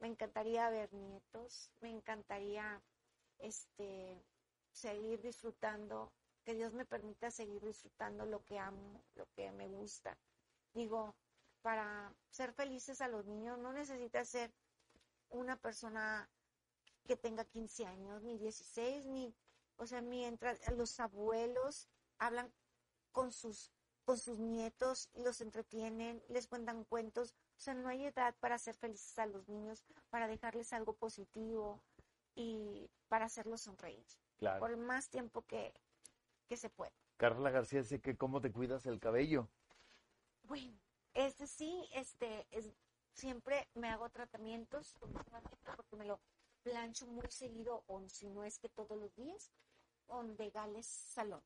me 0.00 0.08
encantaría 0.08 0.68
ver 0.68 0.92
nietos, 0.92 1.70
me 1.80 1.88
encantaría 1.88 2.82
este 3.38 4.22
seguir 4.72 5.22
disfrutando, 5.22 6.12
que 6.44 6.54
Dios 6.54 6.74
me 6.74 6.84
permita 6.84 7.30
seguir 7.30 7.64
disfrutando 7.64 8.26
lo 8.26 8.44
que 8.44 8.58
amo, 8.58 9.02
lo 9.14 9.26
que 9.34 9.50
me 9.52 9.68
gusta. 9.68 10.18
Digo, 10.74 11.14
para 11.64 12.14
ser 12.28 12.52
felices 12.52 13.00
a 13.00 13.08
los 13.08 13.24
niños 13.24 13.58
no 13.58 13.72
necesitas 13.72 14.28
ser 14.28 14.52
una 15.30 15.56
persona 15.56 16.28
que 17.06 17.16
tenga 17.16 17.46
15 17.46 17.86
años, 17.86 18.22
ni 18.22 18.36
16, 18.36 19.06
ni, 19.06 19.34
o 19.78 19.86
sea, 19.86 20.02
mientras 20.02 20.60
los 20.76 21.00
abuelos 21.00 21.88
hablan 22.18 22.52
con 23.12 23.32
sus, 23.32 23.72
con 24.04 24.18
sus 24.18 24.38
nietos, 24.38 25.08
los 25.14 25.40
entretienen, 25.40 26.22
les 26.28 26.46
cuentan 26.46 26.84
cuentos, 26.84 27.32
o 27.56 27.60
sea, 27.60 27.72
no 27.72 27.88
hay 27.88 28.04
edad 28.04 28.34
para 28.40 28.58
ser 28.58 28.74
felices 28.74 29.18
a 29.18 29.24
los 29.24 29.48
niños, 29.48 29.82
para 30.10 30.28
dejarles 30.28 30.70
algo 30.74 30.92
positivo 30.92 31.80
y 32.34 32.90
para 33.08 33.24
hacerlos 33.24 33.62
sonreír 33.62 34.04
Claro. 34.36 34.60
por 34.60 34.70
el 34.70 34.76
más 34.76 35.08
tiempo 35.08 35.40
que, 35.46 35.72
que 36.46 36.58
se 36.58 36.68
pueda. 36.68 36.92
Carla 37.16 37.48
García 37.48 37.80
dice 37.80 38.02
que 38.02 38.18
cómo 38.18 38.42
te 38.42 38.52
cuidas 38.52 38.84
el 38.84 39.00
cabello. 39.00 39.48
Bueno, 40.42 40.78
este 41.14 41.46
sí, 41.46 41.88
este, 41.94 42.46
es, 42.50 42.70
siempre 43.12 43.68
me 43.74 43.88
hago 43.88 44.10
tratamientos 44.10 44.94
porque 44.98 45.96
me 45.96 46.04
lo 46.04 46.20
plancho 46.62 47.06
muy 47.06 47.30
seguido, 47.30 47.84
o 47.86 48.00
si 48.08 48.28
no 48.28 48.44
es 48.44 48.58
que 48.58 48.68
todos 48.68 48.98
los 48.98 49.14
días, 49.14 49.50
con 50.06 50.36
de 50.36 50.50
Gales 50.50 50.86
Salón. 50.86 51.42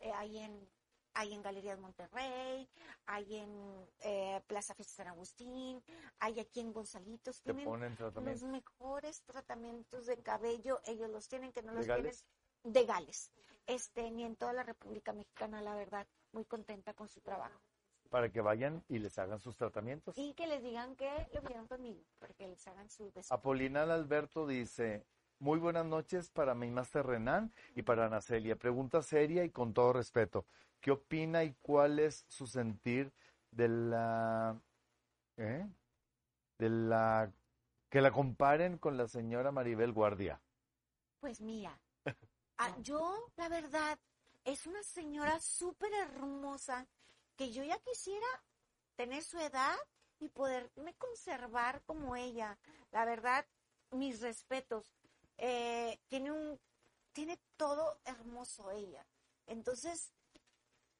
Eh, 0.00 0.12
hay 0.12 0.38
en 0.38 0.68
hay 1.16 1.32
en 1.32 1.40
Galerías 1.40 1.78
Monterrey, 1.78 2.68
hay 3.06 3.36
en 3.36 3.88
eh, 4.00 4.42
Plaza 4.46 4.74
Fiesta 4.74 4.96
San 4.96 5.08
Agustín, 5.08 5.82
hay 6.18 6.38
aquí 6.40 6.60
en 6.60 6.74
Gonzalitos. 6.74 7.40
Tienen 7.40 7.64
ponen 7.64 7.96
los 8.16 8.42
mejores 8.42 9.22
tratamientos 9.22 10.04
de 10.04 10.18
cabello, 10.18 10.78
ellos 10.84 11.08
los 11.08 11.26
tienen, 11.26 11.52
que 11.52 11.62
no 11.62 11.72
¿De 11.72 11.78
los 11.78 11.86
Gales? 11.86 12.26
tienen 12.62 12.74
de 12.74 12.84
Gales. 12.84 13.32
Este, 13.66 14.10
ni 14.10 14.24
en 14.24 14.36
toda 14.36 14.52
la 14.52 14.62
República 14.62 15.14
Mexicana, 15.14 15.62
la 15.62 15.74
verdad, 15.74 16.06
muy 16.32 16.44
contenta 16.44 16.92
con 16.92 17.08
su 17.08 17.22
trabajo. 17.22 17.62
Para 18.10 18.30
que 18.30 18.40
vayan 18.40 18.84
y 18.88 18.98
les 18.98 19.18
hagan 19.18 19.38
sus 19.40 19.56
tratamientos. 19.56 20.16
Y 20.16 20.32
que 20.34 20.46
les 20.46 20.62
digan 20.62 20.94
que 20.96 21.10
lo 21.32 21.40
vieron 21.42 21.66
conmigo, 21.66 22.02
para 22.18 22.32
que 22.34 22.46
les 22.48 22.66
hagan 22.68 22.88
su 22.88 23.10
des- 23.10 23.30
Apolinal 23.32 23.90
Alberto 23.90 24.46
dice, 24.46 25.04
muy 25.38 25.58
buenas 25.58 25.84
noches 25.86 26.30
para 26.30 26.54
mi 26.54 26.70
máster 26.70 27.04
Renan 27.04 27.52
y 27.74 27.82
para 27.82 28.06
Ana 28.06 28.20
Celia. 28.20 28.56
Pregunta 28.56 29.02
seria 29.02 29.44
y 29.44 29.50
con 29.50 29.74
todo 29.74 29.92
respeto. 29.92 30.46
¿Qué 30.80 30.90
opina 30.92 31.42
y 31.44 31.54
cuál 31.62 31.98
es 31.98 32.24
su 32.28 32.46
sentir 32.46 33.12
de 33.50 33.68
la... 33.68 34.56
¿eh? 35.36 35.66
de 36.58 36.70
la... 36.70 37.30
que 37.90 38.00
la 38.00 38.10
comparen 38.12 38.78
con 38.78 38.96
la 38.96 39.08
señora 39.08 39.50
Maribel 39.52 39.92
Guardia? 39.92 40.40
Pues 41.20 41.40
mira, 41.40 41.78
ah, 42.58 42.76
yo, 42.80 43.30
la 43.36 43.48
verdad, 43.48 43.98
es 44.44 44.66
una 44.66 44.82
señora 44.82 45.40
súper 45.40 45.92
hermosa 45.92 46.86
que 47.36 47.52
yo 47.52 47.62
ya 47.62 47.78
quisiera 47.80 48.26
tener 48.96 49.22
su 49.22 49.38
edad 49.38 49.76
y 50.18 50.28
poderme 50.28 50.94
conservar 50.94 51.82
como 51.84 52.16
ella. 52.16 52.58
La 52.90 53.04
verdad, 53.04 53.46
mis 53.90 54.20
respetos. 54.20 54.92
Eh, 55.38 56.00
tiene 56.08 56.32
un, 56.32 56.58
tiene 57.12 57.38
todo 57.56 58.00
hermoso 58.04 58.70
ella. 58.70 59.06
Entonces, 59.46 60.12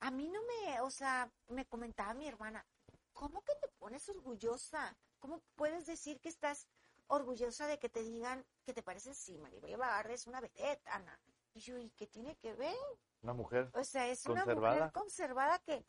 a 0.00 0.10
mí 0.10 0.28
no 0.28 0.40
me, 0.42 0.80
o 0.80 0.90
sea, 0.90 1.32
me 1.48 1.66
comentaba 1.66 2.14
mi 2.14 2.28
hermana, 2.28 2.66
¿cómo 3.12 3.42
que 3.42 3.54
te 3.56 3.68
pones 3.78 4.08
orgullosa? 4.08 4.96
¿Cómo 5.18 5.42
puedes 5.54 5.86
decir 5.86 6.20
que 6.20 6.28
estás 6.28 6.68
orgullosa 7.06 7.66
de 7.66 7.78
que 7.78 7.88
te 7.88 8.02
digan 8.02 8.44
que 8.64 8.74
te 8.74 8.82
pareces? 8.82 9.16
Sí, 9.16 9.38
Maribel 9.38 9.76
Guardia 9.76 10.14
es 10.14 10.26
una 10.26 10.40
vedette, 10.40 10.86
Ana. 10.88 11.18
Y 11.54 11.60
yo, 11.60 11.78
¿y 11.78 11.90
qué 11.90 12.06
tiene 12.06 12.36
que 12.36 12.54
ver? 12.54 12.76
Una 13.22 13.32
mujer. 13.32 13.70
O 13.72 13.82
sea, 13.82 14.08
es 14.08 14.26
una 14.26 14.44
mujer 14.44 14.92
conservada 14.92 15.58
que, 15.60 15.86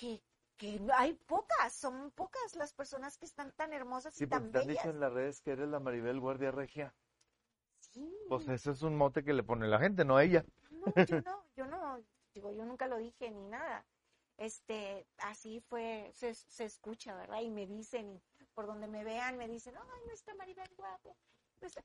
que, 0.00 0.22
que 0.56 0.80
hay 0.94 1.12
pocas, 1.14 1.72
son 1.74 2.10
pocas 2.12 2.56
las 2.56 2.72
personas 2.72 3.18
que 3.18 3.26
están 3.26 3.52
tan 3.52 3.72
hermosas 3.74 4.14
Sí, 4.14 4.24
y 4.24 4.26
porque 4.26 4.42
tan 4.44 4.52
te 4.52 4.58
han 4.60 4.66
dicho 4.68 4.90
en 4.90 5.00
las 5.00 5.12
redes 5.12 5.40
que 5.42 5.52
eres 5.52 5.68
la 5.68 5.78
Maribel 5.78 6.18
Guardia 6.18 6.50
Regia. 6.50 6.94
Sí. 7.80 8.10
Pues 8.28 8.48
eso 8.48 8.70
es 8.70 8.82
un 8.82 8.96
mote 8.96 9.22
que 9.22 9.32
le 9.34 9.42
pone 9.42 9.68
la 9.68 9.78
gente, 9.78 10.04
no 10.04 10.18
ella. 10.18 10.44
No, 10.70 10.86
yo 11.04 11.20
no, 11.20 11.44
yo 11.56 11.66
no, 11.66 12.02
digo, 12.32 12.50
yo 12.52 12.64
nunca 12.64 12.86
lo 12.86 12.96
dije 12.96 13.30
ni 13.30 13.44
nada. 13.44 13.84
Este, 14.38 15.06
así 15.18 15.60
fue, 15.60 16.10
se, 16.14 16.34
se 16.34 16.64
escucha, 16.64 17.14
¿verdad? 17.14 17.40
Y 17.42 17.50
me 17.50 17.66
dicen, 17.66 18.22
y 18.38 18.44
por 18.54 18.66
donde 18.66 18.86
me 18.86 19.04
vean, 19.04 19.36
me 19.36 19.48
dicen, 19.48 19.74
ay, 19.76 20.00
nuestra 20.06 20.34
Maribel 20.34 20.70
guapo. 20.76 21.14
nuestra- 21.60 21.82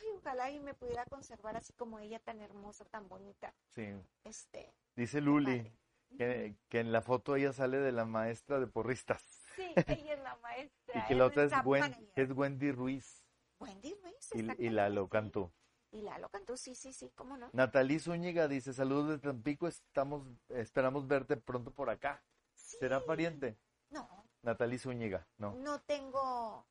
Ay, 0.00 0.06
ojalá 0.16 0.50
y 0.50 0.58
me 0.58 0.74
pudiera 0.74 1.04
conservar 1.06 1.56
así 1.56 1.72
como 1.74 2.00
ella, 2.00 2.18
tan 2.18 2.40
hermosa, 2.40 2.84
tan 2.86 3.08
bonita. 3.08 3.54
Sí. 3.68 3.86
Este, 4.24 4.74
Dice 4.96 5.20
Luli. 5.20 5.72
Que, 6.16 6.56
que 6.68 6.80
en 6.80 6.92
la 6.92 7.02
foto 7.02 7.36
ella 7.36 7.52
sale 7.52 7.78
de 7.78 7.92
la 7.92 8.04
maestra 8.04 8.60
de 8.60 8.66
porristas. 8.66 9.22
Sí, 9.56 9.72
ella 9.86 10.14
es 10.14 10.20
la 10.22 10.36
maestra. 10.36 11.04
Y 11.04 11.08
que 11.08 11.14
la 11.14 11.26
otra 11.26 11.44
es, 11.44 11.52
Gwen- 11.52 12.12
es 12.16 12.30
Wendy 12.32 12.72
Ruiz 12.72 13.24
Wendy 13.58 13.94
Ruiz, 14.02 14.34
y, 14.34 14.66
y 14.66 14.70
Lalo 14.70 15.04
sí. 15.04 15.10
Cantú. 15.10 15.50
Y 15.92 16.02
Lalo 16.02 16.28
Cantú, 16.30 16.56
sí, 16.56 16.74
sí, 16.74 16.92
sí, 16.92 17.10
¿cómo 17.14 17.36
no? 17.36 17.50
Natalie 17.52 17.98
Zúñiga 17.98 18.48
dice, 18.48 18.72
saludos 18.72 19.08
de 19.10 19.18
Tampico, 19.18 19.68
estamos, 19.68 20.26
esperamos 20.48 21.06
verte 21.06 21.36
pronto 21.36 21.70
por 21.70 21.90
acá. 21.90 22.22
¿Será 22.54 23.04
pariente? 23.04 23.56
No, 23.90 24.08
Natalie 24.42 24.78
Zúñiga, 24.78 25.26
no. 25.38 25.54
no 25.56 25.80
tengo, 25.82 26.66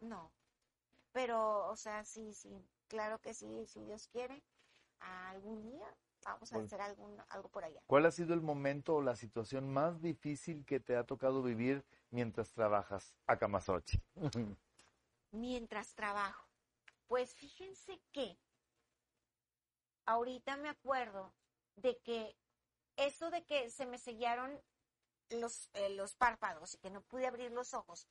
no. 0.00 0.30
Pero, 1.12 1.66
o 1.66 1.76
sea, 1.76 2.04
sí, 2.04 2.32
sí, 2.32 2.64
claro 2.88 3.18
que 3.18 3.34
sí, 3.34 3.66
si 3.66 3.84
Dios 3.84 4.06
quiere, 4.12 4.40
algún 5.00 5.62
día 5.62 5.86
vamos 6.24 6.52
a 6.52 6.56
Bueno. 6.56 6.66
hacer 6.66 6.80
algún, 6.80 7.22
algo 7.28 7.48
por 7.48 7.64
allá. 7.64 7.82
¿Cuál 7.86 8.06
ha 8.06 8.10
sido 8.10 8.34
el 8.34 8.40
momento 8.40 8.96
o 8.96 9.02
la 9.02 9.16
situación 9.16 9.72
más 9.72 10.00
difícil 10.00 10.64
que 10.64 10.80
te 10.80 10.96
ha 10.96 11.04
tocado 11.04 11.42
vivir 11.42 11.84
mientras 12.10 12.52
trabajas 12.52 13.14
a 13.26 13.38
Camasochi? 13.38 14.00
Mientras 15.32 15.94
trabajo. 15.94 16.48
Pues 17.06 17.34
fíjense 17.34 18.00
que 18.12 18.36
ahorita 20.06 20.56
me 20.56 20.68
acuerdo 20.68 21.32
de 21.76 21.98
que 21.98 22.36
eso 22.96 23.30
de 23.30 23.44
que 23.44 23.70
se 23.70 23.86
me 23.86 23.98
sellaron 23.98 24.60
los, 25.30 25.70
eh, 25.74 25.90
los 25.90 26.14
párpados 26.16 26.74
y 26.74 26.78
que 26.78 26.90
no 26.90 27.02
pude 27.02 27.26
abrir 27.26 27.52
los 27.52 27.74
ojos, 27.74 28.08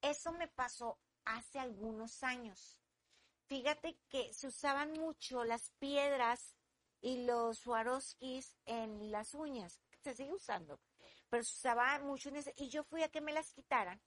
eso 0.00 0.32
me 0.32 0.48
pasó 0.48 0.98
hace 1.24 1.58
algunos 1.58 2.22
años. 2.22 2.78
Fíjate 3.46 3.98
que 4.08 4.32
se 4.32 4.46
usaban 4.46 4.92
mucho 4.92 5.44
las 5.44 5.70
piedras 5.78 6.54
y 7.00 7.24
los 7.24 7.58
Swarovskis 7.58 8.56
en 8.66 9.10
las 9.10 9.34
uñas. 9.34 9.80
Se 10.02 10.14
sigue 10.14 10.32
usando, 10.32 10.80
pero 11.28 11.42
se 11.44 11.54
usaba 11.54 11.98
mucho 12.00 12.28
en 12.28 12.36
ese. 12.36 12.54
Y 12.56 12.68
yo 12.68 12.84
fui 12.84 13.02
a 13.02 13.08
que 13.08 13.20
me 13.20 13.32
las 13.32 13.52
quitaran. 13.52 14.00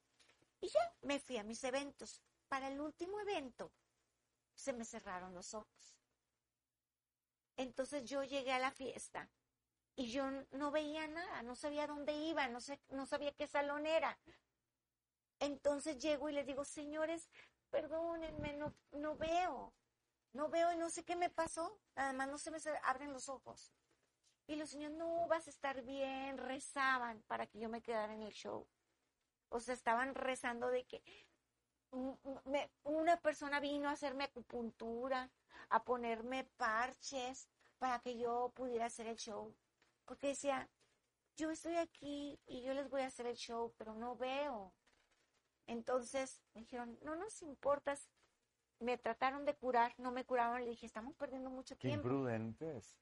Y 0.61 0.67
ya 0.69 0.95
me 1.01 1.19
fui 1.19 1.37
a 1.37 1.43
mis 1.43 1.63
eventos. 1.63 2.21
Para 2.47 2.67
el 2.67 2.79
último 2.79 3.19
evento 3.19 3.71
se 4.53 4.73
me 4.73 4.85
cerraron 4.85 5.33
los 5.33 5.53
ojos. 5.53 5.97
Entonces 7.57 8.05
yo 8.05 8.23
llegué 8.23 8.51
a 8.51 8.59
la 8.59 8.71
fiesta 8.71 9.29
y 9.95 10.11
yo 10.11 10.25
no 10.51 10.71
veía 10.71 11.07
nada, 11.07 11.43
no 11.43 11.55
sabía 11.55 11.85
dónde 11.85 12.13
iba, 12.13 12.47
no, 12.47 12.59
sé, 12.59 12.79
no 12.89 13.05
sabía 13.05 13.33
qué 13.33 13.47
salón 13.47 13.85
era. 13.85 14.17
Entonces 15.39 15.99
llego 15.99 16.29
y 16.29 16.33
les 16.33 16.47
digo, 16.47 16.65
señores, 16.65 17.29
perdónenme, 17.69 18.53
no, 18.53 18.73
no 18.91 19.15
veo, 19.17 19.73
no 20.33 20.49
veo 20.49 20.73
y 20.73 20.77
no 20.77 20.89
sé 20.89 21.03
qué 21.03 21.15
me 21.15 21.29
pasó, 21.29 21.79
nada 21.95 22.13
más 22.13 22.27
no 22.27 22.37
se 22.37 22.51
me 22.51 22.57
abren 22.83 23.13
los 23.13 23.29
ojos. 23.29 23.73
Y 24.47 24.55
los 24.55 24.69
señores, 24.69 24.97
no, 24.97 25.27
vas 25.27 25.47
a 25.47 25.51
estar 25.51 25.81
bien, 25.83 26.37
rezaban 26.37 27.21
para 27.23 27.47
que 27.47 27.59
yo 27.59 27.69
me 27.69 27.81
quedara 27.81 28.13
en 28.13 28.23
el 28.23 28.33
show. 28.33 28.67
O 29.49 29.59
sea, 29.59 29.73
estaban 29.73 30.15
rezando 30.15 30.67
de 30.69 30.85
que 30.85 31.01
una 32.83 33.17
persona 33.17 33.59
vino 33.59 33.87
a 33.87 33.93
hacerme 33.93 34.25
acupuntura, 34.25 35.29
a 35.69 35.83
ponerme 35.83 36.43
parches 36.57 37.47
para 37.77 37.99
que 37.99 38.17
yo 38.17 38.51
pudiera 38.55 38.87
hacer 38.87 39.07
el 39.07 39.17
show. 39.17 39.55
Porque 40.05 40.27
decía, 40.27 40.69
yo 41.37 41.51
estoy 41.51 41.75
aquí 41.77 42.39
y 42.45 42.63
yo 42.63 42.73
les 42.73 42.89
voy 42.89 43.01
a 43.01 43.07
hacer 43.07 43.27
el 43.27 43.35
show, 43.35 43.73
pero 43.77 43.93
no 43.93 44.15
veo. 44.15 44.73
Entonces 45.67 46.41
me 46.53 46.61
dijeron, 46.61 46.97
no 47.01 47.15
nos 47.15 47.41
importas. 47.41 48.09
Me 48.79 48.97
trataron 48.97 49.45
de 49.45 49.55
curar, 49.55 49.93
no 49.97 50.11
me 50.11 50.25
curaron. 50.25 50.61
Le 50.63 50.71
dije, 50.71 50.85
estamos 50.85 51.15
perdiendo 51.15 51.49
mucho 51.49 51.75
Qué 51.77 51.87
tiempo. 51.89 52.07
imprudentes. 52.07 52.97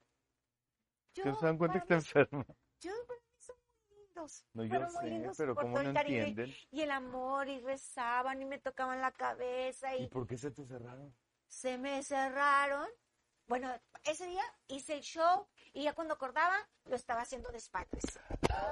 Yo, 1.14 1.24
¿Que 1.24 1.34
se 1.36 1.46
dan 1.46 1.58
cuenta 1.58 1.80
que 1.80 1.84
está 1.84 1.96
enferma? 1.96 2.46
yo, 2.80 2.92
son 3.40 3.56
muy 3.90 3.98
lindos. 3.98 4.46
No, 4.54 4.64
yo 4.64 4.80
muy 4.80 4.90
sé, 4.92 5.04
lindos 5.10 5.38
pero 5.38 5.54
por 5.56 5.64
¿cómo 5.64 5.76
todo 5.76 5.92
no 5.92 6.00
entienden? 6.00 6.54
Y 6.72 6.82
el 6.82 6.92
amor, 6.92 7.48
y 7.50 7.60
rezaban, 7.60 8.42
y 8.42 8.46
me 8.46 8.60
tocaban 8.60 9.02
la 9.02 9.12
cabeza, 9.12 9.96
¿Y 9.96 10.04
y 10.04 10.08
por 10.08 10.28
qué 10.28 10.38
se 10.38 10.52
te 10.52 10.66
cerraron? 10.66 11.14
se 11.48 11.78
me 11.78 12.02
cerraron. 12.04 12.88
Bueno, 13.48 13.70
ese 14.06 14.26
día 14.28 14.44
hice 14.68 14.94
el 14.94 15.02
show, 15.02 15.48
y 15.74 15.84
ya 15.84 15.94
cuando 15.94 16.14
acordaba, 16.14 16.56
lo 16.86 16.96
estaba 16.96 17.22
haciendo 17.22 17.50
de 17.52 17.58
espaldas. 17.58 18.04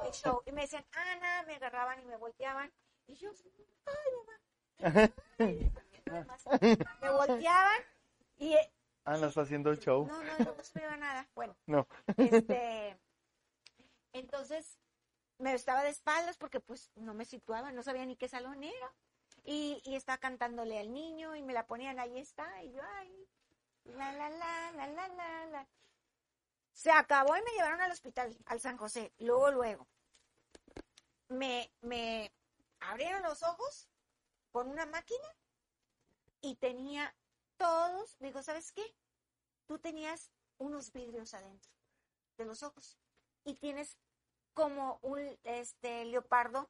El 0.06 0.12
show. 0.14 0.42
Y 0.46 0.54
me 0.54 0.62
decían, 0.62 0.86
Ana, 0.94 1.44
me 1.44 1.56
agarraban 1.56 2.00
y 2.00 2.06
me 2.06 2.16
volteaban. 2.16 2.72
Y 3.08 3.16
yo, 3.16 3.32
ay, 3.86 4.12
mamá. 4.16 5.14
Me 7.02 7.10
volteaban, 7.12 7.82
y 8.38 8.54
eh, 8.54 8.74
Ana 9.06 9.28
está 9.28 9.42
haciendo 9.42 9.72
el 9.72 9.80
show. 9.80 10.06
no, 10.08 10.24
no, 10.24 10.38
no 10.40 10.56
me 10.76 10.82
iba 10.82 10.98
nada. 10.98 11.28
Bueno, 11.36 11.56
No. 11.68 11.88
este, 12.18 12.98
entonces 14.14 14.78
me 15.38 15.54
estaba 15.54 15.84
de 15.84 15.90
espaldas 15.90 16.38
porque 16.38 16.60
pues 16.60 16.92
no 16.96 17.14
me 17.14 17.26
situaba, 17.26 17.72
no 17.72 17.84
sabía 17.84 18.06
ni 18.06 18.16
qué 18.16 18.28
salón 18.28 18.64
era. 18.64 18.94
Y, 19.44 19.82
y 19.86 19.96
estaba 19.96 20.18
cantándole 20.18 20.78
al 20.80 20.92
niño 20.92 21.36
y 21.36 21.42
me 21.42 21.54
la 21.54 21.66
ponían, 21.66 21.98
ahí 22.00 22.20
está, 22.20 22.62
y 22.64 22.74
yo, 22.74 22.82
ay, 22.98 23.28
la, 23.86 24.12
la, 24.14 24.30
la, 24.30 24.72
la, 24.74 24.88
la, 24.88 25.08
la, 25.08 25.46
la. 25.46 25.68
Se 26.74 26.92
acabó 26.92 27.36
y 27.38 27.42
me 27.42 27.52
llevaron 27.52 27.82
al 27.82 27.92
hospital, 27.92 28.38
al 28.46 28.60
San 28.60 28.78
José, 28.78 29.14
luego, 29.18 29.50
luego. 29.52 29.88
Me, 31.30 31.72
me 31.82 32.32
abrieron 32.80 33.24
los 33.24 33.42
ojos 33.44 33.88
con 34.52 34.68
una 34.68 34.86
máquina 34.86 35.28
y 36.42 36.56
tenía 36.56 37.16
todos, 37.58 38.16
me 38.20 38.28
dijo, 38.28 38.42
¿sabes 38.44 38.72
qué? 38.72 38.84
Tú 39.66 39.80
tenías 39.80 40.32
unos 40.58 40.92
vidrios 40.92 41.34
adentro 41.34 41.72
de 42.38 42.46
los 42.46 42.64
ojos 42.64 42.98
y 43.44 43.56
tienes 43.56 43.98
como 44.54 45.00
un 45.02 45.38
este 45.44 46.06
leopardo 46.06 46.70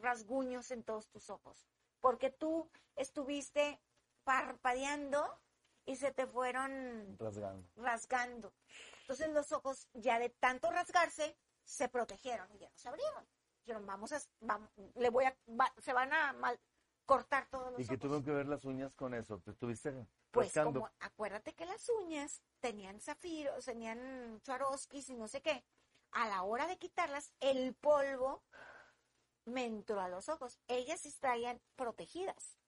rasguños 0.00 0.70
en 0.70 0.82
todos 0.82 1.08
tus 1.08 1.28
ojos 1.30 1.66
porque 2.00 2.30
tú 2.30 2.70
estuviste 2.96 3.80
parpadeando 4.24 5.38
y 5.84 5.96
se 5.96 6.12
te 6.12 6.26
fueron 6.26 7.16
Rasgando. 7.18 7.68
rasgando 7.76 8.52
entonces 9.02 9.28
los 9.30 9.52
ojos 9.52 9.88
ya 9.92 10.18
de 10.18 10.30
tanto 10.30 10.70
rasgarse 10.70 11.36
se 11.64 11.88
protegieron 11.88 12.50
y 12.54 12.58
ya 12.58 12.70
no 12.70 12.78
se 12.78 12.88
abrieron 12.88 13.26
dijeron 13.60 13.86
vamos 13.86 14.12
a 14.12 14.20
vamos, 14.40 14.70
le 14.94 15.10
voy 15.10 15.24
a 15.26 15.36
va- 15.48 15.74
se 15.78 15.92
van 15.92 16.12
a 16.12 16.32
mal 16.32 16.58
cortar 17.10 17.48
todos 17.50 17.72
los 17.72 17.80
¿Y 17.80 17.86
que 17.86 17.94
ojos 17.94 18.08
tuvo 18.08 18.24
que 18.24 18.30
ver 18.30 18.46
las 18.46 18.64
uñas 18.64 18.94
con 18.94 19.14
eso? 19.14 19.40
¿Te 19.40 19.50
estuviste 19.50 20.06
pues 20.30 20.46
rascando? 20.48 20.80
como 20.80 20.92
acuérdate 21.00 21.54
que 21.54 21.66
las 21.66 21.88
uñas 21.88 22.40
tenían 22.60 23.00
zafiros, 23.00 23.64
tenían 23.64 24.40
charoskis 24.42 25.10
y 25.10 25.16
no 25.16 25.26
sé 25.26 25.42
qué. 25.42 25.64
A 26.12 26.28
la 26.28 26.44
hora 26.44 26.68
de 26.68 26.78
quitarlas, 26.78 27.32
el 27.40 27.74
polvo 27.74 28.44
me 29.44 29.64
entró 29.66 30.00
a 30.00 30.08
los 30.08 30.28
ojos. 30.28 30.60
Ellas 30.68 31.04
estarían 31.04 31.60
protegidas, 31.74 32.58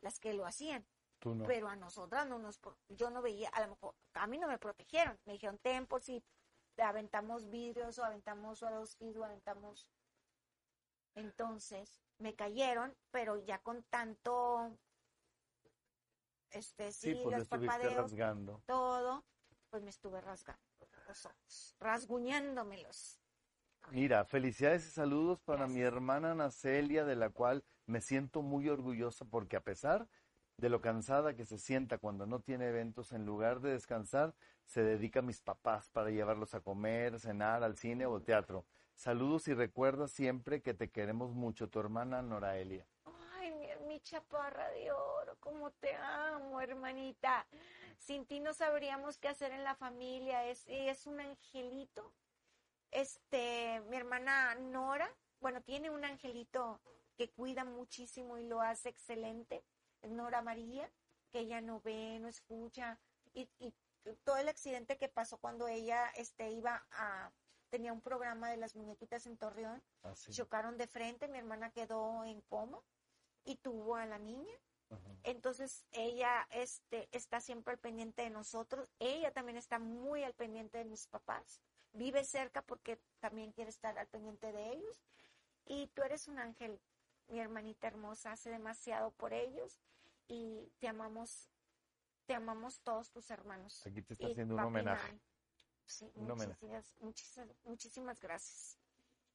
las 0.00 0.18
que 0.18 0.32
lo 0.32 0.46
hacían, 0.46 0.86
Tú 1.18 1.34
no. 1.34 1.44
pero 1.44 1.68
a 1.68 1.76
nosotras 1.76 2.26
no 2.26 2.38
nos, 2.38 2.58
yo 2.88 3.10
no 3.10 3.20
veía, 3.20 3.50
a 3.50 3.60
lo 3.60 3.68
mejor 3.68 3.94
a 4.14 4.26
mí 4.26 4.38
no 4.38 4.48
me 4.48 4.58
protegieron. 4.58 5.18
Me 5.26 5.34
dijeron, 5.34 5.58
ten 5.58 5.86
por 5.86 6.00
si 6.00 6.24
aventamos 6.78 7.50
vidrios 7.50 7.98
o 7.98 8.04
aventamos 8.04 8.60
Swarovskis 8.60 9.14
o 9.16 9.24
aventamos. 9.24 9.86
Entonces 11.14 12.00
me 12.18 12.34
cayeron, 12.34 12.94
pero 13.10 13.36
ya 13.36 13.58
con 13.62 13.82
tanto, 13.84 14.76
este, 16.50 16.92
sí, 16.92 17.14
sí, 17.14 17.20
pues 17.22 17.38
los 17.38 17.48
parpadeos, 17.48 17.94
rasgando. 17.94 18.62
todo, 18.66 19.24
pues 19.70 19.82
me 19.82 19.90
estuve 19.90 20.20
rasgando 20.20 20.62
los 21.06 21.26
ojos, 21.26 21.76
rasguñándomelos. 21.80 23.20
Mira, 23.90 24.24
felicidades 24.24 24.86
y 24.86 24.90
saludos 24.90 25.40
para 25.40 25.66
mi 25.66 25.80
hermana 25.80 26.34
Nacelia, 26.34 27.04
de 27.04 27.16
la 27.16 27.30
cual 27.30 27.64
me 27.86 28.00
siento 28.00 28.42
muy 28.42 28.68
orgullosa 28.68 29.24
porque 29.24 29.56
a 29.56 29.64
pesar 29.64 30.06
de 30.58 30.68
lo 30.68 30.80
cansada 30.80 31.34
que 31.34 31.46
se 31.46 31.58
sienta 31.58 31.98
cuando 31.98 32.26
no 32.26 32.40
tiene 32.40 32.68
eventos, 32.68 33.12
en 33.12 33.24
lugar 33.24 33.60
de 33.60 33.72
descansar, 33.72 34.34
se 34.66 34.82
dedica 34.82 35.20
a 35.20 35.22
mis 35.22 35.40
papás 35.40 35.88
para 35.90 36.10
llevarlos 36.10 36.54
a 36.54 36.60
comer, 36.60 37.18
cenar, 37.18 37.64
al 37.64 37.76
cine 37.76 38.06
o 38.06 38.14
al 38.14 38.22
teatro. 38.22 38.66
Saludos 39.00 39.48
y 39.48 39.54
recuerda 39.54 40.08
siempre 40.08 40.60
que 40.60 40.74
te 40.74 40.90
queremos 40.90 41.32
mucho, 41.32 41.70
tu 41.70 41.80
hermana 41.80 42.20
Noraelia. 42.20 42.86
Ay, 43.32 43.50
mi, 43.52 43.66
mi 43.86 43.98
chaparra 44.00 44.68
de 44.72 44.92
oro, 44.92 45.38
cómo 45.40 45.70
te 45.70 45.94
amo, 45.94 46.60
hermanita. 46.60 47.46
Sin 47.96 48.26
ti 48.26 48.40
no 48.40 48.52
sabríamos 48.52 49.16
qué 49.16 49.28
hacer 49.28 49.52
en 49.52 49.64
la 49.64 49.74
familia. 49.74 50.44
Es, 50.44 50.64
es 50.66 51.06
un 51.06 51.18
angelito. 51.18 52.12
Este, 52.90 53.80
mi 53.88 53.96
hermana 53.96 54.54
Nora, 54.56 55.10
bueno, 55.40 55.62
tiene 55.62 55.88
un 55.88 56.04
angelito 56.04 56.78
que 57.16 57.30
cuida 57.30 57.64
muchísimo 57.64 58.36
y 58.36 58.46
lo 58.46 58.60
hace 58.60 58.90
excelente. 58.90 59.64
Nora 60.02 60.42
María, 60.42 60.90
que 61.30 61.38
ella 61.38 61.62
no 61.62 61.80
ve, 61.80 62.18
no 62.20 62.28
escucha. 62.28 62.98
Y, 63.32 63.48
y 63.60 63.72
todo 64.24 64.36
el 64.36 64.50
accidente 64.50 64.98
que 64.98 65.08
pasó 65.08 65.38
cuando 65.38 65.68
ella 65.68 66.06
este, 66.16 66.50
iba 66.50 66.84
a, 66.90 67.32
tenía 67.70 67.92
un 67.92 68.00
programa 68.00 68.50
de 68.50 68.56
las 68.56 68.76
muñequitas 68.76 69.26
en 69.26 69.36
Torreón 69.38 69.82
Así. 70.02 70.32
chocaron 70.32 70.76
de 70.76 70.86
frente, 70.86 71.28
mi 71.28 71.38
hermana 71.38 71.70
quedó 71.70 72.24
en 72.24 72.40
coma 72.42 72.80
y 73.44 73.56
tuvo 73.56 73.96
a 73.96 74.06
la 74.06 74.18
niña. 74.18 74.54
Entonces 75.22 75.86
ella 75.92 76.48
este, 76.50 77.08
está 77.12 77.40
siempre 77.40 77.72
al 77.74 77.78
pendiente 77.78 78.22
de 78.22 78.30
nosotros. 78.30 78.88
Ella 78.98 79.32
también 79.32 79.56
está 79.56 79.78
muy 79.78 80.24
al 80.24 80.34
pendiente 80.34 80.78
de 80.78 80.84
mis 80.84 81.06
papás. 81.06 81.60
Vive 81.92 82.24
cerca 82.24 82.62
porque 82.62 83.00
también 83.20 83.52
quiere 83.52 83.70
estar 83.70 83.96
al 83.98 84.08
pendiente 84.08 84.50
de 84.50 84.72
ellos. 84.72 85.04
Y 85.64 85.86
tú 85.88 86.02
eres 86.02 86.26
un 86.26 86.40
ángel, 86.40 86.80
mi 87.28 87.38
hermanita 87.38 87.86
hermosa. 87.86 88.32
Hace 88.32 88.50
demasiado 88.50 89.12
por 89.12 89.32
ellos 89.32 89.78
y 90.26 90.72
te 90.80 90.88
amamos, 90.88 91.48
te 92.26 92.34
amamos 92.34 92.80
todos 92.80 93.10
tus 93.10 93.30
hermanos. 93.30 93.86
Aquí 93.86 94.02
te 94.02 94.14
está 94.14 94.26
Y 94.26 94.32
haciendo 94.32 94.54
un 94.54 94.60
homenaje. 94.60 95.20
Sí, 95.90 96.10
homenaje. 96.16 96.46
muchísimas, 96.48 96.94
muchísimas, 97.00 97.48
muchísimas 97.64 98.20
gracias. 98.20 98.78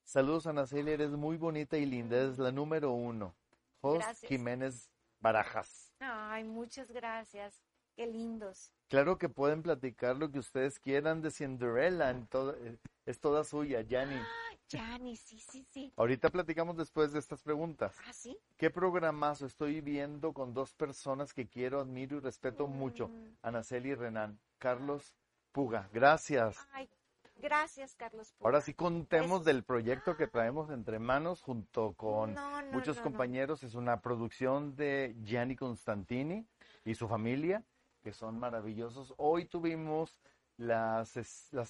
Saludos 0.03 0.47
a 0.47 0.53
Nacelia, 0.53 0.93
eres 0.93 1.11
muy 1.11 1.35
bonita 1.37 1.77
y 1.77 1.85
linda, 1.85 2.17
es 2.21 2.37
la 2.37 2.51
número 2.51 2.91
uno. 2.91 3.35
Jos 3.81 3.95
Gracias. 3.99 4.29
Jiménez 4.29 4.89
Barajas. 5.19 5.91
Ay, 5.99 6.43
muchas 6.43 6.89
gracias. 6.91 7.61
Qué 7.95 8.05
lindos. 8.07 8.71
Claro 8.87 9.17
que 9.17 9.29
pueden 9.29 9.63
platicar 9.63 10.15
lo 10.15 10.31
que 10.31 10.39
ustedes 10.39 10.79
quieran 10.79 11.21
de 11.21 11.31
Cinderella, 11.31 12.09
en 12.11 12.27
todo- 12.27 12.55
eh, 12.55 12.77
es 13.05 13.19
toda 13.19 13.43
suya, 13.43 13.81
Yanni. 13.81 14.15
Ay, 14.15 14.59
Jani, 14.71 15.15
sí, 15.15 15.39
sí, 15.39 15.65
sí. 15.71 15.91
Ahorita 15.95 16.29
platicamos 16.29 16.77
después 16.77 17.11
de 17.13 17.19
estas 17.19 17.41
preguntas. 17.41 17.95
Ah, 18.05 18.13
sí. 18.13 18.37
¿Qué 18.57 18.69
programazo 18.69 19.45
estoy 19.45 19.81
viendo 19.81 20.33
con 20.33 20.53
dos 20.53 20.73
personas 20.73 21.33
que 21.33 21.47
quiero, 21.47 21.79
admiro 21.79 22.17
y 22.17 22.19
respeto 22.19 22.67
mucho? 22.67 23.07
Mm. 23.07 23.37
Anaceli 23.43 23.89
y 23.91 23.95
Renan. 23.95 24.39
Carlos 24.59 25.15
Puga, 25.55 25.87
gracias. 25.93 26.57
Ay, 26.73 26.89
gracias, 27.41 27.95
Carlos. 27.95 28.33
Puga. 28.33 28.49
Ahora 28.49 28.59
sí 28.59 28.73
contemos 28.73 29.45
del 29.45 29.63
proyecto 29.63 30.17
que 30.17 30.27
traemos 30.27 30.69
entre 30.69 30.99
manos 30.99 31.41
junto 31.41 31.93
con 31.93 32.33
No, 32.33 32.61
no, 32.61 32.71
muchos 32.73 32.97
no, 32.97 33.03
compañeros. 33.03 33.63
Es 33.63 33.73
una 33.73 34.01
producción 34.01 34.75
de 34.75 35.15
Gianni 35.23 35.55
Constantini 35.55 36.45
y 36.83 36.95
su 36.95 37.07
familia, 37.07 37.63
que 38.03 38.11
son 38.11 38.37
maravillosos. 38.37 39.13
Hoy 39.15 39.45
tuvimos 39.45 40.19
la, 40.57 41.01
ses- 41.05 41.47
la 41.53 41.65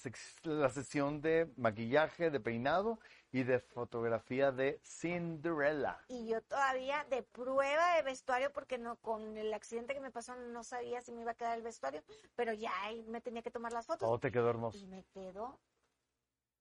la 0.52 0.68
sesión 0.68 1.20
de 1.20 1.52
maquillaje, 1.56 2.30
de 2.30 2.40
peinado 2.40 2.98
y 3.36 3.42
de 3.42 3.58
fotografía 3.60 4.50
de 4.50 4.80
Cinderella. 4.82 6.00
Y 6.08 6.26
yo 6.26 6.40
todavía 6.40 7.04
de 7.10 7.22
prueba 7.22 7.96
de 7.96 8.02
vestuario, 8.02 8.50
porque 8.50 8.78
no 8.78 8.96
con 8.96 9.36
el 9.36 9.52
accidente 9.52 9.92
que 9.92 10.00
me 10.00 10.10
pasó 10.10 10.34
no 10.36 10.64
sabía 10.64 11.02
si 11.02 11.12
me 11.12 11.20
iba 11.20 11.32
a 11.32 11.34
quedar 11.34 11.58
el 11.58 11.62
vestuario, 11.62 12.02
pero 12.34 12.54
ya 12.54 12.72
ahí 12.84 13.02
me 13.02 13.20
tenía 13.20 13.42
que 13.42 13.50
tomar 13.50 13.74
las 13.74 13.86
fotos. 13.86 14.08
Todo 14.08 14.18
te 14.18 14.32
quedó 14.32 14.48
hermoso. 14.48 14.78
Y 14.78 14.86
me 14.86 15.04
quedó 15.12 15.60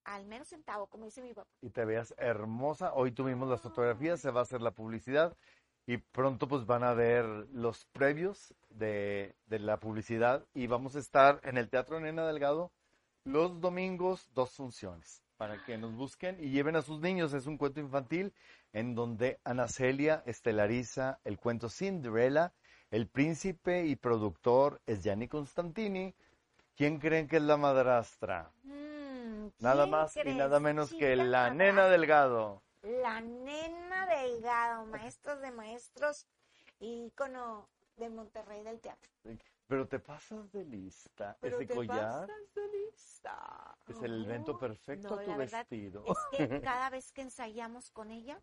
al 0.03 0.26
menos 0.26 0.49
centavo, 0.49 0.88
como 0.88 1.06
dice 1.06 1.22
mi 1.22 1.34
papá. 1.34 1.49
y 1.61 1.69
te 1.69 1.85
veas 1.85 2.14
hermosa. 2.18 2.93
Hoy 2.93 3.14
tuvimos 3.14 3.47
las 3.47 3.61
fotografías, 3.61 4.19
se 4.19 4.31
va 4.31 4.41
a 4.41 4.43
hacer 4.43 4.61
la 4.61 4.72
publicidad 4.72 5.34
y 5.85 5.97
pronto 5.97 6.45
pues 6.49 6.65
van 6.65 6.84
a 6.84 6.93
ver 6.93 7.26
los 7.53 7.85
previos 7.85 8.53
de, 8.68 9.34
de 9.45 9.60
la 9.60 9.80
publicidad 9.80 10.45
y 10.53 10.68
vamos 10.68 10.97
a 10.97 10.99
estar 10.99 11.39
en 11.43 11.57
el 11.57 11.69
Teatro 11.69 12.02
Nena 12.02 12.27
Delgado 12.27 12.73
los 13.23 13.60
domingos, 13.60 14.30
dos 14.34 14.52
funciones, 14.52 15.23
para 15.37 15.63
que 15.63 15.77
nos 15.77 15.93
busquen 15.93 16.37
y 16.39 16.49
lleven 16.49 16.75
a 16.75 16.81
sus 16.81 16.99
niños. 16.99 17.33
Es 17.33 17.45
un 17.45 17.57
cuento 17.57 17.79
infantil 17.79 18.33
en 18.73 18.95
donde 18.95 19.39
Ana 19.43 19.67
Celia 19.67 20.23
estelariza 20.25 21.19
el 21.23 21.37
cuento 21.37 21.69
Cinderella, 21.69 22.53
el 22.91 23.07
príncipe 23.07 23.85
y 23.85 23.95
productor 23.95 24.81
es 24.85 25.03
Gianni 25.03 25.27
Constantini. 25.27 26.13
¿Quién 26.75 26.99
creen 26.99 27.27
que 27.27 27.37
es 27.37 27.43
la 27.43 27.57
madrastra? 27.57 28.51
Mm, 28.63 29.47
Nada 29.59 29.83
¿quién 29.83 29.91
más 29.91 30.17
y 30.17 30.33
nada 30.33 30.59
menos 30.59 30.93
que 30.93 31.15
la 31.15 31.49
nena 31.49 31.87
Delgado. 31.87 32.61
La 32.81 33.21
nena. 33.21 33.85
Delgado, 34.05 34.85
maestros 34.85 35.41
de 35.41 35.51
maestros, 35.51 36.27
ícono 36.79 37.69
de 37.97 38.09
Monterrey 38.09 38.63
del 38.63 38.79
teatro. 38.79 39.11
Pero 39.67 39.87
te 39.87 39.99
pasas 39.99 40.51
de 40.51 40.63
lista. 40.65 41.35
Pero 41.41 41.57
Ese 41.57 41.65
te 41.67 41.73
collar 41.73 42.27
pasas 42.27 42.53
de 42.53 42.67
lista. 42.67 43.77
es 43.87 44.01
el 44.03 44.25
evento 44.25 44.53
No, 44.53 44.59
perfecto 44.59 45.09
no, 45.09 45.15
a 45.15 45.23
tu 45.23 45.29
la 45.31 45.37
verdad 45.37 45.59
vestido. 45.69 46.03
Es 46.05 46.37
que 46.37 46.61
cada 46.61 46.89
vez 46.89 47.11
que 47.11 47.21
ensayamos 47.21 47.89
con 47.89 48.11
ella, 48.11 48.39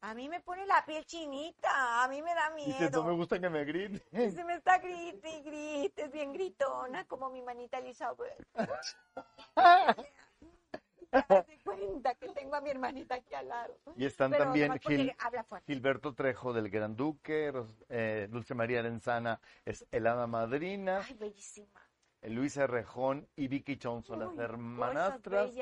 a 0.00 0.12
mí 0.14 0.28
me 0.28 0.40
pone 0.40 0.66
la 0.66 0.84
piel 0.84 1.04
chinita, 1.06 2.02
a 2.04 2.08
mí 2.08 2.20
me 2.20 2.34
da 2.34 2.50
Dice, 2.56 2.90
no 2.90 2.98
me 3.02 3.10
miedo. 3.10 3.16
gusta 3.16 3.40
que 3.40 3.48
me 3.48 3.64
griten. 3.64 4.32
Se 4.32 4.44
me 4.44 4.54
está 4.56 4.78
grite 4.78 5.30
y 5.30 5.42
grite, 5.42 6.02
es 6.04 6.12
bien 6.12 6.32
gritona, 6.32 7.04
como 7.06 7.30
mi 7.30 7.40
manita 7.42 7.78
Elizabeth. 7.78 8.36
Cuenta 11.64 12.14
que 12.14 12.28
tengo 12.30 12.54
a 12.56 12.60
mi 12.60 12.70
hermanita 12.70 13.14
aquí 13.16 13.34
al 13.34 13.48
lado. 13.48 13.76
Y 13.96 14.04
están 14.04 14.30
Pero 14.30 14.44
también 14.44 14.78
Gil-. 14.80 15.14
Gilberto 15.66 16.14
Trejo 16.14 16.52
del 16.52 16.70
Gran 16.70 16.96
Duque, 16.96 17.52
eh, 17.88 18.28
Dulce 18.30 18.54
María 18.54 18.82
Lenzana 18.82 19.40
es 19.64 19.86
el 19.90 20.06
hada 20.06 20.26
madrina, 20.26 21.02
Ay, 21.06 21.14
bellísima. 21.14 21.80
Luisa 22.22 22.66
Rejón 22.66 23.28
y 23.36 23.48
Vicky 23.48 23.76
Chon 23.76 24.02
son 24.02 24.20
las 24.20 24.38
hermanastras. 24.38 25.52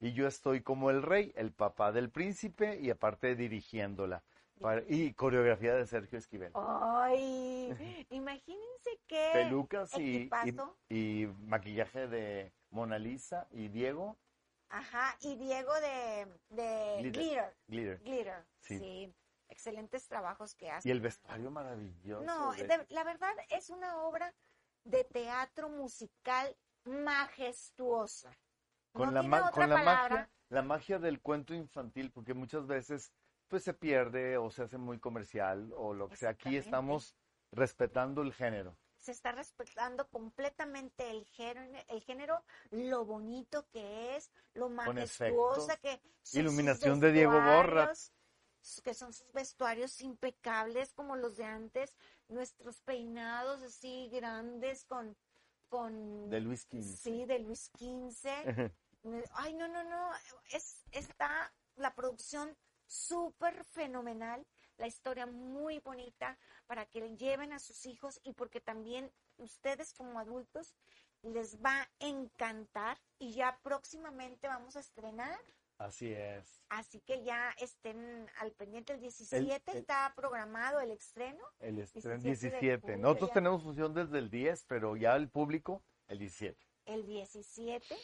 Y 0.00 0.12
yo 0.12 0.26
estoy 0.26 0.60
como 0.60 0.90
el 0.90 1.02
rey, 1.02 1.32
el 1.36 1.52
papá 1.52 1.90
del 1.92 2.10
príncipe 2.10 2.78
y 2.80 2.90
aparte 2.90 3.34
dirigiéndola. 3.34 4.22
Para- 4.60 4.82
y 4.88 5.14
coreografía 5.14 5.74
de 5.74 5.86
Sergio 5.86 6.18
Esquivel. 6.18 6.52
Ay, 6.54 7.68
imagínense 8.10 9.00
qué 9.06 9.30
Pelucas 9.32 9.96
y, 9.98 10.02
y, 10.02 10.16
equipazo. 10.16 10.76
y 10.88 11.26
maquillaje 11.46 12.06
de 12.06 12.52
Mona 12.70 12.98
Lisa 12.98 13.48
y 13.50 13.68
Diego 13.68 14.16
Ajá, 14.74 15.16
y 15.20 15.36
Diego 15.36 15.72
de, 15.80 16.26
de 16.48 16.96
Glitter. 17.02 17.12
Glitter. 17.22 17.54
Glitter. 17.68 18.00
Glitter, 18.00 18.44
Sí. 18.60 18.78
sí. 18.78 19.14
Excelentes 19.48 20.08
trabajos 20.08 20.54
que 20.54 20.70
hace. 20.70 20.88
Y 20.88 20.92
el 20.92 21.02
vestuario 21.02 21.50
maravilloso. 21.50 22.24
No, 22.24 22.52
de- 22.52 22.86
la 22.88 23.04
verdad 23.04 23.34
es 23.50 23.68
una 23.68 23.98
obra 24.02 24.32
de 24.84 25.04
teatro 25.04 25.68
musical 25.68 26.56
majestuosa. 26.84 28.34
con 28.92 29.06
no 29.08 29.12
la, 29.12 29.22
ma- 29.22 29.50
con 29.50 29.68
la 29.70 29.82
magia, 29.82 30.30
la 30.50 30.62
magia 30.62 30.98
del 30.98 31.20
cuento 31.20 31.54
infantil, 31.54 32.10
porque 32.10 32.34
muchas 32.34 32.66
veces 32.66 33.12
pues 33.48 33.62
se 33.64 33.74
pierde 33.74 34.36
o 34.38 34.50
se 34.50 34.62
hace 34.62 34.78
muy 34.78 34.98
comercial 34.98 35.70
o 35.76 35.92
lo 35.94 36.08
que 36.08 36.16
sea. 36.16 36.30
Aquí 36.30 36.56
estamos 36.56 37.14
respetando 37.52 38.22
el 38.22 38.32
género. 38.32 38.76
Se 39.02 39.10
está 39.12 39.32
respetando 39.32 40.08
completamente 40.08 41.10
el 41.10 41.26
género, 41.26 41.84
el 41.88 42.00
género, 42.02 42.42
lo 42.70 43.04
bonito 43.04 43.68
que 43.68 44.16
es, 44.16 44.30
lo 44.54 44.68
majestuosa 44.70 45.76
que 45.76 46.00
son 46.00 46.12
sus 46.22 46.34
Iluminación 46.34 47.00
de 47.00 47.12
Diego 47.12 47.32
Borra. 47.32 47.88
vestuarios, 47.88 48.12
que 48.84 48.94
son 48.94 49.12
sus 49.12 49.32
vestuarios 49.32 50.00
impecables 50.00 50.94
como 50.94 51.16
los 51.16 51.36
de 51.36 51.44
antes, 51.44 51.96
nuestros 52.28 52.80
peinados 52.80 53.60
así 53.62 54.08
grandes 54.10 54.84
con 54.84 55.16
con 55.68 56.28
De 56.28 56.38
Luis 56.40 56.68
XV. 56.70 56.82
Sí, 56.82 57.24
de 57.24 57.38
Luis 57.38 57.70
XV. 57.78 58.28
Ay, 59.32 59.54
no, 59.54 59.66
no, 59.68 59.82
no. 59.84 60.10
Es, 60.52 60.84
está 60.92 61.52
la 61.76 61.94
producción 61.94 62.54
súper 62.86 63.64
fenomenal, 63.64 64.46
la 64.82 64.88
historia 64.88 65.26
muy 65.26 65.78
bonita 65.78 66.36
para 66.66 66.86
que 66.86 66.98
le 66.98 67.16
lleven 67.16 67.52
a 67.52 67.60
sus 67.60 67.86
hijos 67.86 68.18
y 68.24 68.32
porque 68.32 68.60
también 68.60 69.12
ustedes 69.36 69.94
como 69.94 70.18
adultos 70.18 70.74
les 71.22 71.62
va 71.62 71.82
a 71.82 71.88
encantar 72.00 72.98
y 73.20 73.32
ya 73.32 73.60
próximamente 73.62 74.48
vamos 74.48 74.74
a 74.74 74.80
estrenar, 74.80 75.38
Así 75.78 76.12
es. 76.12 76.60
así 76.68 76.98
que 77.00 77.22
ya 77.22 77.54
estén 77.60 78.28
al 78.40 78.50
pendiente 78.50 78.92
el 78.92 78.98
17 79.00 79.70
el- 79.70 79.78
está 79.78 80.12
programado 80.16 80.80
el 80.80 80.90
estreno. 80.90 81.44
El 81.60 81.78
estreno 81.78 82.18
17 82.18 82.56
de 82.56 82.60
17. 82.60 82.80
julio, 82.80 82.98
Nosotros 82.98 83.30
ya. 83.30 83.34
tenemos 83.34 83.62
función 83.62 83.94
desde 83.94 84.18
el 84.18 84.30
10, 84.30 84.64
pero 84.64 84.96
ya 84.96 85.14
el 85.14 85.28
público 85.30 85.80
el 86.08 86.18
17. 86.18 86.58
el 86.86 87.06
17. 87.06 87.96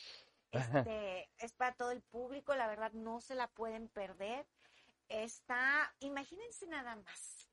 Este, 0.52 1.28
es 1.38 1.52
para 1.54 1.74
todo 1.74 1.90
el 1.90 2.02
público, 2.02 2.54
la 2.54 2.68
verdad 2.68 2.92
no 2.92 3.20
se 3.20 3.34
la 3.34 3.48
pueden 3.48 3.88
perder. 3.88 4.46
Está, 5.08 5.94
imagínense 6.00 6.66
nada 6.66 6.96
más, 6.96 7.48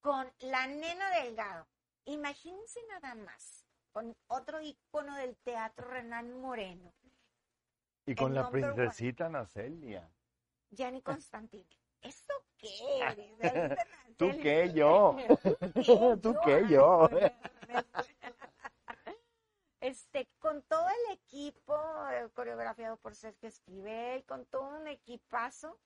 con 0.00 0.30
la 0.40 0.66
nena 0.66 1.10
Delgado, 1.10 1.66
imagínense 2.04 2.80
nada 2.88 3.14
más, 3.14 3.64
con 3.90 4.14
otro 4.26 4.60
ícono 4.60 5.16
del 5.16 5.36
teatro, 5.38 5.88
Renan 5.88 6.38
Moreno, 6.40 6.94
Y 8.04 8.14
con 8.14 8.34
la 8.34 8.50
princesita 8.50 9.26
Ana 9.26 9.46
Celia. 9.46 10.10
Gianni 10.70 11.00
Constantini. 11.02 11.78
¿Esto 12.02 12.34
qué? 12.58 13.36
¿Tú 14.18 14.30
qué, 14.42 14.72
yo? 14.72 15.16
¿Tú 16.22 16.36
qué, 16.44 16.66
yo? 16.68 17.08
Este, 19.80 20.28
con 20.40 20.62
todo 20.62 20.86
el 20.88 21.14
equipo 21.14 21.74
eh, 22.10 22.28
coreografiado 22.34 22.96
por 22.96 23.14
Sergio 23.14 23.48
Esquivel, 23.48 24.24
con 24.24 24.44
todo 24.46 24.76
un 24.76 24.88
equipazo, 24.88 25.78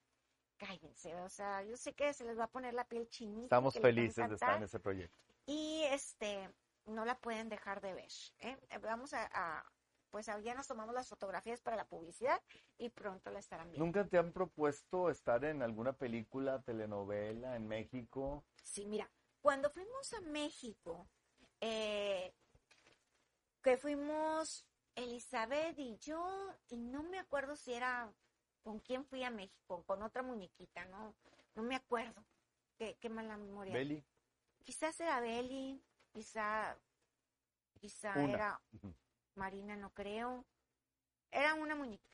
cállense, 0.57 1.15
o 1.15 1.29
sea, 1.29 1.63
yo 1.63 1.75
sé 1.77 1.93
que 1.93 2.13
se 2.13 2.23
les 2.25 2.37
va 2.37 2.45
a 2.45 2.51
poner 2.51 2.73
la 2.73 2.85
piel 2.85 3.07
chinita. 3.09 3.45
Estamos 3.45 3.73
felices 3.79 4.27
de 4.29 4.35
estar 4.35 4.57
en 4.57 4.63
ese 4.63 4.79
proyecto. 4.79 5.17
Y 5.45 5.83
este, 5.91 6.49
no 6.85 7.05
la 7.05 7.17
pueden 7.19 7.49
dejar 7.49 7.81
de 7.81 7.93
ver. 7.93 8.11
¿eh? 8.39 8.57
Eh, 8.69 8.77
Vamos 8.79 9.13
a, 9.13 9.29
a- 9.33 9.65
pues 10.09 10.27
ya 10.27 10.53
nos 10.53 10.67
tomamos 10.67 10.93
las 10.93 11.09
fotografías 11.09 11.59
para 11.61 11.75
la 11.75 11.85
publicidad 11.85 12.39
y 12.77 12.89
pronto 12.89 13.31
la 13.31 13.39
estarán 13.39 13.71
viendo. 13.71 13.83
¿Nunca 13.83 14.07
te 14.07 14.19
han 14.19 14.31
propuesto 14.31 15.09
estar 15.09 15.43
en 15.43 15.63
alguna 15.63 15.93
película, 15.93 16.61
telenovela 16.61 17.55
en 17.55 17.67
México? 17.67 18.45
Sí, 18.63 18.85
mira, 18.85 19.09
cuando 19.41 19.71
fuimos 19.71 20.13
a 20.13 20.21
México, 20.21 21.07
eh, 21.61 22.31
que 23.63 23.75
fuimos 23.77 24.67
Elizabeth 24.95 25.79
y 25.79 25.97
yo, 25.97 26.23
y 26.69 26.77
no 26.77 27.01
me 27.01 27.17
acuerdo 27.17 27.55
si 27.55 27.73
era 27.73 28.13
con 28.63 28.79
quién 28.79 29.05
fui 29.05 29.23
a 29.23 29.29
México, 29.29 29.83
con 29.83 30.01
otra 30.01 30.23
muñequita, 30.23 30.85
no, 30.85 31.15
no 31.55 31.63
me 31.63 31.75
acuerdo. 31.75 32.23
Qué, 32.77 32.97
qué 32.99 33.09
mala 33.09 33.37
memoria. 33.37 33.73
Beli. 33.73 34.03
Quizás 34.63 34.99
era 34.99 35.19
Beli, 35.19 35.83
quizá, 36.11 36.77
quizá 37.79 38.13
Una. 38.17 38.33
era. 38.33 38.61
Marina, 39.35 39.75
no 39.75 39.91
creo. 39.91 40.45
Era 41.31 41.53
una 41.55 41.75
muñeca. 41.75 42.09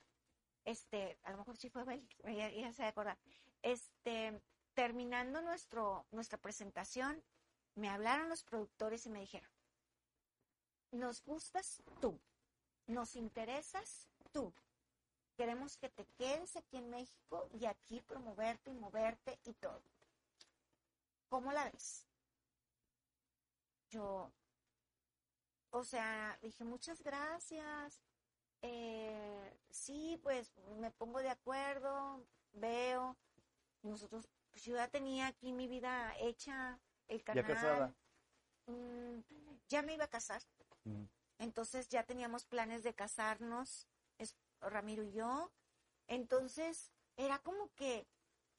Este, 0.66 1.18
a 1.24 1.32
lo 1.32 1.38
mejor 1.38 1.58
sí 1.58 1.70
fue 1.70 1.84
Beli, 1.84 2.08
ella, 2.24 2.48
ella 2.50 2.74
se 2.74 2.82
va 2.82 2.88
a 2.88 2.92
acordar. 2.92 3.18
Este, 3.62 4.42
terminando 4.74 5.42
nuestro, 5.42 6.06
nuestra 6.12 6.38
presentación, 6.38 7.24
me 7.76 7.90
hablaron 7.90 8.30
los 8.30 8.44
productores 8.44 9.06
y 9.06 9.10
me 9.10 9.20
dijeron, 9.22 9.50
nos 10.92 11.24
gustas 11.24 11.82
tú, 12.02 12.20
nos 12.88 13.16
interesas 13.16 14.08
tú. 14.32 14.54
Queremos 15.40 15.78
que 15.78 15.88
te 15.88 16.06
quedes 16.18 16.58
aquí 16.58 16.76
en 16.76 16.90
México 16.90 17.48
y 17.54 17.66
aquí 17.66 18.02
promoverte 18.02 18.72
y 18.72 18.74
moverte 18.74 19.40
y 19.46 19.54
todo. 19.54 19.82
¿Cómo 21.30 21.54
la 21.54 21.64
ves? 21.64 22.06
Yo, 23.90 24.30
o 25.70 25.84
sea, 25.86 26.38
dije, 26.42 26.66
muchas 26.66 27.02
gracias. 27.02 28.02
Eh, 28.62 29.58
sí, 29.70 30.20
pues 30.24 30.52
me 30.78 30.92
pongo 30.92 31.20
de 31.20 31.30
acuerdo, 31.30 32.22
veo. 32.52 33.16
Nosotros, 33.82 34.28
pues 34.52 34.66
yo 34.66 34.76
ya 34.76 34.90
tenía 34.90 35.28
aquí 35.28 35.54
mi 35.54 35.70
vida 35.70 36.14
hecha, 36.20 36.82
el 37.08 37.20
¿Ya 37.20 37.24
canal. 37.24 37.46
casada? 37.46 37.96
Mm, 38.66 39.22
ya 39.70 39.84
me 39.84 39.94
iba 39.94 40.04
a 40.04 40.10
casar. 40.10 40.42
Mm. 40.84 41.06
Entonces 41.38 41.88
ya 41.88 42.04
teníamos 42.04 42.44
planes 42.44 42.84
de 42.84 42.94
casarnos, 42.94 43.88
Ramiro 44.62 45.04
y 45.04 45.12
yo. 45.12 45.52
Entonces 46.08 46.92
era 47.16 47.40
como 47.40 47.70
que 47.76 48.08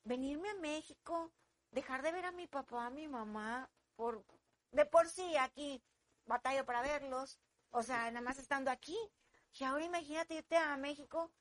venirme 0.04 0.50
a 0.50 0.54
México, 0.54 1.32
dejar 1.70 2.02
de 2.02 2.12
ver 2.12 2.26
a 2.26 2.32
mi 2.32 2.46
papá, 2.46 2.86
a 2.86 2.90
mi 2.90 3.08
mamá, 3.08 3.70
por 3.96 4.24
de 4.72 4.86
por 4.86 5.08
sí 5.08 5.36
aquí 5.36 5.82
batallo 6.26 6.64
para 6.64 6.82
verlos, 6.82 7.40
o 7.70 7.82
sea, 7.82 8.10
nada 8.10 8.24
más 8.24 8.38
estando 8.38 8.70
aquí. 8.70 8.96
Y 9.58 9.64
ahora 9.64 9.84
imagínate 9.84 10.34
irte 10.34 10.56
a 10.56 10.76
México, 10.76 11.32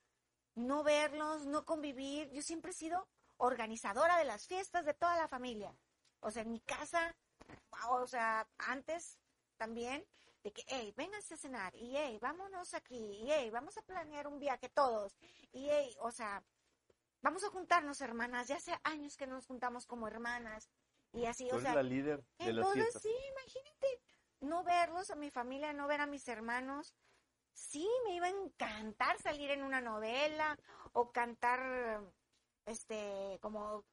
no 0.56 0.84
verlos, 0.84 1.46
no 1.46 1.64
convivir. 1.66 2.30
Yo 2.32 2.42
siempre 2.42 2.72
he 2.72 2.74
sido 2.74 3.08
organizadora 3.38 4.18
de 4.18 4.26
las 4.26 4.48
fiestas 4.48 4.86
de 4.86 4.94
toda 4.94 5.16
la 5.16 5.28
familia. 5.28 5.76
O 6.22 6.32
sea, 6.32 6.42
en 6.42 6.52
mi 6.52 6.60
casa, 6.60 7.16
o 7.90 8.08
sea, 8.08 8.48
antes 8.58 9.20
también, 9.58 10.06
de 10.44 10.52
que, 10.52 10.64
hey, 10.68 10.94
vénganse 10.96 11.34
a 11.34 11.38
cenar, 11.38 11.76
y 11.76 11.96
hey, 11.96 12.18
vámonos 12.22 12.74
aquí, 12.74 12.96
y 12.96 13.32
hey, 13.32 13.50
vamos 13.50 13.78
a 13.78 13.82
planear 13.82 14.28
un 14.28 14.40
viaje 14.40 14.70
todos, 14.70 15.18
y 15.52 15.70
hey, 15.70 15.96
o 16.00 16.12
sea, 16.12 16.44
vamos 17.22 17.44
a 17.44 17.50
juntarnos, 17.50 18.02
hermanas, 18.02 18.48
ya 18.48 18.56
hace 18.56 18.78
años 18.84 19.18
que 19.18 19.28
no 19.28 19.36
nos 19.36 19.48
juntamos 19.48 19.86
como 19.86 20.08
hermanas, 20.08 20.70
y 21.12 21.26
así, 21.26 21.50
o 21.52 21.60
sea, 21.60 21.76
la 21.76 21.84
líder 21.84 22.24
de 22.38 22.54
las 22.54 22.66
entonces 22.68 23.02
sí, 23.02 23.14
imagínate, 23.32 24.02
no 24.42 24.64
verlos 24.64 25.10
a 25.12 25.16
mi 25.16 25.30
familia, 25.30 25.74
no 25.74 25.88
ver 25.88 26.02
a 26.02 26.06
mis 26.06 26.28
hermanos, 26.28 26.94
sí, 27.54 27.90
me 28.06 28.16
iba 28.16 28.28
a 28.28 28.30
encantar 28.30 29.20
salir 29.20 29.52
en 29.52 29.64
una 29.64 29.82
novela, 29.82 30.58
o 30.94 31.12
cantar, 31.12 32.02
este, 32.66 33.38
como 33.42 33.84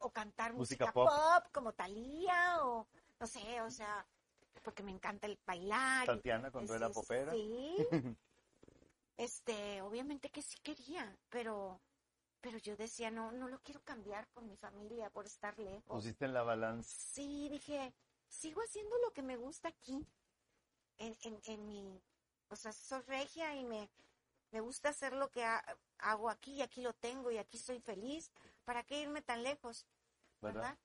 o 0.00 0.12
cantar 0.12 0.52
Música 0.54 0.86
música, 0.86 0.92
pop. 0.92 1.08
pop. 1.08 1.52
como 1.52 1.72
Thalía 1.72 2.64
o 2.64 2.86
no 3.18 3.26
sé, 3.26 3.60
o 3.62 3.70
sea, 3.70 4.06
porque 4.60 4.82
me 4.82 4.90
encanta 4.90 5.26
el 5.26 5.38
bailar. 5.46 6.06
Tatiana 6.06 6.50
cuando 6.50 6.74
era 6.74 6.86
este, 6.86 7.00
popera. 7.00 7.32
Sí. 7.32 7.76
Este, 9.16 9.82
obviamente 9.82 10.30
que 10.30 10.42
sí 10.42 10.56
quería, 10.62 11.18
pero 11.28 11.80
pero 12.40 12.56
yo 12.58 12.76
decía, 12.76 13.10
no, 13.10 13.32
no 13.32 13.48
lo 13.48 13.58
quiero 13.64 13.80
cambiar 13.82 14.28
con 14.28 14.46
mi 14.46 14.56
familia 14.56 15.10
por 15.10 15.26
estar 15.26 15.58
lejos. 15.58 15.82
Pusiste 15.86 16.24
en 16.24 16.34
la 16.34 16.44
balanza. 16.44 16.88
Sí, 16.88 17.48
dije, 17.48 17.92
sigo 18.28 18.60
haciendo 18.62 18.96
lo 18.98 19.12
que 19.12 19.22
me 19.22 19.36
gusta 19.36 19.68
aquí, 19.68 20.06
en, 20.98 21.16
en, 21.22 21.40
en 21.46 21.66
mi, 21.66 22.00
o 22.48 22.54
sea, 22.54 22.72
soy 22.72 23.00
regia 23.02 23.56
y 23.56 23.64
me, 23.64 23.90
me 24.52 24.60
gusta 24.60 24.90
hacer 24.90 25.14
lo 25.14 25.28
que 25.30 25.44
ha- 25.44 25.64
hago 25.98 26.30
aquí 26.30 26.52
y 26.54 26.62
aquí 26.62 26.80
lo 26.80 26.92
tengo 26.92 27.32
y 27.32 27.38
aquí 27.38 27.58
soy 27.58 27.80
feliz. 27.80 28.30
¿Para 28.64 28.84
qué 28.84 29.00
irme 29.00 29.20
tan 29.20 29.42
lejos? 29.42 29.84
¿verdad? 30.40 30.62
¿Verdad? 30.62 30.78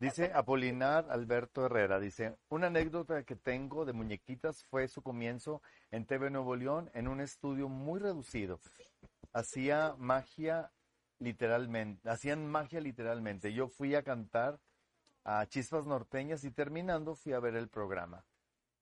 Dice 0.00 0.32
Apolinar 0.34 1.06
Alberto 1.10 1.66
Herrera, 1.66 2.00
dice, 2.00 2.36
una 2.48 2.66
anécdota 2.66 3.22
que 3.24 3.36
tengo 3.36 3.84
de 3.84 3.92
muñequitas 3.92 4.64
fue 4.64 4.88
su 4.88 5.02
comienzo 5.02 5.62
en 5.90 6.06
TV 6.06 6.30
Nuevo 6.30 6.56
León 6.56 6.90
en 6.94 7.08
un 7.08 7.20
estudio 7.20 7.68
muy 7.68 8.00
reducido. 8.00 8.60
Hacía 9.32 9.94
magia 9.98 10.72
literalmente, 11.18 12.08
hacían 12.08 12.46
magia 12.46 12.80
literalmente. 12.80 13.52
Yo 13.52 13.68
fui 13.68 13.94
a 13.94 14.02
cantar 14.02 14.60
a 15.24 15.46
Chispas 15.46 15.86
Norteñas 15.86 16.44
y 16.44 16.50
terminando 16.50 17.14
fui 17.14 17.32
a 17.32 17.40
ver 17.40 17.54
el 17.54 17.68
programa. 17.68 18.24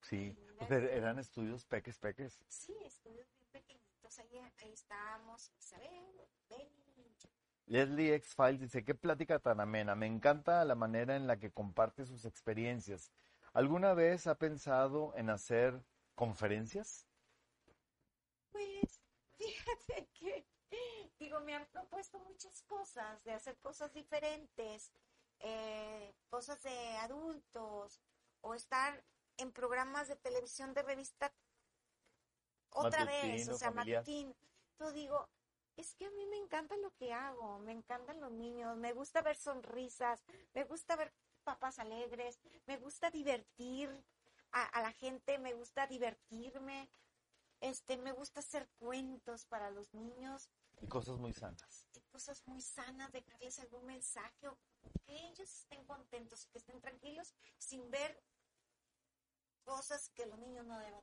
Sí, 0.01 0.35
pues 0.59 0.71
eran 0.71 1.19
estudios 1.19 1.67
peques 1.67 1.99
peques. 1.99 2.41
Sí, 2.49 2.75
estudios 2.85 3.31
bien 3.35 3.47
pequeñitos, 3.53 4.19
ahí, 4.19 4.39
ahí 4.63 4.73
estábamos, 4.73 5.53
Isabel, 5.59 6.23
Benny, 6.49 6.90
Leslie 7.71 8.15
X 8.15 8.35
Files 8.35 8.61
dice, 8.61 8.85
qué 8.85 8.97
plática 8.97 9.39
tan 9.39 9.61
amena. 9.61 9.95
Me 9.95 10.07
encanta 10.07 10.65
la 10.65 10.75
manera 10.75 11.15
en 11.15 11.29
la 11.29 11.39
que 11.39 11.53
comparte 11.53 12.05
sus 12.05 12.25
experiencias. 12.25 13.13
¿Alguna 13.53 13.95
vez 13.95 14.27
ha 14.27 14.35
pensado 14.35 15.15
en 15.15 15.31
hacer 15.31 15.81
conferencias? 16.17 17.07
Pues, 18.51 19.01
fíjate 19.39 20.09
que, 20.15 20.45
digo, 21.21 21.39
me 21.43 21.55
han 21.55 21.65
propuesto 21.67 22.19
muchas 22.19 22.61
cosas, 22.63 23.23
de 23.23 23.35
hacer 23.35 23.57
cosas 23.59 23.93
diferentes, 23.95 24.91
eh, 25.39 26.13
cosas 26.29 26.61
de 26.65 26.97
adultos, 26.97 28.01
o 28.41 28.55
estar 28.55 29.01
en 29.37 29.53
programas 29.53 30.09
de 30.09 30.17
televisión 30.17 30.75
de 30.75 30.83
revista 30.83 31.33
otra 32.71 33.05
vez, 33.05 33.49
o 33.49 33.57
sea, 33.57 33.71
familiar. 33.71 34.01
matutín. 34.01 34.35
Yo 34.81 34.91
digo, 34.91 35.29
es 35.81 35.95
que 35.95 36.07
a 36.07 36.11
mí 36.11 36.27
me 36.27 36.37
encanta 36.37 36.77
lo 36.77 36.95
que 36.95 37.13
hago, 37.13 37.59
me 37.61 37.73
encantan 37.73 38.21
los 38.21 38.31
niños, 38.33 38.77
me 38.77 38.93
gusta 38.93 39.23
ver 39.23 39.37
sonrisas, 39.37 40.23
me 40.55 40.65
gusta 40.65 40.95
ver 40.97 41.13
papás 41.43 41.79
alegres, 41.79 42.39
me 42.67 42.77
gusta 42.77 43.11
divertir 43.11 43.89
a, 44.53 44.65
a 44.65 44.83
la 44.83 44.93
gente, 44.93 45.39
me 45.39 45.55
gusta 45.55 45.87
divertirme, 45.87 46.91
este, 47.61 47.97
me 47.97 48.13
gusta 48.13 48.41
hacer 48.41 48.69
cuentos 48.79 49.47
para 49.47 49.71
los 49.71 49.93
niños, 49.95 50.51
Y 50.83 50.87
cosas 50.87 51.19
muy 51.19 51.33
sanas. 51.33 51.87
y 51.95 52.01
cosas 52.13 52.47
muy 52.47 52.61
sanas, 52.61 53.11
dejarles 53.13 53.59
algún 53.61 53.87
mensaje, 53.87 54.49
o 54.49 54.59
que 55.07 55.15
ellos 55.29 55.51
estén 55.61 55.85
contentos, 55.85 56.47
que 56.47 56.59
estén 56.59 56.81
tranquilos, 56.81 57.35
sin 57.59 57.91
ver 57.91 58.23
cosas 59.65 60.11
que 60.11 60.27
los 60.27 60.39
niños 60.39 60.67
no 60.67 60.79
deben. 60.79 61.01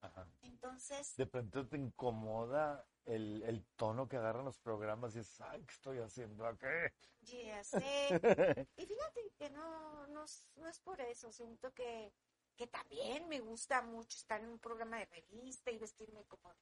Ajá. 0.00 0.26
Entonces, 0.42 1.14
De 1.16 1.26
pronto 1.26 1.68
te 1.68 1.76
incomoda 1.78 2.84
el, 3.04 3.42
el 3.42 3.64
tono 3.76 4.08
que 4.08 4.16
agarran 4.16 4.44
los 4.44 4.58
programas 4.58 5.14
y 5.16 5.20
es, 5.20 5.40
ay, 5.40 5.64
¿qué 5.64 5.72
estoy 5.72 5.98
haciendo 5.98 6.46
aquí? 6.46 6.66
ya 7.22 7.62
sé. 7.64 7.80
Y 8.76 8.86
fíjate 8.86 9.32
que 9.36 9.50
no, 9.50 10.06
no, 10.08 10.24
es- 10.24 10.50
no 10.56 10.68
es 10.68 10.80
por 10.80 11.00
eso, 11.00 11.32
siento 11.32 11.72
que, 11.72 12.12
que 12.56 12.66
también 12.66 13.28
me 13.28 13.40
gusta 13.40 13.82
mucho 13.82 14.16
estar 14.16 14.40
en 14.40 14.50
un 14.50 14.58
programa 14.58 14.98
de 14.98 15.06
revista 15.06 15.70
y 15.70 15.78
vestirme 15.78 16.24
como, 16.26 16.54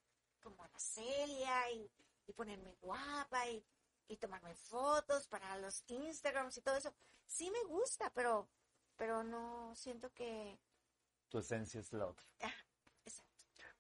como 0.42 0.62
Ana 0.62 0.78
Celia 0.78 1.70
y, 1.72 1.90
y 2.26 2.32
ponerme 2.32 2.74
guapa 2.80 3.48
y, 3.48 3.64
y 4.08 4.16
tomarme 4.16 4.54
fotos 4.54 5.26
para 5.28 5.56
los 5.58 5.82
Instagrams 5.88 6.56
y 6.56 6.62
todo 6.62 6.76
eso. 6.76 6.94
Sí 7.26 7.50
me 7.50 7.62
gusta, 7.64 8.10
pero, 8.14 8.48
pero 8.96 9.22
no 9.22 9.74
siento 9.74 10.10
que... 10.12 10.58
Tu 11.28 11.38
esencia 11.38 11.80
es 11.80 11.92
la 11.92 12.06
otra. 12.08 12.26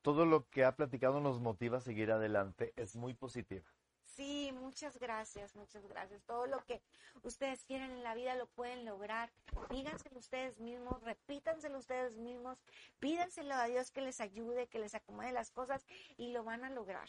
Todo 0.02 0.24
lo 0.24 0.48
que 0.48 0.64
ha 0.64 0.76
platicado 0.76 1.20
nos 1.20 1.40
motiva 1.40 1.78
a 1.78 1.82
seguir 1.82 2.10
adelante. 2.10 2.72
Es 2.76 2.96
muy 2.96 3.14
positiva. 3.14 3.70
Sí, 4.04 4.52
muchas 4.52 4.98
gracias, 4.98 5.54
muchas 5.56 5.86
gracias. 5.86 6.22
Todo 6.24 6.46
lo 6.46 6.64
que 6.64 6.82
ustedes 7.22 7.64
quieren 7.64 7.90
en 7.90 8.02
la 8.02 8.14
vida 8.14 8.34
lo 8.34 8.46
pueden 8.46 8.84
lograr. 8.84 9.30
Díganselo 9.70 10.18
ustedes 10.18 10.58
mismos, 10.58 11.02
repítanselo 11.02 11.78
ustedes 11.78 12.16
mismos, 12.16 12.58
pídanselo 12.98 13.54
a 13.54 13.64
Dios 13.64 13.90
que 13.90 14.00
les 14.02 14.20
ayude, 14.20 14.66
que 14.66 14.78
les 14.78 14.94
acomode 14.94 15.32
las 15.32 15.50
cosas 15.50 15.86
y 16.16 16.32
lo 16.32 16.44
van 16.44 16.64
a 16.64 16.70
lograr. 16.70 17.08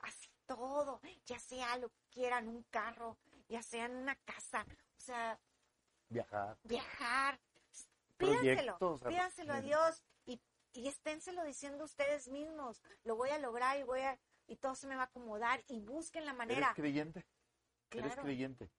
Así 0.00 0.28
todo, 0.46 1.00
ya 1.26 1.38
sea 1.38 1.76
lo 1.76 1.90
que 1.90 2.02
quieran, 2.10 2.48
un 2.48 2.64
carro, 2.70 3.16
ya 3.48 3.62
sea 3.62 3.86
en 3.86 3.96
una 3.96 4.16
casa, 4.16 4.66
o 4.96 5.00
sea, 5.00 5.38
Viajar. 6.08 6.58
viajar. 6.64 7.38
Pídanselo, 8.16 8.98
pídanselo 9.06 9.52
a. 9.52 9.60
Dios 9.60 10.02
y, 10.72 10.88
esténselo 10.88 11.44
diciendo 11.44 11.84
ustedes 11.84 12.28
mismos. 12.28 12.80
Lo 13.04 13.16
voy 13.16 13.30
a 13.30 13.38
lograr 13.38 13.78
y 13.78 13.82
voy 13.82 14.00
a, 14.00 14.18
y 14.46 14.56
todo 14.56 14.74
se 14.74 14.86
me 14.86 14.96
va 14.96 15.02
a 15.02 15.06
acomodar 15.06 15.62
y 15.68 15.80
busquen 15.80 16.24
la 16.24 16.32
¿Eres 16.32 16.38
manera. 16.38 16.72
creyente? 16.74 17.26
¿Eres 17.90 18.12
Claro, 18.12 18.22
creyente? 18.22 18.70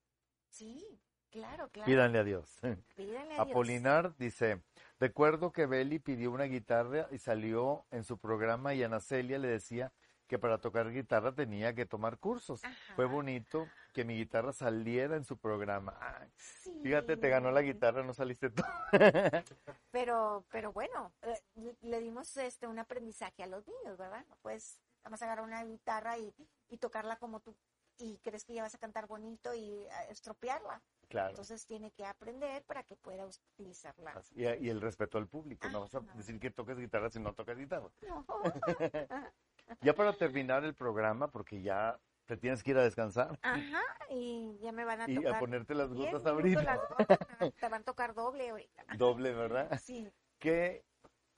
sí, 0.49 1.01
claro, 1.29 1.69
claro. 1.69 1.85
Pídanle 1.85 2.19
a 2.19 2.23
Dios. 2.23 2.59
Pídanle 2.95 3.33
a 3.33 3.45
Dios. 3.45 3.49
Apolinar 3.49 4.15
dice, 4.17 4.61
recuerdo 4.99 5.51
que 5.51 5.65
Beli 5.65 5.99
pidió 5.99 6.31
una 6.31 6.45
guitarra 6.45 7.07
y 7.11 7.17
salió 7.17 7.85
en 7.91 8.03
su 8.03 8.17
programa 8.17 8.73
y 8.73 8.83
Ana 8.83 8.99
Celia 8.99 9.37
le 9.37 9.47
decía 9.47 9.91
que 10.31 10.39
para 10.39 10.59
tocar 10.59 10.89
guitarra 10.93 11.33
tenía 11.33 11.73
que 11.75 11.85
tomar 11.85 12.17
cursos. 12.17 12.63
Ajá. 12.63 12.95
Fue 12.95 13.03
bonito 13.05 13.67
que 13.91 14.05
mi 14.05 14.15
guitarra 14.15 14.53
saliera 14.53 15.17
en 15.17 15.25
su 15.25 15.37
programa. 15.37 15.97
Ay, 15.99 16.31
Sí. 16.37 16.71
fíjate, 16.81 17.17
te 17.17 17.27
ganó 17.27 17.51
la 17.51 17.61
guitarra, 17.61 18.01
no 18.01 18.13
saliste 18.13 18.49
tú. 18.49 18.63
Pero, 19.91 20.45
pero 20.49 20.71
bueno, 20.71 21.11
eh, 21.21 21.37
le- 21.55 21.75
le 21.81 21.99
dimos 21.99 22.37
este 22.37 22.65
un 22.65 22.79
aprendizaje 22.79 23.43
a 23.43 23.47
los 23.47 23.67
niños, 23.67 23.97
¿verdad? 23.97 24.25
No 24.29 24.37
puedes 24.37 24.79
nada 24.99 25.09
más 25.09 25.21
agarrar 25.21 25.43
una 25.43 25.65
guitarra 25.65 26.17
y, 26.17 26.33
y 26.69 26.77
tocarla 26.77 27.17
como 27.17 27.41
tú 27.41 27.53
y 27.97 28.17
crees 28.19 28.45
que 28.45 28.53
ya 28.53 28.63
vas 28.63 28.73
a 28.73 28.77
cantar 28.77 29.05
bonito 29.07 29.53
y 29.53 29.85
estropearla. 30.07 30.81
Claro. 31.09 31.31
Entonces 31.31 31.65
tiene 31.65 31.91
que 31.91 32.05
aprender 32.05 32.63
para 32.63 32.83
que 32.83 32.95
pueda 32.95 33.25
utilizarla. 33.27 34.13
Y, 34.33 34.43
y 34.45 34.69
el 34.69 34.79
respeto 34.79 35.17
al 35.17 35.27
público. 35.27 35.67
No 35.69 35.81
vas 35.81 35.93
a 35.93 35.99
decir 36.15 36.39
que 36.39 36.51
toques 36.51 36.77
guitarra 36.77 37.09
si 37.09 37.19
no 37.19 37.33
tocas 37.33 37.57
guitarra. 37.57 37.89
No. 38.07 38.25
Ya 39.81 39.93
para 39.93 40.13
terminar 40.13 40.63
el 40.65 40.75
programa, 40.75 41.29
porque 41.31 41.61
ya 41.61 41.99
te 42.25 42.37
tienes 42.37 42.63
que 42.63 42.71
ir 42.71 42.77
a 42.77 42.83
descansar 42.83 43.37
Ajá, 43.41 43.81
y 44.09 44.57
ya 44.61 44.71
me 44.71 44.85
van 44.85 45.01
a 45.01 45.09
y 45.09 45.15
tocar. 45.15 45.35
a 45.35 45.39
ponerte 45.39 45.75
las 45.75 45.93
gotas 45.93 46.25
ahorita. 46.25 46.61
las 46.63 46.79
gotas, 46.89 47.19
te 47.55 47.69
van 47.69 47.81
a 47.81 47.83
tocar 47.85 48.13
doble 48.13 48.49
ahorita. 48.49 48.85
Doble, 48.97 49.33
¿verdad? 49.33 49.79
Sí. 49.81 50.09
¿Qué 50.39 50.85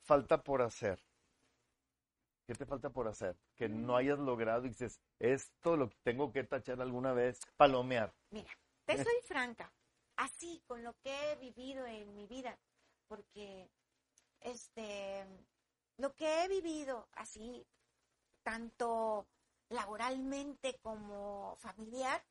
falta 0.03 0.41
por 0.43 0.61
hacer? 0.61 0.99
¿Qué 2.45 2.53
te 2.55 2.65
falta 2.65 2.89
por 2.89 3.07
hacer? 3.07 3.37
Que 3.55 3.69
Mm. 3.69 3.85
no 3.85 3.95
hayas 3.95 4.19
logrado 4.19 4.65
y 4.65 4.69
dices, 4.69 4.99
esto 5.19 5.77
lo 5.77 5.89
tengo 6.03 6.31
que 6.31 6.43
tachar 6.43 6.81
alguna 6.81 7.13
vez, 7.13 7.39
palomear. 7.55 8.13
Mira, 8.31 8.51
te 8.85 9.01
soy 9.01 9.15
franca, 9.23 9.71
así 10.17 10.61
con 10.67 10.83
lo 10.83 10.93
que 11.01 11.31
he 11.31 11.35
vivido 11.37 11.85
en 11.85 12.13
mi 12.15 12.27
vida, 12.27 12.59
porque 13.07 13.69
este, 14.41 15.25
lo 15.97 16.13
que 16.13 16.43
he 16.43 16.47
vivido 16.49 17.07
así, 17.13 17.65
tanto 18.43 19.27
laboralmente 19.69 20.79
como 20.81 21.55
familiar, 21.57 22.23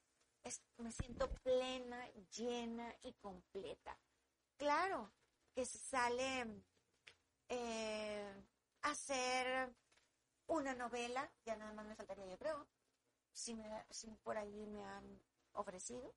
es, 0.45 0.63
me 0.79 0.93
siento 0.93 1.31
plena, 1.43 2.09
llena 2.37 2.95
y 3.03 3.13
completa. 3.15 3.99
Claro 4.57 5.13
que 5.55 5.65
sale 5.65 6.63
eh, 7.49 8.45
hacer 8.83 9.75
una 10.47 10.75
novela, 10.75 11.31
ya 11.45 11.57
nada 11.57 11.73
más 11.73 11.87
me 11.87 11.97
faltaría, 11.97 12.27
yo 12.27 12.39
creo, 12.39 12.67
si, 13.33 13.55
me, 13.55 13.87
si 13.91 14.09
por 14.23 14.37
ahí 14.37 14.67
me 14.67 14.85
han 14.85 15.21
ofrecido. 15.53 16.15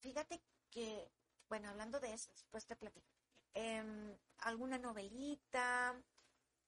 Fíjate 0.00 0.42
que, 0.70 1.10
bueno, 1.48 1.68
hablando 1.68 2.00
de 2.00 2.12
eso, 2.12 2.30
después 2.32 2.66
te 2.66 2.76
platico. 2.76 3.06
Em, 3.54 4.16
alguna 4.38 4.78
novelita, 4.78 5.94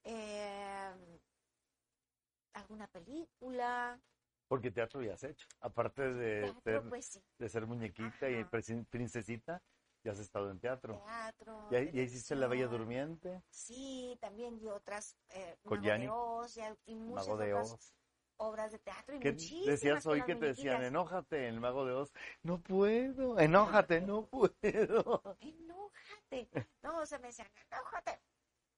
em, 0.05 1.19
alguna 2.55 2.87
película, 2.89 4.01
Porque 4.49 4.71
teatro 4.71 5.03
ya 5.03 5.15
has 5.15 5.25
hecho. 5.25 5.47
Aparte 5.61 6.03
de, 6.15 6.41
teatro, 6.43 6.63
ser, 6.63 6.89
pues 6.89 7.07
sí, 7.07 7.23
de 7.39 7.49
ser 7.49 7.67
muñequita 7.67 8.29
y 8.31 8.35
Ajá. 8.35 8.51
prin- 8.51 8.85
princesita, 8.87 9.63
ya 10.05 10.13
has 10.13 10.19
estado 10.19 10.51
en 10.51 10.59
teatro. 10.61 10.95
teatro. 11.05 11.69
¿Ya, 11.71 11.83
ya 11.83 12.03
hiciste 12.03 12.35
La 12.37 12.47
Bella. 12.47 12.67
Durmiente? 12.67 13.43
Sí, 13.51 14.17
también 14.21 14.59
y 14.61 14.69
otras, 14.69 15.17
eh, 15.31 15.57
Con 15.65 15.79
Mago 15.81 15.89
Yanni. 15.89 16.05
de 16.05 16.11
Oz 16.11 16.57
y, 16.57 16.61
y 16.87 16.95
muchas 16.95 17.27
Mago 17.27 17.39
de 17.39 17.55
otras 17.55 17.73
Oz. 17.73 17.95
obras 18.37 18.73
de 18.73 18.79
teatro 18.79 19.17
y 19.17 19.21
¿Qué 19.21 19.33
decías 19.33 20.07
hoy 20.07 20.23
que 20.25 20.35
te 20.35 20.47
decían, 20.47 20.83
enójate, 20.83 21.49
el 21.49 21.61
mago 21.61 21.87
de 21.87 21.93
Oz? 21.95 22.13
No 22.43 22.61
puedo, 22.61 23.39
enójate, 23.39 24.01
no 24.03 24.27
puedo. 24.27 24.53
enójate. 25.41 26.51
No, 26.83 26.99
o 26.99 27.07
sea, 27.07 27.19
me 27.19 27.29
decían, 27.29 27.49
enójate. 27.71 28.21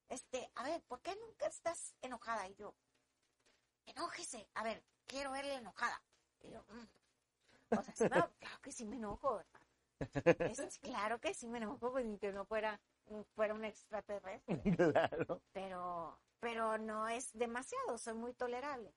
Este, 0.09 0.49
a 0.55 0.63
ver, 0.63 0.81
¿por 0.87 1.01
qué 1.01 1.13
nunca 1.15 1.47
estás 1.47 1.93
enojada? 2.01 2.47
Y 2.47 2.55
yo, 2.55 2.73
enójese. 3.87 4.47
A 4.53 4.63
ver, 4.63 4.83
quiero 5.05 5.31
verle 5.31 5.55
enojada. 5.55 6.01
Y 6.43 6.51
yo, 6.51 6.63
"Mm". 6.69 7.77
o 7.77 7.83
sea, 7.83 7.95
sí 7.95 8.03
me- 8.03 8.09
claro 8.39 8.61
que 8.61 8.71
sí 8.71 8.85
me 8.85 8.95
enojo. 8.97 9.37
¿verdad? 9.37 10.51
Es- 10.51 10.79
claro 10.79 11.19
que 11.19 11.33
sí 11.33 11.47
me 11.47 11.57
enojo, 11.57 11.91
pues 11.91 12.05
ni 12.05 12.17
que 12.19 12.31
no 12.31 12.45
fuera, 12.45 12.79
fuera 13.35 13.53
un 13.53 13.65
extraterrestre. 13.65 14.45
Claro. 14.93 15.41
Pero, 15.53 16.19
pero 16.39 16.77
no 16.77 17.07
es 17.07 17.31
demasiado, 17.33 17.97
soy 17.97 18.13
muy 18.13 18.33
tolerable. 18.33 18.93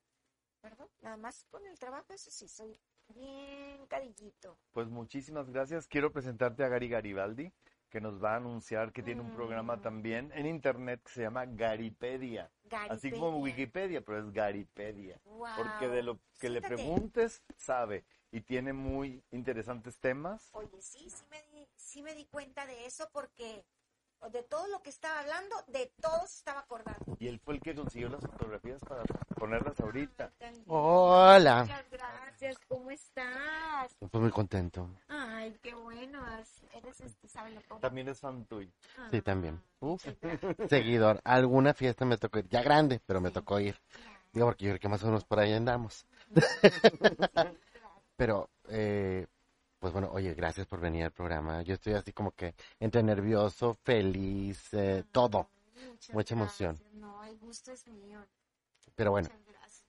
¿Verdad? 0.62 0.89
Nada 1.01 1.17
más 1.17 1.45
con 1.45 1.65
el 1.67 1.79
trabajo, 1.79 2.12
eso 2.12 2.31
sí, 2.31 2.47
soy 2.47 2.79
bien 3.09 3.87
cadillito. 3.87 4.59
Pues 4.73 4.89
muchísimas 4.89 5.49
gracias. 5.51 5.87
Quiero 5.87 6.12
presentarte 6.12 6.62
a 6.65 6.69
Gary 6.69 6.89
Garibaldi, 6.91 7.51
que 7.91 8.01
nos 8.01 8.23
va 8.23 8.35
a 8.35 8.37
anunciar 8.37 8.93
que 8.93 9.03
tiene 9.03 9.21
un 9.21 9.33
programa 9.35 9.77
Mm. 9.77 9.83
también 9.83 10.33
en 10.35 10.47
internet 10.47 11.03
que 11.03 11.11
se 11.11 11.23
llama 11.23 11.45
Garipedia. 11.45 12.51
Así 12.89 13.11
como. 13.11 13.39
Wikipedia, 13.41 14.01
pero 14.01 14.21
es 14.21 14.33
Garipedia. 14.33 15.21
Porque 15.57 15.89
de 15.89 16.03
lo 16.03 16.19
que 16.39 16.49
le 16.49 16.62
preguntes, 16.62 17.43
sabe. 17.57 18.05
Y 18.33 18.43
tiene 18.43 18.73
muy 18.73 19.25
interesantes 19.33 19.99
temas. 19.99 20.51
Oye, 20.53 20.81
sí, 20.81 21.11
sí 21.11 21.25
me, 21.31 21.43
di, 21.53 21.69
sí 21.75 22.03
me 22.03 22.15
di 22.15 22.27
cuenta 22.27 22.65
de 22.65 22.87
eso 22.87 23.09
porque 23.12 23.65
de 24.33 24.43
todo 24.43 24.67
lo 24.69 24.83
que 24.83 24.91
estaba 24.91 25.21
hablando, 25.21 25.57
de 25.69 25.93
todo 26.01 26.21
se 26.27 26.39
estaba 26.39 26.61
acordando. 26.61 27.17
Y 27.19 27.29
él 27.29 27.41
fue 27.45 27.55
el 27.55 27.61
que 27.61 27.75
consiguió 27.75 28.09
las 28.09 28.21
fotografías 28.21 28.81
para 28.83 29.03
ponerlas 29.37 29.79
ahorita. 29.81 30.31
Hola. 30.67 31.63
Muchas 31.63 31.91
gracias, 31.91 32.59
¿cómo 32.69 32.91
estás? 32.91 33.95
Pues 33.99 34.23
muy 34.23 34.31
contento. 34.31 34.89
Ay, 35.09 35.57
qué 35.63 35.75
bueno, 35.75 36.21
es- 36.39 36.63
eres 36.75 37.01
este, 37.01 37.29
¿sabes 37.29 37.55
lo 37.55 37.61
que? 37.63 37.81
También 37.81 38.09
es 38.09 38.21
fan 38.21 38.45
tuyo. 38.45 38.71
Sí, 39.11 39.23
también. 39.23 39.63
Uf, 39.81 40.05
gracias. 40.21 40.21
seguidor. 40.71 41.21
Alguna 41.25 41.75
fiesta 41.75 42.05
me 42.05 42.19
tocó 42.19 42.39
ir. 42.39 42.49
Ya 42.49 42.63
grande, 42.63 43.01
pero 43.07 43.21
me 43.21 43.31
tocó 43.31 43.59
ir. 43.59 43.77
Digo, 44.33 44.47
porque 44.47 44.67
yo 44.67 44.71
creo 44.73 44.81
que 44.81 44.89
más 44.89 45.03
o 45.03 45.07
menos 45.07 45.25
por 45.25 45.41
ahí 45.41 45.53
andamos. 45.53 46.07
Pero, 48.17 48.51
eh, 48.69 49.27
pues 49.81 49.93
bueno, 49.93 50.11
oye, 50.12 50.35
gracias 50.35 50.66
por 50.66 50.78
venir 50.78 51.05
al 51.05 51.11
programa. 51.12 51.62
Yo 51.62 51.74
estoy 51.74 51.94
así 51.94 52.12
como 52.12 52.31
que 52.32 52.55
entre 52.78 53.02
nervioso, 53.02 53.74
feliz, 53.82 54.73
eh, 54.73 55.05
todo. 55.11 55.48
Muchas 55.89 56.15
Mucha 56.15 56.35
emoción. 56.35 56.78
No, 56.93 57.24
el 57.24 57.36
gusto 57.39 57.73
es 57.73 57.86
mío. 57.89 58.24
Pero 58.94 59.11
bueno, 59.11 59.28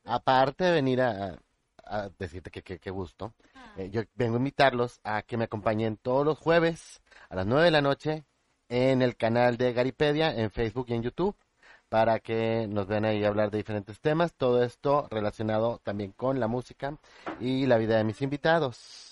aparte 0.05 0.63
de 0.63 0.71
venir 0.71 1.01
a, 1.01 1.37
a 1.83 2.09
decirte 2.17 2.49
que 2.49 2.79
qué 2.79 2.89
gusto, 2.89 3.33
Ah, 3.71 3.81
eh, 3.81 3.89
yo 3.89 4.01
vengo 4.15 4.35
a 4.35 4.37
invitarlos 4.37 4.99
a 5.03 5.21
que 5.21 5.37
me 5.37 5.45
acompañen 5.45 5.97
todos 5.97 6.25
los 6.25 6.37
jueves 6.37 7.01
a 7.29 7.35
las 7.35 7.45
9 7.45 7.65
de 7.65 7.71
la 7.71 7.81
noche 7.81 8.25
en 8.69 9.01
el 9.01 9.15
canal 9.15 9.57
de 9.57 9.73
Garipedia 9.73 10.35
en 10.35 10.51
Facebook 10.51 10.87
y 10.89 10.93
en 10.93 11.03
YouTube 11.03 11.35
para 11.89 12.19
que 12.19 12.67
nos 12.69 12.87
vean 12.87 13.05
ahí 13.05 13.23
hablar 13.25 13.51
de 13.51 13.57
diferentes 13.57 13.99
temas, 13.99 14.33
todo 14.33 14.63
esto 14.63 15.07
relacionado 15.11 15.79
también 15.83 16.13
con 16.13 16.39
la 16.39 16.47
música 16.47 16.97
y 17.39 17.65
la 17.65 17.77
vida 17.77 17.97
de 17.97 18.05
mis 18.05 18.21
invitados. 18.21 19.10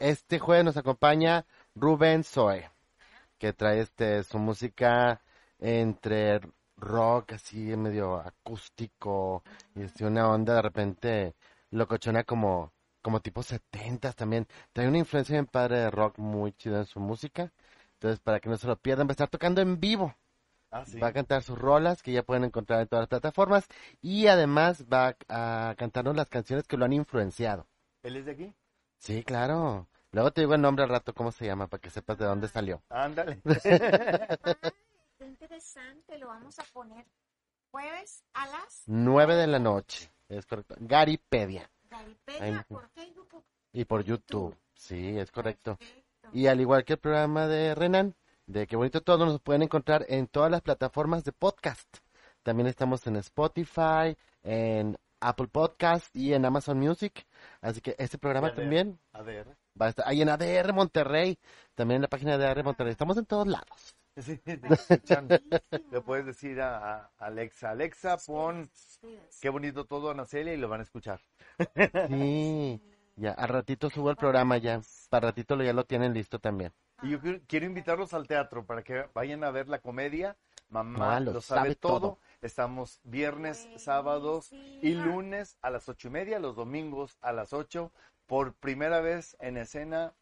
Este 0.00 0.38
jueves 0.38 0.64
nos 0.64 0.76
acompaña 0.76 1.46
Rubén 1.74 2.24
Zoe, 2.24 2.70
que 3.38 3.52
trae 3.52 3.80
este 3.80 4.22
su 4.24 4.38
música 4.38 5.20
entre 5.58 6.40
rock 6.76 7.32
así 7.32 7.76
medio 7.76 8.16
acústico 8.16 9.42
y 9.74 9.82
este, 9.82 10.04
una 10.04 10.28
onda 10.28 10.54
de 10.56 10.62
repente 10.62 11.34
locochona 11.70 12.24
como 12.24 12.72
como 13.02 13.20
tipo 13.20 13.42
setentas 13.42 14.16
también. 14.16 14.48
Trae 14.72 14.88
una 14.88 14.98
influencia 14.98 15.34
bien 15.34 15.46
padre 15.46 15.78
de 15.78 15.90
rock 15.90 16.18
muy 16.18 16.52
chida 16.52 16.78
en 16.78 16.86
su 16.86 16.98
música. 16.98 17.52
Entonces, 17.94 18.18
para 18.18 18.40
que 18.40 18.48
no 18.48 18.56
se 18.56 18.66
lo 18.66 18.76
pierdan, 18.76 19.06
va 19.06 19.10
a 19.10 19.12
estar 19.12 19.28
tocando 19.28 19.60
en 19.60 19.78
vivo. 19.78 20.16
Ah, 20.72 20.84
sí. 20.84 20.98
Va 20.98 21.08
a 21.08 21.12
cantar 21.12 21.44
sus 21.44 21.56
rolas 21.56 22.02
que 22.02 22.10
ya 22.10 22.24
pueden 22.24 22.42
encontrar 22.42 22.80
en 22.80 22.88
todas 22.88 23.02
las 23.02 23.08
plataformas 23.08 23.68
y 24.02 24.26
además 24.26 24.86
va 24.92 25.16
a 25.28 25.74
cantarnos 25.78 26.16
las 26.16 26.28
canciones 26.28 26.66
que 26.66 26.76
lo 26.76 26.84
han 26.84 26.92
influenciado. 26.92 27.68
¿Él 28.02 28.16
es 28.16 28.26
de 28.26 28.32
aquí? 28.32 28.54
Sí, 28.98 29.22
claro. 29.24 29.88
Luego 30.12 30.32
te 30.32 30.40
digo 30.40 30.54
el 30.54 30.60
nombre 30.60 30.84
al 30.84 30.90
rato, 30.90 31.14
cómo 31.14 31.32
se 31.32 31.46
llama, 31.46 31.66
para 31.66 31.80
que 31.80 31.90
sepas 31.90 32.18
de 32.18 32.24
dónde 32.24 32.48
salió. 32.48 32.82
Ándale. 32.88 33.40
Ay, 33.44 34.62
qué 35.18 35.26
interesante, 35.26 36.18
lo 36.18 36.28
vamos 36.28 36.58
a 36.58 36.64
poner 36.72 37.06
jueves 37.70 38.24
a 38.32 38.46
las 38.46 38.84
9 38.86 39.36
de 39.36 39.46
la 39.46 39.58
noche, 39.58 40.10
es 40.28 40.46
correcto. 40.46 40.76
Garipedia. 40.78 41.70
Garipedia 41.90 42.42
Ahí. 42.42 42.64
por 42.68 42.88
Facebook. 42.88 43.44
Y 43.72 43.84
por 43.84 44.04
YouTube. 44.04 44.56
Sí, 44.74 45.18
es 45.18 45.30
correcto. 45.30 45.76
Perfecto. 45.76 46.28
Y 46.32 46.46
al 46.46 46.60
igual 46.60 46.84
que 46.84 46.94
el 46.94 46.98
programa 46.98 47.46
de 47.46 47.74
Renan, 47.74 48.14
de 48.46 48.66
Qué 48.66 48.76
Bonito 48.76 49.02
Todo, 49.02 49.26
nos 49.26 49.40
pueden 49.40 49.62
encontrar 49.62 50.06
en 50.08 50.26
todas 50.28 50.50
las 50.50 50.62
plataformas 50.62 51.24
de 51.24 51.32
podcast. 51.32 51.98
También 52.42 52.68
estamos 52.68 53.06
en 53.06 53.16
Spotify, 53.16 54.16
en 54.42 54.96
Apple 55.28 55.48
Podcast 55.48 56.14
y 56.14 56.34
en 56.34 56.44
Amazon 56.44 56.78
Music. 56.78 57.26
Así 57.60 57.80
que 57.80 57.96
este 57.98 58.16
programa 58.16 58.48
ADR. 58.48 58.56
también 58.56 58.98
ADR. 59.12 59.56
va 59.80 59.86
a 59.86 59.88
estar 59.88 60.06
ahí 60.08 60.22
en 60.22 60.28
ADR 60.28 60.72
Monterrey, 60.72 61.38
también 61.74 61.96
en 61.96 62.02
la 62.02 62.08
página 62.08 62.38
de 62.38 62.46
ADR 62.46 62.62
Monterrey. 62.62 62.92
Estamos 62.92 63.16
en 63.18 63.26
todos 63.26 63.46
lados. 63.46 63.96
Sí. 64.16 64.40
Le 65.90 66.00
puedes 66.00 66.24
decir 66.24 66.60
a, 66.60 67.10
Alexa, 67.18 67.70
Alexa, 67.70 68.16
pon 68.18 68.70
qué 69.40 69.50
bonito 69.50 69.84
todo 69.84 70.10
Ana 70.10 70.24
Celia 70.24 70.54
y 70.54 70.56
lo 70.56 70.68
van 70.68 70.80
a 70.80 70.84
escuchar. 70.84 71.20
Sí, 72.08 72.80
ya, 73.16 73.32
al 73.32 73.48
ratito 73.48 73.90
subo 73.90 74.10
el 74.10 74.16
programa 74.16 74.56
ya. 74.58 74.80
Para 75.10 75.28
ratito 75.28 75.60
ya 75.62 75.72
lo 75.72 75.84
tienen 75.84 76.14
listo 76.14 76.38
también. 76.38 76.72
Y 77.02 77.10
yo 77.10 77.20
quiero, 77.20 77.40
quiero 77.46 77.66
invitarlos 77.66 78.14
al 78.14 78.26
teatro 78.26 78.64
para 78.64 78.82
que 78.82 79.06
vayan 79.12 79.44
a 79.44 79.50
ver 79.50 79.68
la 79.68 79.80
comedia. 79.80 80.36
Mamá 80.70 81.20
lo 81.20 81.34
lo 81.34 81.40
sabe, 81.40 81.60
sabe 81.60 81.74
todo. 81.74 82.00
todo. 82.00 82.18
Estamos 82.46 83.00
viernes, 83.02 83.68
sábados 83.74 84.52
y 84.52 84.94
lunes 84.94 85.56
a 85.62 85.70
las 85.70 85.88
ocho 85.88 86.06
y 86.06 86.10
media, 86.12 86.38
los 86.38 86.54
domingos 86.54 87.18
a 87.20 87.32
las 87.32 87.52
ocho. 87.52 87.90
Por 88.26 88.54
primera 88.54 89.00
vez 89.00 89.36
en 89.40 89.56
escena, 89.56 90.14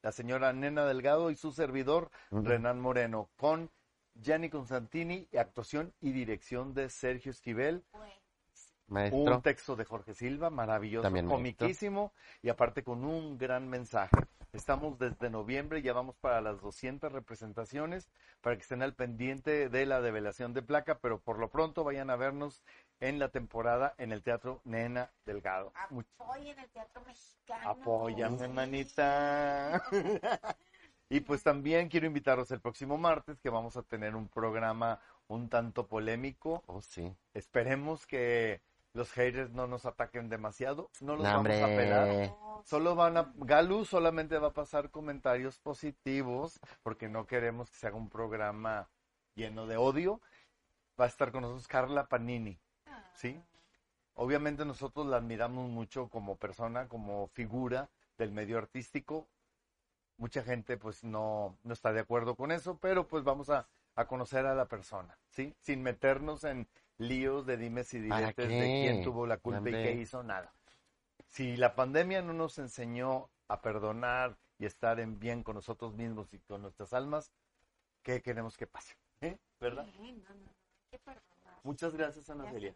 la 0.00 0.10
señora 0.12 0.54
Nena 0.54 0.86
Delgado 0.86 1.30
y 1.30 1.36
su 1.36 1.52
servidor, 1.52 2.10
Ujú. 2.30 2.48
Renan 2.48 2.80
Moreno, 2.80 3.28
con 3.36 3.70
Gianni 4.14 4.48
Constantini, 4.48 5.28
y 5.30 5.36
actuación 5.36 5.92
y 6.00 6.12
dirección 6.12 6.72
de 6.72 6.88
Sergio 6.88 7.32
Esquivel. 7.32 7.84
Maestro. 8.86 9.18
Un 9.18 9.42
texto 9.42 9.76
de 9.76 9.84
Jorge 9.84 10.14
Silva, 10.14 10.48
maravilloso, 10.48 11.02
También 11.02 11.26
maestro. 11.26 11.36
comiquísimo 11.36 12.14
y 12.40 12.48
aparte 12.48 12.82
con 12.82 13.04
un 13.04 13.36
gran 13.36 13.68
mensaje. 13.68 14.16
Estamos 14.52 14.98
desde 14.98 15.28
noviembre, 15.28 15.82
ya 15.82 15.92
vamos 15.92 16.16
para 16.16 16.40
las 16.40 16.60
200 16.62 17.12
representaciones, 17.12 18.08
para 18.40 18.56
que 18.56 18.62
estén 18.62 18.82
al 18.82 18.94
pendiente 18.94 19.68
de 19.68 19.84
la 19.84 20.00
develación 20.00 20.54
de 20.54 20.62
placa, 20.62 20.98
pero 21.00 21.20
por 21.20 21.38
lo 21.38 21.50
pronto 21.50 21.84
vayan 21.84 22.08
a 22.08 22.16
vernos 22.16 22.62
en 23.00 23.18
la 23.18 23.28
temporada 23.28 23.94
en 23.98 24.10
el 24.10 24.22
Teatro 24.22 24.62
Nena 24.64 25.10
Delgado. 25.26 25.72
Much- 25.90 26.06
apoyen 26.18 26.58
el 26.58 26.68
teatro 26.70 27.02
mexicano. 27.06 27.70
Apóyame, 27.70 28.48
manita. 28.48 29.82
y 31.10 31.20
pues 31.20 31.42
también 31.42 31.88
quiero 31.90 32.06
invitarlos 32.06 32.50
el 32.50 32.60
próximo 32.60 32.96
martes, 32.96 33.38
que 33.40 33.50
vamos 33.50 33.76
a 33.76 33.82
tener 33.82 34.16
un 34.16 34.28
programa 34.28 34.98
un 35.28 35.50
tanto 35.50 35.86
polémico. 35.86 36.62
Oh, 36.66 36.80
sí. 36.80 37.14
Esperemos 37.34 38.06
que 38.06 38.62
los 38.92 39.12
haters 39.12 39.50
no 39.50 39.66
nos 39.66 39.86
ataquen 39.86 40.28
demasiado. 40.28 40.90
No 41.00 41.14
los 41.16 41.24
No, 41.24 41.42
vamos 41.42 41.62
a 41.62 41.66
pelar. 41.66 42.34
Solo 42.64 42.94
van 42.94 43.16
a, 43.16 43.32
Galu 43.36 43.84
solamente 43.84 44.38
va 44.38 44.48
a 44.48 44.52
pasar 44.52 44.90
comentarios 44.90 45.58
positivos 45.58 46.60
porque 46.82 47.08
no 47.08 47.26
queremos 47.26 47.70
que 47.70 47.76
se 47.76 47.86
haga 47.86 47.96
un 47.96 48.08
programa 48.08 48.88
lleno 49.34 49.66
de 49.66 49.76
odio. 49.76 50.20
Va 51.00 51.04
a 51.04 51.08
estar 51.08 51.30
con 51.30 51.42
nosotros 51.42 51.68
Carla 51.68 52.08
Panini, 52.08 52.58
¿sí? 53.14 53.40
Obviamente 54.14 54.64
nosotros 54.64 55.06
la 55.06 55.18
admiramos 55.18 55.70
mucho 55.70 56.08
como 56.08 56.36
persona, 56.36 56.88
como 56.88 57.28
figura 57.28 57.88
del 58.16 58.32
medio 58.32 58.58
artístico. 58.58 59.28
Mucha 60.16 60.42
gente 60.42 60.76
pues 60.76 61.04
no, 61.04 61.56
no 61.62 61.72
está 61.72 61.92
de 61.92 62.00
acuerdo 62.00 62.34
con 62.34 62.50
eso, 62.50 62.78
pero 62.78 63.06
pues 63.06 63.22
vamos 63.22 63.48
a, 63.48 63.68
a 63.94 64.06
conocer 64.08 64.44
a 64.46 64.56
la 64.56 64.66
persona, 64.66 65.16
¿sí? 65.28 65.54
Sin 65.60 65.84
meternos 65.84 66.42
en 66.42 66.66
líos 66.98 67.46
de 67.46 67.56
dimes 67.56 67.94
y 67.94 68.08
¿Para 68.08 68.20
diretes 68.20 68.48
de 68.48 68.80
quién 68.82 69.04
tuvo 69.04 69.26
la 69.26 69.38
culpa 69.38 69.68
y 69.68 69.72
qué 69.72 69.92
hizo, 69.92 70.22
nada. 70.22 70.52
Si 71.28 71.56
la 71.56 71.74
pandemia 71.74 72.22
no 72.22 72.32
nos 72.32 72.58
enseñó 72.58 73.30
a 73.48 73.60
perdonar 73.60 74.36
y 74.58 74.66
estar 74.66 74.98
en 75.00 75.18
bien 75.18 75.42
con 75.42 75.54
nosotros 75.54 75.94
mismos 75.94 76.32
y 76.34 76.38
con 76.40 76.62
nuestras 76.62 76.92
almas, 76.92 77.32
¿qué 78.02 78.20
queremos 78.22 78.56
que 78.56 78.66
pase? 78.66 78.96
¿Eh? 79.20 79.38
¿Verdad? 79.60 79.86
Sí, 79.92 80.12
no, 80.12 80.34
no. 80.34 80.58
Muchas 81.62 81.94
gracias, 81.94 82.30
Ana 82.30 82.50
Celia. 82.50 82.74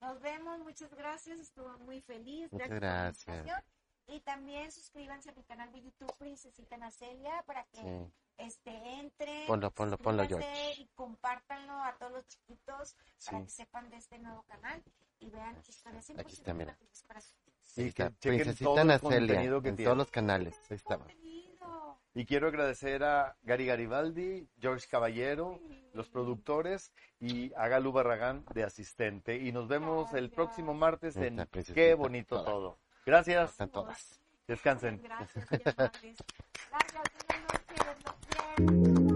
Nos 0.00 0.20
vemos, 0.20 0.60
muchas 0.60 0.94
gracias, 0.94 1.40
estuvo 1.40 1.78
muy 1.78 2.00
feliz. 2.00 2.52
Muchas 2.52 2.68
la 2.68 2.74
gracias. 2.76 3.64
Y 4.06 4.20
también 4.20 4.70
suscríbanse 4.70 5.30
a 5.30 5.32
mi 5.32 5.42
canal 5.44 5.72
de 5.72 5.80
YouTube 5.82 6.14
Princesita 6.18 6.76
Nacelia 6.76 7.42
para 7.46 7.64
que 7.64 7.78
Sí. 7.78 8.12
este 8.38 8.70
entren. 9.00 9.46
Ponlo, 9.46 9.70
ponlo, 9.70 9.96
ponlo, 9.98 10.26
George. 10.26 10.74
Y 10.78 10.86
compártanlo 10.94 11.72
a 11.72 11.96
todos 11.98 12.12
los 12.12 12.26
chiquitos 12.26 12.96
para 13.24 13.42
que 13.42 13.50
sepan 13.50 13.88
de 13.90 13.96
este 13.96 14.18
nuevo 14.18 14.42
canal 14.42 14.82
y 15.20 15.30
vean 15.30 15.56
historias 15.66 16.04
100% 16.06 16.20
Aquí 16.20 16.34
está, 16.34 16.52
mira. 16.54 16.76
para 17.08 17.20
sus 17.20 17.34
Sí, 17.64 17.92
que 17.92 18.10
Princesita 18.10 18.82
el 18.82 18.86
Nacelia, 18.86 19.40
en 19.42 19.62
tiene. 19.62 19.84
todos 19.84 19.96
los 19.96 20.10
canales. 20.10 20.60
Ahí 20.70 20.76
está. 20.76 20.98
contenido. 20.98 21.98
Y 22.16 22.26
quiero 22.26 22.46
agradecer 22.48 23.02
a 23.02 23.36
Gary 23.42 23.66
Garibaldi, 23.66 24.46
George 24.60 24.86
Caballero, 24.86 25.58
los 25.92 26.08
productores 26.08 26.92
y 27.18 27.52
a 27.54 27.66
Galu 27.66 27.90
Barragán 27.90 28.44
de 28.54 28.62
asistente. 28.62 29.36
Y 29.38 29.50
nos 29.50 29.66
vemos 29.66 30.12
el 30.12 30.30
próximo 30.30 30.74
martes 30.74 31.16
en 31.16 31.44
Qué 31.74 31.94
bonito 31.94 32.44
todo. 32.44 32.78
Gracias. 33.06 33.50
Están 33.50 33.70
todas. 33.70 34.20
Descansen. 34.46 35.00
Gracias. 35.02 35.46
Gracias, 35.48 36.22
buenas 37.78 37.96
noches. 38.58 39.13